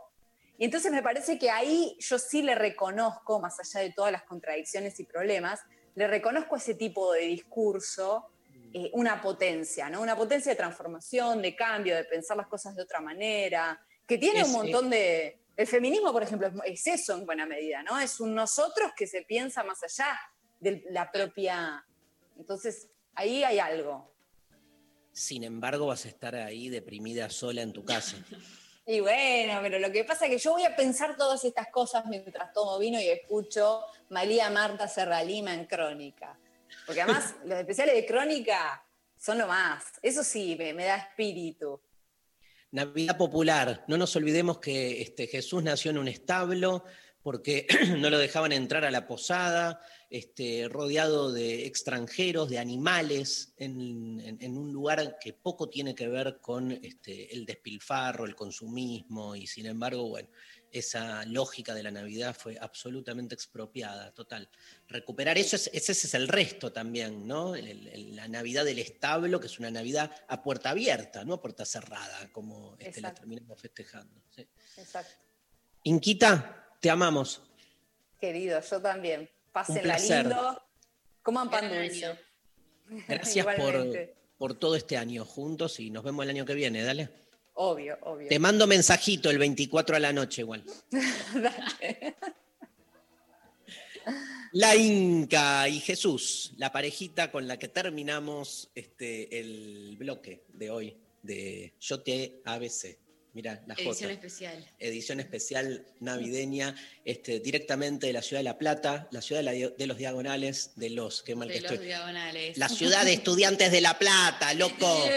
Y 0.57 0.65
entonces 0.65 0.91
me 0.91 1.03
parece 1.03 1.38
que 1.38 1.52
ahí 1.52 1.95
yo 1.99 2.18
sí 2.18 2.41
le 2.41 2.56
reconozco, 2.56 3.39
más 3.39 3.60
allá 3.60 3.81
de 3.85 3.93
todas 3.93 4.11
las 4.11 4.23
contradicciones 4.23 4.99
y 4.99 5.03
problemas, 5.03 5.60
le 5.93 6.07
reconozco 6.07 6.56
ese 6.56 6.73
tipo 6.73 7.14
de 7.14 7.22
discurso 7.22 8.30
eh, 8.73 8.89
una 8.93 9.22
potencia, 9.22 9.89
¿no? 9.89 10.02
Una 10.02 10.15
potencia 10.15 10.52
de 10.52 10.56
transformación, 10.56 11.41
de 11.41 11.56
cambio, 11.56 11.95
de 11.95 12.06
pensar 12.06 12.38
las 12.38 12.48
cosas 12.48 12.76
de 12.76 12.84
otra 12.84 12.99
manera, 13.02 13.80
que 14.07 14.18
tiene 14.18 14.41
Es, 14.41 14.48
un 14.48 14.53
montón 14.53 14.89
de... 14.89 15.39
El 15.56 15.68
feminismo, 15.68 16.11
por 16.11 16.23
ejemplo, 16.23 16.48
es, 16.48 16.53
es 16.65 16.88
eso 16.88 17.14
en 17.18 17.26
buena 17.26 17.45
medida, 17.45 17.84
¿no? 17.84 17.99
Es 17.99 18.19
un 18.19 18.34
nosotros 18.34 18.91
que 18.95 19.07
se 19.07 19.23
piensa 19.23 19.64
más 19.64 19.84
allá 19.84 20.19
de 20.60 20.84
la 20.89 21.11
propia... 21.11 21.85
Entonces, 22.38 22.89
ahí 23.15 23.43
hay 23.43 23.60
algo. 23.60 24.11
Sin 25.11 25.43
embargo, 25.43 25.88
vas 25.88 26.06
a 26.06 26.07
estar 26.07 26.35
ahí 26.35 26.69
deprimida 26.69 27.30
sola 27.30 27.61
en 27.61 27.73
tu 27.73 27.84
casa. 27.84 28.18
Y 28.84 28.99
bueno, 28.99 29.60
pero 29.61 29.77
lo 29.77 29.91
que 29.91 30.03
pasa 30.03 30.26
es 30.26 30.31
que 30.31 30.38
yo 30.39 30.53
voy 30.53 30.64
a 30.64 30.76
pensar 30.76 31.15
todas 31.15 31.45
estas 31.45 31.68
cosas 31.68 32.06
mientras 32.07 32.52
tomo 32.52 32.80
vino 32.80 32.99
y 32.99 33.07
escucho 33.07 33.84
María 34.10 34.49
Marta 34.49 34.88
Serralima 34.88 35.53
en 35.53 35.65
Crónica. 35.65 36.38
Porque 36.85 37.02
además 37.02 37.35
los 37.45 37.57
especiales 37.60 37.95
de 37.95 38.06
Crónica 38.06 38.84
son 39.18 39.38
lo 39.38 39.48
más. 39.48 39.84
Eso 40.02 40.23
sí, 40.23 40.56
me, 40.57 40.73
me 40.73 40.85
da 40.85 40.98
espíritu. 40.98 41.80
Navidad 42.72 43.18
popular. 43.18 43.84
No 43.88 43.98
nos 43.98 44.15
olvidemos 44.15 44.60
que 44.60 45.02
este, 45.02 45.27
Jesús 45.27 45.61
nació 45.64 45.91
en 45.91 45.98
un 45.98 46.07
establo 46.07 46.85
porque 47.22 47.68
no 47.99 48.10
lo 48.10 48.18
dejaban 48.18 48.52
entrar 48.52 48.84
a 48.84 48.89
la 48.91 49.06
posada, 49.06 49.80
este, 50.10 50.68
rodeado 50.69 51.31
de 51.31 51.68
extranjeros, 51.68 52.49
de 52.49 52.57
animales, 52.57 53.53
en, 53.57 54.19
en- 54.22 54.38
en 54.41 54.57
un 54.57 54.72
lugar 54.73 55.18
que 55.22 55.34
poco 55.34 55.69
tiene 55.69 55.93
que 55.93 56.07
ver 56.07 56.39
con 56.41 56.72
este, 56.72 57.31
el 57.35 57.45
despilfarro, 57.45 58.26
el 58.26 58.35
consumismo, 58.35 59.35
y 59.35 59.45
sin 59.45 59.68
embargo, 59.68 60.07
bueno, 60.10 60.30
esa 60.72 61.26
lógica 61.26 61.73
de 61.73 61.84
la 61.84 61.91
Navidad 61.91 62.35
fue 62.38 62.57
absolutamente 62.60 63.35
expropiada, 63.35 64.11
total. 64.14 64.49
Recuperar 64.88 65.38
eso, 65.38 65.56
es, 65.56 65.69
ese 65.73 65.91
es 65.91 66.14
el 66.14 66.27
resto 66.27 66.72
también, 66.72 67.27
¿no? 67.27 67.56
El- 67.56 67.88
el- 67.88 68.15
la 68.15 68.27
Navidad 68.27 68.64
del 68.65 68.80
establo, 68.80 69.39
que 69.39 69.48
es 69.48 69.60
una 69.60 69.69
Navidad 69.72 70.11
a 70.27 70.41
puerta 70.43 70.69
abierta, 70.72 71.23
no 71.26 71.35
a 71.35 71.41
puerta 71.41 71.65
cerrada, 71.65 72.31
como 72.31 72.76
este, 72.80 73.02
la 73.02 73.14
terminamos 73.14 73.60
festejando. 73.61 74.22
sí. 74.35 74.48
Exacto. 74.77 75.14
Inquita, 75.84 76.76
te 76.80 76.89
amamos. 76.89 77.41
Querido, 78.19 78.61
yo 78.61 78.81
también. 78.81 79.30
Pásenla 79.52 79.81
placer. 79.81 80.26
lindo. 80.27 80.64
Coman 81.23 81.49
pan 81.49 81.68
dulce. 81.69 82.18
Gracias 83.07 83.45
por, 83.57 83.85
por 84.38 84.53
todo 84.60 84.76
este 84.76 84.98
año 84.98 85.26
juntos 85.26 85.80
y 85.80 85.89
nos 85.89 86.03
vemos 86.03 86.23
el 86.23 86.30
año 86.30 86.45
que 86.45 86.53
viene, 86.53 86.84
dale. 86.84 87.10
Obvio, 87.53 87.97
obvio. 88.01 88.29
Te 88.29 88.39
mando 88.39 88.65
mensajito 88.65 89.29
el 89.29 89.37
24 89.37 89.95
a 89.95 89.99
la 89.99 90.13
noche 90.13 90.41
igual. 90.41 90.63
Dale. 90.91 92.15
La 94.53 94.75
Inca 94.75 95.69
y 95.69 95.79
Jesús, 95.79 96.53
la 96.57 96.71
parejita 96.71 97.31
con 97.31 97.47
la 97.47 97.57
que 97.57 97.69
terminamos 97.69 98.69
este, 98.75 99.39
el 99.39 99.95
bloque 99.97 100.43
de 100.49 100.69
hoy 100.69 100.97
de 101.21 101.73
Yo 101.79 102.01
te 102.01 102.41
ABC. 102.43 102.97
Mira, 103.33 103.63
la 103.65 103.75
Edición 103.75 103.95
J. 103.95 104.11
especial. 104.11 104.65
Edición 104.77 105.19
especial 105.21 105.85
navideña, 106.01 106.75
este, 107.05 107.39
directamente 107.39 108.07
de 108.07 108.13
la 108.13 108.21
ciudad 108.21 108.39
de 108.41 108.43
La 108.43 108.57
Plata, 108.57 109.07
la 109.11 109.21
ciudad 109.21 109.41
de, 109.41 109.43
la- 109.45 109.69
de 109.69 109.87
los 109.87 109.97
diagonales, 109.97 110.71
de 110.75 110.89
los, 110.89 111.23
qué 111.23 111.33
mal 111.35 111.47
De 111.47 111.53
que 111.55 111.61
los 111.61 111.71
estoy. 111.71 111.87
diagonales. 111.87 112.57
La 112.57 112.67
ciudad 112.67 113.05
de 113.05 113.13
estudiantes 113.13 113.71
de 113.71 113.79
La 113.81 113.97
Plata, 113.97 114.53
loco. 114.53 115.03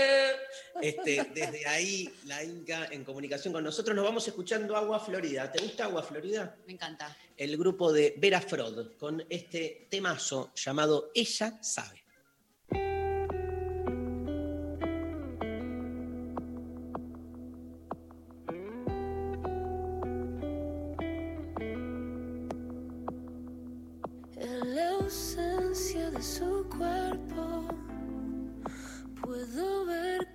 Este, 0.82 1.24
desde 1.32 1.66
ahí, 1.68 2.12
la 2.24 2.42
Inca 2.42 2.88
en 2.90 3.04
comunicación 3.04 3.54
con 3.54 3.62
nosotros. 3.62 3.94
Nos 3.94 4.04
vamos 4.04 4.26
escuchando 4.26 4.76
Agua 4.76 4.98
Florida. 4.98 5.50
¿Te 5.50 5.62
gusta 5.62 5.84
Agua 5.84 6.02
Florida? 6.02 6.56
Me 6.66 6.72
encanta. 6.72 7.16
El 7.36 7.56
grupo 7.56 7.92
de 7.92 8.12
Vera 8.18 8.40
Frod 8.40 8.96
con 8.96 9.24
este 9.30 9.86
temazo 9.88 10.52
llamado 10.56 11.12
Ella 11.14 11.58
sabe. 11.62 12.03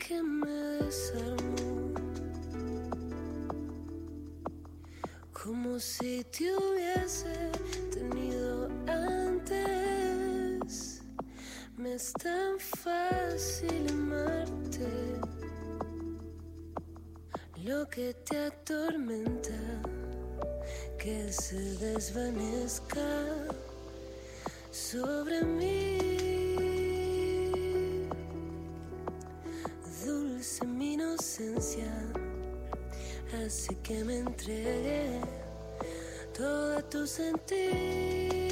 Que 0.09 0.23
me 0.23 0.49
desarmó. 0.49 1.93
Como 5.31 5.79
si 5.79 6.23
te 6.23 6.51
hubiese 6.51 7.51
tenido 7.93 8.69
antes. 8.87 10.71
Me 11.77 11.93
es 11.93 12.11
tan 12.13 12.59
fácil 12.59 13.85
amarte. 13.91 14.87
Lo 17.63 17.87
que 17.87 18.15
te 18.27 18.37
atormenta, 18.47 19.59
que 20.97 21.31
se 21.31 21.61
desvanezca 21.85 23.27
sobre 24.71 25.43
mí. 25.43 26.18
Que 33.89 34.03
me 34.03 34.19
entregue 34.19 35.19
todo 36.31 36.79
tu 36.91 37.07
sentir. 37.07 38.48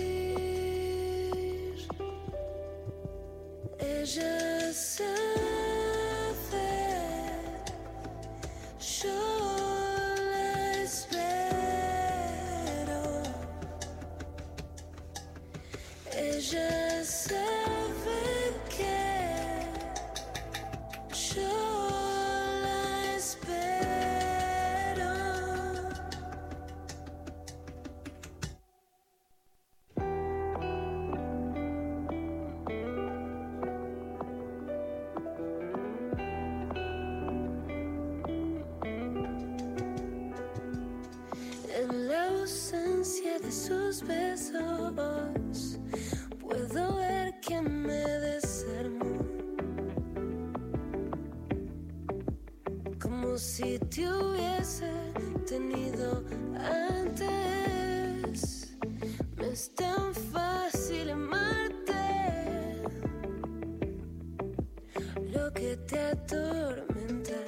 Atormenta, 66.24 67.42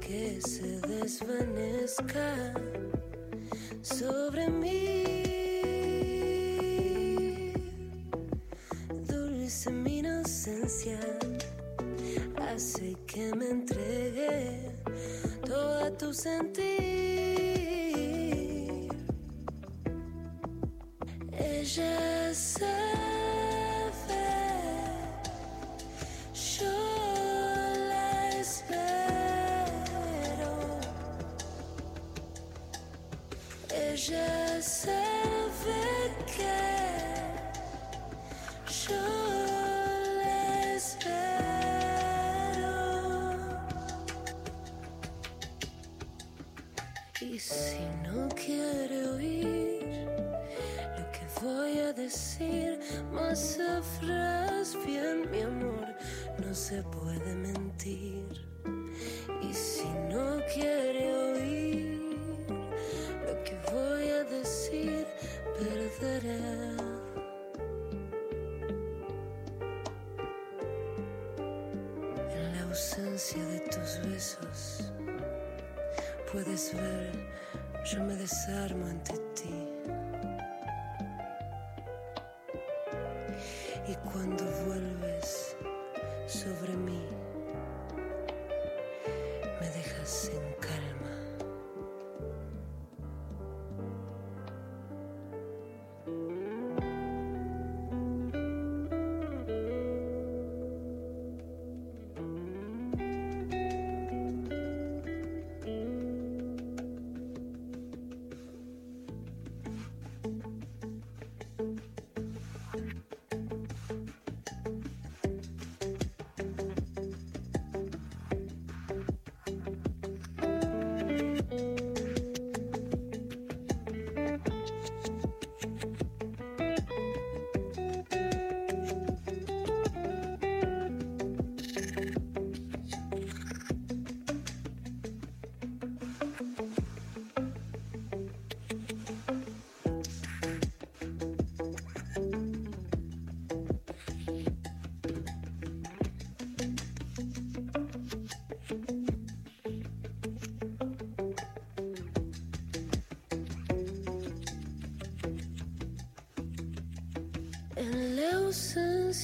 que 0.00 0.40
se 0.40 0.80
desvanezca 0.80 2.59
yo 77.90 78.04
me 78.04 78.14
desarmo 78.14 78.86
ante 78.86 79.14
ti. 79.34 79.50
Y 83.88 83.94
cuando 84.08 84.39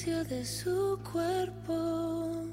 ausencia 0.07 0.23
de 0.23 0.45
su 0.45 0.99
cuerpo, 1.11 2.45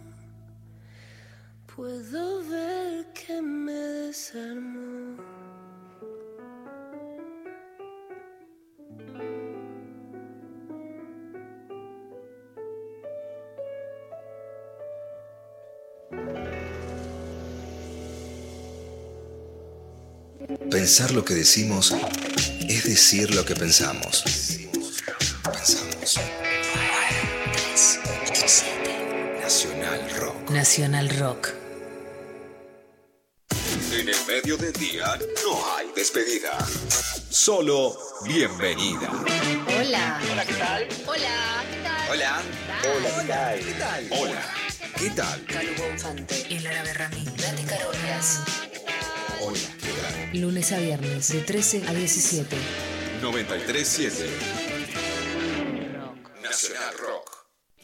puedo 1.75 2.45
ver 2.49 3.07
que 3.13 3.41
me 3.41 3.73
desarmó. 3.73 5.23
Pensar 20.71 21.13
lo 21.13 21.25
que 21.25 21.35
decimos 21.35 21.95
es 22.69 22.85
decir 22.85 23.35
lo 23.35 23.45
que. 23.45 23.55
Pensamos. 23.55 24.25
Nacional 30.65 31.11
Rock. 31.19 31.53
En 33.93 34.09
el 34.09 34.17
medio 34.27 34.57
del 34.57 34.73
día 34.73 35.05
no 35.45 35.77
hay 35.77 35.89
despedida. 35.95 36.57
Solo 37.29 37.95
bienvenida. 38.25 39.11
Hola. 39.79 40.23
Hola, 40.33 40.45
¿qué 40.47 40.55
tal? 40.55 40.89
Hola, 41.07 41.65
¿qué 41.71 41.83
tal? 41.85 42.11
Hola. 42.11 42.43
Hola, 42.83 43.11
¿qué 43.21 43.29
tal? 43.29 43.59
¿Qué 43.59 43.73
tal? 43.75 44.09
Hola. 44.11 44.55
¿Qué 44.97 45.11
tal? 45.11 45.45
Calu 45.45 45.71
Bonfante. 45.77 46.47
El 46.49 46.67
Árabe 46.67 46.95
Ramín. 46.95 47.27
Nati 47.27 47.63
Carolias. 47.65 48.41
Hola. 49.43 49.59
¿Qué 49.83 49.91
tal? 49.91 50.41
Lunes 50.41 50.73
a 50.73 50.79
viernes 50.79 51.29
de 51.29 51.41
13 51.43 51.83
a 51.89 51.93
17. 51.93 52.57
937 53.21 54.74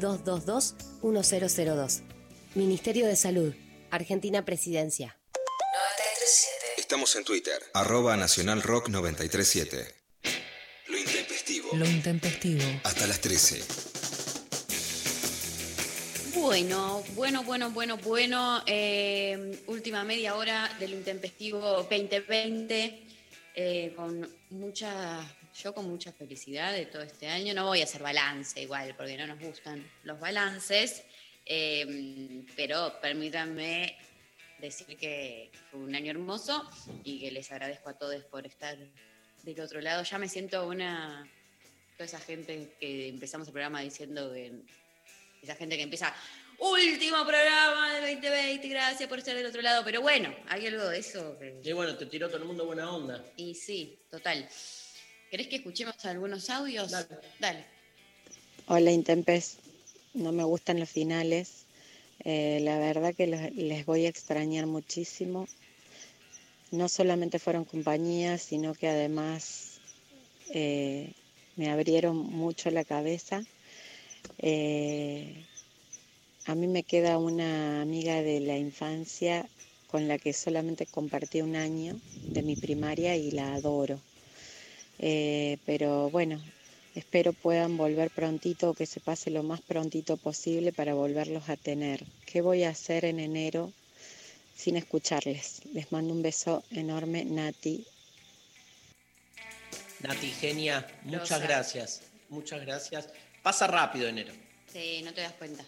0800-222-1002. 0.00 2.02
Ministerio 2.54 3.06
de 3.06 3.16
Salud, 3.16 3.54
Argentina 3.90 4.44
Presidencia. 4.44 5.16
Estamos 6.76 7.14
en 7.16 7.24
Twitter. 7.24 7.60
Arroba 7.74 8.16
Nacional 8.16 8.62
Rock 8.62 8.88
937. 8.88 9.94
Lo 10.88 10.98
intempestivo. 10.98 11.68
Lo 11.74 11.84
intempestivo. 11.86 12.62
Hasta 12.82 13.06
las 13.06 13.20
13. 13.20 13.62
Bueno, 16.34 17.04
bueno, 17.14 17.44
bueno, 17.44 17.70
bueno, 17.70 17.96
bueno. 17.98 18.62
Eh, 18.66 19.62
última 19.66 20.02
media 20.04 20.34
hora 20.36 20.74
del 20.80 20.94
intempestivo 20.94 21.60
2020. 21.60 23.06
eh, 23.54 23.92
con 23.96 24.28
mucha, 24.50 25.20
yo 25.62 25.74
con 25.74 25.88
mucha 25.88 26.12
felicidad 26.12 26.72
de 26.72 26.86
todo 26.86 27.02
este 27.02 27.28
año. 27.28 27.54
No 27.54 27.66
voy 27.66 27.80
a 27.80 27.84
hacer 27.84 28.02
balance 28.02 28.60
igual, 28.60 28.94
porque 28.96 29.16
no 29.16 29.26
nos 29.26 29.38
gustan 29.40 29.88
los 30.04 30.18
balances. 30.20 31.02
eh, 31.46 32.44
pero 32.54 33.00
permítanme 33.00 33.96
decir 34.58 34.96
que 34.96 35.50
fue 35.70 35.80
un 35.80 35.94
año 35.94 36.10
hermoso 36.10 36.68
y 37.02 37.18
que 37.20 37.30
les 37.32 37.50
agradezco 37.50 37.88
a 37.90 37.98
todos 37.98 38.22
por 38.24 38.46
estar 38.46 38.76
del 39.42 39.60
otro 39.60 39.80
lado. 39.80 40.02
Ya 40.04 40.18
me 40.18 40.28
siento 40.28 40.66
una. 40.68 41.28
Toda 41.96 42.04
esa 42.04 42.20
gente 42.20 42.74
que 42.78 43.08
empezamos 43.08 43.48
el 43.48 43.52
programa 43.52 43.80
diciendo 43.80 44.32
que 44.32 44.52
esa 45.42 45.54
gente 45.56 45.76
que 45.76 45.82
empieza, 45.82 46.14
último 46.58 47.26
programa 47.26 47.94
del 47.94 48.14
2020, 48.20 48.68
gracias 48.68 49.08
por 49.08 49.18
estar 49.18 49.34
del 49.34 49.46
otro 49.46 49.62
lado, 49.62 49.82
pero 49.84 50.00
bueno, 50.02 50.34
hay 50.48 50.66
algo 50.66 50.86
de 50.88 50.98
eso. 50.98 51.36
que- 51.38 51.60
Y 51.64 51.72
bueno, 51.72 51.96
te 51.96 52.06
tiró 52.06 52.28
todo 52.28 52.36
el 52.38 52.44
mundo 52.44 52.64
buena 52.66 52.90
onda. 52.94 53.24
Y 53.36 53.54
sí, 53.54 53.98
total. 54.10 54.48
¿Querés 55.30 55.46
que 55.48 55.56
escuchemos 55.56 55.94
algunos 56.04 56.50
audios? 56.50 56.90
Dale. 57.38 57.64
Hola 58.66 58.90
Intempes, 58.90 59.58
no 60.14 60.32
me 60.32 60.42
gustan 60.44 60.80
los 60.80 60.90
finales. 60.90 61.66
Eh, 62.24 62.58
la 62.62 62.78
verdad 62.78 63.14
que 63.14 63.26
los- 63.28 63.52
les 63.52 63.86
voy 63.86 64.06
a 64.06 64.08
extrañar 64.08 64.66
muchísimo. 64.66 65.46
No 66.72 66.88
solamente 66.88 67.38
fueron 67.38 67.64
compañías, 67.64 68.42
sino 68.42 68.74
que 68.74 68.88
además 68.88 69.80
eh, 70.52 71.12
me 71.56 71.70
abrieron 71.70 72.16
mucho 72.16 72.70
la 72.70 72.84
cabeza. 72.84 73.44
Eh, 74.38 75.46
a 76.46 76.54
mí 76.54 76.66
me 76.66 76.82
queda 76.82 77.18
una 77.18 77.82
amiga 77.82 78.22
de 78.22 78.40
la 78.40 78.56
infancia 78.58 79.48
con 79.86 80.08
la 80.08 80.18
que 80.18 80.32
solamente 80.32 80.86
compartí 80.86 81.40
un 81.40 81.54
año 81.56 82.00
de 82.30 82.42
mi 82.42 82.56
primaria 82.56 83.16
y 83.16 83.30
la 83.30 83.54
adoro. 83.54 84.00
Eh, 85.02 85.56
pero 85.64 86.10
bueno, 86.10 86.40
espero 86.94 87.32
puedan 87.32 87.78
volver 87.78 88.10
prontito 88.10 88.70
o 88.70 88.74
que 88.74 88.84
se 88.84 89.00
pase 89.00 89.30
lo 89.30 89.42
más 89.42 89.62
prontito 89.62 90.18
posible 90.18 90.72
para 90.72 90.92
volverlos 90.92 91.48
a 91.48 91.56
tener. 91.56 92.04
¿Qué 92.26 92.42
voy 92.42 92.64
a 92.64 92.70
hacer 92.70 93.06
en 93.06 93.18
enero 93.18 93.72
sin 94.54 94.76
escucharles? 94.76 95.62
Les 95.72 95.90
mando 95.90 96.12
un 96.12 96.22
beso 96.22 96.62
enorme, 96.70 97.24
Nati. 97.24 97.86
Nati, 100.00 100.30
genia, 100.30 100.86
muchas 101.04 101.30
Rosa. 101.30 101.38
gracias. 101.38 102.02
Muchas 102.28 102.60
gracias. 102.60 103.08
Pasa 103.42 103.66
rápido 103.66 104.06
enero. 104.06 104.34
Sí, 104.70 105.00
no 105.02 105.14
te 105.14 105.22
das 105.22 105.32
cuenta. 105.32 105.64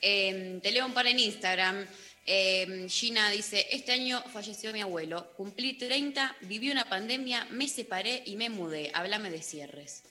Eh, 0.00 0.60
te 0.62 0.70
leo 0.70 0.86
un 0.86 0.94
par 0.94 1.06
en 1.08 1.18
Instagram. 1.18 1.86
Eh, 2.26 2.86
Gina 2.88 3.30
dice, 3.30 3.66
este 3.70 3.92
año 3.92 4.22
falleció 4.32 4.72
mi 4.72 4.80
abuelo, 4.80 5.32
cumplí 5.36 5.74
30, 5.74 6.36
viví 6.42 6.70
una 6.70 6.84
pandemia, 6.84 7.46
me 7.50 7.66
separé 7.66 8.22
y 8.26 8.36
me 8.36 8.50
mudé. 8.50 8.90
Háblame 8.94 9.30
de 9.30 9.42
cierres. 9.42 10.04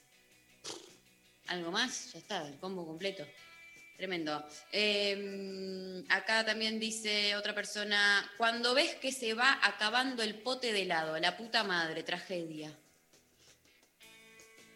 ¿Algo 1.48 1.72
más? 1.72 2.14
Ya 2.14 2.20
está, 2.20 2.48
el 2.48 2.58
combo 2.60 2.86
completo. 2.86 3.26
Tremendo. 3.98 4.48
Eh, 4.72 6.04
acá 6.10 6.46
también 6.46 6.80
dice 6.80 7.36
otra 7.36 7.54
persona, 7.54 8.32
cuando 8.38 8.74
ves 8.74 8.96
que 8.96 9.12
se 9.12 9.34
va 9.34 9.60
acabando 9.62 10.24
el 10.24 10.36
pote 10.36 10.72
de 10.72 10.84
helado, 10.84 11.18
la 11.20 11.36
puta 11.36 11.64
madre, 11.64 12.04
tragedia. 12.04 12.72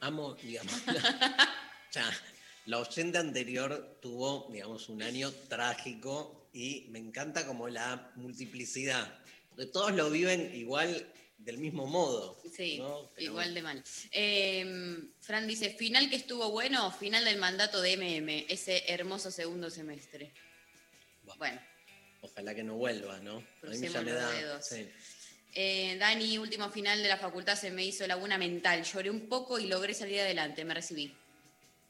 Amo, 0.02 0.34
digamos. 0.34 0.74
ya, 1.94 2.12
la 2.66 2.80
oyente 2.80 3.18
anterior 3.18 3.98
tuvo, 4.02 4.50
digamos, 4.52 4.90
un 4.90 5.02
año 5.02 5.32
trágico 5.48 6.43
y 6.54 6.86
me 6.90 7.00
encanta 7.00 7.46
como 7.46 7.68
la 7.68 8.12
multiplicidad. 8.16 9.20
Porque 9.50 9.66
todos 9.66 9.92
lo 9.94 10.10
viven 10.10 10.56
igual 10.56 11.12
del 11.38 11.58
mismo 11.58 11.86
modo. 11.88 12.40
Sí, 12.56 12.82
igual 13.18 13.54
de 13.54 13.62
mal. 13.62 13.84
Eh, 14.12 15.04
Fran 15.20 15.48
dice, 15.48 15.72
final 15.72 16.10
que 16.10 16.16
estuvo 16.16 16.50
bueno, 16.52 16.92
final 16.92 17.26
del 17.26 17.38
mandato 17.38 17.82
de 17.82 17.98
MM, 17.98 18.46
ese 18.48 18.84
hermoso 18.88 19.32
segundo 19.32 19.70
semestre. 19.70 20.32
Bueno, 21.38 21.60
Ojalá 22.22 22.56
que 22.56 22.64
no 22.64 22.76
vuelva, 22.76 23.20
¿no? 23.20 23.38
A 23.38 23.40
mí 23.40 23.44
ya 23.44 23.60
Crucemos 23.60 24.04
me 24.06 24.14
da. 24.14 24.32
dedos. 24.32 24.66
sí. 24.66 24.88
eh, 25.56 25.98
Dani, 26.00 26.38
último 26.38 26.70
final 26.70 27.04
de 27.04 27.10
la 27.10 27.18
facultad, 27.18 27.58
se 27.58 27.70
me 27.70 27.84
hizo 27.84 28.08
laguna 28.08 28.38
mental. 28.38 28.82
Lloré 28.86 29.10
un 29.10 29.28
poco 29.28 29.60
y 29.60 29.68
logré 29.68 29.94
salir 29.94 30.22
adelante, 30.22 30.64
me 30.64 30.74
recibí. 30.74 31.14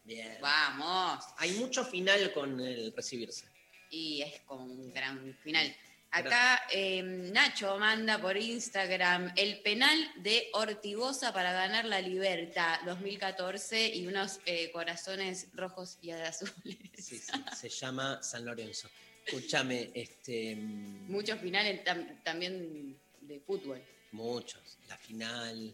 Bien. 0.03 0.37
Vamos. 0.41 1.23
Hay 1.37 1.51
mucho 1.51 1.85
final 1.85 2.33
con 2.33 2.59
el 2.59 2.91
recibirse. 2.95 3.45
Y 3.93 4.23
es 4.23 4.39
como 4.41 4.65
un 4.65 4.91
gran 4.91 5.37
final. 5.43 5.75
Acá 6.09 6.63
eh, 6.71 7.01
Nacho 7.03 7.77
manda 7.77 8.19
por 8.19 8.35
Instagram 8.37 9.33
el 9.35 9.59
penal 9.61 10.11
de 10.17 10.49
Ortigosa 10.53 11.31
para 11.33 11.51
ganar 11.53 11.85
la 11.85 12.01
libertad 12.01 12.79
2014 12.85 13.95
y 13.95 14.05
unos 14.07 14.39
eh, 14.45 14.71
corazones 14.71 15.47
rojos 15.53 15.97
y 16.01 16.11
azules. 16.11 16.53
Sí, 16.97 17.17
sí, 17.19 17.31
se 17.55 17.69
llama 17.69 18.21
San 18.23 18.45
Lorenzo. 18.45 18.89
Escúchame, 19.25 19.91
este. 19.93 20.55
mm, 20.55 21.11
Muchos 21.11 21.39
finales 21.39 21.83
tam- 21.83 22.21
también 22.23 22.97
de 23.21 23.39
fútbol. 23.39 23.81
Muchos. 24.11 24.77
La 24.87 24.97
final. 24.97 25.73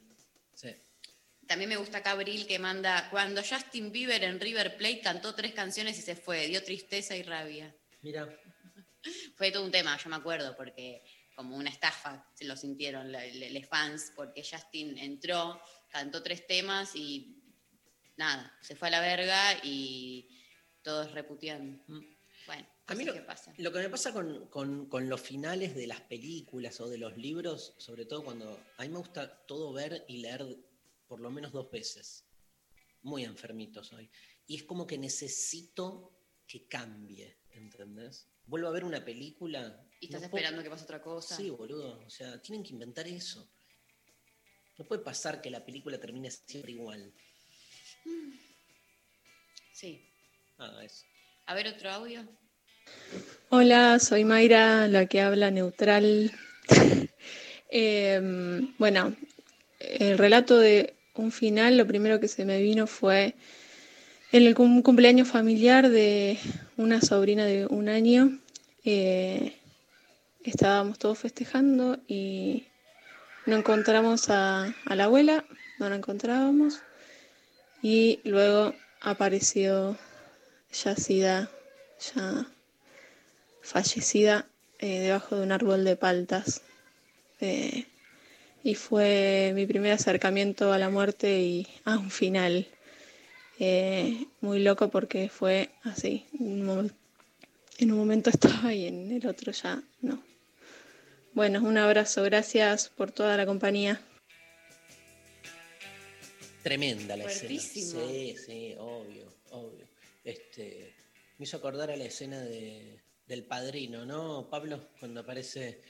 Sí. 0.56 0.70
También 1.48 1.70
me 1.70 1.78
gusta 1.78 1.98
acá 2.00 2.12
Abril 2.12 2.46
que 2.48 2.60
manda, 2.60 3.10
cuando 3.12 3.42
Justin 3.44 3.92
Bieber 3.92 4.24
en 4.24 4.40
River 4.40 4.78
Plate 4.78 5.02
cantó 5.02 5.34
tres 5.36 5.54
canciones 5.54 5.98
y 5.98 6.02
se 6.02 6.16
fue, 6.16 6.48
dio 6.48 6.64
tristeza 6.64 7.16
y 7.16 7.24
rabia. 7.24 7.76
Mira, 8.02 8.28
Fue 9.36 9.52
todo 9.52 9.64
un 9.64 9.72
tema, 9.72 9.98
yo 9.98 10.10
me 10.10 10.16
acuerdo, 10.16 10.56
porque 10.56 11.04
como 11.36 11.56
una 11.56 11.70
estafa 11.70 12.30
se 12.34 12.46
lo 12.46 12.56
sintieron 12.58 13.12
los 13.12 13.68
fans, 13.68 14.12
porque 14.16 14.44
Justin 14.44 14.98
entró, 14.98 15.62
cantó 15.90 16.22
tres 16.22 16.46
temas 16.48 16.96
y 16.96 17.42
nada, 18.18 18.54
se 18.62 18.76
fue 18.76 18.90
a 18.90 18.92
la 18.92 19.00
verga 19.02 19.60
y 19.64 20.28
todos 20.82 21.12
reputeando. 21.12 21.82
Bueno, 22.46 22.68
A 22.88 22.96
mí 22.96 23.06
lo, 23.06 23.14
que 23.14 23.22
pasan. 23.22 23.54
lo 23.58 23.72
que 23.72 23.80
me 23.80 23.90
pasa 23.90 24.12
con, 24.12 24.48
con- 24.48 24.88
con 24.88 25.08
los 25.08 25.22
finales 25.22 25.76
de 25.76 25.88
las 25.88 26.02
películas 26.02 26.80
o 26.82 26.90
de 26.90 26.98
los 26.98 27.16
libros, 27.18 27.76
sobre 27.78 28.06
todo 28.06 28.24
cuando 28.24 28.60
a 28.78 28.84
mí 28.84 28.90
me 28.90 28.98
gusta 28.98 29.46
todo 29.46 29.72
ver 29.72 30.04
y 30.08 30.18
leer 30.18 30.46
por 31.08 31.20
lo 31.22 31.30
menos 31.32 31.52
dos 31.52 31.70
veces. 31.72 32.26
Muy 33.04 33.24
enfermito 33.24 33.84
soy. 33.84 34.10
Y 34.48 34.56
es 34.58 34.64
como 34.64 34.86
que 34.88 34.98
necesito 34.98 36.12
que 36.48 36.68
cambie, 36.68 37.38
¿entendés? 37.60 38.28
Vuelvo 38.46 38.68
a 38.68 38.72
ver 38.72 38.84
una 38.84 39.04
película. 39.06 39.86
Y 40.00 40.06
estás 40.06 40.22
no 40.24 40.30
puedo- 40.30 40.40
esperando 40.42 40.64
que 40.64 40.70
pase 40.70 40.84
otra 40.86 41.02
cosa. 41.02 41.36
Sí, 41.36 41.50
boludo. 41.50 42.00
O 42.06 42.10
sea, 42.10 42.42
tienen 42.42 42.64
que 42.64 42.72
inventar 42.74 43.08
eso. 43.08 43.48
No 44.78 44.86
puede 44.86 45.02
pasar 45.04 45.42
que 45.42 45.50
la 45.52 45.64
película 45.66 46.00
termine 46.00 46.32
siempre 46.32 46.72
igual. 46.72 47.14
Sí. 49.74 50.02
Nada, 50.58 50.84
eso. 50.84 51.06
A 51.46 51.54
ver 51.54 51.68
otro 51.68 51.90
audio. 51.92 52.28
Hola, 53.50 54.00
soy 54.00 54.24
Mayra, 54.24 54.88
la 54.88 55.06
que 55.08 55.22
habla 55.22 55.52
neutral. 55.52 56.32
Em, 57.72 58.74
bueno, 58.80 59.16
el 59.80 60.18
relato 60.18 60.58
de 60.58 60.96
un 61.14 61.32
final, 61.32 61.78
lo 61.78 61.86
primero 61.86 62.20
que 62.20 62.28
se 62.28 62.44
me 62.44 62.60
vino 62.64 62.88
fue 62.88 63.36
en 64.32 64.46
el 64.46 64.56
cum- 64.56 64.82
cumpleaños 64.82 65.28
familiar 65.28 65.90
de 65.90 66.38
una 66.78 67.02
sobrina 67.02 67.46
de 67.46 67.66
un 67.66 67.90
año. 67.90 68.40
Eh, 68.86 69.56
estábamos 70.44 71.00
todos 71.00 71.20
festejando 71.20 72.00
y 72.08 72.66
no 73.46 73.58
encontramos 73.58 74.30
a, 74.30 74.74
a 74.86 74.96
la 74.96 75.06
abuela, 75.06 75.46
no 75.80 75.90
la 75.90 75.96
encontrábamos. 75.96 76.82
Y 77.82 78.20
luego 78.24 78.74
apareció 79.02 79.98
yacida, 80.72 81.50
ya 82.14 82.46
fallecida 83.62 84.46
eh, 84.80 85.00
debajo 85.00 85.36
de 85.36 85.44
un 85.44 85.52
árbol 85.52 85.84
de 85.84 85.96
paltas. 85.96 86.62
Eh, 87.42 87.86
y 88.64 88.76
fue 88.76 89.54
mi 89.56 89.66
primer 89.66 89.94
acercamiento 89.94 90.74
a 90.74 90.78
la 90.78 90.90
muerte 90.90 91.40
y 91.40 91.68
a 91.86 91.98
un 91.98 92.12
final. 92.12 92.68
Eh, 93.62 94.26
muy 94.40 94.60
loco 94.60 94.90
porque 94.90 95.28
fue 95.28 95.70
así. 95.84 96.26
un 96.40 96.92
en 97.78 97.92
un 97.92 97.98
momento 97.98 98.30
estaba 98.32 98.74
y 98.74 98.86
en 98.86 99.12
el 99.12 99.28
otro 99.28 99.52
ya 99.52 99.84
no. 100.02 100.24
Bueno, 101.34 101.62
un 101.62 101.78
abrazo, 101.78 102.24
gracias 102.24 102.90
por 102.90 103.12
toda 103.12 103.38
la 103.38 103.46
compañía. 103.46 104.02
Tremenda 106.64 107.16
la 107.16 107.24
Fuertísimo. 107.26 108.02
escena. 108.02 108.12
Sí, 108.12 108.36
sí, 108.46 108.76
obvio, 108.78 109.34
obvio. 109.52 109.88
Este, 110.24 110.94
me 111.38 111.44
hizo 111.44 111.58
acordar 111.58 111.92
a 111.92 111.98
la 111.98 112.06
escena 112.06 112.42
de, 112.42 113.00
del 113.28 113.44
padrino, 113.44 114.06
¿no, 114.06 114.50
Pablo? 114.50 114.90
Cuando 115.00 115.22
aparece 115.22 115.82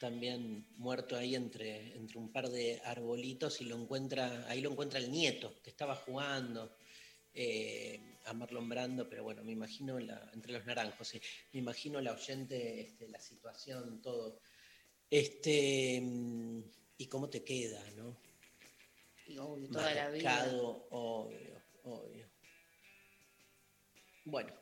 también 0.00 0.66
muerto 0.76 1.16
ahí 1.16 1.34
entre, 1.34 1.94
entre 1.96 2.18
un 2.18 2.30
par 2.32 2.48
de 2.48 2.80
arbolitos 2.84 3.60
y 3.60 3.64
lo 3.64 3.76
encuentra, 3.76 4.46
ahí 4.48 4.60
lo 4.60 4.70
encuentra 4.70 4.98
el 4.98 5.10
nieto, 5.10 5.54
que 5.62 5.70
estaba 5.70 5.94
jugando 5.94 6.74
eh, 7.34 8.00
a 8.26 8.32
Marlon 8.32 8.68
Brando, 8.68 9.08
pero 9.08 9.24
bueno, 9.24 9.42
me 9.44 9.52
imagino 9.52 9.98
la- 9.98 10.30
entre 10.32 10.52
los 10.52 10.64
naranjos, 10.64 11.08
sí. 11.08 11.20
me 11.52 11.60
imagino 11.60 12.00
la 12.00 12.12
oyente, 12.12 12.80
este, 12.80 13.08
la 13.08 13.20
situación, 13.20 14.00
todo. 14.00 14.40
Este, 15.10 16.00
mm, 16.00 16.62
y 16.98 17.06
cómo 17.06 17.28
te 17.28 17.42
queda, 17.44 17.82
¿no? 17.92 18.16
Y 19.26 19.36
obvio, 19.38 19.68
toda 19.68 19.94
la 19.94 20.10
vida. 20.10 20.30
Marcado, 20.30 20.86
obvio, 20.90 21.62
obvio. 21.82 22.28
Bueno, 24.24 24.52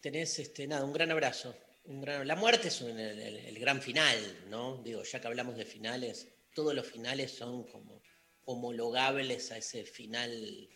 tenés 0.00 0.38
este, 0.38 0.66
nada, 0.66 0.84
un 0.84 0.92
gran 0.92 1.10
abrazo. 1.10 1.56
Un 1.84 2.00
gran, 2.00 2.26
la 2.26 2.36
muerte 2.36 2.68
es 2.68 2.80
un- 2.80 2.98
el, 2.98 3.18
el- 3.20 3.58
gran 3.58 3.80
final, 3.80 4.44
¿no? 4.50 4.82
Digo, 4.82 5.02
ya 5.02 5.20
que 5.20 5.26
hablamos 5.28 5.56
de 5.56 5.64
finales, 5.64 6.28
todos 6.54 6.74
los 6.74 6.86
finales 6.86 7.30
son 7.32 7.64
como 7.64 8.02
homologables 8.44 9.50
a 9.52 9.58
ese 9.58 9.84
final 9.84 10.68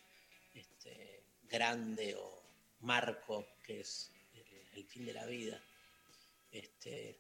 grande 1.51 2.15
o 2.15 2.43
marco 2.81 3.47
que 3.63 3.81
es 3.81 4.11
el, 4.35 4.79
el 4.79 4.85
fin 4.85 5.05
de 5.05 5.13
la 5.13 5.27
vida. 5.27 5.63
Este, 6.51 7.19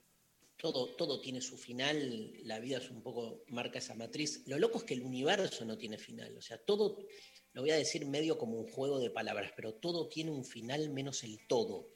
todo, 0.61 0.89
todo 0.94 1.20
tiene 1.20 1.40
su 1.40 1.57
final, 1.57 2.32
la 2.44 2.59
vida 2.59 2.78
es 2.78 2.90
un 2.90 3.02
poco, 3.02 3.44
marca 3.48 3.78
esa 3.78 3.94
matriz. 3.94 4.43
Lo 4.47 4.59
loco 4.59 4.78
es 4.78 4.85
que 4.85 4.94
el 4.94 5.02
universo 5.02 5.65
no 5.65 5.78
tiene 5.78 5.97
final, 5.97 6.36
o 6.36 6.43
sea, 6.43 6.59
todo, 6.59 6.98
lo 7.52 7.62
voy 7.62 7.70
a 7.70 7.77
decir 7.77 8.05
medio 8.07 8.36
como 8.36 8.59
un 8.59 8.69
juego 8.69 8.98
de 8.98 9.11
palabras, 9.11 9.52
pero 9.57 9.74
todo 9.74 10.09
tiene 10.09 10.31
un 10.31 10.44
final 10.44 10.90
menos 10.90 11.24
el 11.24 11.47
todo. 11.47 11.89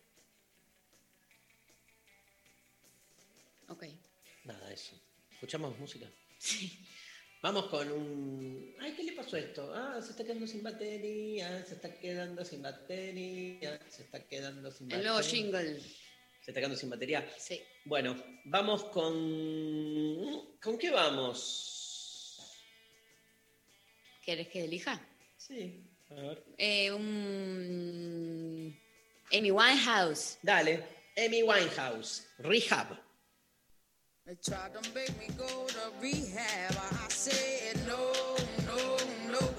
Ok. 3.68 3.84
Nada, 4.44 4.72
eso. 4.72 4.98
¿Escuchamos 5.32 5.78
música? 5.78 6.10
Vamos 7.44 7.66
con 7.66 7.92
un... 7.92 8.74
Ay, 8.80 8.94
¿qué 8.94 9.02
le 9.04 9.12
pasó 9.12 9.36
a 9.36 9.40
esto? 9.40 9.70
Ah, 9.74 10.00
se 10.00 10.12
está 10.12 10.24
quedando 10.24 10.46
sin 10.46 10.62
batería, 10.62 11.62
se 11.66 11.74
está 11.74 11.94
quedando 11.94 12.42
sin 12.42 12.62
batería, 12.62 13.78
se 13.86 14.04
está 14.04 14.18
quedando 14.26 14.70
sin 14.70 14.90
El 14.90 14.96
batería. 14.96 15.10
nuevo 15.12 15.28
jingle. 15.28 15.78
¿Se 15.78 16.50
está 16.50 16.54
quedando 16.54 16.78
sin 16.78 16.88
batería? 16.88 17.30
Sí. 17.36 17.62
Bueno, 17.84 18.16
vamos 18.46 18.84
con. 18.84 20.56
¿Con 20.58 20.78
qué 20.78 20.90
vamos? 20.90 22.40
¿Querés 24.24 24.48
que 24.48 24.64
elija? 24.64 25.06
Sí. 25.36 25.84
A 26.08 26.14
ver. 26.14 26.42
Eh, 26.56 26.90
un. 26.92 28.74
Amy 29.34 29.50
Winehouse. 29.50 30.38
Dale. 30.40 30.82
Amy 31.18 31.42
Winehouse. 31.42 32.26
Rehab. 32.38 33.03
They 34.26 34.36
tried 34.36 34.72
to 34.72 34.94
make 34.94 35.10
me 35.20 35.28
go 35.36 35.66
to 35.66 35.92
rehab. 36.00 36.72
I 36.72 37.08
said 37.10 37.76
no, 37.86 38.10
no, 38.66 38.96
no. 39.30 39.50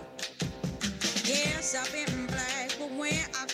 Yes, 1.24 1.76
I've 1.76 1.92
been 1.92 2.26
black, 2.26 2.76
but 2.80 2.90
when 2.98 3.14
I 3.40 3.45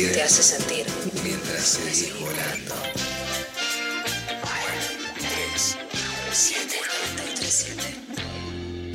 sentir. 0.00 0.12
te 0.12 0.22
hace 0.22 0.42
sentir. 0.42 0.86
Mientras 1.22 1.64
seguís 1.64 2.18
volando. 2.20 2.74
3, 5.18 5.78
7, 6.32 6.80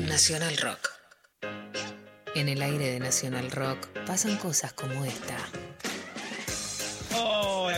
Nacional 0.07 0.57
Rock. 0.57 0.89
En 2.35 2.49
el 2.49 2.61
aire 2.61 2.91
de 2.91 2.99
Nacional 2.99 3.51
Rock 3.51 3.87
pasan 4.05 4.37
cosas 4.37 4.73
como 4.73 5.05
esta. 5.05 5.37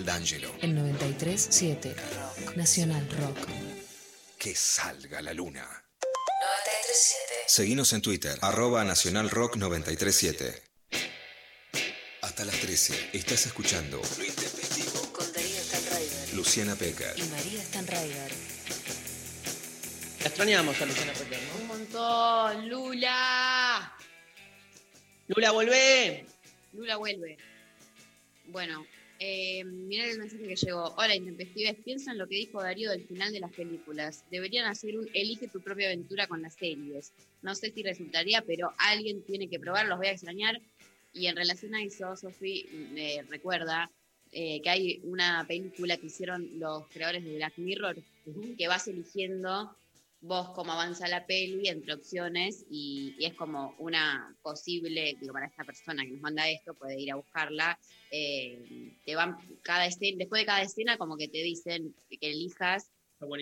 D'Angelo. 0.00 0.54
En 0.62 0.74
93.7 0.74 1.94
Nacional 2.56 3.06
Rock. 3.20 3.38
Que 4.38 4.54
salga 4.54 5.20
la 5.20 5.34
luna. 5.34 5.60
93.7 6.00 7.14
Seguinos 7.46 7.92
en 7.92 8.00
Twitter, 8.00 8.38
arroba 8.40 8.82
Nacional 8.84 9.28
Rock 9.28 9.56
937. 9.56 10.62
Hasta 12.22 12.44
las 12.46 12.56
13, 12.56 13.10
estás 13.12 13.46
escuchando 13.46 14.00
Lo 14.18 14.24
Intempestivo. 14.24 15.12
Con 15.12 15.30
Darío 15.32 15.62
Stanraiver 15.62 16.34
Luciana 16.34 16.74
Peca. 16.74 17.12
y 17.16 17.22
María 17.24 17.62
Stanraiver. 17.62 18.32
La 20.20 20.26
extrañamos 20.28 20.80
a 20.80 20.86
Luciana 20.86 21.12
¿no? 21.12 21.60
Un 21.60 21.66
montón. 21.66 22.68
Lula. 22.68 23.92
Lula, 25.28 25.50
volvé. 25.50 26.24
Lula 26.72 26.96
vuelve. 26.96 27.36
Bueno, 28.46 28.86
eh, 29.24 29.62
mirá 29.64 30.04
el 30.06 30.18
mensaje 30.18 30.48
que 30.48 30.56
llegó. 30.56 30.92
Hola, 30.96 31.14
intempestives. 31.14 31.76
Pienso 31.84 32.10
en 32.10 32.18
lo 32.18 32.26
que 32.26 32.34
dijo 32.34 32.60
Darío 32.60 32.90
del 32.90 33.06
final 33.06 33.32
de 33.32 33.38
las 33.38 33.52
películas. 33.52 34.24
Deberían 34.32 34.64
hacer 34.64 34.98
un 34.98 35.08
elige 35.14 35.46
tu 35.46 35.60
propia 35.60 35.86
aventura 35.86 36.26
con 36.26 36.42
las 36.42 36.54
series. 36.54 37.12
No 37.40 37.54
sé 37.54 37.70
si 37.70 37.84
resultaría, 37.84 38.42
pero 38.42 38.72
alguien 38.78 39.22
tiene 39.22 39.48
que 39.48 39.60
probar, 39.60 39.86
los 39.86 39.98
voy 39.98 40.08
a 40.08 40.10
extrañar. 40.10 40.60
Y 41.12 41.28
en 41.28 41.36
relación 41.36 41.72
a 41.76 41.84
eso, 41.84 42.16
Sofi 42.16 42.66
me 42.92 43.22
recuerda 43.30 43.92
eh, 44.32 44.60
que 44.60 44.70
hay 44.70 45.00
una 45.04 45.44
película 45.46 45.96
que 45.98 46.06
hicieron 46.06 46.58
los 46.58 46.88
creadores 46.88 47.22
de 47.22 47.36
Black 47.36 47.58
Mirror, 47.58 47.96
que 48.58 48.66
vas 48.66 48.88
eligiendo 48.88 49.72
vos 50.22 50.50
cómo 50.50 50.72
avanza 50.72 51.08
la 51.08 51.26
peli 51.26 51.68
entre 51.68 51.94
opciones 51.94 52.64
y, 52.70 53.14
y 53.18 53.26
es 53.26 53.34
como 53.34 53.74
una 53.78 54.34
posible, 54.42 55.16
digo, 55.20 55.32
para 55.32 55.46
esta 55.46 55.64
persona 55.64 56.04
que 56.04 56.12
nos 56.12 56.20
manda 56.20 56.48
esto, 56.48 56.74
puede 56.74 56.98
ir 56.98 57.12
a 57.12 57.16
buscarla, 57.16 57.78
eh, 58.10 58.94
te 59.04 59.14
van 59.14 59.36
cada 59.62 59.86
escena, 59.86 60.18
después 60.18 60.40
de 60.40 60.46
cada 60.46 60.62
escena 60.62 60.96
como 60.96 61.16
que 61.16 61.28
te 61.28 61.42
dicen 61.42 61.94
que 62.08 62.30
elijas 62.30 62.90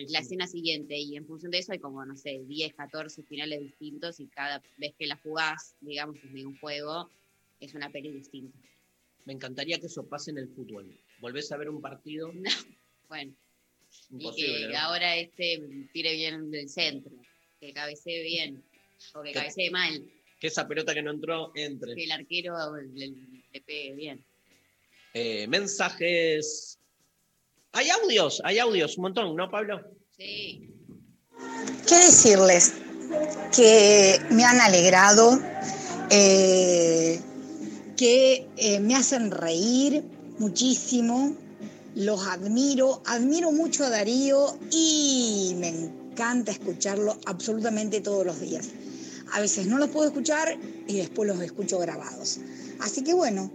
la 0.09 0.19
escena 0.19 0.47
siguiente 0.47 0.97
y 0.97 1.15
en 1.15 1.25
función 1.25 1.51
de 1.51 1.59
eso 1.59 1.71
hay 1.71 1.79
como, 1.79 2.05
no 2.05 2.15
sé, 2.15 2.43
10, 2.45 2.73
14 2.75 3.23
finales 3.23 3.59
distintos 3.61 4.19
y 4.19 4.27
cada 4.27 4.61
vez 4.77 4.93
que 4.97 5.07
la 5.07 5.17
jugás, 5.17 5.75
digamos, 5.81 6.17
es 6.23 6.31
de 6.31 6.45
un 6.45 6.57
juego, 6.59 7.09
es 7.59 7.73
una 7.73 7.89
peli 7.89 8.11
distinta. 8.11 8.57
Me 9.25 9.33
encantaría 9.33 9.79
que 9.79 9.87
eso 9.87 10.05
pase 10.05 10.31
en 10.31 10.39
el 10.39 10.49
fútbol. 10.49 10.99
Volvés 11.19 11.51
a 11.51 11.57
ver 11.57 11.69
un 11.69 11.81
partido. 11.81 12.31
Bueno, 13.07 13.33
Imposible, 14.11 14.59
y 14.59 14.67
que 14.67 14.73
¿no? 14.73 14.79
ahora 14.79 15.15
este 15.15 15.61
tire 15.93 16.13
bien 16.13 16.51
del 16.51 16.67
centro, 16.69 17.11
que 17.59 17.73
cabecee 17.73 18.23
bien, 18.23 18.63
o 19.13 19.21
que 19.21 19.29
Que- 19.31 19.39
cabecee 19.39 19.71
mal, 19.71 20.03
Que 20.39 20.47
esa 20.47 20.67
pelota 20.67 20.93
que 20.93 21.01
no 21.03 21.11
entró 21.11 21.51
entre. 21.55 21.95
que 21.95 22.03
el 22.03 22.11
arquero 22.11 22.55
le, 22.93 23.07
le 23.53 23.61
pegue 23.61 23.93
bien. 23.93 24.23
Eh, 25.13 25.45
mensajes. 25.47 26.77
Hay 27.73 27.89
audios, 27.89 28.41
hay 28.43 28.59
audios, 28.59 28.97
un 28.97 29.03
montón, 29.03 29.35
¿no, 29.35 29.49
Pablo? 29.49 29.81
Sí. 30.17 30.67
¿Qué 31.87 31.95
decirles? 31.95 32.73
Que 33.55 34.19
me 34.31 34.43
han 34.43 34.59
alegrado, 34.61 35.39
eh, 36.09 37.19
que 37.97 38.47
eh, 38.57 38.79
me 38.79 38.95
hacen 38.95 39.31
reír 39.31 40.03
muchísimo, 40.39 41.35
los 41.95 42.25
admiro, 42.27 43.01
admiro 43.05 43.51
mucho 43.51 43.85
a 43.85 43.89
Darío 43.89 44.57
y 44.71 45.55
me 45.57 45.69
encanta 45.69 46.51
escucharlo 46.51 47.17
absolutamente 47.25 48.01
todos 48.01 48.25
los 48.25 48.39
días. 48.39 48.69
A 49.33 49.39
veces 49.39 49.67
no 49.67 49.77
los 49.77 49.89
puedo 49.89 50.07
escuchar 50.07 50.57
y 50.87 50.97
después 50.97 51.27
los 51.27 51.39
escucho 51.41 51.79
grabados. 51.79 52.39
Así 52.79 53.03
que 53.03 53.13
bueno, 53.13 53.51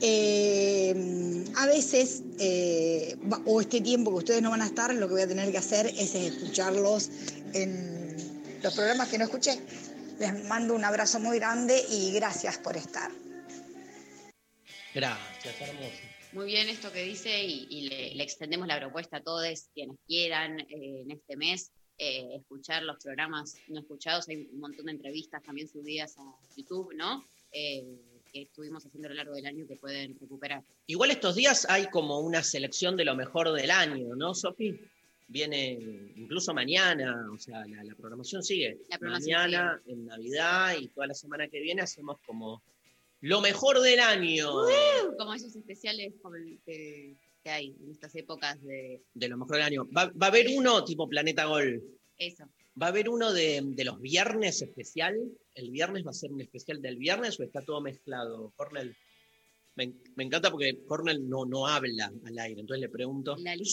eh, 0.00 1.44
a 1.56 1.66
veces, 1.66 2.22
eh, 2.38 3.16
o 3.46 3.60
este 3.60 3.80
tiempo 3.80 4.10
que 4.10 4.18
ustedes 4.18 4.42
no 4.42 4.50
van 4.50 4.62
a 4.62 4.66
estar, 4.66 4.94
lo 4.94 5.06
que 5.08 5.14
voy 5.14 5.22
a 5.22 5.28
tener 5.28 5.50
que 5.50 5.58
hacer 5.58 5.86
es 5.86 6.14
escucharlos 6.14 7.10
en 7.54 8.16
los 8.62 8.74
programas 8.74 9.08
que 9.08 9.18
no 9.18 9.24
escuché. 9.24 9.58
Les 10.18 10.44
mando 10.44 10.74
un 10.74 10.84
abrazo 10.84 11.20
muy 11.20 11.38
grande 11.38 11.82
y 11.90 12.12
gracias 12.12 12.58
por 12.58 12.76
estar. 12.76 13.10
Gracias, 14.94 15.54
hermoso. 15.60 16.15
Muy 16.32 16.46
bien 16.46 16.68
esto 16.68 16.92
que 16.92 17.02
dice 17.02 17.44
y, 17.44 17.66
y 17.70 17.88
le, 17.88 18.14
le 18.14 18.22
extendemos 18.22 18.66
la 18.66 18.78
propuesta 18.78 19.18
a 19.18 19.22
todos 19.22 19.68
quienes 19.72 19.96
quieran 20.06 20.60
eh, 20.60 21.02
en 21.02 21.10
este 21.10 21.36
mes 21.36 21.70
eh, 21.98 22.28
escuchar 22.34 22.82
los 22.82 23.02
programas 23.02 23.56
no 23.68 23.80
escuchados. 23.80 24.28
Hay 24.28 24.48
un 24.52 24.60
montón 24.60 24.86
de 24.86 24.92
entrevistas 24.92 25.42
también 25.42 25.68
subidas 25.68 26.18
a 26.18 26.36
YouTube, 26.54 26.94
¿no? 26.94 27.24
Eh, 27.52 27.84
que 28.30 28.42
estuvimos 28.42 28.84
haciendo 28.84 29.08
a 29.08 29.10
lo 29.10 29.16
largo 29.16 29.34
del 29.34 29.46
año 29.46 29.66
que 29.66 29.76
pueden 29.76 30.18
recuperar. 30.20 30.62
Igual 30.86 31.10
estos 31.10 31.36
días 31.36 31.66
hay 31.70 31.86
como 31.86 32.20
una 32.20 32.42
selección 32.42 32.96
de 32.96 33.06
lo 33.06 33.14
mejor 33.14 33.52
del 33.52 33.70
año, 33.70 34.14
¿no, 34.14 34.34
Sofi? 34.34 34.78
Viene 35.28 35.78
incluso 36.16 36.52
mañana, 36.52 37.30
o 37.32 37.38
sea, 37.38 37.64
la, 37.66 37.82
la 37.82 37.94
programación 37.94 38.42
sigue. 38.42 38.78
La 38.90 38.98
programación 38.98 39.40
mañana, 39.40 39.80
en 39.86 40.04
Navidad 40.04 40.76
y 40.78 40.88
toda 40.88 41.06
la 41.06 41.14
semana 41.14 41.48
que 41.48 41.60
viene 41.60 41.82
hacemos 41.82 42.18
como 42.26 42.62
lo 43.28 43.40
mejor 43.40 43.80
del 43.80 44.00
año. 44.00 44.50
Como 45.18 45.34
esos 45.34 45.54
especiales 45.56 46.12
que, 46.64 47.16
que 47.42 47.50
hay 47.50 47.76
en 47.82 47.90
estas 47.90 48.14
épocas 48.14 48.62
de 48.62 49.02
De 49.14 49.28
lo 49.28 49.36
mejor 49.36 49.56
del 49.56 49.64
año. 49.64 49.88
Va, 49.96 50.06
va 50.20 50.26
a 50.26 50.30
haber 50.30 50.46
uno 50.56 50.84
tipo 50.84 51.08
Planeta 51.08 51.44
Gol. 51.46 51.82
eso. 52.18 52.44
¿Va 52.80 52.86
a 52.86 52.88
haber 52.90 53.08
uno 53.08 53.32
de, 53.32 53.62
de 53.64 53.84
los 53.84 53.98
viernes 54.00 54.60
especial? 54.60 55.16
¿El 55.54 55.70
viernes 55.70 56.04
va 56.06 56.10
a 56.10 56.14
ser 56.14 56.30
un 56.30 56.42
especial 56.42 56.82
del 56.82 56.96
viernes 56.98 57.40
o 57.40 57.42
está 57.42 57.62
todo 57.62 57.80
mezclado? 57.80 58.52
Cornel. 58.54 58.94
Me, 59.76 59.92
me 60.14 60.24
encanta 60.24 60.50
porque 60.50 60.84
Cornel 60.86 61.26
no, 61.28 61.44
no 61.46 61.66
habla 61.66 62.12
al 62.24 62.38
aire, 62.38 62.60
entonces 62.60 62.80
le 62.82 62.88
pregunto. 62.90 63.34
Lali. 63.38 63.64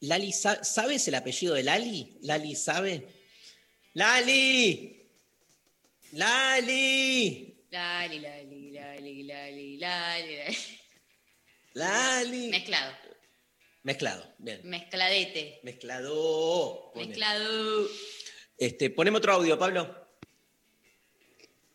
Lali, 0.00 0.32
sa- 0.32 0.62
¿sabes 0.62 1.08
el 1.08 1.14
apellido 1.14 1.54
de 1.54 1.62
Lali? 1.62 2.16
¿Lali 2.22 2.54
sabe? 2.54 3.08
¡Lali! 3.94 4.93
¡Lali! 6.14 7.66
Lali, 7.72 8.20
lali, 8.20 8.70
lali, 8.70 9.24
lali, 9.24 9.76
lali, 9.78 10.36
lali. 10.36 10.56
¡Lali! 11.72 12.50
Mezclado. 12.50 12.92
Mezclado, 13.82 14.24
bien. 14.38 14.60
Mezcladete. 14.62 15.58
Mezclado. 15.64 16.92
pone. 16.94 17.06
Mezclado. 17.08 17.88
Este, 18.58 18.90
poneme 18.90 19.16
otro 19.16 19.32
audio, 19.32 19.58
Pablo. 19.58 19.92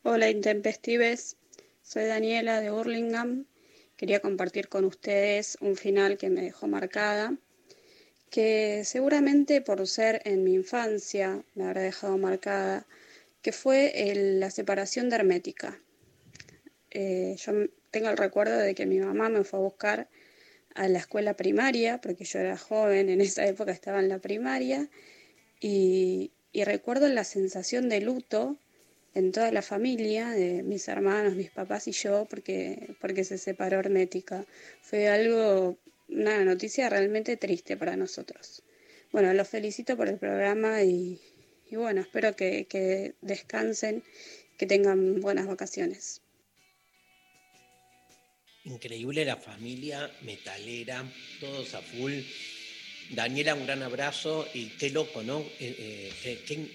Hola 0.04 0.30
Intempestives, 0.30 1.36
soy 1.82 2.06
Daniela 2.06 2.62
de 2.62 2.72
Burlingame. 2.72 3.44
Quería 3.98 4.22
compartir 4.22 4.70
con 4.70 4.86
ustedes 4.86 5.58
un 5.60 5.76
final 5.76 6.18
que 6.18 6.30
me 6.30 6.40
dejó 6.40 6.68
marcada, 6.68 7.38
que 8.30 8.84
seguramente 8.86 9.60
por 9.60 9.86
ser 9.86 10.22
en 10.24 10.46
mi 10.46 10.54
infancia 10.54 11.44
me 11.56 11.66
habrá 11.66 11.82
dejado 11.82 12.18
marcada, 12.18 12.88
que 13.42 13.52
fue 13.52 13.94
la 14.16 14.52
separación 14.52 15.10
de 15.10 15.16
Hermética. 15.16 15.80
Eh, 16.92 17.36
yo 17.38 17.54
tengo 17.92 18.10
el 18.10 18.18
recuerdo 18.18 18.58
de 18.58 18.76
que 18.76 18.86
mi 18.86 19.00
mamá 19.00 19.30
me 19.30 19.44
fue 19.44 19.60
a 19.60 19.64
buscar 19.64 20.10
a 20.76 20.88
la 20.88 21.00
escuela 21.00 21.36
primaria, 21.36 22.00
porque 22.02 22.26
yo 22.26 22.40
era 22.40 22.58
joven, 22.58 23.10
en 23.10 23.22
esa 23.22 23.46
época 23.46 23.72
estaba 23.72 24.00
en 24.00 24.10
la 24.10 24.20
primaria, 24.20 24.90
y, 25.60 26.32
y 26.52 26.64
recuerdo 26.64 27.08
la 27.08 27.24
sensación 27.24 27.90
de 27.90 28.02
luto 28.02 28.58
en 29.14 29.32
toda 29.32 29.52
la 29.52 29.62
familia, 29.62 30.30
de 30.30 30.64
mis 30.64 30.88
hermanos, 30.88 31.36
mis 31.36 31.52
papás 31.52 31.88
y 31.88 31.92
yo, 31.92 32.26
porque, 32.30 32.96
porque 33.02 33.24
se 33.24 33.38
separó 33.38 33.80
Hermética. 33.80 34.46
Fue 34.82 35.08
algo, 35.10 35.78
una 36.08 36.44
noticia 36.44 36.90
realmente 36.90 37.38
triste 37.38 37.76
para 37.76 37.96
nosotros. 37.96 38.64
Bueno, 39.12 39.34
los 39.34 39.48
felicito 39.48 39.98
por 39.98 40.08
el 40.08 40.18
programa 40.18 40.84
y, 40.84 41.20
y 41.70 41.76
bueno, 41.76 42.02
espero 42.02 42.36
que, 42.36 42.66
que 42.66 43.16
descansen, 43.22 44.04
que 44.58 44.66
tengan 44.66 45.22
buenas 45.22 45.48
vacaciones. 45.48 46.22
Increíble 48.66 49.26
la 49.26 49.38
familia 49.38 50.12
metalera, 50.22 51.04
todos 51.40 51.74
a 51.76 51.82
full. 51.82 52.14
Daniela, 53.12 53.56
un 53.56 53.66
gran 53.66 53.82
abrazo 53.82 54.48
y 54.54 54.68
qué 54.78 54.90
loco, 54.90 55.24
¿no? 55.24 55.40
Eh, 55.40 55.76
eh, 55.80 56.14
qué, 56.22 56.40
qué 56.46 56.72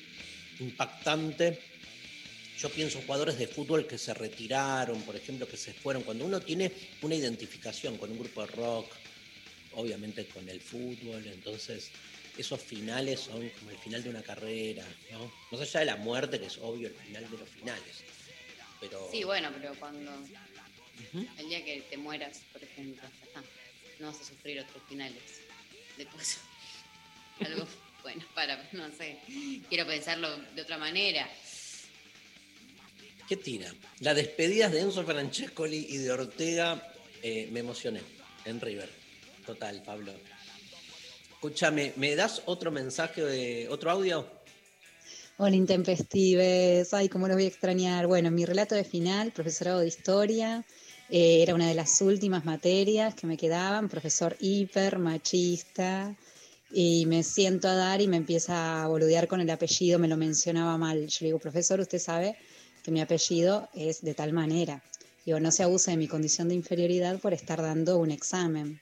impactante. 0.61 1.61
Yo 2.59 2.69
pienso 2.71 2.99
en 2.99 3.05
jugadores 3.05 3.39
de 3.39 3.47
fútbol 3.47 3.87
que 3.87 3.99
se 3.99 4.15
retiraron, 4.15 5.03
por 5.03 5.15
ejemplo, 5.15 5.47
que 5.47 5.57
se 5.57 5.73
fueron. 5.73 6.03
Cuando 6.03 6.25
uno 6.25 6.41
tiene 6.41 6.73
una 7.03 7.15
identificación 7.15 7.99
con 7.99 8.11
un 8.11 8.19
grupo 8.19 8.41
de 8.41 8.53
rock, 8.53 8.93
obviamente 9.73 10.27
con 10.27 10.49
el 10.49 10.61
fútbol, 10.61 11.27
entonces 11.27 11.91
esos 12.37 12.61
finales 12.61 13.21
son 13.21 13.49
como 13.51 13.71
el 13.71 13.79
final 13.79 14.03
de 14.03 14.11
una 14.11 14.23
carrera, 14.23 14.85
¿no? 15.13 15.33
Más 15.51 15.61
allá 15.61 15.81
de 15.81 15.87
la 15.87 15.97
muerte, 15.97 16.39
que 16.41 16.47
es 16.47 16.59
obvio 16.59 16.89
el 16.89 16.95
final 16.95 17.31
de 17.31 17.39
los 17.39 17.49
finales. 17.49 18.05
Pero 18.81 19.09
Sí, 19.11 19.25
bueno, 19.25 19.51
pero 19.59 19.75
cuando 19.79 20.13
el 21.39 21.49
día 21.49 21.65
que 21.65 21.83
te 21.89 21.97
mueras, 21.97 22.41
por 22.53 22.63
ejemplo, 22.63 23.03
no 24.01 24.07
vas 24.09 24.21
a 24.21 24.25
sufrir 24.25 24.61
otros 24.61 24.83
finales 24.89 25.23
de 25.97 26.07
cosas. 26.07 26.41
Algo, 27.41 27.67
bueno, 28.03 28.25
para, 28.35 28.69
no 28.73 28.91
sé, 28.93 29.19
quiero 29.69 29.87
pensarlo 29.87 30.37
de 30.55 30.63
otra 30.63 30.79
manera. 30.79 31.29
¿Qué 33.29 33.37
tira? 33.37 33.73
Las 34.01 34.17
despedidas 34.17 34.71
de 34.73 34.81
Enzo 34.81 35.05
Francescoli 35.05 35.87
y 35.89 35.97
de 35.97 36.11
Ortega 36.13 36.93
eh, 37.23 37.49
me 37.51 37.61
emocioné 37.61 38.03
en 38.45 38.61
River. 38.61 38.91
Total, 39.47 39.83
Pablo. 39.83 40.13
Escúchame, 41.45 41.93
¿me 41.97 42.17
das 42.17 42.41
otro 42.47 42.71
mensaje, 42.71 43.23
de, 43.23 43.69
otro 43.69 43.91
audio? 43.91 44.27
Hola 45.37 45.55
Intempestives, 45.55 46.95
ay, 46.95 47.11
cómo 47.11 47.29
los 47.29 47.37
voy 47.37 47.45
a 47.45 47.49
extrañar. 47.49 48.07
Bueno, 48.07 48.31
mi 48.31 48.47
relato 48.47 48.75
de 48.75 48.83
final, 48.83 49.31
profesorado 49.31 49.81
de 49.81 49.89
historia, 49.89 50.65
eh, 51.11 51.43
era 51.43 51.55
una 51.55 51.69
de 51.69 51.75
las 51.75 52.01
últimas 52.01 52.47
materias 52.47 53.15
que 53.15 53.27
me 53.27 53.37
quedaban, 53.37 53.91
profesor 53.91 54.35
hiper 54.41 54.99
machista 54.99 56.17
Y 56.73 57.05
me 57.05 57.23
siento 57.23 57.69
a 57.69 57.75
dar 57.75 58.01
y 58.01 58.09
me 58.09 58.17
empieza 58.17 58.83
a 58.83 58.89
boludear 58.89 59.29
con 59.29 59.43
el 59.43 59.51
apellido, 59.51 59.99
me 59.99 60.09
lo 60.09 60.17
mencionaba 60.17 60.79
mal. 60.79 61.07
Yo 61.07 61.19
le 61.21 61.27
digo, 61.27 61.39
profesor, 61.39 61.79
usted 61.79 61.99
sabe 61.99 62.39
que 62.83 62.91
mi 62.91 63.03
apellido 63.03 63.69
es 63.75 64.01
de 64.01 64.15
tal 64.15 64.33
manera. 64.33 64.83
Digo, 65.27 65.39
no 65.41 65.51
se 65.51 65.63
abuse 65.63 65.91
de 65.91 65.99
mi 65.99 66.09
condición 66.09 66.49
de 66.49 66.55
inferioridad 66.55 67.19
por 67.21 67.35
estar 67.35 67.61
dando 67.61 67.99
un 67.99 68.13
examen. 68.13 68.81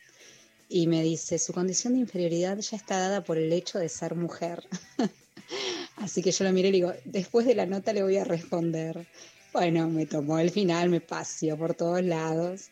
Y 0.69 0.87
me 0.87 1.03
dice, 1.03 1.39
su 1.39 1.53
condición 1.53 1.95
de 1.95 2.01
inferioridad 2.01 2.59
ya 2.59 2.77
está 2.77 2.99
dada 2.99 3.23
por 3.23 3.39
el 3.39 3.53
hecho 3.53 3.79
de 3.79 3.89
ser 3.89 4.15
mujer. 4.15 4.67
Así 5.97 6.23
que 6.23 6.33
yo 6.33 6.45
lo 6.45 6.53
miré 6.53 6.69
y 6.69 6.73
le 6.73 6.77
digo, 6.79 6.93
después 7.05 7.47
de 7.47 7.55
la 7.55 7.67
nota 7.67 7.93
le 7.93 8.03
voy 8.03 8.17
a 8.17 8.25
responder. 8.25 9.07
Bueno, 9.53 9.89
me 9.89 10.07
tomó 10.07 10.39
el 10.39 10.51
final, 10.51 10.89
me 10.89 11.01
paseó 11.01 11.59
por 11.59 11.75
todos 11.75 12.03
lados 12.03 12.71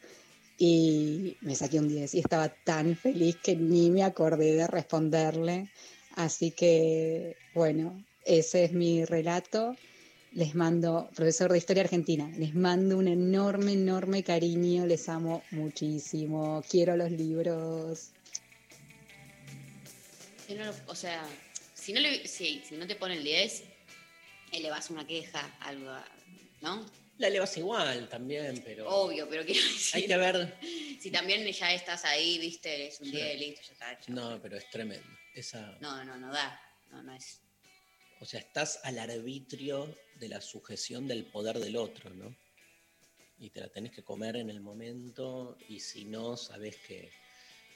y 0.57 1.37
me 1.41 1.55
saqué 1.55 1.79
un 1.79 1.89
10 1.89 2.15
y 2.15 2.19
estaba 2.21 2.49
tan 2.49 2.97
feliz 2.97 3.37
que 3.43 3.57
ni 3.57 3.91
me 3.91 4.03
acordé 4.03 4.57
de 4.57 4.67
responderle. 4.67 5.71
Así 6.17 6.51
que, 6.51 7.37
bueno, 7.55 8.05
ese 8.25 8.65
es 8.65 8.73
mi 8.73 9.05
relato. 9.05 9.77
Les 10.33 10.55
mando, 10.55 11.11
profesor 11.15 11.51
de 11.51 11.59
Historia 11.59 11.83
Argentina, 11.83 12.31
les 12.39 12.55
mando 12.55 12.97
un 12.99 13.09
enorme, 13.09 13.73
enorme 13.73 14.23
cariño, 14.23 14.87
les 14.87 15.09
amo 15.09 15.43
muchísimo, 15.51 16.63
quiero 16.71 16.97
los 16.97 17.11
libros. 17.11 18.11
Si 20.47 20.55
no 20.55 20.67
lo- 20.67 20.75
o 20.87 20.95
sea, 20.95 21.27
si 21.75 21.93
no, 21.93 22.01
le, 22.01 22.29
si 22.29 22.63
no 22.73 22.87
te 22.87 22.95
pone 22.95 23.15
el 23.17 23.25
10, 23.25 23.65
elevas 24.53 24.91
una 24.91 25.05
queja, 25.05 25.41
algo, 25.61 25.91
¿no? 26.61 26.87
La 27.19 27.27
elevas 27.27 27.57
igual 27.57 28.09
también, 28.09 28.63
pero. 28.65 28.89
Obvio, 28.89 29.29
pero 29.29 29.45
quiero 29.45 29.61
decir. 29.61 29.91
Hay 29.97 30.07
que 30.07 30.17
ver. 30.17 30.55
Si 31.01 31.11
también 31.11 31.45
ya 31.51 31.73
estás 31.75 32.05
ahí, 32.05 32.39
viste, 32.39 32.87
es 32.87 33.01
un 33.01 33.07
Sí. 33.07 33.17
10, 33.17 33.39
listo, 33.41 33.63
ya 33.67 33.73
está 33.73 33.93
hecho. 33.95 34.13
No, 34.13 34.41
pero 34.41 34.57
es 34.57 34.71
tremendo. 34.71 35.07
Esa, 35.35 35.77
No, 35.81 36.05
no, 36.05 36.17
no 36.19 36.33
da. 36.33 36.61
No, 36.91 37.03
no 37.03 37.15
es. 37.15 37.41
o 38.21 38.25
sea, 38.25 38.41
estás 38.41 38.79
al 38.85 38.99
arbitrio 38.99 39.95
de 40.21 40.29
la 40.29 40.41
sujeción 40.41 41.09
del 41.09 41.25
poder 41.25 41.59
del 41.59 41.77
otro, 41.77 42.11
¿no? 42.11 42.37
Y 43.39 43.51
te 43.51 43.61
la 43.61 43.69
tenés 43.69 43.91
que 43.93 44.05
comer 44.05 44.37
en 44.37 44.51
el 44.51 44.61
momento, 44.61 45.57
y 45.69 45.81
si 45.81 46.05
no, 46.05 46.37
sabés 46.37 46.77
que. 46.77 47.11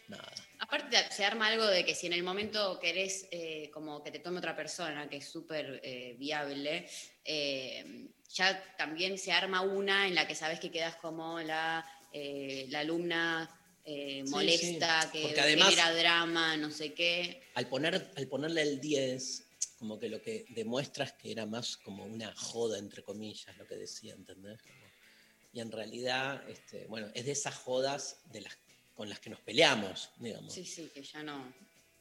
Nada. 0.06 0.34
Aparte 0.58 0.98
se 1.10 1.24
arma 1.24 1.46
algo 1.46 1.64
de 1.66 1.82
que 1.82 1.94
si 1.94 2.06
en 2.06 2.12
el 2.12 2.22
momento 2.22 2.78
querés 2.78 3.26
eh, 3.30 3.70
como 3.72 4.02
que 4.02 4.10
te 4.10 4.18
tome 4.18 4.36
otra 4.36 4.54
persona, 4.54 5.08
que 5.08 5.16
es 5.16 5.26
súper 5.26 5.80
eh, 5.82 6.14
viable, 6.18 6.86
eh, 7.24 8.10
ya 8.28 8.62
también 8.76 9.16
se 9.16 9.32
arma 9.32 9.62
una 9.62 10.06
en 10.06 10.14
la 10.14 10.28
que 10.28 10.34
sabes 10.34 10.60
que 10.60 10.70
quedas 10.70 10.96
como 10.96 11.40
la, 11.40 11.90
la 12.12 12.80
alumna 12.80 13.48
eh, 13.86 14.24
molesta, 14.28 15.10
sí. 15.10 15.26
que 15.32 15.40
además- 15.40 15.70
genera 15.70 15.94
drama, 15.94 16.56
no 16.58 16.70
sé 16.70 16.92
qué. 16.92 17.42
Al, 17.54 17.68
poner, 17.68 18.10
al 18.16 18.28
ponerle 18.28 18.62
el 18.62 18.80
10, 18.80 19.43
como 19.84 20.00
que 20.00 20.08
lo 20.08 20.22
que 20.22 20.46
demuestras 20.48 21.12
que 21.12 21.30
era 21.30 21.44
más 21.44 21.76
como 21.76 22.06
una 22.06 22.34
joda, 22.34 22.78
entre 22.78 23.02
comillas, 23.02 23.54
lo 23.58 23.66
que 23.66 23.76
decía, 23.76 24.14
¿entendés? 24.14 24.62
Como- 24.62 24.90
y 25.52 25.60
en 25.60 25.70
realidad, 25.70 26.42
este, 26.48 26.86
bueno, 26.86 27.08
es 27.12 27.26
de 27.26 27.32
esas 27.32 27.54
jodas 27.54 28.16
de 28.32 28.40
las, 28.40 28.56
con 28.94 29.10
las 29.10 29.20
que 29.20 29.28
nos 29.28 29.40
peleamos, 29.40 30.08
digamos. 30.18 30.54
Sí, 30.54 30.64
sí, 30.64 30.90
que 30.94 31.02
ya 31.02 31.22
no, 31.22 31.52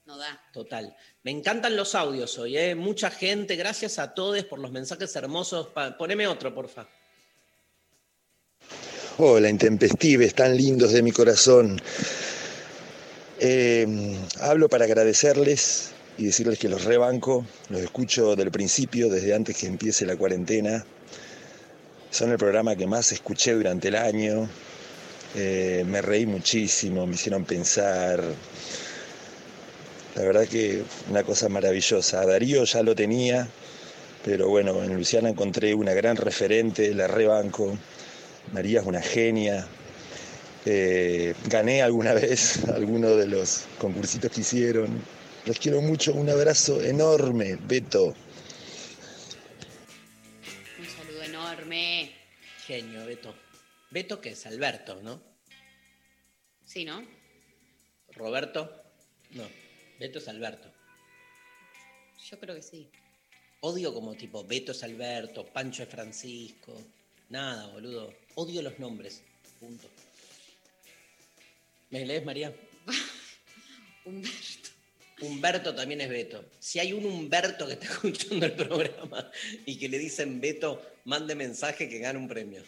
no 0.05 0.17
da. 0.17 0.41
Total. 0.53 0.95
Me 1.23 1.31
encantan 1.31 1.75
los 1.75 1.93
audios 1.93 2.37
hoy, 2.37 2.57
¿eh? 2.57 2.73
Mucha 2.73 3.11
gente, 3.11 3.57
gracias 3.57 3.99
a 3.99 4.13
todos 4.13 4.41
por 4.45 4.59
los 4.59 4.71
mensajes 4.71 5.13
hermosos. 5.17 5.67
Pa- 5.67 5.97
poneme 5.97 6.25
otro, 6.25 6.55
porfa. 6.55 6.87
Hola, 9.17 9.49
intempestives 9.49 10.33
tan 10.33 10.55
lindos 10.55 10.93
de 10.93 11.01
mi 11.01 11.11
corazón. 11.11 11.81
Eh, 13.41 13.85
hablo 14.39 14.69
para 14.69 14.85
agradecerles 14.85 15.91
y 16.17 16.25
decirles 16.25 16.59
que 16.59 16.69
los 16.69 16.83
rebanco, 16.83 17.45
los 17.69 17.81
escucho 17.81 18.35
del 18.35 18.51
principio, 18.51 19.09
desde 19.09 19.33
antes 19.33 19.57
que 19.57 19.67
empiece 19.67 20.05
la 20.05 20.15
cuarentena. 20.15 20.85
Son 22.11 22.31
el 22.31 22.37
programa 22.37 22.75
que 22.75 22.85
más 22.85 23.11
escuché 23.11 23.53
durante 23.53 23.87
el 23.87 23.95
año. 23.95 24.47
Eh, 25.35 25.83
me 25.87 26.01
reí 26.01 26.25
muchísimo, 26.27 27.07
me 27.07 27.15
hicieron 27.15 27.43
pensar. 27.43 28.23
La 30.15 30.21
verdad 30.21 30.47
que 30.47 30.83
una 31.09 31.23
cosa 31.23 31.49
maravillosa. 31.49 32.23
Darío 32.25 32.63
ya 32.65 32.83
lo 32.83 32.93
tenía, 32.93 33.47
pero 34.23 34.47
bueno, 34.49 34.83
en 34.83 34.95
Luciana 34.95 35.29
encontré 35.29 35.73
una 35.73 35.93
gran 35.93 36.17
referente, 36.17 36.93
la 36.93 37.07
rebanco. 37.07 37.75
María 38.51 38.81
es 38.81 38.85
una 38.85 39.01
genia. 39.01 39.65
Eh, 40.65 41.33
gané 41.49 41.81
alguna 41.81 42.13
vez 42.13 42.63
alguno 42.69 43.15
de 43.15 43.25
los 43.25 43.63
concursitos 43.79 44.31
que 44.31 44.41
hicieron. 44.41 45.01
Los 45.45 45.59
quiero 45.59 45.81
mucho. 45.81 46.13
Un 46.13 46.29
abrazo 46.29 46.81
enorme, 46.81 47.57
Beto. 47.57 48.13
Un 50.79 50.85
saludo 50.85 51.23
enorme. 51.23 52.13
Genio, 52.65 53.05
Beto. 53.05 53.35
Beto, 53.91 54.21
que 54.21 54.29
es 54.29 54.45
Alberto, 54.45 55.01
¿no? 55.01 55.21
Sí, 56.63 56.85
¿no? 56.85 57.05
Roberto. 58.13 58.83
No, 59.31 59.43
Beto 59.99 60.19
es 60.19 60.27
Alberto. 60.29 60.71
Yo 62.29 62.39
creo 62.39 62.55
que 62.55 62.61
sí. 62.61 62.89
Odio 63.59 63.93
como 63.93 64.15
tipo 64.15 64.45
Beto 64.45 64.71
es 64.71 64.83
Alberto, 64.83 65.45
Pancho 65.45 65.83
es 65.83 65.89
Francisco. 65.89 66.73
Nada, 67.29 67.67
boludo. 67.67 68.13
Odio 68.35 68.61
los 68.61 68.79
nombres. 68.79 69.21
Punto. 69.59 69.89
¿Me 71.89 72.05
lees, 72.05 72.23
María? 72.23 72.55
Humberto. 74.05 74.72
Humberto 75.23 75.73
también 75.73 76.01
es 76.01 76.09
Beto. 76.09 76.45
Si 76.59 76.79
hay 76.79 76.93
un 76.93 77.05
Humberto 77.05 77.67
que 77.67 77.73
está 77.73 77.85
escuchando 77.91 78.45
el 78.45 78.53
programa 78.53 79.31
y 79.65 79.77
que 79.77 79.89
le 79.89 79.97
dicen 79.97 80.39
Beto, 80.39 80.81
mande 81.05 81.35
mensaje 81.35 81.89
que 81.89 81.99
gana 81.99 82.19
un 82.19 82.27
premio. 82.27 82.63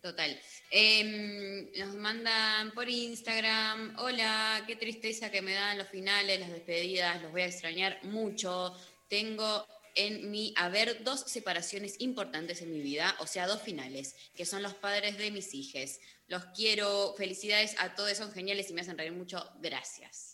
Total. 0.00 0.36
Em, 0.70 1.70
nos 1.76 1.94
mandan 1.94 2.72
por 2.72 2.88
Instagram, 2.88 3.94
hola, 3.98 4.64
qué 4.66 4.74
tristeza 4.74 5.30
que 5.30 5.42
me 5.42 5.52
dan 5.52 5.78
los 5.78 5.88
finales, 5.88 6.40
las 6.40 6.50
despedidas, 6.50 7.22
los 7.22 7.30
voy 7.30 7.42
a 7.42 7.46
extrañar 7.46 8.02
mucho. 8.04 8.74
Tengo 9.08 9.66
en 9.94 10.30
mi 10.30 10.54
haber 10.56 11.04
dos 11.04 11.20
separaciones 11.20 11.96
importantes 12.00 12.62
en 12.62 12.72
mi 12.72 12.80
vida, 12.80 13.14
o 13.20 13.26
sea, 13.26 13.46
dos 13.46 13.62
finales, 13.62 14.16
que 14.34 14.46
son 14.46 14.62
los 14.62 14.74
padres 14.74 15.18
de 15.18 15.30
mis 15.30 15.54
hijas. 15.54 16.00
Los 16.28 16.44
quiero, 16.46 17.14
felicidades 17.16 17.74
a 17.78 17.94
todos, 17.94 18.16
son 18.16 18.32
geniales 18.32 18.70
y 18.70 18.72
me 18.72 18.80
hacen 18.80 18.96
reír 18.96 19.12
mucho. 19.12 19.46
Gracias. 19.60 20.31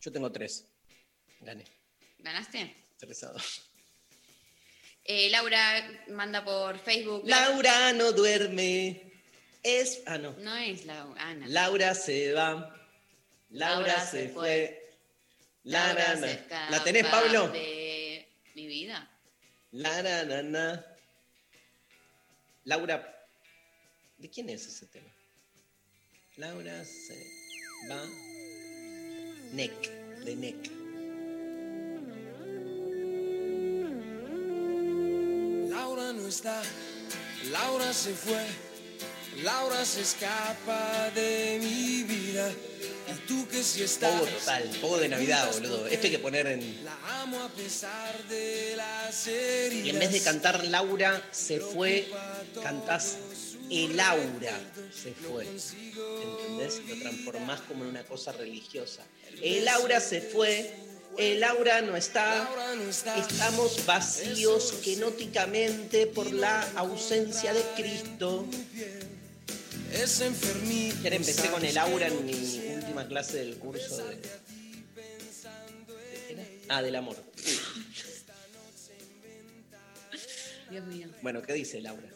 Yo 0.00 0.12
tengo 0.12 0.30
tres. 0.30 0.64
Gané. 1.40 1.64
¿Ganaste? 2.18 2.74
Tres 2.98 3.22
a 3.24 3.32
dos. 3.32 3.62
Eh, 5.04 5.30
Laura 5.30 6.04
manda 6.08 6.44
por 6.44 6.78
Facebook. 6.80 7.22
Laura 7.26 7.92
no 7.92 8.12
duerme. 8.12 9.12
Es. 9.62 10.02
Ah, 10.06 10.18
no. 10.18 10.32
No 10.38 10.56
es 10.56 10.84
Laura. 10.84 11.22
Ana. 11.22 11.46
Laura 11.48 11.94
se 11.94 12.32
va. 12.32 12.72
Laura, 13.50 14.04
se 14.04 14.28
fue. 14.28 14.94
La, 15.64 15.94
Laura 15.94 16.14
na. 16.16 16.26
se 16.26 16.46
¿La 16.70 16.84
tenés, 16.84 17.06
Pablo? 17.06 17.48
De 17.48 18.28
mi 18.54 18.66
vida. 18.66 19.10
La, 19.72 20.02
na, 20.02 20.24
na, 20.24 20.42
na. 20.42 20.96
Laura. 22.64 23.28
¿De 24.18 24.28
quién 24.30 24.48
es 24.48 24.66
ese 24.66 24.86
tema? 24.86 25.10
Laura 26.36 26.84
se 26.84 27.14
va. 27.88 28.25
Neck. 29.56 29.90
De 30.22 30.36
Neck. 30.36 30.70
Laura 35.70 36.12
no 36.12 36.28
está, 36.28 36.60
Laura 37.50 37.90
se 37.94 38.12
fue, 38.12 38.44
Laura 39.42 39.82
se 39.86 40.02
escapa 40.02 41.10
de 41.14 41.58
mi 41.62 42.02
vida. 42.02 42.50
Y 43.08 43.26
tú 43.26 43.48
que 43.48 43.62
si 43.62 43.82
estás, 43.82 44.12
Pogo 44.12 44.26
total. 44.26 44.62
Pogo 44.82 44.98
de 44.98 45.08
Navidad, 45.08 45.50
boludo. 45.54 45.86
Esto 45.86 46.06
hay 46.06 46.12
que 46.12 46.18
poner 46.18 46.46
en. 46.48 46.84
la 46.84 47.22
amo 47.22 47.42
a 47.42 47.48
pesar 47.48 48.22
de 48.24 48.74
las 48.76 49.26
heridas. 49.26 49.86
Y 49.86 49.88
en 49.88 49.98
vez 49.98 50.12
de 50.12 50.20
cantar 50.20 50.66
Laura 50.66 51.26
se 51.32 51.60
fue, 51.60 52.10
cantás 52.62 53.16
El 53.70 53.98
Aura 53.98 54.60
se 54.92 55.12
fue. 55.12 55.46
¿Entendés? 55.46 56.82
Lo 56.88 56.96
transformás 56.96 57.60
como 57.62 57.84
en 57.84 57.90
una 57.90 58.04
cosa 58.04 58.32
religiosa. 58.32 59.04
El 59.42 59.68
aura 59.68 60.00
se 60.00 60.20
fue, 60.20 60.72
el 61.18 61.42
aura 61.44 61.82
no 61.82 61.96
está. 61.96 62.48
Estamos 63.18 63.84
vacíos 63.86 64.74
genóticamente 64.82 66.06
por 66.06 66.32
la 66.32 66.62
ausencia 66.76 67.52
de 67.52 67.62
Cristo. 67.76 68.46
Ayer 69.92 71.14
empecé 71.14 71.50
con 71.50 71.64
el 71.64 71.78
aura 71.78 72.08
en 72.08 72.24
mi 72.24 72.32
última 72.76 73.06
clase 73.06 73.38
del 73.38 73.56
curso 73.56 73.96
de. 74.06 74.16
¿de? 76.34 76.60
Ah, 76.68 76.82
del 76.82 76.96
amor. 76.96 77.16
Dios 80.70 80.84
mío. 80.86 81.08
Bueno, 81.22 81.42
¿qué 81.42 81.52
dice 81.52 81.80
Laura? 81.80 82.15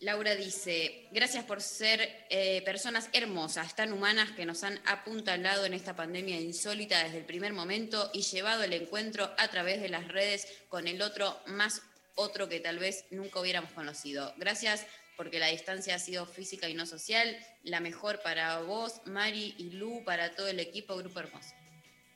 Laura 0.00 0.36
dice, 0.36 1.08
gracias 1.10 1.44
por 1.44 1.60
ser 1.60 2.26
eh, 2.30 2.62
personas 2.64 3.08
hermosas, 3.12 3.74
tan 3.74 3.92
humanas 3.92 4.30
que 4.30 4.46
nos 4.46 4.62
han 4.62 4.80
apuntalado 4.86 5.64
en 5.64 5.74
esta 5.74 5.96
pandemia 5.96 6.40
insólita 6.40 7.02
desde 7.02 7.18
el 7.18 7.24
primer 7.24 7.52
momento 7.52 8.08
y 8.14 8.22
llevado 8.22 8.62
el 8.62 8.72
encuentro 8.74 9.28
a 9.36 9.48
través 9.48 9.82
de 9.82 9.88
las 9.88 10.06
redes 10.06 10.46
con 10.68 10.86
el 10.86 11.02
otro 11.02 11.40
más 11.46 11.82
otro 12.14 12.48
que 12.48 12.60
tal 12.60 12.78
vez 12.78 13.06
nunca 13.10 13.40
hubiéramos 13.40 13.72
conocido. 13.72 14.32
Gracias 14.36 14.86
porque 15.16 15.40
la 15.40 15.48
distancia 15.48 15.96
ha 15.96 15.98
sido 15.98 16.26
física 16.26 16.68
y 16.68 16.74
no 16.74 16.86
social. 16.86 17.36
La 17.64 17.80
mejor 17.80 18.20
para 18.22 18.60
vos, 18.60 19.00
Mari 19.04 19.56
y 19.58 19.70
Lu, 19.70 20.04
para 20.04 20.34
todo 20.36 20.46
el 20.46 20.60
equipo 20.60 20.96
Grupo 20.96 21.18
Hermoso. 21.18 21.54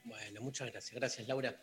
Bueno, 0.05 0.41
muchas 0.41 0.71
gracias. 0.71 0.95
Gracias, 0.95 1.27
Laura. 1.27 1.61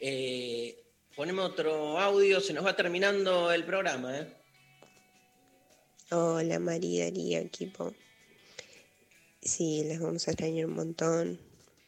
Eh, 0.00 0.76
ponemos 1.14 1.50
otro 1.50 1.98
audio, 2.00 2.40
se 2.40 2.52
nos 2.52 2.66
va 2.66 2.74
terminando 2.74 3.52
el 3.52 3.64
programa. 3.64 4.18
¿eh? 4.18 4.41
Hola 6.14 6.58
María, 6.58 7.04
Daría, 7.04 7.40
equipo. 7.40 7.94
Sí, 9.40 9.82
les 9.84 9.98
vamos 9.98 10.28
a 10.28 10.32
extrañar 10.32 10.66
un 10.66 10.74
montón. 10.74 11.40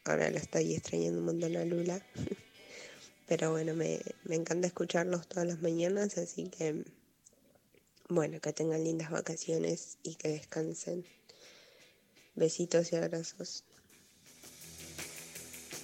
Ahora 0.03 0.31
la 0.31 0.39
estoy 0.39 0.73
extrañando 0.73 1.19
un 1.19 1.25
montón 1.25 1.55
a 1.55 1.63
Lula. 1.63 2.03
Pero 3.27 3.51
bueno, 3.51 3.75
me, 3.75 4.01
me 4.23 4.33
encanta 4.33 4.65
escucharlos 4.65 5.27
todas 5.27 5.47
las 5.47 5.61
mañanas, 5.61 6.17
así 6.17 6.49
que 6.49 6.85
bueno, 8.09 8.41
que 8.41 8.51
tengan 8.51 8.83
lindas 8.83 9.11
vacaciones 9.11 9.99
y 10.01 10.15
que 10.15 10.29
descansen. 10.29 11.05
Besitos 12.33 12.93
y 12.93 12.95
abrazos. 12.95 13.63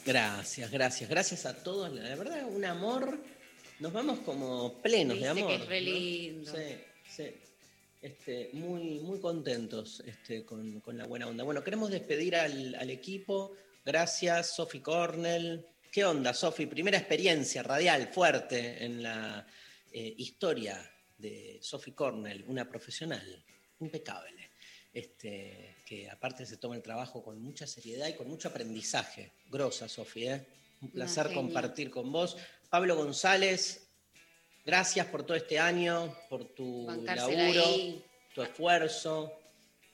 Gracias, 0.03 0.71
gracias, 0.71 1.07
gracias 1.07 1.45
a 1.45 1.61
todos. 1.61 1.93
La 1.93 2.15
verdad, 2.15 2.47
un 2.49 2.65
amor. 2.65 3.19
Nos 3.79 3.93
vamos 3.93 4.17
como 4.21 4.81
plenos 4.81 5.19
de 5.19 5.27
amor. 5.27 5.47
que 5.47 5.55
es 5.57 5.65
re 5.67 5.81
¿no? 5.81 5.91
lindo. 5.91 6.51
Sí, 6.51 6.77
sí. 7.07 7.50
Este, 8.01 8.49
muy, 8.53 8.99
muy 9.01 9.19
contentos 9.19 10.01
este, 10.07 10.43
con, 10.43 10.79
con 10.79 10.97
la 10.97 11.05
buena 11.05 11.27
onda. 11.27 11.43
Bueno, 11.43 11.63
queremos 11.63 11.91
despedir 11.91 12.35
al, 12.35 12.73
al 12.73 12.89
equipo. 12.89 13.53
Gracias, 13.85 14.55
Sofi 14.55 14.79
Cornell. 14.79 15.63
¿Qué 15.91 16.03
onda, 16.03 16.33
Sofi? 16.33 16.65
Primera 16.65 16.97
experiencia 16.97 17.61
radial 17.61 18.07
fuerte 18.07 18.83
en 18.83 19.03
la 19.03 19.45
eh, 19.91 20.15
historia 20.17 20.81
de 21.15 21.59
Sofi 21.61 21.91
Cornell, 21.91 22.43
una 22.47 22.67
profesional 22.67 23.45
impecable, 23.79 24.49
este, 24.91 25.77
que 25.85 26.09
aparte 26.09 26.47
se 26.47 26.57
toma 26.57 26.75
el 26.75 26.81
trabajo 26.81 27.23
con 27.23 27.39
mucha 27.39 27.67
seriedad 27.67 28.07
y 28.07 28.15
con 28.15 28.27
mucho 28.27 28.47
aprendizaje. 28.47 29.33
Grosa, 29.47 29.87
Sofi, 29.87 30.27
¿eh? 30.27 30.47
Un 30.81 30.89
placer 30.89 31.31
compartir 31.33 31.91
con 31.91 32.11
vos. 32.11 32.35
Pablo 32.67 32.95
González, 32.95 33.90
gracias 34.65 35.07
por 35.07 35.25
todo 35.25 35.35
este 35.35 35.59
año, 35.59 36.15
por 36.29 36.45
tu 36.53 36.85
Bancársela 36.85 37.43
laburo, 37.43 37.65
ahí. 37.65 38.03
tu 38.33 38.41
esfuerzo, 38.41 39.33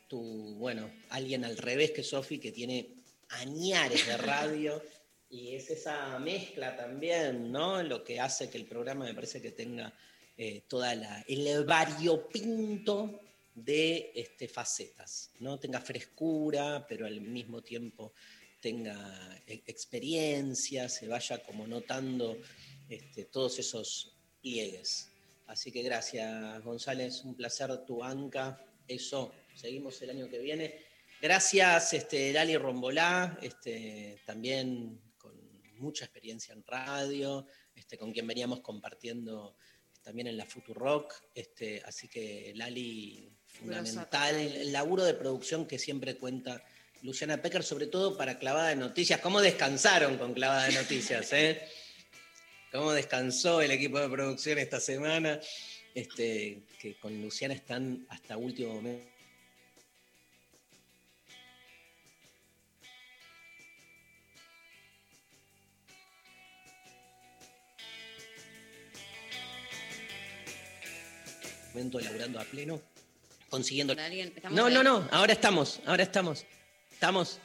tu, 0.07 0.56
bueno, 0.56 0.91
alguien 1.10 1.45
al 1.45 1.57
revés 1.57 1.91
que 1.91 2.03
Sofi, 2.03 2.39
que 2.39 2.52
tiene 2.52 2.95
añares 3.30 4.06
de 4.06 4.18
radio. 4.18 4.81
Y 5.30 5.56
es 5.56 5.69
esa 5.69 6.18
mezcla 6.19 6.77
también, 6.77 7.52
¿no? 7.52 7.84
Lo 7.84 8.02
que 8.02 8.18
hace 8.18 8.49
que 8.49 8.57
el 8.57 8.65
programa 8.65 9.03
me 9.03 9.14
parece 9.14 9.41
que 9.41 9.52
tenga 9.52 9.94
eh, 10.38 10.64
toda 10.69 10.95
la, 10.95 11.22
el 11.27 11.65
variopinto 11.65 13.19
de 13.53 14.11
este, 14.15 14.48
facetas, 14.48 15.31
¿no? 15.39 15.60
Tenga 15.60 15.81
frescura, 15.81 16.85
pero 16.88 17.06
al 17.06 17.19
mismo 17.19 17.61
tiempo 17.61 18.14
tenga 18.61 19.41
eh, 19.48 19.64
experiencia, 19.65 20.88
se 20.88 21.07
vaya 21.07 21.44
como 21.44 21.68
notando 21.68 22.38
este, 22.88 23.26
todos 23.26 23.60
esos 23.60 24.16
pliegues. 24.41 25.11
Así 25.47 25.72
que 25.72 25.81
gracias, 25.81 26.64
González, 26.64 27.23
un 27.23 27.35
placer 27.35 27.85
tu 27.85 27.97
banca. 27.97 28.61
Eso, 28.88 29.34
seguimos 29.55 30.01
el 30.01 30.09
año 30.09 30.30
que 30.30 30.39
viene. 30.39 30.85
Gracias, 31.22 31.93
este, 31.93 32.31
Lali 32.31 32.57
Rombolá, 32.57 33.39
este, 33.41 34.22
también 34.26 35.01
con 35.18 35.34
mucha 35.77 36.05
experiencia 36.05 36.53
en 36.53 36.64
radio, 36.64 37.47
este, 37.73 37.97
con 37.97 38.11
quien 38.11 38.27
veníamos 38.27 38.59
compartiendo 38.59 39.55
también 40.03 40.27
en 40.27 40.38
la 40.38 40.45
Futurock. 40.45 41.14
Este, 41.34 41.81
así 41.85 42.07
que 42.07 42.53
Lali, 42.55 43.31
fundamental. 43.47 44.35
El 44.35 44.72
laburo 44.72 45.03
de 45.03 45.14
producción 45.14 45.65
que 45.65 45.80
siempre 45.80 46.18
cuenta 46.18 46.64
Luciana 47.01 47.41
Pecker, 47.41 47.64
sobre 47.64 47.88
todo 47.88 48.18
para 48.18 48.38
Clavada 48.38 48.69
de 48.69 48.76
Noticias. 48.76 49.19
¿Cómo 49.22 49.41
descansaron 49.41 50.18
con 50.18 50.34
Clavada 50.34 50.68
de 50.68 50.73
Noticias? 50.73 51.31
Eh? 51.34 51.61
¿Cómo 52.78 52.94
descansó 52.94 53.60
el 53.64 53.72
equipo 53.72 53.99
de 53.99 54.08
producción 54.08 54.60
esta 54.60 54.80
semana? 54.80 55.40
Este, 55.95 56.62
que 56.80 56.94
con 56.99 57.20
Luciana 57.24 57.56
están 57.56 58.06
hasta 58.08 58.38
último 58.38 58.76
momento. 58.76 59.04
momento 71.74 71.99
laburando 71.99 72.40
a 72.40 72.44
pleno, 72.44 72.80
consiguiendo. 73.49 73.95
¿Con 73.95 74.04
alguien? 74.04 74.34
¿Estamos 74.36 74.56
No, 74.56 74.70
no, 74.70 74.84
no, 74.84 75.10
ahora 75.12 75.34
estamos, 75.34 75.82
ahora 75.88 76.04
estamos. 76.04 76.45
Estamos. 76.91 77.40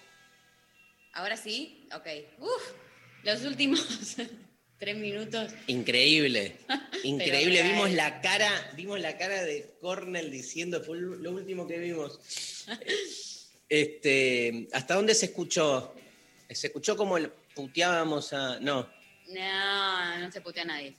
Ahora 1.15 1.39
sí, 1.39 1.89
ok. 1.95 2.07
Uf, 2.39 2.73
los 3.23 3.45
últimos 3.45 4.17
tres 4.83 4.97
minutos. 4.97 5.53
Increíble, 5.69 6.57
increíble. 7.05 7.63
Vimos 7.63 7.93
la 7.93 8.21
cara, 8.21 8.51
vimos 8.75 8.99
la 8.99 9.17
cara 9.17 9.45
de 9.45 9.77
Cornell 9.81 10.29
diciendo, 10.29 10.83
fue 10.83 10.99
lo 11.01 11.31
último 11.31 11.69
que 11.69 11.79
vimos. 11.79 12.19
Este, 13.69 14.69
¿hasta 14.75 14.95
dónde 14.97 15.15
se 15.15 15.27
escuchó? 15.27 15.95
Se 16.51 16.67
escuchó 16.67 16.95
como 16.95 17.17
el- 17.17 17.31
puteábamos 17.55 18.35
a. 18.35 18.61
No. 18.61 18.87
No, 19.29 20.19
no 20.19 20.31
se 20.31 20.43
putea 20.43 20.65
a 20.65 20.67
nadie. 20.67 20.95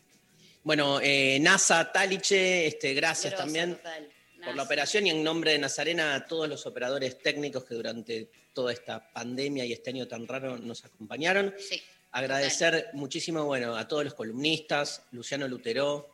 Bueno, 0.63 0.99
eh, 0.99 1.37
NASA, 1.39 1.91
Taliche, 1.91 2.65
este, 2.65 2.95
gracias 2.95 3.33
Grosa 3.33 3.43
también 3.43 3.75
total. 3.75 4.09
por 4.43 4.55
la 4.55 4.63
operación 4.63 5.05
y 5.05 5.11
en 5.11 5.23
nombre 5.23 5.51
de 5.51 5.59
Nazarena 5.59 6.15
a 6.15 6.25
todos 6.25 6.49
los 6.49 6.65
operadores 6.65 7.19
técnicos 7.19 7.63
que 7.63 7.75
durante 7.75 8.31
toda 8.53 8.73
esta 8.73 9.11
pandemia 9.13 9.65
y 9.65 9.73
este 9.73 9.91
año 9.91 10.07
tan 10.07 10.27
raro 10.27 10.57
nos 10.57 10.83
acompañaron. 10.83 11.53
Sí. 11.59 11.79
Agradecer 12.13 12.89
muchísimo, 12.93 13.43
bueno, 13.45 13.75
a 13.75 13.87
todos 13.87 14.03
los 14.05 14.13
columnistas, 14.13 15.01
Luciano 15.11 15.47
Lutero, 15.47 16.09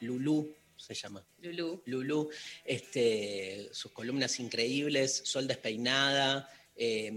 Lulú, 0.00 0.52
se 0.76 0.94
llama. 0.94 1.24
Lulú. 1.40 1.80
Lulú, 1.86 2.30
este, 2.64 3.68
sus 3.72 3.92
columnas 3.92 4.38
increíbles, 4.40 5.22
Sol 5.24 5.46
Despeinada, 5.46 6.50
eh, 6.76 7.10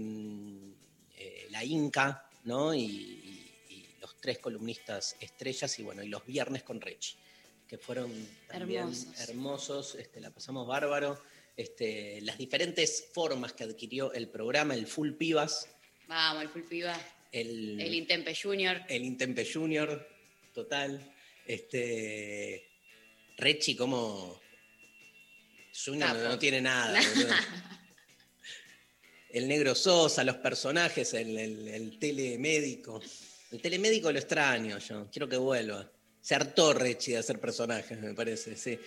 eh, 1.16 1.48
La 1.50 1.64
Inca, 1.64 2.28
¿no? 2.44 2.72
Y, 2.72 2.80
y- 2.84 3.44
y 3.70 3.88
los 4.00 4.16
tres 4.20 4.38
columnistas 4.38 5.16
estrellas, 5.20 5.76
y 5.78 5.82
bueno, 5.82 6.02
y 6.04 6.08
los 6.08 6.24
viernes 6.24 6.62
con 6.62 6.80
Rechi, 6.80 7.16
que 7.66 7.76
fueron 7.76 8.12
también 8.46 8.82
Hermosos. 8.82 9.20
hermosos, 9.28 9.94
este, 9.96 10.20
la 10.20 10.30
pasamos 10.30 10.66
bárbaro. 10.66 11.20
Este, 11.56 12.20
las 12.20 12.38
diferentes 12.38 13.06
formas 13.12 13.52
que 13.52 13.64
adquirió 13.64 14.12
el 14.12 14.28
programa, 14.28 14.74
el 14.74 14.86
Full 14.86 15.14
Pivas, 15.14 15.68
Vamos, 16.06 16.42
el 16.44 16.48
Fulpiva. 16.48 16.96
El, 17.32 17.80
El 17.80 17.94
Intempe 17.94 18.34
Junior. 18.34 18.82
el 18.88 19.04
Intempe 19.04 19.46
Junior, 19.50 20.08
total. 20.54 21.14
Este. 21.46 22.68
Rechi, 23.36 23.74
como. 23.74 24.40
Junior 25.84 26.14
no, 26.16 26.28
no 26.30 26.38
tiene 26.38 26.60
nada. 26.60 27.00
el 29.30 29.46
negro 29.46 29.74
Sosa, 29.74 30.24
los 30.24 30.36
personajes, 30.36 31.14
el, 31.14 31.38
el, 31.38 31.68
el 31.68 31.98
telemédico. 31.98 33.00
El 33.50 33.60
telemédico 33.60 34.12
lo 34.12 34.18
extraño 34.18 34.78
yo, 34.78 35.08
quiero 35.10 35.28
que 35.28 35.36
vuelva. 35.36 35.90
Se 36.20 36.34
hartó 36.34 36.74
Rechi 36.74 37.12
de 37.12 37.18
hacer 37.18 37.40
personajes, 37.40 37.98
me 37.98 38.12
parece, 38.14 38.56
sí. 38.56 38.78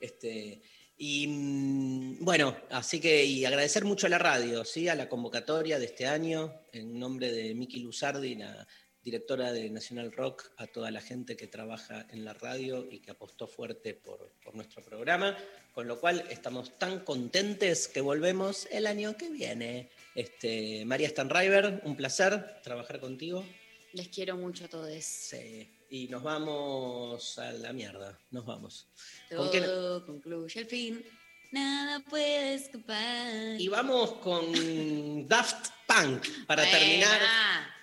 Este, 0.00 0.62
y 0.98 1.26
mm, 1.26 2.24
bueno, 2.24 2.56
así 2.70 3.00
que 3.00 3.24
y 3.24 3.44
agradecer 3.44 3.84
mucho 3.84 4.06
a 4.06 4.10
la 4.10 4.18
radio, 4.18 4.64
¿sí? 4.64 4.88
a 4.88 4.94
la 4.94 5.08
convocatoria 5.08 5.78
de 5.78 5.86
este 5.86 6.06
año, 6.06 6.62
en 6.72 6.98
nombre 6.98 7.30
de 7.30 7.54
Miki 7.54 7.80
Luzardi, 7.80 8.34
la 8.36 8.66
directora 9.02 9.52
de 9.52 9.70
National 9.70 10.10
Rock, 10.10 10.50
a 10.56 10.66
toda 10.66 10.90
la 10.90 11.00
gente 11.00 11.36
que 11.36 11.46
trabaja 11.46 12.06
en 12.10 12.24
la 12.24 12.32
radio 12.32 12.88
y 12.90 13.00
que 13.00 13.12
apostó 13.12 13.46
fuerte 13.46 13.94
por, 13.94 14.32
por 14.42 14.56
nuestro 14.56 14.82
programa, 14.82 15.36
con 15.72 15.86
lo 15.86 16.00
cual 16.00 16.24
estamos 16.30 16.76
tan 16.78 17.00
contentes 17.00 17.86
que 17.86 18.00
volvemos 18.00 18.66
el 18.72 18.86
año 18.86 19.16
que 19.16 19.30
viene. 19.30 19.90
Este, 20.14 20.84
María 20.86 21.08
Stanriver, 21.08 21.82
un 21.84 21.94
placer 21.94 22.60
trabajar 22.64 22.98
contigo. 22.98 23.44
Les 23.92 24.08
quiero 24.08 24.36
mucho 24.36 24.64
a 24.64 24.68
todos. 24.68 25.04
Sí, 25.04 25.68
y 25.90 26.08
nos 26.08 26.22
vamos 26.22 27.38
a 27.38 27.52
la 27.52 27.72
mierda, 27.72 28.18
nos 28.30 28.44
vamos. 28.44 28.88
¿Con 29.34 29.50
qué 29.50 29.60
no- 29.60 29.66
Todo 29.66 30.06
concluye 30.06 30.60
al 30.60 30.66
fin. 30.66 31.04
Nada 31.52 32.00
puede 32.10 32.54
escapar. 32.54 33.58
Y 33.58 33.68
vamos 33.68 34.14
con 34.14 35.26
Daft 35.28 35.68
Punk. 35.86 36.26
para 36.46 36.64
Buena. 36.64 36.78
terminar. 36.78 37.20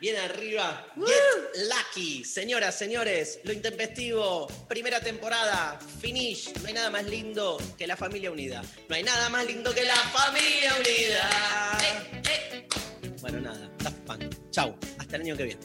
Bien 0.01 0.17
arriba. 0.17 0.85
Get 0.97 1.63
Lucky. 1.69 2.25
Señoras, 2.25 2.77
señores, 2.77 3.39
lo 3.45 3.53
intempestivo. 3.53 4.47
Primera 4.67 4.99
temporada. 4.99 5.79
Finish. 6.01 6.53
No 6.61 6.67
hay 6.67 6.73
nada 6.73 6.89
más 6.89 7.05
lindo 7.05 7.57
que 7.77 7.87
la 7.87 7.95
familia 7.95 8.31
unida. 8.31 8.61
No 8.89 8.95
hay 8.95 9.03
nada 9.03 9.29
más 9.29 9.45
lindo 9.45 9.73
que 9.73 9.83
la 9.85 9.95
familia 9.95 10.73
unida. 10.79 11.79
Bueno, 13.21 13.39
nada. 13.39 13.71
Daft 13.79 13.99
Punk. 13.99 14.49
Chau. 14.51 14.77
Hasta 14.99 15.15
el 15.15 15.21
año 15.21 15.37
que 15.37 15.43
viene. 15.45 15.61